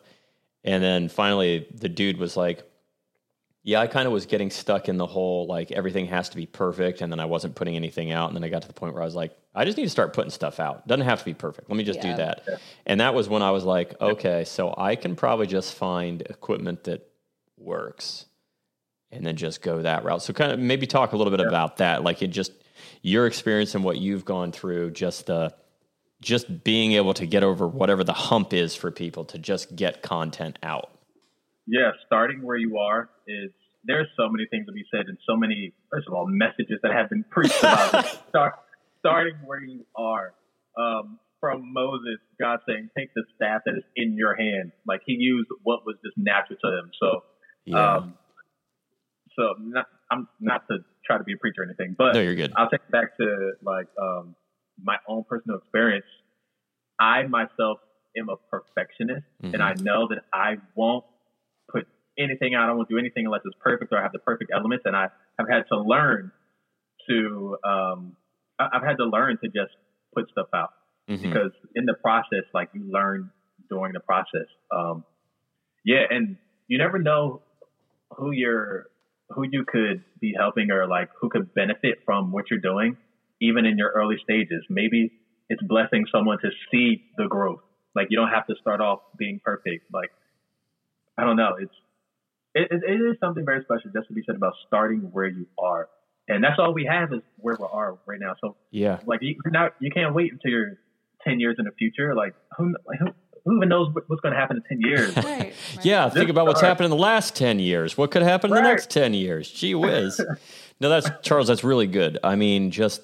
And 0.65 0.83
then 0.83 1.09
finally, 1.09 1.67
the 1.75 1.89
dude 1.89 2.17
was 2.17 2.37
like, 2.37 2.68
yeah, 3.65 3.81
I 3.81 3.87
kind 3.87 4.07
of 4.07 4.13
was 4.13 4.27
getting 4.27 4.51
stuck 4.51 4.89
in 4.89 4.97
the 4.97 5.07
whole 5.07 5.47
like 5.47 5.73
everything 5.73 6.07
has 6.07 6.29
to 6.31 6.37
be 6.37 6.47
perfect. 6.47 7.01
And 7.01 7.13
then 7.13 7.21
I 7.21 7.25
wasn't 7.27 7.55
putting 7.55 7.77
anything 7.77 8.13
out. 8.13 8.29
And 8.29 8.37
then 8.37 8.45
I 8.45 8.49
got 8.49 8.63
to 8.63 8.69
the 8.69 8.75
point 8.75 8.95
where 8.95 9.03
I 9.03 9.07
was 9.07 9.15
like, 9.15 9.37
I 9.55 9.65
just 9.65 9.77
need 9.77 9.85
to 9.85 9.91
start 9.91 10.13
putting 10.15 10.31
stuff 10.31 10.61
out. 10.61 10.87
Doesn't 10.87 11.05
have 11.05 11.19
to 11.19 11.25
be 11.25 11.35
perfect. 11.35 11.69
Let 11.69 11.77
me 11.77 11.85
just 11.85 11.99
Yeah. 11.99 12.11
do 12.13 12.17
that. 12.19 12.49
And 12.87 13.01
that 13.01 13.15
was 13.15 13.29
when 13.29 13.43
I 13.43 13.51
was 13.51 13.65
like, 13.65 14.01
okay, 14.01 14.45
so 14.45 14.75
I 14.77 14.97
can 14.97 15.17
probably 15.17 15.47
just 15.47 15.75
find 15.75 16.23
equipment 16.23 16.85
that 16.85 17.09
works 17.57 18.27
and 19.11 19.27
then 19.27 19.37
just 19.37 19.61
go 19.61 19.83
that 19.83 20.05
route. 20.05 20.23
So 20.23 20.33
kind 20.33 20.53
of 20.53 20.59
maybe 20.59 20.87
talk 20.87 21.13
a 21.13 21.17
little 21.17 21.31
bit 21.37 21.45
about 21.45 21.79
that, 21.79 22.05
like 22.05 22.23
it 22.23 22.29
just 22.29 22.53
your 23.03 23.27
experience 23.27 23.75
and 23.75 23.83
what 23.85 23.99
you've 23.99 24.25
gone 24.25 24.53
through, 24.53 24.93
just 24.93 25.27
the 25.27 25.55
just 26.21 26.65
being 26.65 26.93
able 26.93 27.15
to 27.15 27.27
get 27.27 27.45
over 27.45 27.67
whatever 27.67 28.03
the 28.03 28.13
hump 28.13 28.53
is 28.53 28.75
for 28.75 28.91
people 28.91 29.25
to 29.27 29.39
just 29.39 29.77
get 29.77 30.03
content 30.03 30.59
out. 30.63 30.91
Yeah, 31.69 31.91
starting 32.07 32.41
where 32.43 32.57
you 32.57 32.79
are 32.79 33.11
is 33.27 33.51
there's 33.85 34.09
so 34.17 34.29
many 34.29 34.47
things 34.51 34.67
to 34.67 34.73
be 34.73 34.85
said 34.91 35.07
and 35.07 35.19
so 35.29 35.37
many 35.37 35.73
first 35.93 36.09
of 36.09 36.15
all 36.15 36.27
messages 36.27 36.81
that 36.83 36.93
have 36.93 37.11
been 37.11 37.25
preached 37.31 37.59
about. 37.61 38.07
Start, 38.31 38.55
starting 38.99 39.35
where 39.45 39.61
you 39.61 39.85
are. 39.95 40.33
Um, 40.79 41.19
from 41.41 41.73
Moses, 41.73 42.19
God 42.41 42.61
saying, 42.67 42.89
"Take 42.99 43.15
the 43.15 43.23
staff 43.37 43.63
that 43.67 43.75
is 43.77 43.85
in 43.97 44.17
your 44.17 44.35
hand." 44.35 44.73
Like 44.87 45.03
he 45.07 45.13
used 45.13 45.49
what 45.63 45.87
was 45.87 45.97
just 46.05 46.17
natural 46.17 46.59
to 46.65 46.79
him. 46.79 46.91
So, 47.01 47.23
Yeah. 47.67 47.97
um, 47.97 48.15
so 49.37 49.55
not 49.61 49.87
I'm 50.11 50.27
not 50.41 50.67
to 50.69 50.79
try 51.07 51.19
to 51.19 51.25
be 51.25 51.35
a 51.35 51.37
preacher 51.37 51.61
or 51.63 51.65
anything, 51.65 51.95
but 51.97 52.15
no, 52.15 52.21
you're 52.21 52.35
good. 52.35 52.53
I'll 52.57 52.69
take 52.71 52.81
it 52.81 52.91
back 52.91 53.17
to 53.19 53.53
like 53.63 53.87
um, 54.01 54.35
my 54.83 54.97
own 55.07 55.25
personal 55.29 55.59
experience. 55.59 56.07
I 56.99 57.25
myself 57.29 57.79
am 58.17 58.31
a 58.31 58.37
perfectionist, 58.51 59.27
Mhm. 59.45 59.55
and 59.55 59.63
I 59.63 59.75
know 59.75 60.09
that 60.09 60.25
I 60.33 60.57
won't 60.75 61.05
put 61.71 61.87
anything 62.19 62.55
out. 62.55 62.69
I 62.69 62.73
won't 62.73 62.89
do 62.89 62.99
anything 62.99 63.27
unless 63.27 63.43
it's 63.45 63.57
perfect 63.63 63.93
or 63.93 63.99
I 63.99 64.03
have 64.03 64.13
the 64.13 64.19
perfect 64.19 64.51
elements. 64.55 64.85
And 64.87 64.97
I 64.97 65.09
have 65.39 65.49
had 65.49 65.65
to 65.73 65.81
learn 65.81 66.33
to, 67.09 67.57
um, 67.65 68.17
I've 68.59 68.83
had 68.83 68.97
to 68.99 69.05
learn 69.05 69.39
to 69.43 69.49
just 69.49 69.73
put 70.15 70.29
stuff 70.31 70.49
out 70.55 70.71
Mhm. 71.09 71.23
because 71.23 71.53
in 71.75 71.85
the 71.87 71.95
process, 71.95 72.45
like 72.53 72.71
you 72.75 72.91
learn 72.91 73.31
during 73.71 73.93
the 73.93 74.01
process. 74.01 74.47
Um, 74.71 75.05
yeah, 75.85 76.05
and 76.11 76.37
you 76.67 76.79
never 76.79 76.99
know 76.99 77.43
who 78.17 78.33
you're, 78.33 78.87
who 79.31 79.45
you 79.51 79.65
could 79.65 80.03
be 80.21 80.33
helping 80.37 80.71
or 80.71 80.87
like 80.87 81.11
who 81.21 81.29
could 81.29 81.53
benefit 81.55 81.99
from 82.05 82.33
what 82.33 82.51
you're 82.51 82.61
doing, 82.61 82.97
even 83.41 83.65
in 83.67 83.77
your 83.79 83.91
early 83.91 84.17
stages. 84.25 84.65
Maybe 84.71 85.13
it's 85.51 85.63
blessing 85.63 86.07
someone 86.11 86.39
to 86.41 86.51
see 86.71 87.05
the 87.17 87.27
growth. 87.29 87.61
Like 87.95 88.09
you 88.11 88.17
don't 88.17 88.31
have 88.31 88.47
to 88.49 88.55
start 88.61 88.81
off 88.81 89.01
being 89.19 89.41
perfect. 89.45 89.85
Like 89.93 90.11
I 91.19 91.25
don't 91.25 91.37
know, 91.37 91.57
it's 91.61 91.75
it, 92.55 92.69
it, 92.71 92.83
it 92.89 93.01
is 93.11 93.17
something 93.21 93.45
very 93.45 93.63
special 93.65 93.91
just 93.93 94.09
to 94.09 94.15
be 94.15 94.23
said 94.25 94.37
about 94.37 94.55
starting 94.67 95.01
where 95.13 95.27
you 95.27 95.47
are, 95.59 95.89
and 96.29 96.43
that's 96.43 96.59
all 96.59 96.73
we 96.73 96.85
have 96.91 97.13
is 97.13 97.21
where 97.37 97.57
we 97.59 97.67
are 97.71 97.99
right 98.07 98.21
now. 98.21 98.35
So 98.41 98.57
Yeah. 98.71 99.01
like 99.07 99.21
you 99.23 99.37
you're 99.45 99.53
not 99.53 99.73
you 99.81 99.91
can't 99.91 100.15
wait 100.15 100.33
until 100.33 100.51
you're 100.51 100.79
ten 101.27 101.41
years 101.41 101.57
in 101.59 101.65
the 101.67 101.73
future. 101.73 102.15
Like 102.15 102.35
who 102.57 102.75
like, 102.87 102.99
who, 103.01 103.07
who 103.45 103.57
even 103.57 103.69
knows 103.69 103.89
what's 104.07 104.21
going 104.21 104.35
to 104.35 104.39
happen 104.41 104.57
in 104.57 104.63
ten 104.63 104.81
years? 104.81 105.17
Right. 105.17 105.25
right. 105.27 105.55
Yeah, 105.85 106.05
think 106.09 106.23
Just 106.27 106.31
about 106.31 106.47
what's 106.47 106.61
happened 106.61 106.87
in 106.87 106.91
the 106.91 106.97
last 106.97 107.37
10 107.37 107.59
years. 107.61 107.97
What 107.97 108.11
could 108.11 108.23
happen 108.23 108.51
in 108.51 108.57
the 108.57 108.63
next 108.63 108.91
10 108.91 109.15
years? 109.15 109.51
Gee 109.51 109.75
whiz. 109.75 110.21
no, 110.81 110.89
that's 110.89 111.09
Charles, 111.23 111.47
that's 111.49 111.63
really 111.65 111.87
good. 111.87 112.19
I 112.25 112.35
mean, 112.35 112.71
just 112.71 113.01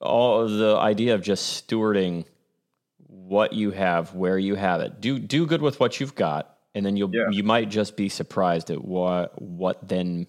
all 0.00 0.46
the 0.48 0.76
idea 0.76 1.14
of 1.14 1.22
just 1.22 1.66
stewarding 1.68 2.24
what 3.08 3.52
you 3.52 3.72
have, 3.72 4.14
where 4.14 4.38
you 4.38 4.54
have 4.54 4.80
it. 4.80 5.00
Do 5.00 5.18
do 5.18 5.46
good 5.46 5.62
with 5.62 5.80
what 5.80 6.00
you've 6.00 6.14
got, 6.14 6.56
and 6.74 6.84
then 6.84 6.96
you'll 6.96 7.14
Yeah. 7.14 7.30
you 7.30 7.42
might 7.42 7.68
just 7.68 7.96
be 7.96 8.08
surprised 8.08 8.70
at 8.70 8.84
what 8.84 9.40
what 9.40 9.86
then 9.88 10.26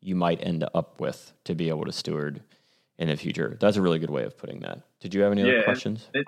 you 0.00 0.14
might 0.14 0.40
end 0.44 0.64
up 0.74 1.00
with 1.00 1.32
to 1.44 1.54
be 1.54 1.68
able 1.68 1.84
to 1.84 1.92
steward 1.92 2.42
in 2.98 3.08
the 3.08 3.16
future. 3.16 3.56
That's 3.60 3.76
a 3.76 3.82
really 3.82 3.98
good 3.98 4.10
way 4.10 4.24
of 4.24 4.36
putting 4.36 4.60
that. 4.60 4.80
Did 5.00 5.14
you 5.14 5.22
have 5.22 5.32
any 5.32 5.42
Yeah, 5.42 5.48
other 5.54 5.62
questions? 5.64 6.08
This 6.12 6.24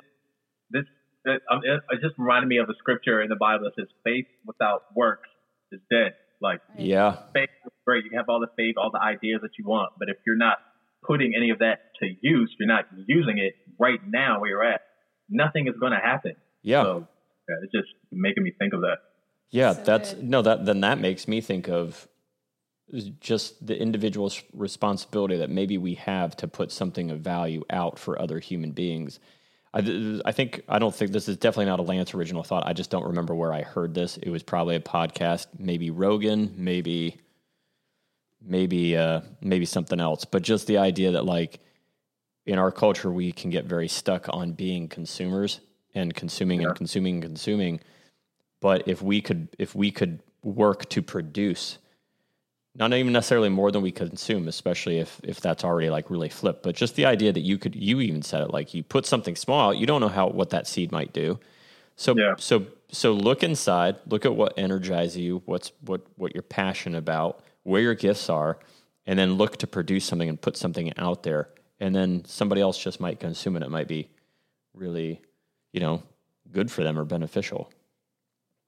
this 0.71 0.85
it, 1.27 1.43
um, 1.51 1.61
it, 1.63 1.81
it 1.91 2.01
just 2.01 2.15
reminded 2.19 2.49
me 2.49 2.57
of 2.59 2.69
a 2.71 2.75
scripture 2.79 3.21
in 3.21 3.29
the 3.29 3.37
Bible 3.37 3.65
that 3.65 3.75
says 3.77 3.89
faith 4.05 4.27
without 4.47 4.85
works 4.97 5.29
is 5.71 5.81
dead. 5.91 6.15
Like 6.41 6.61
Yeah. 6.79 7.17
faith 7.35 7.51
is 7.67 7.73
great. 7.87 8.05
You 8.05 8.17
have 8.17 8.29
all 8.29 8.41
the 8.41 8.49
faith, 8.57 8.77
all 8.79 8.91
the 8.91 9.03
ideas 9.03 9.41
that 9.43 9.51
you 9.59 9.67
want, 9.67 9.93
but 9.99 10.09
if 10.09 10.17
you're 10.27 10.37
not 10.39 10.59
putting 11.07 11.35
any 11.37 11.51
of 11.51 11.59
that 11.59 11.93
to 12.01 12.07
use, 12.23 12.55
you're 12.59 12.69
not 12.69 12.87
using 13.07 13.39
it 13.39 13.55
right 13.79 14.01
now 14.07 14.41
where 14.41 14.51
you're 14.51 14.65
at, 14.65 14.81
nothing 15.29 15.67
is 15.69 15.75
going 15.79 15.93
to 15.93 15.99
happen. 15.99 16.35
Yeah. 16.63 16.83
So 16.83 17.09
yeah, 17.49 17.57
it's 17.63 17.73
just 17.73 17.89
making 18.11 18.43
me 18.43 18.53
think 18.59 18.73
of 18.73 18.81
that. 18.81 18.99
Yeah, 19.51 19.73
So 19.75 19.83
that's 19.85 20.15
good. 20.15 20.29
no 20.29 20.43
that 20.43 20.65
then 20.65 20.81
that 20.81 20.99
makes 21.01 21.27
me 21.29 21.41
think 21.41 21.69
of 21.69 22.07
just 23.21 23.65
the 23.65 23.81
individual's 23.81 24.43
responsibility 24.53 25.37
that 25.37 25.51
maybe 25.51 25.79
we 25.79 25.95
have 25.95 26.37
to 26.39 26.49
put 26.49 26.73
something 26.73 27.11
of 27.11 27.21
value 27.21 27.63
out 27.71 27.99
for 27.99 28.21
other 28.21 28.39
human 28.41 28.73
beings. 28.73 29.21
I, 29.73 30.21
I 30.25 30.33
think 30.33 30.63
I 30.69 30.81
don't 30.81 30.93
think 30.95 31.13
this 31.13 31.29
is 31.29 31.37
definitely 31.37 31.67
not 31.67 31.79
a 31.79 31.83
Lance 31.83 32.15
original 32.15 32.43
thought. 32.43 32.67
I 32.67 32.73
just 32.73 32.91
don't 32.91 33.05
remember 33.07 33.35
where 33.35 33.53
I 33.53 33.63
heard 33.63 33.95
this. 33.95 34.17
It 34.17 34.31
was 34.31 34.43
probably 34.43 34.75
a 34.75 34.81
podcast, 34.81 35.47
maybe 35.59 35.91
Rogan, 35.91 36.53
maybe 36.57 37.19
maybe 38.43 38.97
uh, 38.97 39.21
maybe 39.41 39.67
something 39.67 40.01
else. 40.01 40.25
But 40.25 40.43
just 40.43 40.67
the 40.67 40.79
idea 40.79 41.13
that 41.13 41.25
like 41.25 41.61
in 42.47 42.59
our 42.59 42.73
culture 42.73 43.11
we 43.13 43.31
can 43.33 43.51
get 43.51 43.67
very 43.67 43.87
stuck 43.89 44.27
on 44.31 44.53
being 44.53 44.89
consumers 44.89 45.61
and 45.95 46.15
consuming 46.15 46.63
Yeah. 46.63 46.69
and 46.69 46.77
consuming 46.77 47.15
and 47.17 47.23
consuming. 47.23 47.81
But 48.61 48.87
if 48.87 49.03
we 49.03 49.21
could 49.21 49.49
if 49.59 49.75
we 49.75 49.91
could 49.91 50.21
work 50.43 50.89
to 50.91 51.03
produce 51.03 51.79
not 52.77 52.93
even 52.95 53.13
necessarily 53.13 53.49
more 53.49 53.73
than 53.73 53.83
we 53.83 53.91
consume, 53.91 54.49
especially 54.49 54.99
if 54.99 55.21
if 55.25 55.41
that's 55.41 55.65
already 55.65 55.91
like 55.91 56.11
really 56.11 56.29
flipped, 56.29 56.63
but 56.63 56.77
just 56.77 56.95
the 56.97 57.07
idea 57.07 57.33
that 57.33 57.41
you 57.41 57.59
could 57.59 57.75
you 57.75 58.01
even 58.01 58.23
said 58.23 58.43
it 58.43 58.51
like 58.51 58.75
you 58.75 58.83
put 58.83 59.07
something 59.07 59.35
small 59.37 59.71
out, 59.71 59.79
you 59.79 59.87
don't 59.87 60.01
know 60.01 60.09
how 60.09 60.29
what 60.29 60.51
that 60.51 60.67
seed 60.67 60.93
might 60.93 61.13
do. 61.13 61.39
So 61.97 62.15
Yeah. 62.17 62.35
so 62.39 62.67
so 62.93 63.13
look 63.13 63.43
inside, 63.43 63.97
look 64.07 64.25
at 64.25 64.35
what 64.35 64.55
energizes 64.57 65.17
you, 65.17 65.43
what's 65.47 65.73
what 65.83 66.03
what 66.17 66.35
you're 66.35 66.43
passionate 66.43 66.99
about, 66.99 67.43
where 67.65 67.83
your 67.83 67.95
gifts 67.95 68.31
are, 68.31 68.59
and 69.07 69.19
then 69.19 69.35
look 69.35 69.57
to 69.59 69.67
produce 69.67 70.05
something 70.05 70.29
and 70.29 70.41
put 70.41 70.57
something 70.57 70.97
out 70.97 71.23
there. 71.25 71.49
And 71.81 71.95
then 71.95 72.25
somebody 72.25 72.61
else 72.61 72.79
just 72.79 73.01
might 73.01 73.19
consume 73.21 73.57
it. 73.57 73.63
It 73.63 73.71
might 73.71 73.89
be 73.89 74.11
really, 74.75 75.21
you 75.73 75.81
know, 75.81 76.03
good 76.53 76.71
for 76.71 76.85
them 76.85 76.99
or 76.99 77.05
beneficial. 77.05 77.71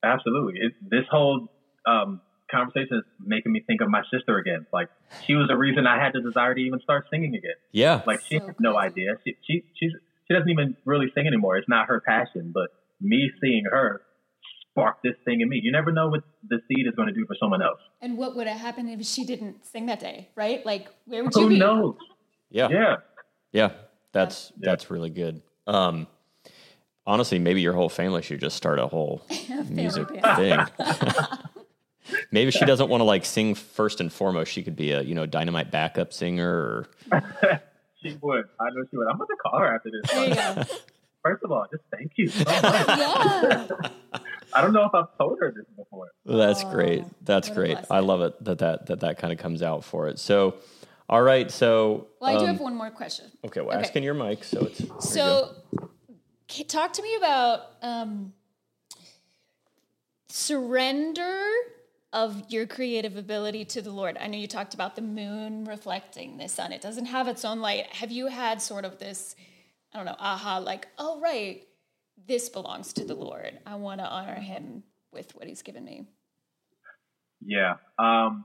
Absolutely. 0.03 0.61
It, 0.61 0.73
this 0.89 1.05
whole 1.11 1.49
um, 1.87 2.21
conversation 2.51 2.99
is 2.99 3.05
making 3.25 3.53
me 3.53 3.61
think 3.67 3.81
of 3.81 3.89
my 3.89 4.03
sister 4.13 4.39
again. 4.39 4.67
Like 4.73 4.89
she 5.27 5.35
was 5.35 5.49
the 5.49 5.57
reason 5.57 5.87
I 5.87 6.03
had 6.03 6.13
the 6.13 6.21
desire 6.21 6.55
to 6.55 6.61
even 6.61 6.81
start 6.81 7.07
singing 7.11 7.35
again. 7.35 7.55
Yeah. 7.73 8.03
Like 8.07 8.21
she 8.29 8.39
So 8.39 8.47
had 8.47 8.57
no 8.61 8.77
idea. 8.79 9.13
She, 9.25 9.37
she 9.47 9.65
she's 9.79 9.93
she 10.29 10.35
doesn't 10.35 10.49
even 10.51 10.77
really 10.85 11.07
sing 11.15 11.27
anymore. 11.27 11.57
It's 11.57 11.69
not 11.69 11.89
her 11.89 12.01
passion, 12.01 12.51
but 12.55 12.69
me 13.01 13.31
seeing 13.41 13.65
her 13.71 14.03
sparked 14.71 15.03
this 15.03 15.15
thing 15.25 15.41
in 15.41 15.49
me. 15.49 15.61
You 15.63 15.71
never 15.73 15.93
know 15.93 16.09
what 16.09 16.23
the 16.49 16.59
seed 16.69 16.87
is 16.87 16.95
going 16.95 17.09
to 17.09 17.15
do 17.15 17.27
for 17.27 17.37
someone 17.39 17.63
else. 17.63 17.81
And 18.01 18.17
what 18.17 18.35
would 18.37 18.47
have 18.47 18.59
happened 18.61 18.89
if 18.91 19.05
she 19.07 19.25
didn't 19.25 19.67
sing 19.67 19.87
that 19.87 20.01
day, 20.01 20.31
right? 20.35 20.65
Like, 20.65 20.89
where 21.07 21.23
would 21.25 21.35
Who 21.35 21.43
you 21.43 21.49
be? 21.51 21.59
knows? 21.59 21.97
Yeah. 22.51 22.69
Yeah. 22.71 22.97
Yeah. 23.53 23.71
That's 24.13 24.53
Yeah. 24.59 24.71
that's 24.71 24.91
really 24.91 25.11
good. 25.11 25.43
Um 25.67 26.07
honestly, 27.07 27.39
maybe 27.39 27.61
your 27.61 27.73
whole 27.73 27.89
family 27.89 28.23
should 28.23 28.41
just 28.41 28.57
start 28.57 28.79
a 28.79 28.87
whole 28.87 29.23
music 29.69 30.09
thing. 30.37 30.59
maybe 32.31 32.51
she 32.51 32.65
doesn't 32.65 32.89
want 32.89 33.01
to 33.01 33.05
like 33.05 33.25
sing 33.25 33.55
first 33.55 34.01
and 34.01 34.13
foremost. 34.13 34.53
She 34.53 34.63
could 34.63 34.77
be 34.77 34.93
a, 34.93 35.03
you 35.03 35.15
know, 35.15 35.27
dynamite 35.27 35.71
backup 35.71 36.13
singer 36.13 36.49
or 36.51 36.89
She 38.03 38.17
would. 38.21 38.45
I 38.61 38.71
know 38.71 38.85
she 38.91 38.97
would. 38.97 39.07
I'm 39.09 39.17
going 39.17 39.29
to 39.29 39.37
call 39.43 39.61
her 39.61 39.75
after 39.75 39.91
this. 39.91 40.11
There 40.11 40.29
you 40.29 40.35
go. 40.35 40.63
First 41.23 41.45
of 41.45 41.53
all, 41.53 41.65
just 41.71 41.85
thank 41.97 42.13
you 42.17 42.29
so. 42.29 42.43
Yeah. 42.51 43.69
I 44.55 44.61
don't 44.61 44.73
know 44.73 44.85
if 44.85 44.93
I've 44.95 45.17
told 45.17 45.39
her 45.41 45.53
this 45.57 45.65
before. 45.77 46.09
That's 46.27 46.65
Oh, 46.65 46.71
great. 46.73 47.05
That's 47.25 47.49
what 47.49 47.55
great. 47.57 47.79
I 47.91 48.01
love 48.01 48.21
it 48.23 48.43
that 48.45 48.59
that 48.59 48.87
that, 48.87 49.01
that 49.01 49.19
kind 49.19 49.33
of 49.33 49.39
comes 49.39 49.63
out 49.63 49.85
for 49.85 50.09
it. 50.09 50.19
So, 50.19 50.57
all 51.09 51.23
right. 51.23 51.49
So, 51.51 52.09
Well, 52.21 52.35
I 52.35 52.39
do 52.39 52.45
um, 52.47 52.47
have 52.55 52.61
one 52.61 52.75
more 52.75 52.91
question. 52.91 53.31
okay. 53.47 53.61
Well, 53.61 53.71
okay. 53.77 53.87
ask 53.87 53.95
in 53.97 54.03
your 54.03 54.15
mic. 54.15 54.43
So 54.43 54.63
it's 54.67 54.79
there 54.79 54.89
you. 54.89 55.01
So, 55.01 55.55
k- 55.81 55.87
talk 56.69 56.93
to 56.95 57.03
me 57.03 57.15
about 57.17 57.61
um, 57.83 58.33
surrender 60.29 61.45
of 62.13 62.51
your 62.51 62.67
creative 62.67 63.17
ability 63.17 63.65
to 63.65 63.81
the 63.81 63.91
Lord. 63.91 64.19
I 64.21 64.27
know 64.27 64.37
you 64.37 64.47
talked 64.47 64.75
about 64.75 64.97
the 64.97 65.03
moon 65.03 65.65
reflecting 65.65 66.37
the 66.37 66.49
sun. 66.49 66.73
It 66.73 66.83
doesn't 66.83 67.07
have 67.07 67.27
its 67.27 67.45
own 67.45 67.61
light. 67.61 67.87
Have 67.87 68.11
you 68.11 68.27
had 68.27 68.61
sort 68.61 68.85
of 68.85 68.99
this, 68.99 69.35
I 69.93 69.97
don't 69.97 70.07
know, 70.07 70.17
aha, 70.19 70.59
like, 70.59 70.89
oh, 70.99 71.21
right, 71.21 71.67
this 72.27 72.49
belongs 72.49 72.93
to 72.95 73.05
the 73.05 73.15
Lord. 73.15 73.59
I 73.65 73.77
want 73.77 74.01
to 74.01 74.07
honor 74.07 74.35
him 74.35 74.83
with 75.11 75.35
what 75.35 75.47
he's 75.47 75.63
given 75.63 75.85
me. 75.85 76.07
Yeah. 77.41 77.75
Um, 77.99 78.45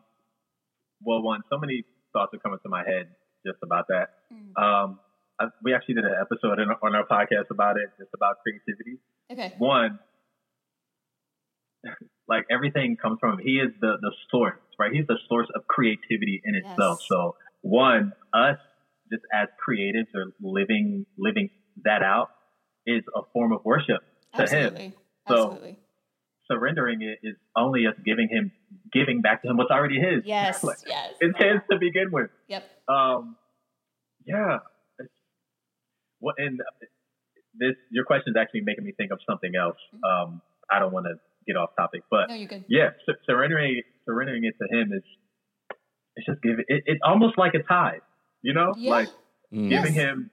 well, 1.03 1.21
one, 1.21 1.41
so 1.49 1.57
many 1.57 1.83
thoughts 2.13 2.33
are 2.33 2.39
coming 2.39 2.59
to 2.63 2.69
my 2.69 2.83
head 2.85 3.09
just 3.45 3.59
about 3.61 3.87
that. 3.89 4.09
Mm. 4.33 4.61
Um, 4.61 4.99
I, 5.39 5.45
we 5.63 5.73
actually 5.73 5.95
did 5.95 6.05
an 6.05 6.15
episode 6.19 6.59
in, 6.59 6.69
on 6.69 6.95
our 6.95 7.05
podcast 7.05 7.49
about 7.51 7.77
it, 7.77 7.89
just 7.97 8.09
about 8.13 8.37
creativity. 8.41 8.97
Okay. 9.31 9.53
One, 9.57 9.99
like 12.27 12.45
everything 12.51 12.97
comes 13.01 13.19
from 13.19 13.33
him. 13.33 13.39
He 13.45 13.55
is 13.57 13.71
the 13.79 13.97
the 14.01 14.11
source, 14.31 14.59
right? 14.79 14.91
He's 14.91 15.07
the 15.07 15.17
source 15.29 15.47
of 15.55 15.67
creativity 15.67 16.41
in 16.43 16.55
itself. 16.55 17.01
So, 17.07 17.35
one, 17.61 18.13
us 18.33 18.57
just 19.11 19.23
as 19.33 19.47
creatives 19.65 20.13
or 20.13 20.33
living 20.41 21.05
living 21.17 21.49
that 21.83 22.01
out 22.03 22.29
is 22.85 23.03
a 23.15 23.21
form 23.33 23.51
of 23.53 23.63
worship 23.63 24.01
to 24.35 24.41
him. 24.41 24.43
Absolutely. 24.43 24.93
So- 25.27 25.35
Absolutely. 25.51 25.79
Surrendering 26.49 27.01
it 27.01 27.19
is 27.27 27.35
only 27.57 27.85
us 27.87 27.93
giving 28.05 28.29
him 28.29 28.53
giving 28.93 29.19
back 29.21 29.41
to 29.41 29.49
him 29.49 29.57
what's 29.57 29.69
already 29.69 29.99
his. 29.99 30.23
Yes. 30.25 30.63
Like, 30.63 30.77
yes. 30.87 31.13
it's 31.19 31.37
his 31.37 31.59
to 31.69 31.77
begin 31.77 32.09
with. 32.09 32.29
Yep. 32.47 32.63
Um, 32.87 33.35
yeah. 34.25 34.59
It's, 36.17 36.21
what 36.21 36.35
and 36.37 36.59
this 37.59 37.75
your 37.91 38.05
question 38.05 38.33
is 38.35 38.39
actually 38.39 38.61
making 38.61 38.83
me 38.85 38.93
think 38.97 39.11
of 39.11 39.19
something 39.27 39.53
else. 39.55 39.77
Um, 40.03 40.41
I 40.69 40.79
don't 40.79 40.91
want 40.93 41.05
to 41.05 41.15
get 41.45 41.55
off 41.55 41.71
topic, 41.77 42.01
but 42.11 42.29
No, 42.29 42.35
yeah, 42.67 42.89
su- 43.05 43.13
surrendering 43.25 43.81
surrendering 44.05 44.43
it 44.43 44.55
to 44.61 44.67
him 44.77 44.91
is 44.93 45.03
it's 46.15 46.25
just 46.25 46.41
giving 46.41 46.65
it, 46.67 46.83
it's 46.85 47.01
almost 47.03 47.37
like 47.37 47.53
a 47.53 47.63
tithe, 47.63 48.01
you 48.41 48.53
know, 48.53 48.73
Yeah. 48.77 48.91
like 48.91 49.09
Mm. 49.53 49.69
giving 49.69 49.93
Yes. 49.93 50.03
him 50.03 50.31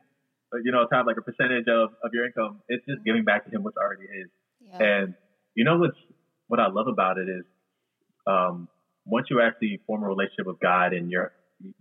uh, 0.52 0.56
you 0.64 0.72
know 0.72 0.82
a 0.82 0.88
tithe 0.88 1.06
like 1.06 1.16
a 1.18 1.22
percentage 1.22 1.68
of 1.68 1.94
of 2.02 2.12
your 2.12 2.26
income. 2.26 2.62
It's 2.68 2.84
just 2.86 3.04
giving 3.04 3.24
back 3.24 3.44
to 3.44 3.50
him 3.50 3.62
what's 3.62 3.76
already 3.76 4.06
his. 4.08 4.28
Yeah. 4.60 4.82
And 4.82 5.14
you 5.54 5.64
know 5.64 5.78
what's 5.78 5.96
what 6.48 6.58
I 6.60 6.66
love 6.68 6.88
about 6.88 7.18
it 7.18 7.28
is 7.28 7.44
um, 8.26 8.68
once 9.06 9.26
you 9.30 9.40
actually 9.40 9.80
form 9.86 10.02
a 10.02 10.06
relationship 10.08 10.46
with 10.46 10.58
God 10.60 10.92
and 10.94 11.10
your 11.10 11.32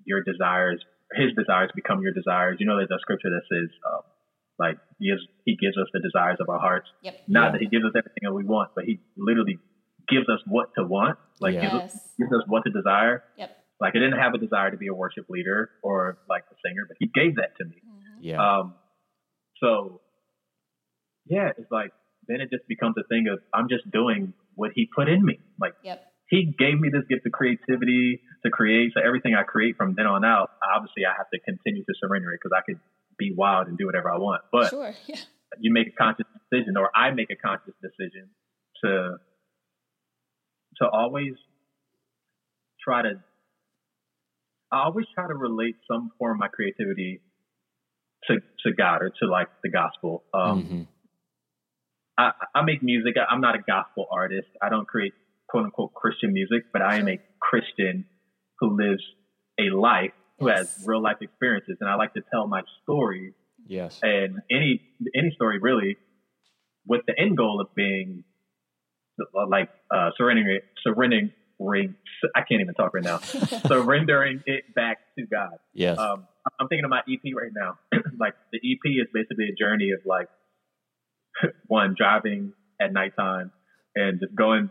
your 0.05 0.21
desires, 0.21 0.83
His 1.15 1.33
desires 1.35 1.71
become 1.75 2.01
your 2.01 2.13
desires. 2.13 2.57
You 2.59 2.65
know 2.67 2.77
there's 2.77 2.91
a 2.91 2.99
scripture 3.01 3.29
that 3.29 3.43
says 3.51 3.69
um, 3.85 4.01
like 4.59 4.77
he 4.99 5.09
gives 5.09 5.21
He 5.45 5.55
gives 5.55 5.77
us 5.77 5.87
the 5.93 5.99
desires 5.99 6.37
of 6.39 6.49
our 6.49 6.59
hearts. 6.59 6.87
Yep. 7.01 7.15
Not 7.27 7.45
Yeah. 7.45 7.51
that 7.53 7.61
He 7.61 7.67
gives 7.67 7.85
us 7.85 7.91
everything 7.97 8.23
that 8.23 8.33
we 8.33 8.43
want, 8.43 8.71
but 8.75 8.85
He 8.85 8.99
literally 9.17 9.57
gives 10.09 10.27
us 10.29 10.39
what 10.47 10.69
to 10.77 10.83
want. 10.83 11.17
Like 11.39 11.53
Yeah. 11.55 11.61
gives, 11.69 11.73
us, 11.75 11.91
gives 12.17 12.31
us 12.33 12.43
what 12.47 12.63
to 12.65 12.71
desire. 12.71 13.23
Yep. 13.37 13.49
Like 13.81 13.95
I 13.95 13.99
didn't 13.99 14.19
have 14.19 14.33
a 14.33 14.37
desire 14.37 14.71
to 14.71 14.77
be 14.77 14.87
a 14.87 14.93
worship 14.93 15.25
leader 15.29 15.69
or 15.81 16.17
like 16.29 16.43
a 16.51 16.55
singer, 16.65 16.85
but 16.87 16.97
He 16.99 17.07
gave 17.07 17.35
that 17.37 17.55
to 17.57 17.65
me. 17.65 17.81
Mhm. 17.85 18.17
Yeah. 18.21 18.39
Um, 18.59 18.75
so 19.61 20.01
yeah, 21.25 21.49
it's 21.57 21.71
like 21.71 21.91
then 22.27 22.39
it 22.41 22.49
just 22.49 22.67
becomes 22.67 22.95
a 22.97 23.03
thing 23.07 23.27
of 23.31 23.39
I'm 23.53 23.67
just 23.69 23.89
doing 23.91 24.33
what 24.55 24.71
he 24.75 24.87
put 24.95 25.09
in 25.09 25.23
me. 25.25 25.39
Like 25.59 25.73
Yep. 25.83 26.03
He 26.33 26.45
gave 26.57 26.79
me 26.79 26.89
this 26.89 27.03
gift 27.09 27.25
of 27.27 27.31
creativity 27.31 28.21
to 28.43 28.49
create. 28.49 28.91
So 28.95 29.01
everything 29.05 29.35
I 29.35 29.43
create 29.43 29.77
from 29.77 29.93
then 29.95 30.07
on 30.07 30.25
out, 30.25 30.49
obviously 30.75 31.05
I 31.05 31.13
have 31.15 31.29
to 31.33 31.39
continue 31.39 31.83
to 31.83 31.93
surrender 32.01 32.31
it 32.33 32.39
because 32.41 32.55
I 32.57 32.61
could 32.65 32.79
be 33.19 33.31
wild 33.37 33.67
and 33.67 33.77
do 33.77 33.85
whatever 33.85 34.09
I 34.11 34.17
want. 34.17 34.41
But 34.51 34.69
Sure. 34.71 34.93
Yeah. 35.07 35.17
you 35.59 35.71
make 35.71 35.87
a 35.87 35.95
conscious 35.95 36.25
decision, 36.49 36.75
or 36.77 36.89
I 36.95 37.11
make 37.11 37.29
a 37.29 37.35
conscious 37.35 37.75
decision 37.81 38.29
to 38.83 39.17
to 40.81 40.89
always 40.89 41.33
try 42.83 43.03
to. 43.03 43.21
I 44.71 44.85
always 44.85 45.05
try 45.13 45.27
to 45.27 45.35
relate 45.35 45.75
some 45.87 46.09
form 46.17 46.37
of 46.37 46.39
my 46.39 46.47
creativity 46.47 47.21
to 48.27 48.39
to 48.63 48.73
God 48.73 49.03
or 49.03 49.11
to 49.21 49.25
like 49.27 49.49
the 49.61 49.69
gospel. 49.69 50.23
Um, 50.33 50.63
Mhm. 50.63 50.87
I, 52.17 52.31
I 52.55 52.61
make 52.63 52.81
music. 52.81 53.15
I- 53.17 53.31
I'm 53.31 53.41
not 53.41 53.55
a 53.55 53.59
gospel 53.61 54.07
artist. 54.11 54.47
I 54.61 54.69
don't 54.69 54.87
create 54.87 55.13
quote 55.53 55.65
unquote 55.65 55.93
Christian 55.93 56.33
music, 56.33 56.63
but 56.73 56.81
I 56.81 56.97
am 56.97 57.07
a 57.07 57.19
Christian 57.39 58.05
who 58.59 58.75
lives 58.75 59.03
a 59.59 59.69
life 59.69 60.11
who 60.39 60.47
Yes. 60.49 60.75
has 60.77 60.87
real 60.87 61.01
life 61.01 61.17
experiences, 61.21 61.77
and 61.79 61.87
I 61.87 61.93
like 61.95 62.13
to 62.15 62.21
tell 62.33 62.47
my 62.47 62.61
story. 62.81 63.33
Yes. 63.65 63.99
and 64.03 64.41
any 64.51 64.81
any 65.15 65.31
story 65.35 65.57
really 65.59 65.95
with 66.85 67.01
the 67.07 67.13
end 67.17 67.37
goal 67.37 67.61
of 67.61 67.73
being 67.75 68.25
like 69.49 69.69
uh, 69.89 70.09
surrendering 70.17 70.59
surrendering 70.85 71.31
I 72.35 72.41
can't 72.41 72.59
even 72.59 72.73
talk 72.73 72.93
right 72.93 73.03
now 73.03 73.19
surrendering 73.67 74.41
it 74.45 74.75
back 74.75 74.97
to 75.17 75.25
God. 75.25 75.59
Yes. 75.73 75.97
Um, 75.97 76.27
I'm 76.59 76.67
thinking 76.67 76.83
of 76.83 76.89
my 76.89 77.03
EP 77.07 77.21
right 77.41 77.51
now. 77.55 77.77
like 78.19 78.33
the 78.51 78.57
EP 78.57 78.83
is 79.01 79.07
basically 79.13 79.45
a 79.45 79.55
journey 79.55 79.91
of 79.91 80.01
like 80.05 80.27
one 81.67 81.95
driving 81.97 82.51
at 82.81 82.91
nighttime 82.91 83.51
and 83.95 84.19
just 84.19 84.35
going 84.35 84.69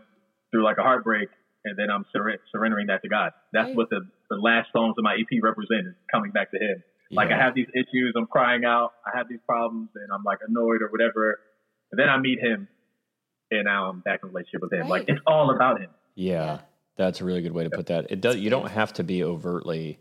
through 0.53 0.63
like 0.63 0.77
a 0.77 0.83
heartbreak, 0.83 1.29
and 1.65 1.77
then 1.77 1.89
I'm 1.89 2.05
surre- 2.15 2.37
surrendering 2.51 2.87
that 2.87 3.01
to 3.01 3.09
God. 3.09 3.31
That's 3.51 3.67
Right. 3.67 3.75
what 3.75 3.89
the 3.89 4.07
the 4.29 4.37
last 4.37 4.71
songs 4.71 4.95
of 4.97 5.03
my 5.03 5.15
EP 5.15 5.39
represent 5.43 5.87
is 5.87 5.93
coming 6.11 6.31
back 6.31 6.51
to 6.51 6.57
Him. 6.57 6.83
Like 7.11 7.29
I 7.31 7.37
have 7.37 7.53
these 7.53 7.67
issues, 7.75 8.13
I'm 8.15 8.25
crying 8.27 8.63
out, 8.65 8.93
I 9.05 9.15
have 9.17 9.27
these 9.29 9.41
problems, 9.47 9.89
and 9.95 10.09
I'm 10.11 10.23
like 10.23 10.39
annoyed 10.47 10.81
or 10.81 10.87
whatever. 10.89 11.39
And 11.91 11.99
then 11.99 12.09
I 12.09 12.17
meet 12.17 12.39
Him, 12.39 12.67
and 13.51 13.65
now 13.65 13.89
I'm 13.89 13.99
back 13.99 14.21
in 14.23 14.29
a 14.29 14.31
relationship 14.31 14.61
with 14.61 14.73
Him. 14.73 14.87
Like 14.87 15.05
it's 15.07 15.19
all 15.27 15.53
about 15.53 15.81
Him. 15.81 15.89
Yeah, 16.15 16.33
Yeah. 16.45 16.59
that's 16.97 17.21
a 17.21 17.25
really 17.25 17.41
good 17.41 17.51
way 17.53 17.63
to 17.65 17.69
put 17.69 17.87
that. 17.87 18.09
It 18.11 18.21
does. 18.21 18.37
You 18.37 18.49
don't 18.49 18.69
have 18.69 18.93
to 18.93 19.03
be 19.03 19.23
overtly 19.23 19.99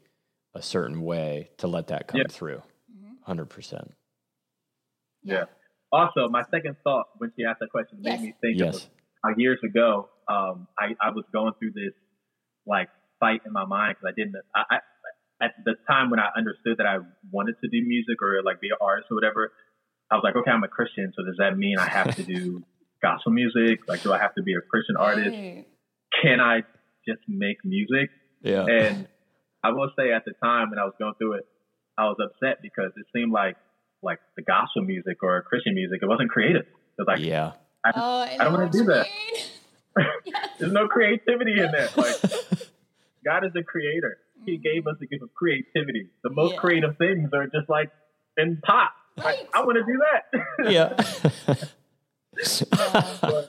a 0.54 0.62
certain 0.62 1.02
way 1.02 1.50
to 1.58 1.66
let 1.66 1.88
that 1.88 2.06
come 2.08 2.20
Yeah. 2.20 2.26
through. 2.30 2.62
Mhm. 2.90 3.16
Hundred 3.24 3.46
percent. 3.50 3.92
Yeah. 5.22 5.44
Also, 5.90 6.28
my 6.28 6.42
second 6.50 6.76
thought 6.84 7.06
when 7.18 7.32
she 7.36 7.44
asked 7.44 7.60
that 7.60 7.70
question 7.70 7.98
made 8.00 8.20
me 8.20 8.34
think 8.40 8.58
Yes. 8.58 8.86
of 8.86 8.90
how 9.24 9.30
years 9.36 9.58
ago, 9.64 10.08
um, 10.28 10.68
I, 10.78 10.94
I 11.00 11.10
was 11.10 11.24
going 11.32 11.52
through 11.58 11.72
this 11.72 11.94
like 12.66 12.88
fight 13.20 13.40
in 13.46 13.52
my 13.52 13.64
mind 13.64 13.96
because 13.96 14.12
I 14.12 14.14
didn't. 14.16 14.34
I, 14.54 14.62
I 14.70 14.78
at 15.42 15.52
the 15.64 15.74
time 15.88 16.10
when 16.10 16.20
I 16.20 16.28
understood 16.36 16.78
that 16.78 16.86
I 16.86 16.98
wanted 17.30 17.56
to 17.62 17.68
do 17.68 17.86
music 17.86 18.22
or 18.22 18.42
like 18.44 18.60
be 18.60 18.68
an 18.68 18.76
artist 18.80 19.08
or 19.10 19.16
whatever, 19.16 19.52
I 20.10 20.14
was 20.14 20.22
like, 20.22 20.36
okay, 20.36 20.50
I'm 20.50 20.62
a 20.62 20.68
Christian, 20.68 21.12
so 21.16 21.24
does 21.24 21.36
that 21.38 21.58
mean 21.58 21.78
I 21.78 21.88
have 21.88 22.14
to 22.16 22.22
do 22.22 22.62
gospel 23.02 23.32
music? 23.32 23.80
Like, 23.88 24.02
do 24.02 24.12
I 24.12 24.18
have 24.18 24.34
to 24.36 24.42
be 24.42 24.54
a 24.54 24.60
Christian 24.60 24.96
artist? 24.96 25.30
Right. 25.30 25.66
Can 26.22 26.40
I 26.40 26.62
just 27.08 27.22
make 27.26 27.64
music? 27.64 28.10
Yeah. 28.42 28.66
And 28.66 29.08
I 29.64 29.70
will 29.70 29.90
say 29.98 30.12
at 30.12 30.24
the 30.24 30.32
time 30.42 30.70
when 30.70 30.78
I 30.78 30.84
was 30.84 30.94
going 30.98 31.14
through 31.18 31.34
it, 31.34 31.46
I 31.98 32.04
was 32.04 32.16
upset 32.22 32.58
because 32.62 32.92
it 32.96 33.06
seemed 33.14 33.32
like 33.32 33.56
like 34.02 34.18
the 34.36 34.42
gospel 34.42 34.82
music 34.82 35.22
or 35.22 35.40
Christian 35.42 35.74
music, 35.74 36.00
it 36.02 36.06
wasn't 36.06 36.30
creative. 36.30 36.62
It 36.62 36.98
was 36.98 37.06
like 37.06 37.20
yeah. 37.20 37.52
I, 37.84 37.92
Oh, 37.94 38.20
I, 38.20 38.36
I 38.40 38.44
don't 38.44 38.52
wanna 38.52 38.70
do 38.70 38.78
you 38.78 38.84
that. 38.84 39.06
Yes. 39.06 39.50
there's 40.58 40.72
no 40.72 40.88
creativity 40.88 41.52
in 41.60 41.70
that. 41.72 41.96
Like 41.96 42.16
God 43.24 43.44
is 43.44 43.52
the 43.52 43.62
creator. 43.62 44.18
He 44.44 44.56
gave 44.56 44.86
us 44.86 44.96
the 45.00 45.06
gift 45.06 45.22
of 45.22 45.32
creativity. 45.34 46.08
The 46.24 46.30
most 46.30 46.54
Yeah. 46.54 46.58
creative 46.60 46.96
things 46.98 47.30
are 47.32 47.46
just 47.46 47.68
like 47.68 47.90
in 48.36 48.58
pop. 48.64 48.92
Like, 49.16 49.24
Right. 49.26 49.48
I 49.54 49.64
want 49.64 49.76
to 49.78 49.84
do 49.84 50.00
that. 50.00 50.22
yeah. 50.72 50.96
Yeah. 53.22 53.42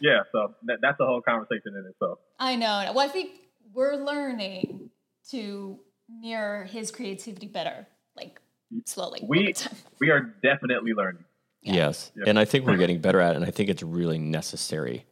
yeah. 0.00 0.18
So 0.32 0.54
that, 0.64 0.78
that's 0.82 1.00
a 1.00 1.06
whole 1.06 1.22
conversation 1.22 1.74
in 1.76 1.86
itself. 1.88 2.18
I 2.38 2.56
know. 2.56 2.92
Well, 2.94 3.00
I 3.00 3.08
think 3.08 3.30
we're 3.72 3.96
learning 3.96 4.90
to 5.30 5.78
mirror 6.08 6.64
his 6.64 6.90
creativity 6.90 7.46
better. 7.46 7.86
Like 8.16 8.40
slowly. 8.86 9.20
We 9.26 9.54
we 10.00 10.10
are 10.10 10.20
definitely 10.42 10.92
learning. 10.92 11.24
Yes. 11.62 12.10
Yeah. 12.16 12.24
And 12.26 12.38
I 12.38 12.44
think 12.44 12.66
we're 12.66 12.76
getting 12.76 13.00
better 13.00 13.20
at 13.20 13.32
it. 13.32 13.36
And 13.36 13.44
I 13.44 13.50
think 13.50 13.68
it's 13.70 13.82
really 13.82 14.18
necessary 14.18 15.04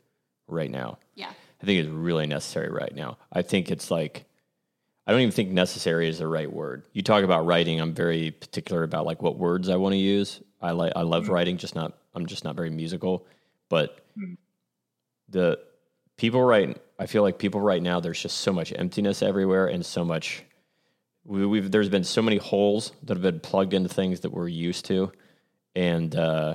right 0.46 0.70
now. 0.70 0.98
Yeah. 1.14 1.30
I 1.62 1.66
think 1.66 1.80
it's 1.80 1.88
really 1.88 2.26
necessary 2.26 2.70
right 2.70 2.94
now. 2.94 3.18
I 3.32 3.42
think 3.42 3.70
it's 3.70 3.90
like, 3.90 4.24
I 5.06 5.12
don't 5.12 5.20
even 5.20 5.32
think 5.32 5.50
necessary 5.50 6.08
is 6.08 6.18
the 6.18 6.26
right 6.26 6.50
word. 6.52 6.84
You 6.92 7.02
talk 7.02 7.24
about 7.24 7.46
writing. 7.46 7.80
I'm 7.80 7.94
very 7.94 8.30
particular 8.30 8.82
about 8.82 9.06
like 9.06 9.22
what 9.22 9.38
words 9.38 9.68
I 9.68 9.76
want 9.76 9.92
to 9.94 9.98
use. 9.98 10.40
I 10.60 10.72
like, 10.72 10.92
I 10.96 11.02
love 11.02 11.28
writing, 11.28 11.56
just 11.56 11.74
not, 11.74 11.98
I'm 12.14 12.26
just 12.26 12.44
not 12.44 12.56
very 12.56 12.70
musical. 12.70 13.26
But 13.68 13.98
Mm. 14.18 14.36
the 15.28 15.60
people 16.16 16.42
right, 16.42 16.76
I 16.98 17.06
feel 17.06 17.22
like 17.22 17.38
people 17.38 17.60
right 17.60 17.82
now, 17.82 18.00
there's 18.00 18.20
just 18.20 18.38
so 18.38 18.52
much 18.52 18.72
emptiness 18.74 19.22
everywhere 19.22 19.66
and 19.68 19.84
so 19.86 20.04
much, 20.04 20.42
we, 21.24 21.46
we've, 21.46 21.70
there's 21.70 21.88
been 21.88 22.02
so 22.04 22.20
many 22.22 22.38
holes 22.38 22.92
that 23.04 23.16
have 23.16 23.22
been 23.22 23.38
plugged 23.40 23.74
into 23.74 23.88
things 23.88 24.20
that 24.20 24.30
we're 24.32 24.48
used 24.48 24.86
to. 24.86 25.12
And, 25.78 26.14
uh, 26.16 26.54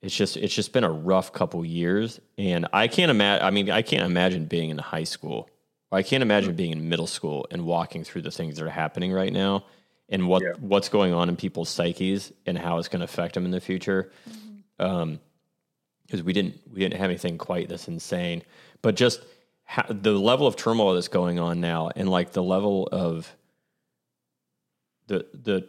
it's 0.00 0.16
just 0.16 0.36
it's 0.36 0.52
just 0.52 0.72
been 0.72 0.82
a 0.82 0.90
rough 0.90 1.32
couple 1.32 1.64
years. 1.64 2.18
And 2.36 2.66
i 2.72 2.88
can't 2.88 3.10
imagine 3.10 3.46
i 3.46 3.50
mean 3.50 3.70
i 3.70 3.82
can't 3.82 4.02
imagine 4.02 4.46
being 4.46 4.70
in 4.70 4.78
high 4.78 5.04
school. 5.04 5.48
I 5.92 6.02
can't 6.02 6.22
imagine 6.22 6.56
being 6.56 6.72
in 6.72 6.88
middle 6.88 7.06
school 7.06 7.46
and 7.52 7.64
walking 7.64 8.02
through 8.02 8.22
the 8.22 8.30
things 8.32 8.56
that 8.56 8.64
are 8.64 8.70
happening 8.70 9.12
right 9.12 9.32
now 9.32 9.64
and 10.08 10.26
what 10.26 10.42
Yeah. 10.42 10.54
what's 10.58 10.88
going 10.88 11.12
on 11.14 11.28
in 11.28 11.36
people's 11.36 11.68
psyches 11.68 12.32
and 12.46 12.58
how 12.58 12.78
it's 12.78 12.88
going 12.88 12.98
to 13.00 13.04
affect 13.04 13.34
them 13.34 13.44
in 13.44 13.52
the 13.52 13.60
future. 13.60 14.10
Um 14.80 15.20
because 16.06 16.24
we 16.24 16.32
didn't 16.32 16.54
we 16.72 16.80
didn't 16.80 16.98
have 16.98 17.10
anything 17.10 17.38
quite 17.38 17.68
this 17.68 17.86
insane. 17.86 18.42
But 18.80 18.96
just 18.96 19.20
ha- 19.64 19.86
the 19.88 20.12
level 20.18 20.48
of 20.48 20.56
turmoil 20.56 20.94
that's 20.94 21.06
going 21.20 21.38
on 21.38 21.60
now 21.60 21.90
and 21.94 22.08
like 22.10 22.32
the 22.32 22.42
level 22.42 22.88
of 22.90 23.32
the 25.06 25.26
the 25.32 25.68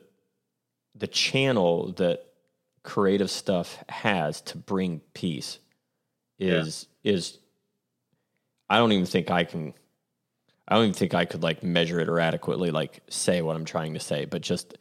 the 0.96 1.08
channel 1.08 1.92
that 1.94 2.26
creative 2.84 3.32
stuff 3.32 3.82
has 3.90 4.42
to 4.42 4.58
bring 4.58 5.02
peace 5.14 5.60
is 6.40 6.88
is 7.04 7.38
I 8.70 8.78
don't 8.78 8.92
even 8.92 9.06
think 9.06 9.32
I 9.32 9.44
can 9.44 9.74
I 10.68 10.76
don't 10.76 10.86
even 10.86 10.94
think 10.94 11.14
I 11.14 11.26
could 11.26 11.44
like 11.44 11.64
measure 11.64 12.00
it 12.00 12.10
or 12.10 12.20
adequately 12.20 12.72
like 12.72 13.02
say 13.10 13.42
what 13.42 13.56
I'm 13.56 13.66
trying 13.66 13.94
to 13.94 14.00
say, 14.00 14.26
but 14.26 14.42
just 14.42 14.78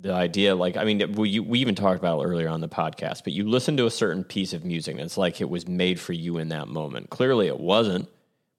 the 0.00 0.12
idea 0.12 0.54
like 0.54 0.76
I 0.76 0.84
mean 0.84 1.12
we 1.12 1.40
we 1.40 1.58
even 1.58 1.74
talked 1.74 1.98
about 1.98 2.20
it 2.20 2.24
earlier 2.24 2.48
on 2.48 2.60
the 2.60 2.68
podcast, 2.68 3.24
but 3.24 3.32
you 3.32 3.48
listen 3.48 3.76
to 3.76 3.86
a 3.86 3.90
certain 3.90 4.24
piece 4.24 4.52
of 4.52 4.64
music 4.64 4.94
and 4.94 5.04
it's 5.04 5.18
like 5.18 5.40
it 5.40 5.50
was 5.50 5.66
made 5.66 5.98
for 5.98 6.12
you 6.12 6.38
in 6.38 6.48
that 6.48 6.68
moment. 6.68 7.10
Clearly 7.10 7.48
it 7.48 7.58
wasn't, 7.58 8.08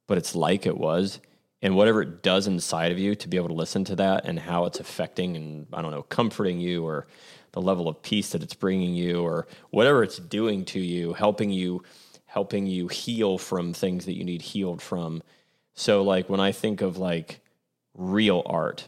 but 0.07 0.17
it's 0.17 0.35
like 0.35 0.65
it 0.65 0.77
was. 0.77 1.19
And 1.63 1.77
whatever 1.77 2.01
it 2.01 2.21
does 2.21 2.45
inside 2.45 2.91
of 2.91 2.99
you 2.99 3.15
to 3.15 3.27
be 3.29 3.37
able 3.37 3.47
to 3.47 3.53
listen 3.53 3.85
to 3.85 3.95
that 3.95 4.25
and 4.25 4.37
how 4.37 4.65
it's 4.65 4.81
affecting 4.81 5.37
and 5.37 5.65
I 5.73 5.81
don't 5.81 5.91
know, 5.91 6.03
comforting 6.03 6.59
you 6.59 6.85
or 6.85 7.07
the 7.53 7.61
level 7.61 7.87
of 7.87 8.01
peace 8.01 8.31
that 8.31 8.43
it's 8.43 8.53
bringing 8.53 8.93
you 8.93 9.21
or 9.21 9.47
whatever 9.71 10.03
it's 10.03 10.17
doing 10.17 10.65
to 10.65 10.79
you, 10.79 11.13
helping 11.13 11.49
you 11.49 11.81
helping 12.25 12.65
you 12.65 12.87
heal 12.87 13.37
from 13.37 13.73
things 13.73 14.05
that 14.05 14.17
you 14.17 14.23
need 14.25 14.41
healed 14.41 14.81
from. 14.81 15.23
So 15.73 16.03
like 16.03 16.29
when 16.29 16.39
I 16.39 16.51
think 16.51 16.81
of 16.81 16.97
like 16.97 17.39
real 17.93 18.43
art, 18.45 18.87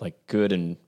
like 0.00 0.26
good 0.26 0.52
and 0.52 0.78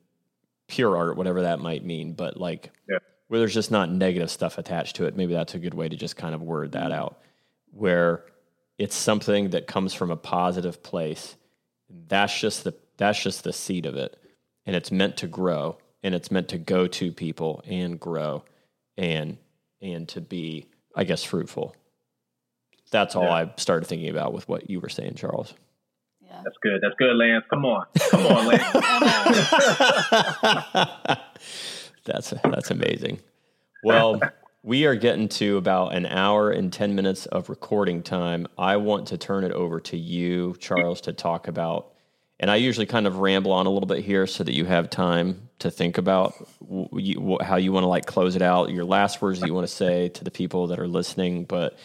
pure 0.67 0.97
art, 0.97 1.17
whatever 1.17 1.43
that 1.43 1.61
might 1.61 1.85
mean, 1.85 2.15
but 2.15 2.39
like 2.39 2.73
Yeah. 2.89 2.99
where 3.29 3.39
there's 3.39 3.55
just 3.55 3.71
not 3.71 3.91
negative 3.91 4.31
stuff 4.31 4.59
attached 4.59 4.97
to 4.97 5.05
it, 5.05 5.15
maybe 5.15 5.35
that's 5.35 5.55
a 5.55 5.59
good 5.59 5.75
way 5.75 5.89
to 5.89 5.97
just 5.97 6.17
kind 6.17 6.35
of 6.35 6.43
word 6.43 6.73
that 6.73 6.85
mm-hmm. 6.85 7.01
out. 7.01 7.19
Where 7.71 8.25
it's 8.79 8.97
something 8.97 9.51
that 9.51 9.67
comes 9.67 9.93
from 9.93 10.11
a 10.11 10.17
positive 10.17 10.83
place. 10.83 11.37
That's 12.09 12.39
just 12.39 12.65
the 12.65 12.75
that's 12.97 13.23
just 13.23 13.45
the 13.45 13.53
seed 13.53 13.87
of 13.87 13.97
it. 13.97 14.17
And 14.67 14.77
it's 14.77 14.93
meant 14.93 15.17
to 15.19 15.27
grow 15.27 15.79
and 16.03 16.15
it's 16.15 16.31
meant 16.31 16.49
to 16.49 16.59
go 16.59 16.87
to 16.87 17.13
people 17.13 17.63
and 17.67 17.99
grow 17.99 18.45
and 18.97 19.39
and 19.81 20.09
to 20.09 20.21
be, 20.21 20.67
I 20.95 21.05
guess, 21.05 21.25
fruitful. 21.25 21.75
That's 22.91 23.17
all 23.17 23.25
Yeah. 23.25 23.35
I 23.35 23.51
started 23.57 23.87
thinking 23.87 24.11
about 24.11 24.33
with 24.33 24.49
what 24.49 24.71
you 24.71 24.81
were 24.81 24.89
saying, 24.89 25.15
Charles. 25.15 25.55
Yeah. 26.21 26.41
That's 26.45 26.57
good. 26.63 26.81
That's 26.83 26.95
good, 26.99 27.17
Lance. 27.17 27.45
Come 27.51 27.65
on. 27.65 27.87
Come 28.11 28.27
on, 28.27 28.47
Lance. 28.47 28.63
that's 32.05 32.31
that's 32.31 32.71
amazing. 32.71 33.21
Well, 33.83 34.21
we 34.63 34.87
are 34.87 34.97
getting 34.97 35.29
to 35.29 35.57
about 35.57 35.95
an 35.95 36.07
hour 36.07 36.51
and 36.51 36.73
10 36.73 36.95
minutes 36.95 37.27
of 37.27 37.49
recording 37.49 38.03
time. 38.03 38.47
I 38.59 38.77
want 38.77 39.09
to 39.09 39.19
turn 39.19 39.45
it 39.45 39.53
over 39.53 39.81
to 39.81 39.97
you, 39.97 40.57
Charles, 40.59 41.01
to 41.03 41.13
talk 41.13 41.47
about. 41.49 41.93
And 42.41 42.51
I 42.51 42.57
usually 42.57 42.87
kind 42.87 43.07
of 43.07 43.19
ramble 43.19 43.53
on 43.53 43.67
a 43.67 43.71
little 43.71 43.87
bit 43.87 44.05
here 44.05 44.27
so 44.27 44.45
that 44.45 44.55
you 44.55 44.65
have 44.65 44.91
time 44.91 45.49
to 45.61 45.71
think 45.71 45.99
about 45.99 46.35
you, 46.93 47.39
how 47.41 47.57
you 47.57 47.73
want 47.73 47.85
to 47.85 47.89
like 47.89 48.07
close 48.07 48.37
it 48.37 48.43
out, 48.43 48.71
your 48.71 48.85
last 48.85 49.21
words 49.23 49.41
that 49.41 49.47
you 49.47 49.55
want 49.55 49.67
to 49.67 49.75
say 49.75 50.09
to 50.11 50.25
the 50.25 50.31
people 50.31 50.69
that 50.69 50.79
are 50.79 50.89
listening. 50.89 51.45
But 51.45 51.79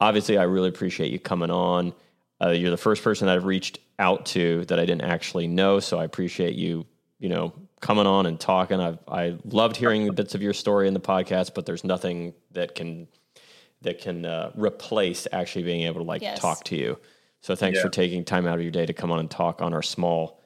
obviously, 0.00 0.38
I 0.38 0.44
really 0.44 0.68
appreciate 0.68 1.12
you 1.12 1.20
coming 1.20 1.50
on. 1.50 1.92
Uh, 2.40 2.50
you're 2.50 2.70
the 2.70 2.76
first 2.76 3.04
person 3.04 3.28
I've 3.28 3.44
reached 3.44 3.78
out 3.98 4.26
to 4.26 4.64
that 4.64 4.78
I 4.78 4.86
didn't 4.86 5.02
actually 5.02 5.46
know, 5.46 5.78
so 5.78 5.98
I 5.98 6.04
appreciate 6.04 6.54
you, 6.56 6.86
you 7.22 7.28
know, 7.28 7.52
coming 7.80 8.04
on 8.06 8.26
and 8.26 8.38
talking. 8.38 8.80
I've 8.80 8.98
I 9.06 9.38
loved 9.44 9.76
hearing 9.76 10.06
the 10.06 10.12
bits 10.12 10.34
of 10.34 10.42
your 10.42 10.52
story 10.52 10.88
in 10.88 10.92
the 10.94 11.00
podcast, 11.00 11.54
but 11.54 11.64
there's 11.66 11.84
nothing 11.84 12.34
that 12.50 12.74
can 12.74 13.06
that 13.82 14.00
can 14.00 14.26
uh, 14.26 14.50
replace 14.56 15.26
actually 15.32 15.62
being 15.62 15.82
able 15.82 16.00
to 16.00 16.06
like 16.06 16.20
Yes. 16.20 16.40
talk 16.40 16.64
to 16.64 16.76
you. 16.76 16.98
So 17.40 17.54
thanks 17.54 17.76
Yeah. 17.78 17.82
for 17.84 17.88
taking 17.90 18.24
time 18.24 18.46
out 18.46 18.56
of 18.56 18.62
your 18.62 18.70
day 18.72 18.86
to 18.86 18.92
come 18.92 19.10
on 19.12 19.20
and 19.20 19.30
talk 19.30 19.62
on 19.62 19.72
our 19.72 19.82
small. 19.82 20.40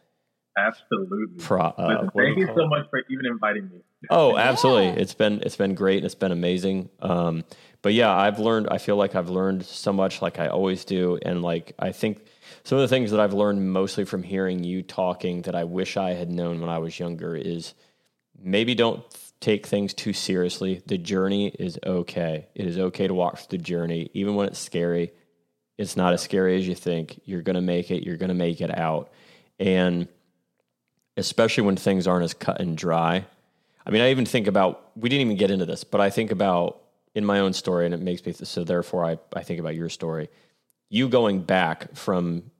Absolutely. 0.59 1.39
Pro, 1.39 1.61
uh, 1.61 1.74
Listen, 1.78 2.11
thank 2.16 2.39
you 2.39 2.47
so 2.47 2.62
it? 2.65 2.69
much 2.69 2.89
for 2.90 3.03
even 3.11 3.27
inviting 3.27 3.69
me. 3.70 3.82
Oh, 4.09 4.36
absolutely. 4.39 4.86
Yeah. 4.89 4.94
It's 5.03 5.15
been 5.15 5.40
it's 5.43 5.57
been 5.57 5.74
great 5.74 5.97
and 5.98 6.07
it's 6.07 6.15
been 6.15 6.32
amazing. 6.32 6.89
Um, 7.01 7.44
but 7.82 7.93
yeah, 7.94 8.15
I've 8.15 8.39
learned. 8.39 8.69
I 8.70 8.78
feel 8.78 8.97
like 8.97 9.15
I've 9.15 9.28
learned 9.31 9.65
so 9.65 9.93
much, 9.93 10.20
like 10.23 10.39
I 10.39 10.48
always 10.48 10.85
do, 10.85 11.19
and 11.23 11.40
like 11.43 11.73
I 11.78 11.93
think 11.93 12.24
some 12.64 12.78
of 12.78 12.82
the 12.82 12.89
things 12.89 13.10
that 13.10 13.20
I've 13.20 13.32
learned 13.32 13.73
mostly 13.73 14.05
from 14.05 14.23
hearing 14.23 14.64
you 14.64 14.82
talking 14.82 15.43
that 15.43 15.55
I 15.55 15.64
wish 15.64 15.97
I 15.97 16.10
had 16.10 16.31
known 16.31 16.60
when 16.60 16.70
I 16.70 16.78
was 16.78 16.98
younger 16.98 17.35
is 17.36 17.74
maybe 18.39 18.74
don't 18.74 19.05
take 19.40 19.66
things 19.66 19.94
too 19.94 20.12
seriously. 20.12 20.82
The 20.86 20.98
journey 20.98 21.48
is 21.48 21.78
okay. 21.85 22.48
It 22.55 22.66
is 22.66 22.78
okay 22.78 23.06
to 23.06 23.14
walk 23.14 23.39
through 23.39 23.59
the 23.59 23.64
journey, 23.64 24.10
even 24.14 24.35
when 24.35 24.48
it's 24.48 24.59
scary. 24.59 25.12
It's 25.78 25.97
not 25.97 26.14
as 26.14 26.23
scary 26.23 26.56
as 26.56 26.66
you 26.66 26.74
think. 26.74 27.20
You're 27.24 27.43
going 27.43 27.56
to 27.56 27.60
make 27.60 27.90
it. 27.90 28.05
You're 28.05 28.16
going 28.16 28.28
to 28.28 28.35
make 28.35 28.60
it 28.60 28.77
out. 28.77 29.10
And 29.59 30.09
especially 31.16 31.64
when 31.64 31.77
things 31.77 32.06
aren't 32.06 32.24
as 32.24 32.35
cut 32.35 32.60
and 32.60 32.77
dry. 32.77 33.27
I 33.86 33.90
mean, 33.90 34.02
I 34.02 34.10
even 34.10 34.27
think 34.27 34.47
about, 34.47 34.90
we 34.97 35.09
didn't 35.09 35.27
even 35.27 35.36
get 35.36 35.51
into 35.51 35.66
this, 35.66 35.85
but 35.85 36.01
I 36.01 36.10
think 36.10 36.31
about 36.31 36.81
in 37.14 37.24
my 37.24 37.40
own 37.40 37.52
story, 37.52 37.86
and 37.86 37.94
it 37.94 38.01
makes 38.01 38.24
me, 38.27 38.32
so 38.32 38.64
therefore 38.64 39.05
I, 39.05 39.18
I 39.35 39.43
think 39.43 39.60
about 39.60 39.74
your 39.74 39.89
story. 39.89 40.28
You 40.88 41.08
going 41.08 41.42
back 41.42 41.94
from 41.94 42.50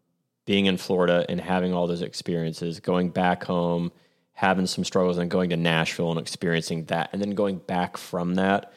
being 0.45 0.67
in 0.67 0.77
Florida 0.77 1.25
and 1.29 1.41
having 1.41 1.75
all 1.75 1.87
those 1.87 2.03
experiences, 2.03 2.81
going 2.81 3.11
back 3.11 3.45
home, 3.45 3.93
having 4.33 4.67
some 4.67 4.85
struggles, 4.85 5.19
and 5.19 5.31
going 5.31 5.51
to 5.51 5.57
Nashville 5.57 6.11
and 6.11 6.21
experiencing 6.21 6.85
that, 6.87 7.11
and 7.13 7.21
then 7.21 7.31
going 7.31 7.59
back 7.59 7.97
from 7.97 8.35
that 8.37 8.73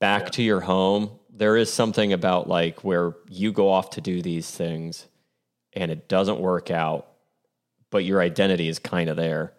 back 0.00 0.30
to 0.32 0.42
your 0.42 0.60
home. 0.60 1.10
There 1.30 1.56
is 1.56 1.72
something 1.72 2.12
about 2.12 2.48
like 2.48 2.82
where 2.84 3.14
you 3.28 3.52
go 3.52 3.70
off 3.70 3.90
to 3.90 4.00
do 4.00 4.22
these 4.22 4.50
things 4.50 5.06
and 5.72 5.90
it 5.90 6.08
doesn't 6.08 6.40
work 6.40 6.70
out, 6.70 7.08
but 7.90 8.04
your 8.04 8.20
identity 8.20 8.68
is 8.68 8.78
kind 8.78 9.08
of 9.08 9.16
there. 9.16 9.52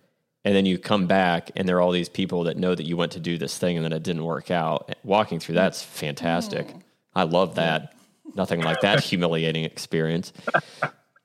And 0.45 0.55
then 0.55 0.65
you 0.65 0.77
come 0.77 1.07
back 1.07 1.51
and 1.55 1.67
there 1.67 1.77
are 1.77 1.81
all 1.81 1.91
these 1.91 2.09
people 2.09 2.45
that 2.45 2.57
know 2.57 2.73
that 2.73 2.85
you 2.85 2.97
went 2.97 3.11
to 3.13 3.19
do 3.19 3.37
this 3.37 3.57
thing 3.57 3.75
and 3.77 3.85
then 3.85 3.93
it 3.93 4.03
didn't 4.03 4.23
work 4.23 4.51
out. 4.51 4.95
Walking 5.03 5.39
through 5.39 5.55
mm. 5.55 5.59
that's 5.59 5.83
fantastic. 5.83 6.67
Mm. 6.67 6.81
I 7.15 7.23
love 7.23 7.55
that. 7.55 7.95
Nothing 8.35 8.61
like 8.61 8.81
that 8.81 8.99
humiliating 9.03 9.63
experience. 9.63 10.33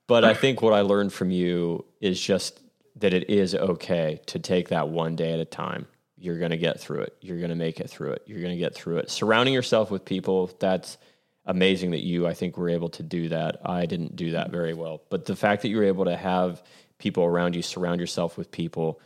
But 0.07 0.23
I 0.23 0.33
think 0.33 0.61
what 0.61 0.73
I 0.73 0.81
learned 0.81 1.13
from 1.13 1.31
you 1.31 1.85
is 1.99 2.19
just 2.19 2.61
that 2.97 3.13
it 3.13 3.29
is 3.29 3.55
okay 3.55 4.19
to 4.27 4.39
take 4.39 4.69
that 4.69 4.89
one 4.89 5.15
day 5.15 5.33
at 5.33 5.39
a 5.39 5.45
time. 5.45 5.87
You're 6.17 6.39
going 6.39 6.51
to 6.51 6.57
get 6.57 6.79
through 6.79 7.01
it. 7.01 7.17
You're 7.21 7.37
going 7.37 7.49
to 7.49 7.55
make 7.55 7.79
it 7.79 7.89
through 7.89 8.11
it. 8.11 8.23
You're 8.25 8.39
going 8.39 8.53
to 8.53 8.59
get 8.59 8.73
through 8.73 8.97
it. 8.97 9.09
Surrounding 9.09 9.53
yourself 9.53 9.91
with 9.91 10.05
people, 10.05 10.49
that's 10.59 10.97
amazing 11.45 11.91
that 11.91 12.03
you, 12.03 12.25
I 12.25 12.33
think, 12.33 12.57
were 12.57 12.69
able 12.69 12.89
to 12.89 13.03
do 13.03 13.29
that. 13.29 13.57
I 13.65 13.85
didn't 13.85 14.15
do 14.15 14.31
that 14.31 14.51
very 14.51 14.73
well. 14.73 15.01
But 15.09 15.25
the 15.25 15.35
fact 15.35 15.61
that 15.63 15.69
you 15.69 15.77
were 15.77 15.83
able 15.83 16.05
to 16.05 16.15
have 16.15 16.63
people 16.97 17.25
around 17.25 17.55
you, 17.55 17.61
surround 17.61 17.99
yourself 17.99 18.37
with 18.37 18.51
people, 18.51 19.01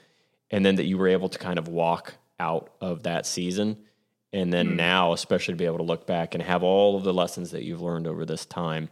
and 0.51 0.65
then 0.65 0.76
that 0.76 0.85
you 0.85 0.97
were 0.97 1.07
able 1.07 1.30
to 1.30 1.39
kind 1.39 1.57
of 1.57 1.67
walk 1.67 2.13
out 2.39 2.71
of 2.80 3.03
that 3.03 3.26
season. 3.26 3.77
And 4.31 4.53
then 4.53 4.76
now, 4.76 5.14
especially 5.14 5.53
to 5.56 5.57
be 5.57 5.65
able 5.65 5.77
to 5.77 5.84
look 5.84 6.06
back 6.06 6.35
and 6.35 6.43
have 6.43 6.61
all 6.61 6.95
of 6.95 7.03
the 7.03 7.14
lessons 7.14 7.51
that 7.51 7.64
you've 7.64 7.81
learned 7.81 8.06
over 8.06 8.26
this 8.26 8.45
time 8.45 8.89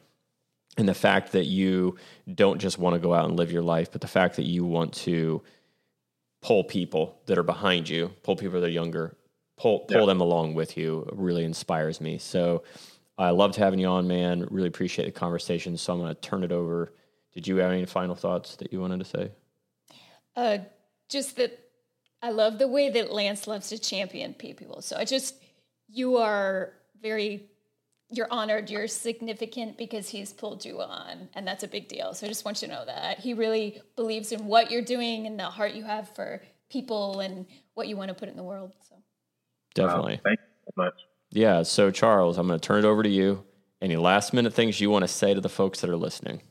and 0.77 0.89
the 0.89 0.95
fact 0.95 1.31
that 1.33 1.45
you 1.45 1.97
don't 2.33 2.59
just 2.59 2.79
want 2.79 2.95
to 2.95 2.99
go 2.99 3.13
out 3.13 3.25
and 3.25 3.37
live 3.37 3.51
your 3.51 3.61
life, 3.61 3.91
but 3.91 4.01
the 4.01 4.07
fact 4.07 4.35
that 4.37 4.45
you 4.47 4.65
want 4.65 4.93
to 4.93 5.43
pull 6.41 6.63
people 6.63 7.19
that 7.27 7.37
are 7.37 7.43
behind 7.43 7.87
you, 7.87 8.07
pull 8.23 8.35
people 8.35 8.59
that 8.59 8.67
are 8.67 8.71
younger, 8.71 9.15
pull 9.57 9.79
pull 9.81 10.01
Yeah. 10.01 10.05
them 10.07 10.21
along 10.21 10.53
with 10.55 10.75
you 10.77 11.07
really 11.13 11.43
inspires 11.43 11.99
me. 12.01 12.17
So 12.17 12.63
I 13.17 13.31
loved 13.31 13.55
having 13.55 13.79
you 13.79 13.87
on, 13.87 14.07
man. 14.07 14.47
Really 14.51 14.67
appreciate 14.67 15.05
the 15.05 15.11
conversation. 15.11 15.77
So 15.77 15.93
I'm 15.93 15.99
going 15.99 16.13
to 16.13 16.21
turn 16.21 16.43
it 16.43 16.51
over. 16.51 16.93
Did 17.33 17.47
you 17.47 17.57
have 17.57 17.71
any 17.71 17.85
final 17.85 18.15
thoughts 18.15 18.55
that 18.57 18.71
you 18.71 18.79
wanted 18.81 18.99
to 18.99 19.05
say? 19.05 19.31
Uh, 20.35 20.59
just 21.09 21.35
that 21.37 21.59
I 22.21 22.31
love 22.31 22.57
the 22.57 22.67
way 22.67 22.89
that 22.89 23.13
Lance 23.13 23.47
loves 23.47 23.69
to 23.69 23.77
champion 23.77 24.33
people. 24.33 24.81
So 24.81 24.97
I 24.97 25.05
just, 25.05 25.35
you 25.87 26.17
are 26.17 26.73
very, 27.01 27.45
you're 28.09 28.27
honored, 28.31 28.69
you're 28.69 28.87
significant 28.87 29.77
because 29.77 30.09
he's 30.09 30.33
pulled 30.33 30.65
you 30.65 30.81
on, 30.81 31.29
and 31.35 31.47
that's 31.47 31.63
a 31.63 31.67
big 31.67 31.87
deal. 31.87 32.13
So 32.13 32.25
I 32.25 32.29
just 32.29 32.43
want 32.43 32.61
you 32.61 32.67
to 32.67 32.73
know 32.73 32.85
that 32.85 33.19
he 33.19 33.33
really 33.33 33.81
believes 33.95 34.31
in 34.31 34.45
what 34.47 34.71
you're 34.71 34.81
doing 34.81 35.27
and 35.27 35.39
the 35.39 35.43
heart 35.43 35.73
you 35.73 35.83
have 35.83 36.09
for 36.15 36.41
people 36.69 37.19
and 37.19 37.45
what 37.75 37.87
you 37.87 37.95
want 37.95 38.09
to 38.09 38.15
put 38.15 38.29
in 38.29 38.35
the 38.35 38.43
world. 38.43 38.73
So 38.89 38.95
definitely. 39.75 40.15
Wow, 40.15 40.21
thank 40.23 40.39
you 40.39 40.65
so 40.65 40.83
much. 40.83 40.93
Yeah. 41.29 41.63
So 41.63 41.91
Charles, 41.91 42.37
I'm 42.37 42.47
going 42.47 42.59
to 42.59 42.65
turn 42.65 42.79
it 42.83 42.87
over 42.87 43.03
to 43.03 43.09
you. 43.09 43.43
Any 43.79 43.95
last 43.95 44.33
minute 44.33 44.53
things 44.53 44.81
you 44.81 44.89
want 44.89 45.03
to 45.03 45.07
say 45.07 45.35
to 45.35 45.41
the 45.41 45.49
folks 45.49 45.81
that 45.81 45.89
are 45.89 45.97
listening? 45.97 46.41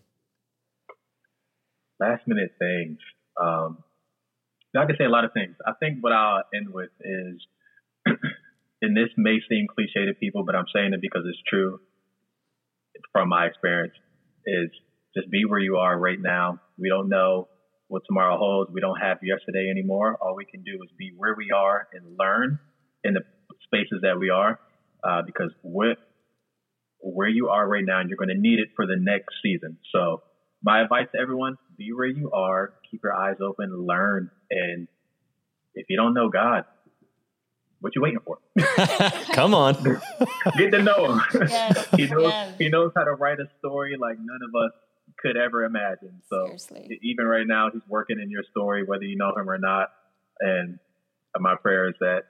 Last 1.99 2.23
minute 2.29 2.53
things. 2.59 2.99
Um, 3.41 3.79
I 4.77 4.87
can 4.87 4.97
say 4.99 5.05
a 5.05 5.11
lot 5.11 5.25
of 5.25 5.33
things. 5.33 5.57
I 5.67 5.73
think 5.81 5.99
what 6.01 6.13
I'll 6.13 6.43
end 6.55 6.69
with 6.73 6.91
is, 7.01 7.47
and 8.83 8.97
this 8.97 9.11
may 9.17 9.39
seem 9.49 9.67
cliche 9.73 10.07
to 10.07 10.15
people, 10.15 10.45
but 10.45 10.55
I'm 10.55 10.67
saying 10.75 10.93
it 10.93 11.01
because 11.01 11.23
it's 11.27 11.41
true 11.49 11.81
from 13.13 13.29
my 13.29 13.47
experience, 13.47 13.95
is 14.47 14.71
just 15.15 15.31
be 15.31 15.45
where 15.45 15.59
you 15.59 15.77
are 15.77 15.99
right 15.99 16.21
now. 16.21 16.61
We 16.79 16.89
don't 16.89 17.09
know 17.09 17.49
what 17.89 18.03
tomorrow 18.07 18.37
holds. 18.37 18.71
We 18.73 18.81
don't 18.81 18.99
have 19.01 19.19
yesterday 19.23 19.69
anymore. 19.71 20.17
All 20.21 20.35
we 20.37 20.45
can 20.45 20.63
do 20.63 20.73
is 20.83 20.91
be 20.99 21.13
where 21.17 21.35
we 21.37 21.51
are 21.55 21.89
and 21.93 22.17
learn 22.19 22.59
in 23.05 23.15
the 23.15 23.21
spaces 23.65 24.01
that 24.03 24.19
we 24.19 24.31
are, 24.31 24.59
uh, 25.05 25.23
because 25.25 25.53
with 25.63 25.99
where 27.01 27.29
you 27.29 27.49
are 27.49 27.67
right 27.67 27.85
now, 27.85 28.01
and 28.01 28.09
you're 28.09 28.19
going 28.19 28.35
to 28.35 28.39
need 28.39 28.59
it 28.59 28.69
for 28.75 28.87
the 28.87 28.97
next 28.99 29.35
season. 29.43 29.79
So 29.93 30.23
my 30.63 30.83
advice 30.83 31.07
to 31.15 31.21
everyone, 31.21 31.57
be 31.77 31.93
where 31.93 32.07
you 32.07 32.31
are, 32.33 32.75
keep 32.91 33.03
your 33.03 33.15
eyes 33.15 33.37
open, 33.41 33.87
learn. 33.87 34.31
And 34.51 34.89
if 35.75 35.87
you 35.89 35.97
don't 35.97 36.15
know 36.15 36.29
God, 36.29 36.65
what 37.81 37.95
you 37.95 38.03
waiting 38.03 38.21
for? 38.25 38.39
Come 39.33 39.55
on. 39.55 39.75
Get 40.57 40.71
to 40.73 40.83
know 40.83 41.13
him. 41.13 41.49
Yes, 41.49 41.87
he 41.97 42.07
knows 42.07 42.33
yes. 42.33 42.55
he 42.59 42.69
knows 42.69 42.93
how 42.97 43.05
to 43.05 43.13
write 43.13 43.39
a 43.39 43.47
story 43.59 43.97
like 43.99 44.17
none 44.19 44.41
of 44.49 44.55
us 44.55 44.73
could 45.19 45.37
ever 45.37 45.65
imagine. 45.65 46.21
So 46.29 46.47
Seriously. 46.47 46.99
even 47.03 47.27
right 47.27 47.47
now 47.47 47.71
he's 47.73 47.83
working 47.89 48.19
in 48.21 48.31
your 48.31 48.43
story, 48.51 48.85
whether 48.85 49.05
you 49.05 49.17
know 49.17 49.33
him 49.37 49.49
or 49.49 49.59
not. 49.59 49.91
And 50.41 50.79
uh, 51.35 51.41
my 51.41 51.55
prayer 51.57 51.89
is 51.89 51.95
that, 52.01 52.25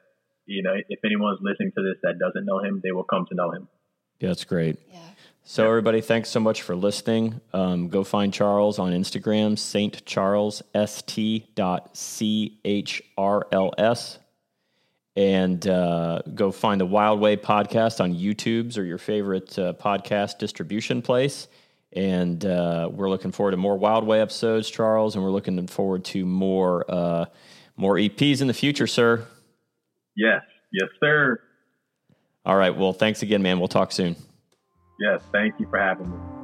you 0.46 0.62
know, 0.62 0.74
if 0.88 1.00
anyone's 1.04 1.40
listening 1.42 1.72
to 1.76 1.82
this 1.82 1.96
that 2.02 2.18
doesn't 2.18 2.44
know 2.44 2.60
him, 2.60 2.80
they 2.84 2.92
will 2.92 3.04
come 3.04 3.26
to 3.28 3.34
know 3.34 3.50
him. 3.50 3.68
Yeah, 4.20 4.28
that's 4.28 4.44
great. 4.44 4.78
Yeah. 4.90 4.98
So, 5.48 5.64
everybody, 5.68 6.00
thanks 6.00 6.28
so 6.28 6.40
much 6.40 6.62
for 6.62 6.74
listening. 6.74 7.40
Um, 7.52 7.86
go 7.86 8.02
find 8.02 8.34
Charles 8.34 8.80
on 8.80 8.90
Instagram, 8.90 9.56
Saint 9.56 10.04
Charles, 10.04 10.60
st 10.74 11.54
dot 11.54 11.96
c 11.96 12.58
h 12.64 13.00
r 13.16 13.46
l 13.52 13.72
s, 13.78 14.18
and 15.14 15.64
uh, 15.68 16.22
go 16.34 16.50
find 16.50 16.80
the 16.80 16.86
Wild 16.86 17.20
Way 17.20 17.36
podcast 17.36 18.00
on 18.00 18.12
YouTube's 18.12 18.76
or 18.76 18.82
your 18.84 18.98
favorite 18.98 19.56
uh, 19.56 19.74
podcast 19.74 20.38
distribution 20.38 21.00
place. 21.00 21.46
And 21.92 22.44
uh, 22.44 22.90
we're 22.92 23.08
looking 23.08 23.30
forward 23.30 23.52
to 23.52 23.56
more 23.56 23.78
Wild 23.78 24.04
Way 24.04 24.20
episodes, 24.20 24.68
Charles, 24.68 25.14
and 25.14 25.22
we're 25.22 25.30
looking 25.30 25.64
forward 25.68 26.04
to 26.06 26.26
more 26.26 26.84
uh, 26.88 27.26
more 27.76 27.94
EPs 27.94 28.40
in 28.40 28.48
the 28.48 28.52
future, 28.52 28.88
sir. 28.88 29.24
Yes, 30.16 30.42
yes, 30.72 30.88
sir. 30.98 31.40
All 32.44 32.56
right. 32.56 32.76
Well, 32.76 32.92
thanks 32.92 33.22
again, 33.22 33.42
man. 33.42 33.60
We'll 33.60 33.68
talk 33.68 33.92
soon. 33.92 34.16
Yes, 34.98 35.22
thank 35.32 35.60
you 35.60 35.66
for 35.68 35.78
having 35.78 36.10
me. 36.10 36.35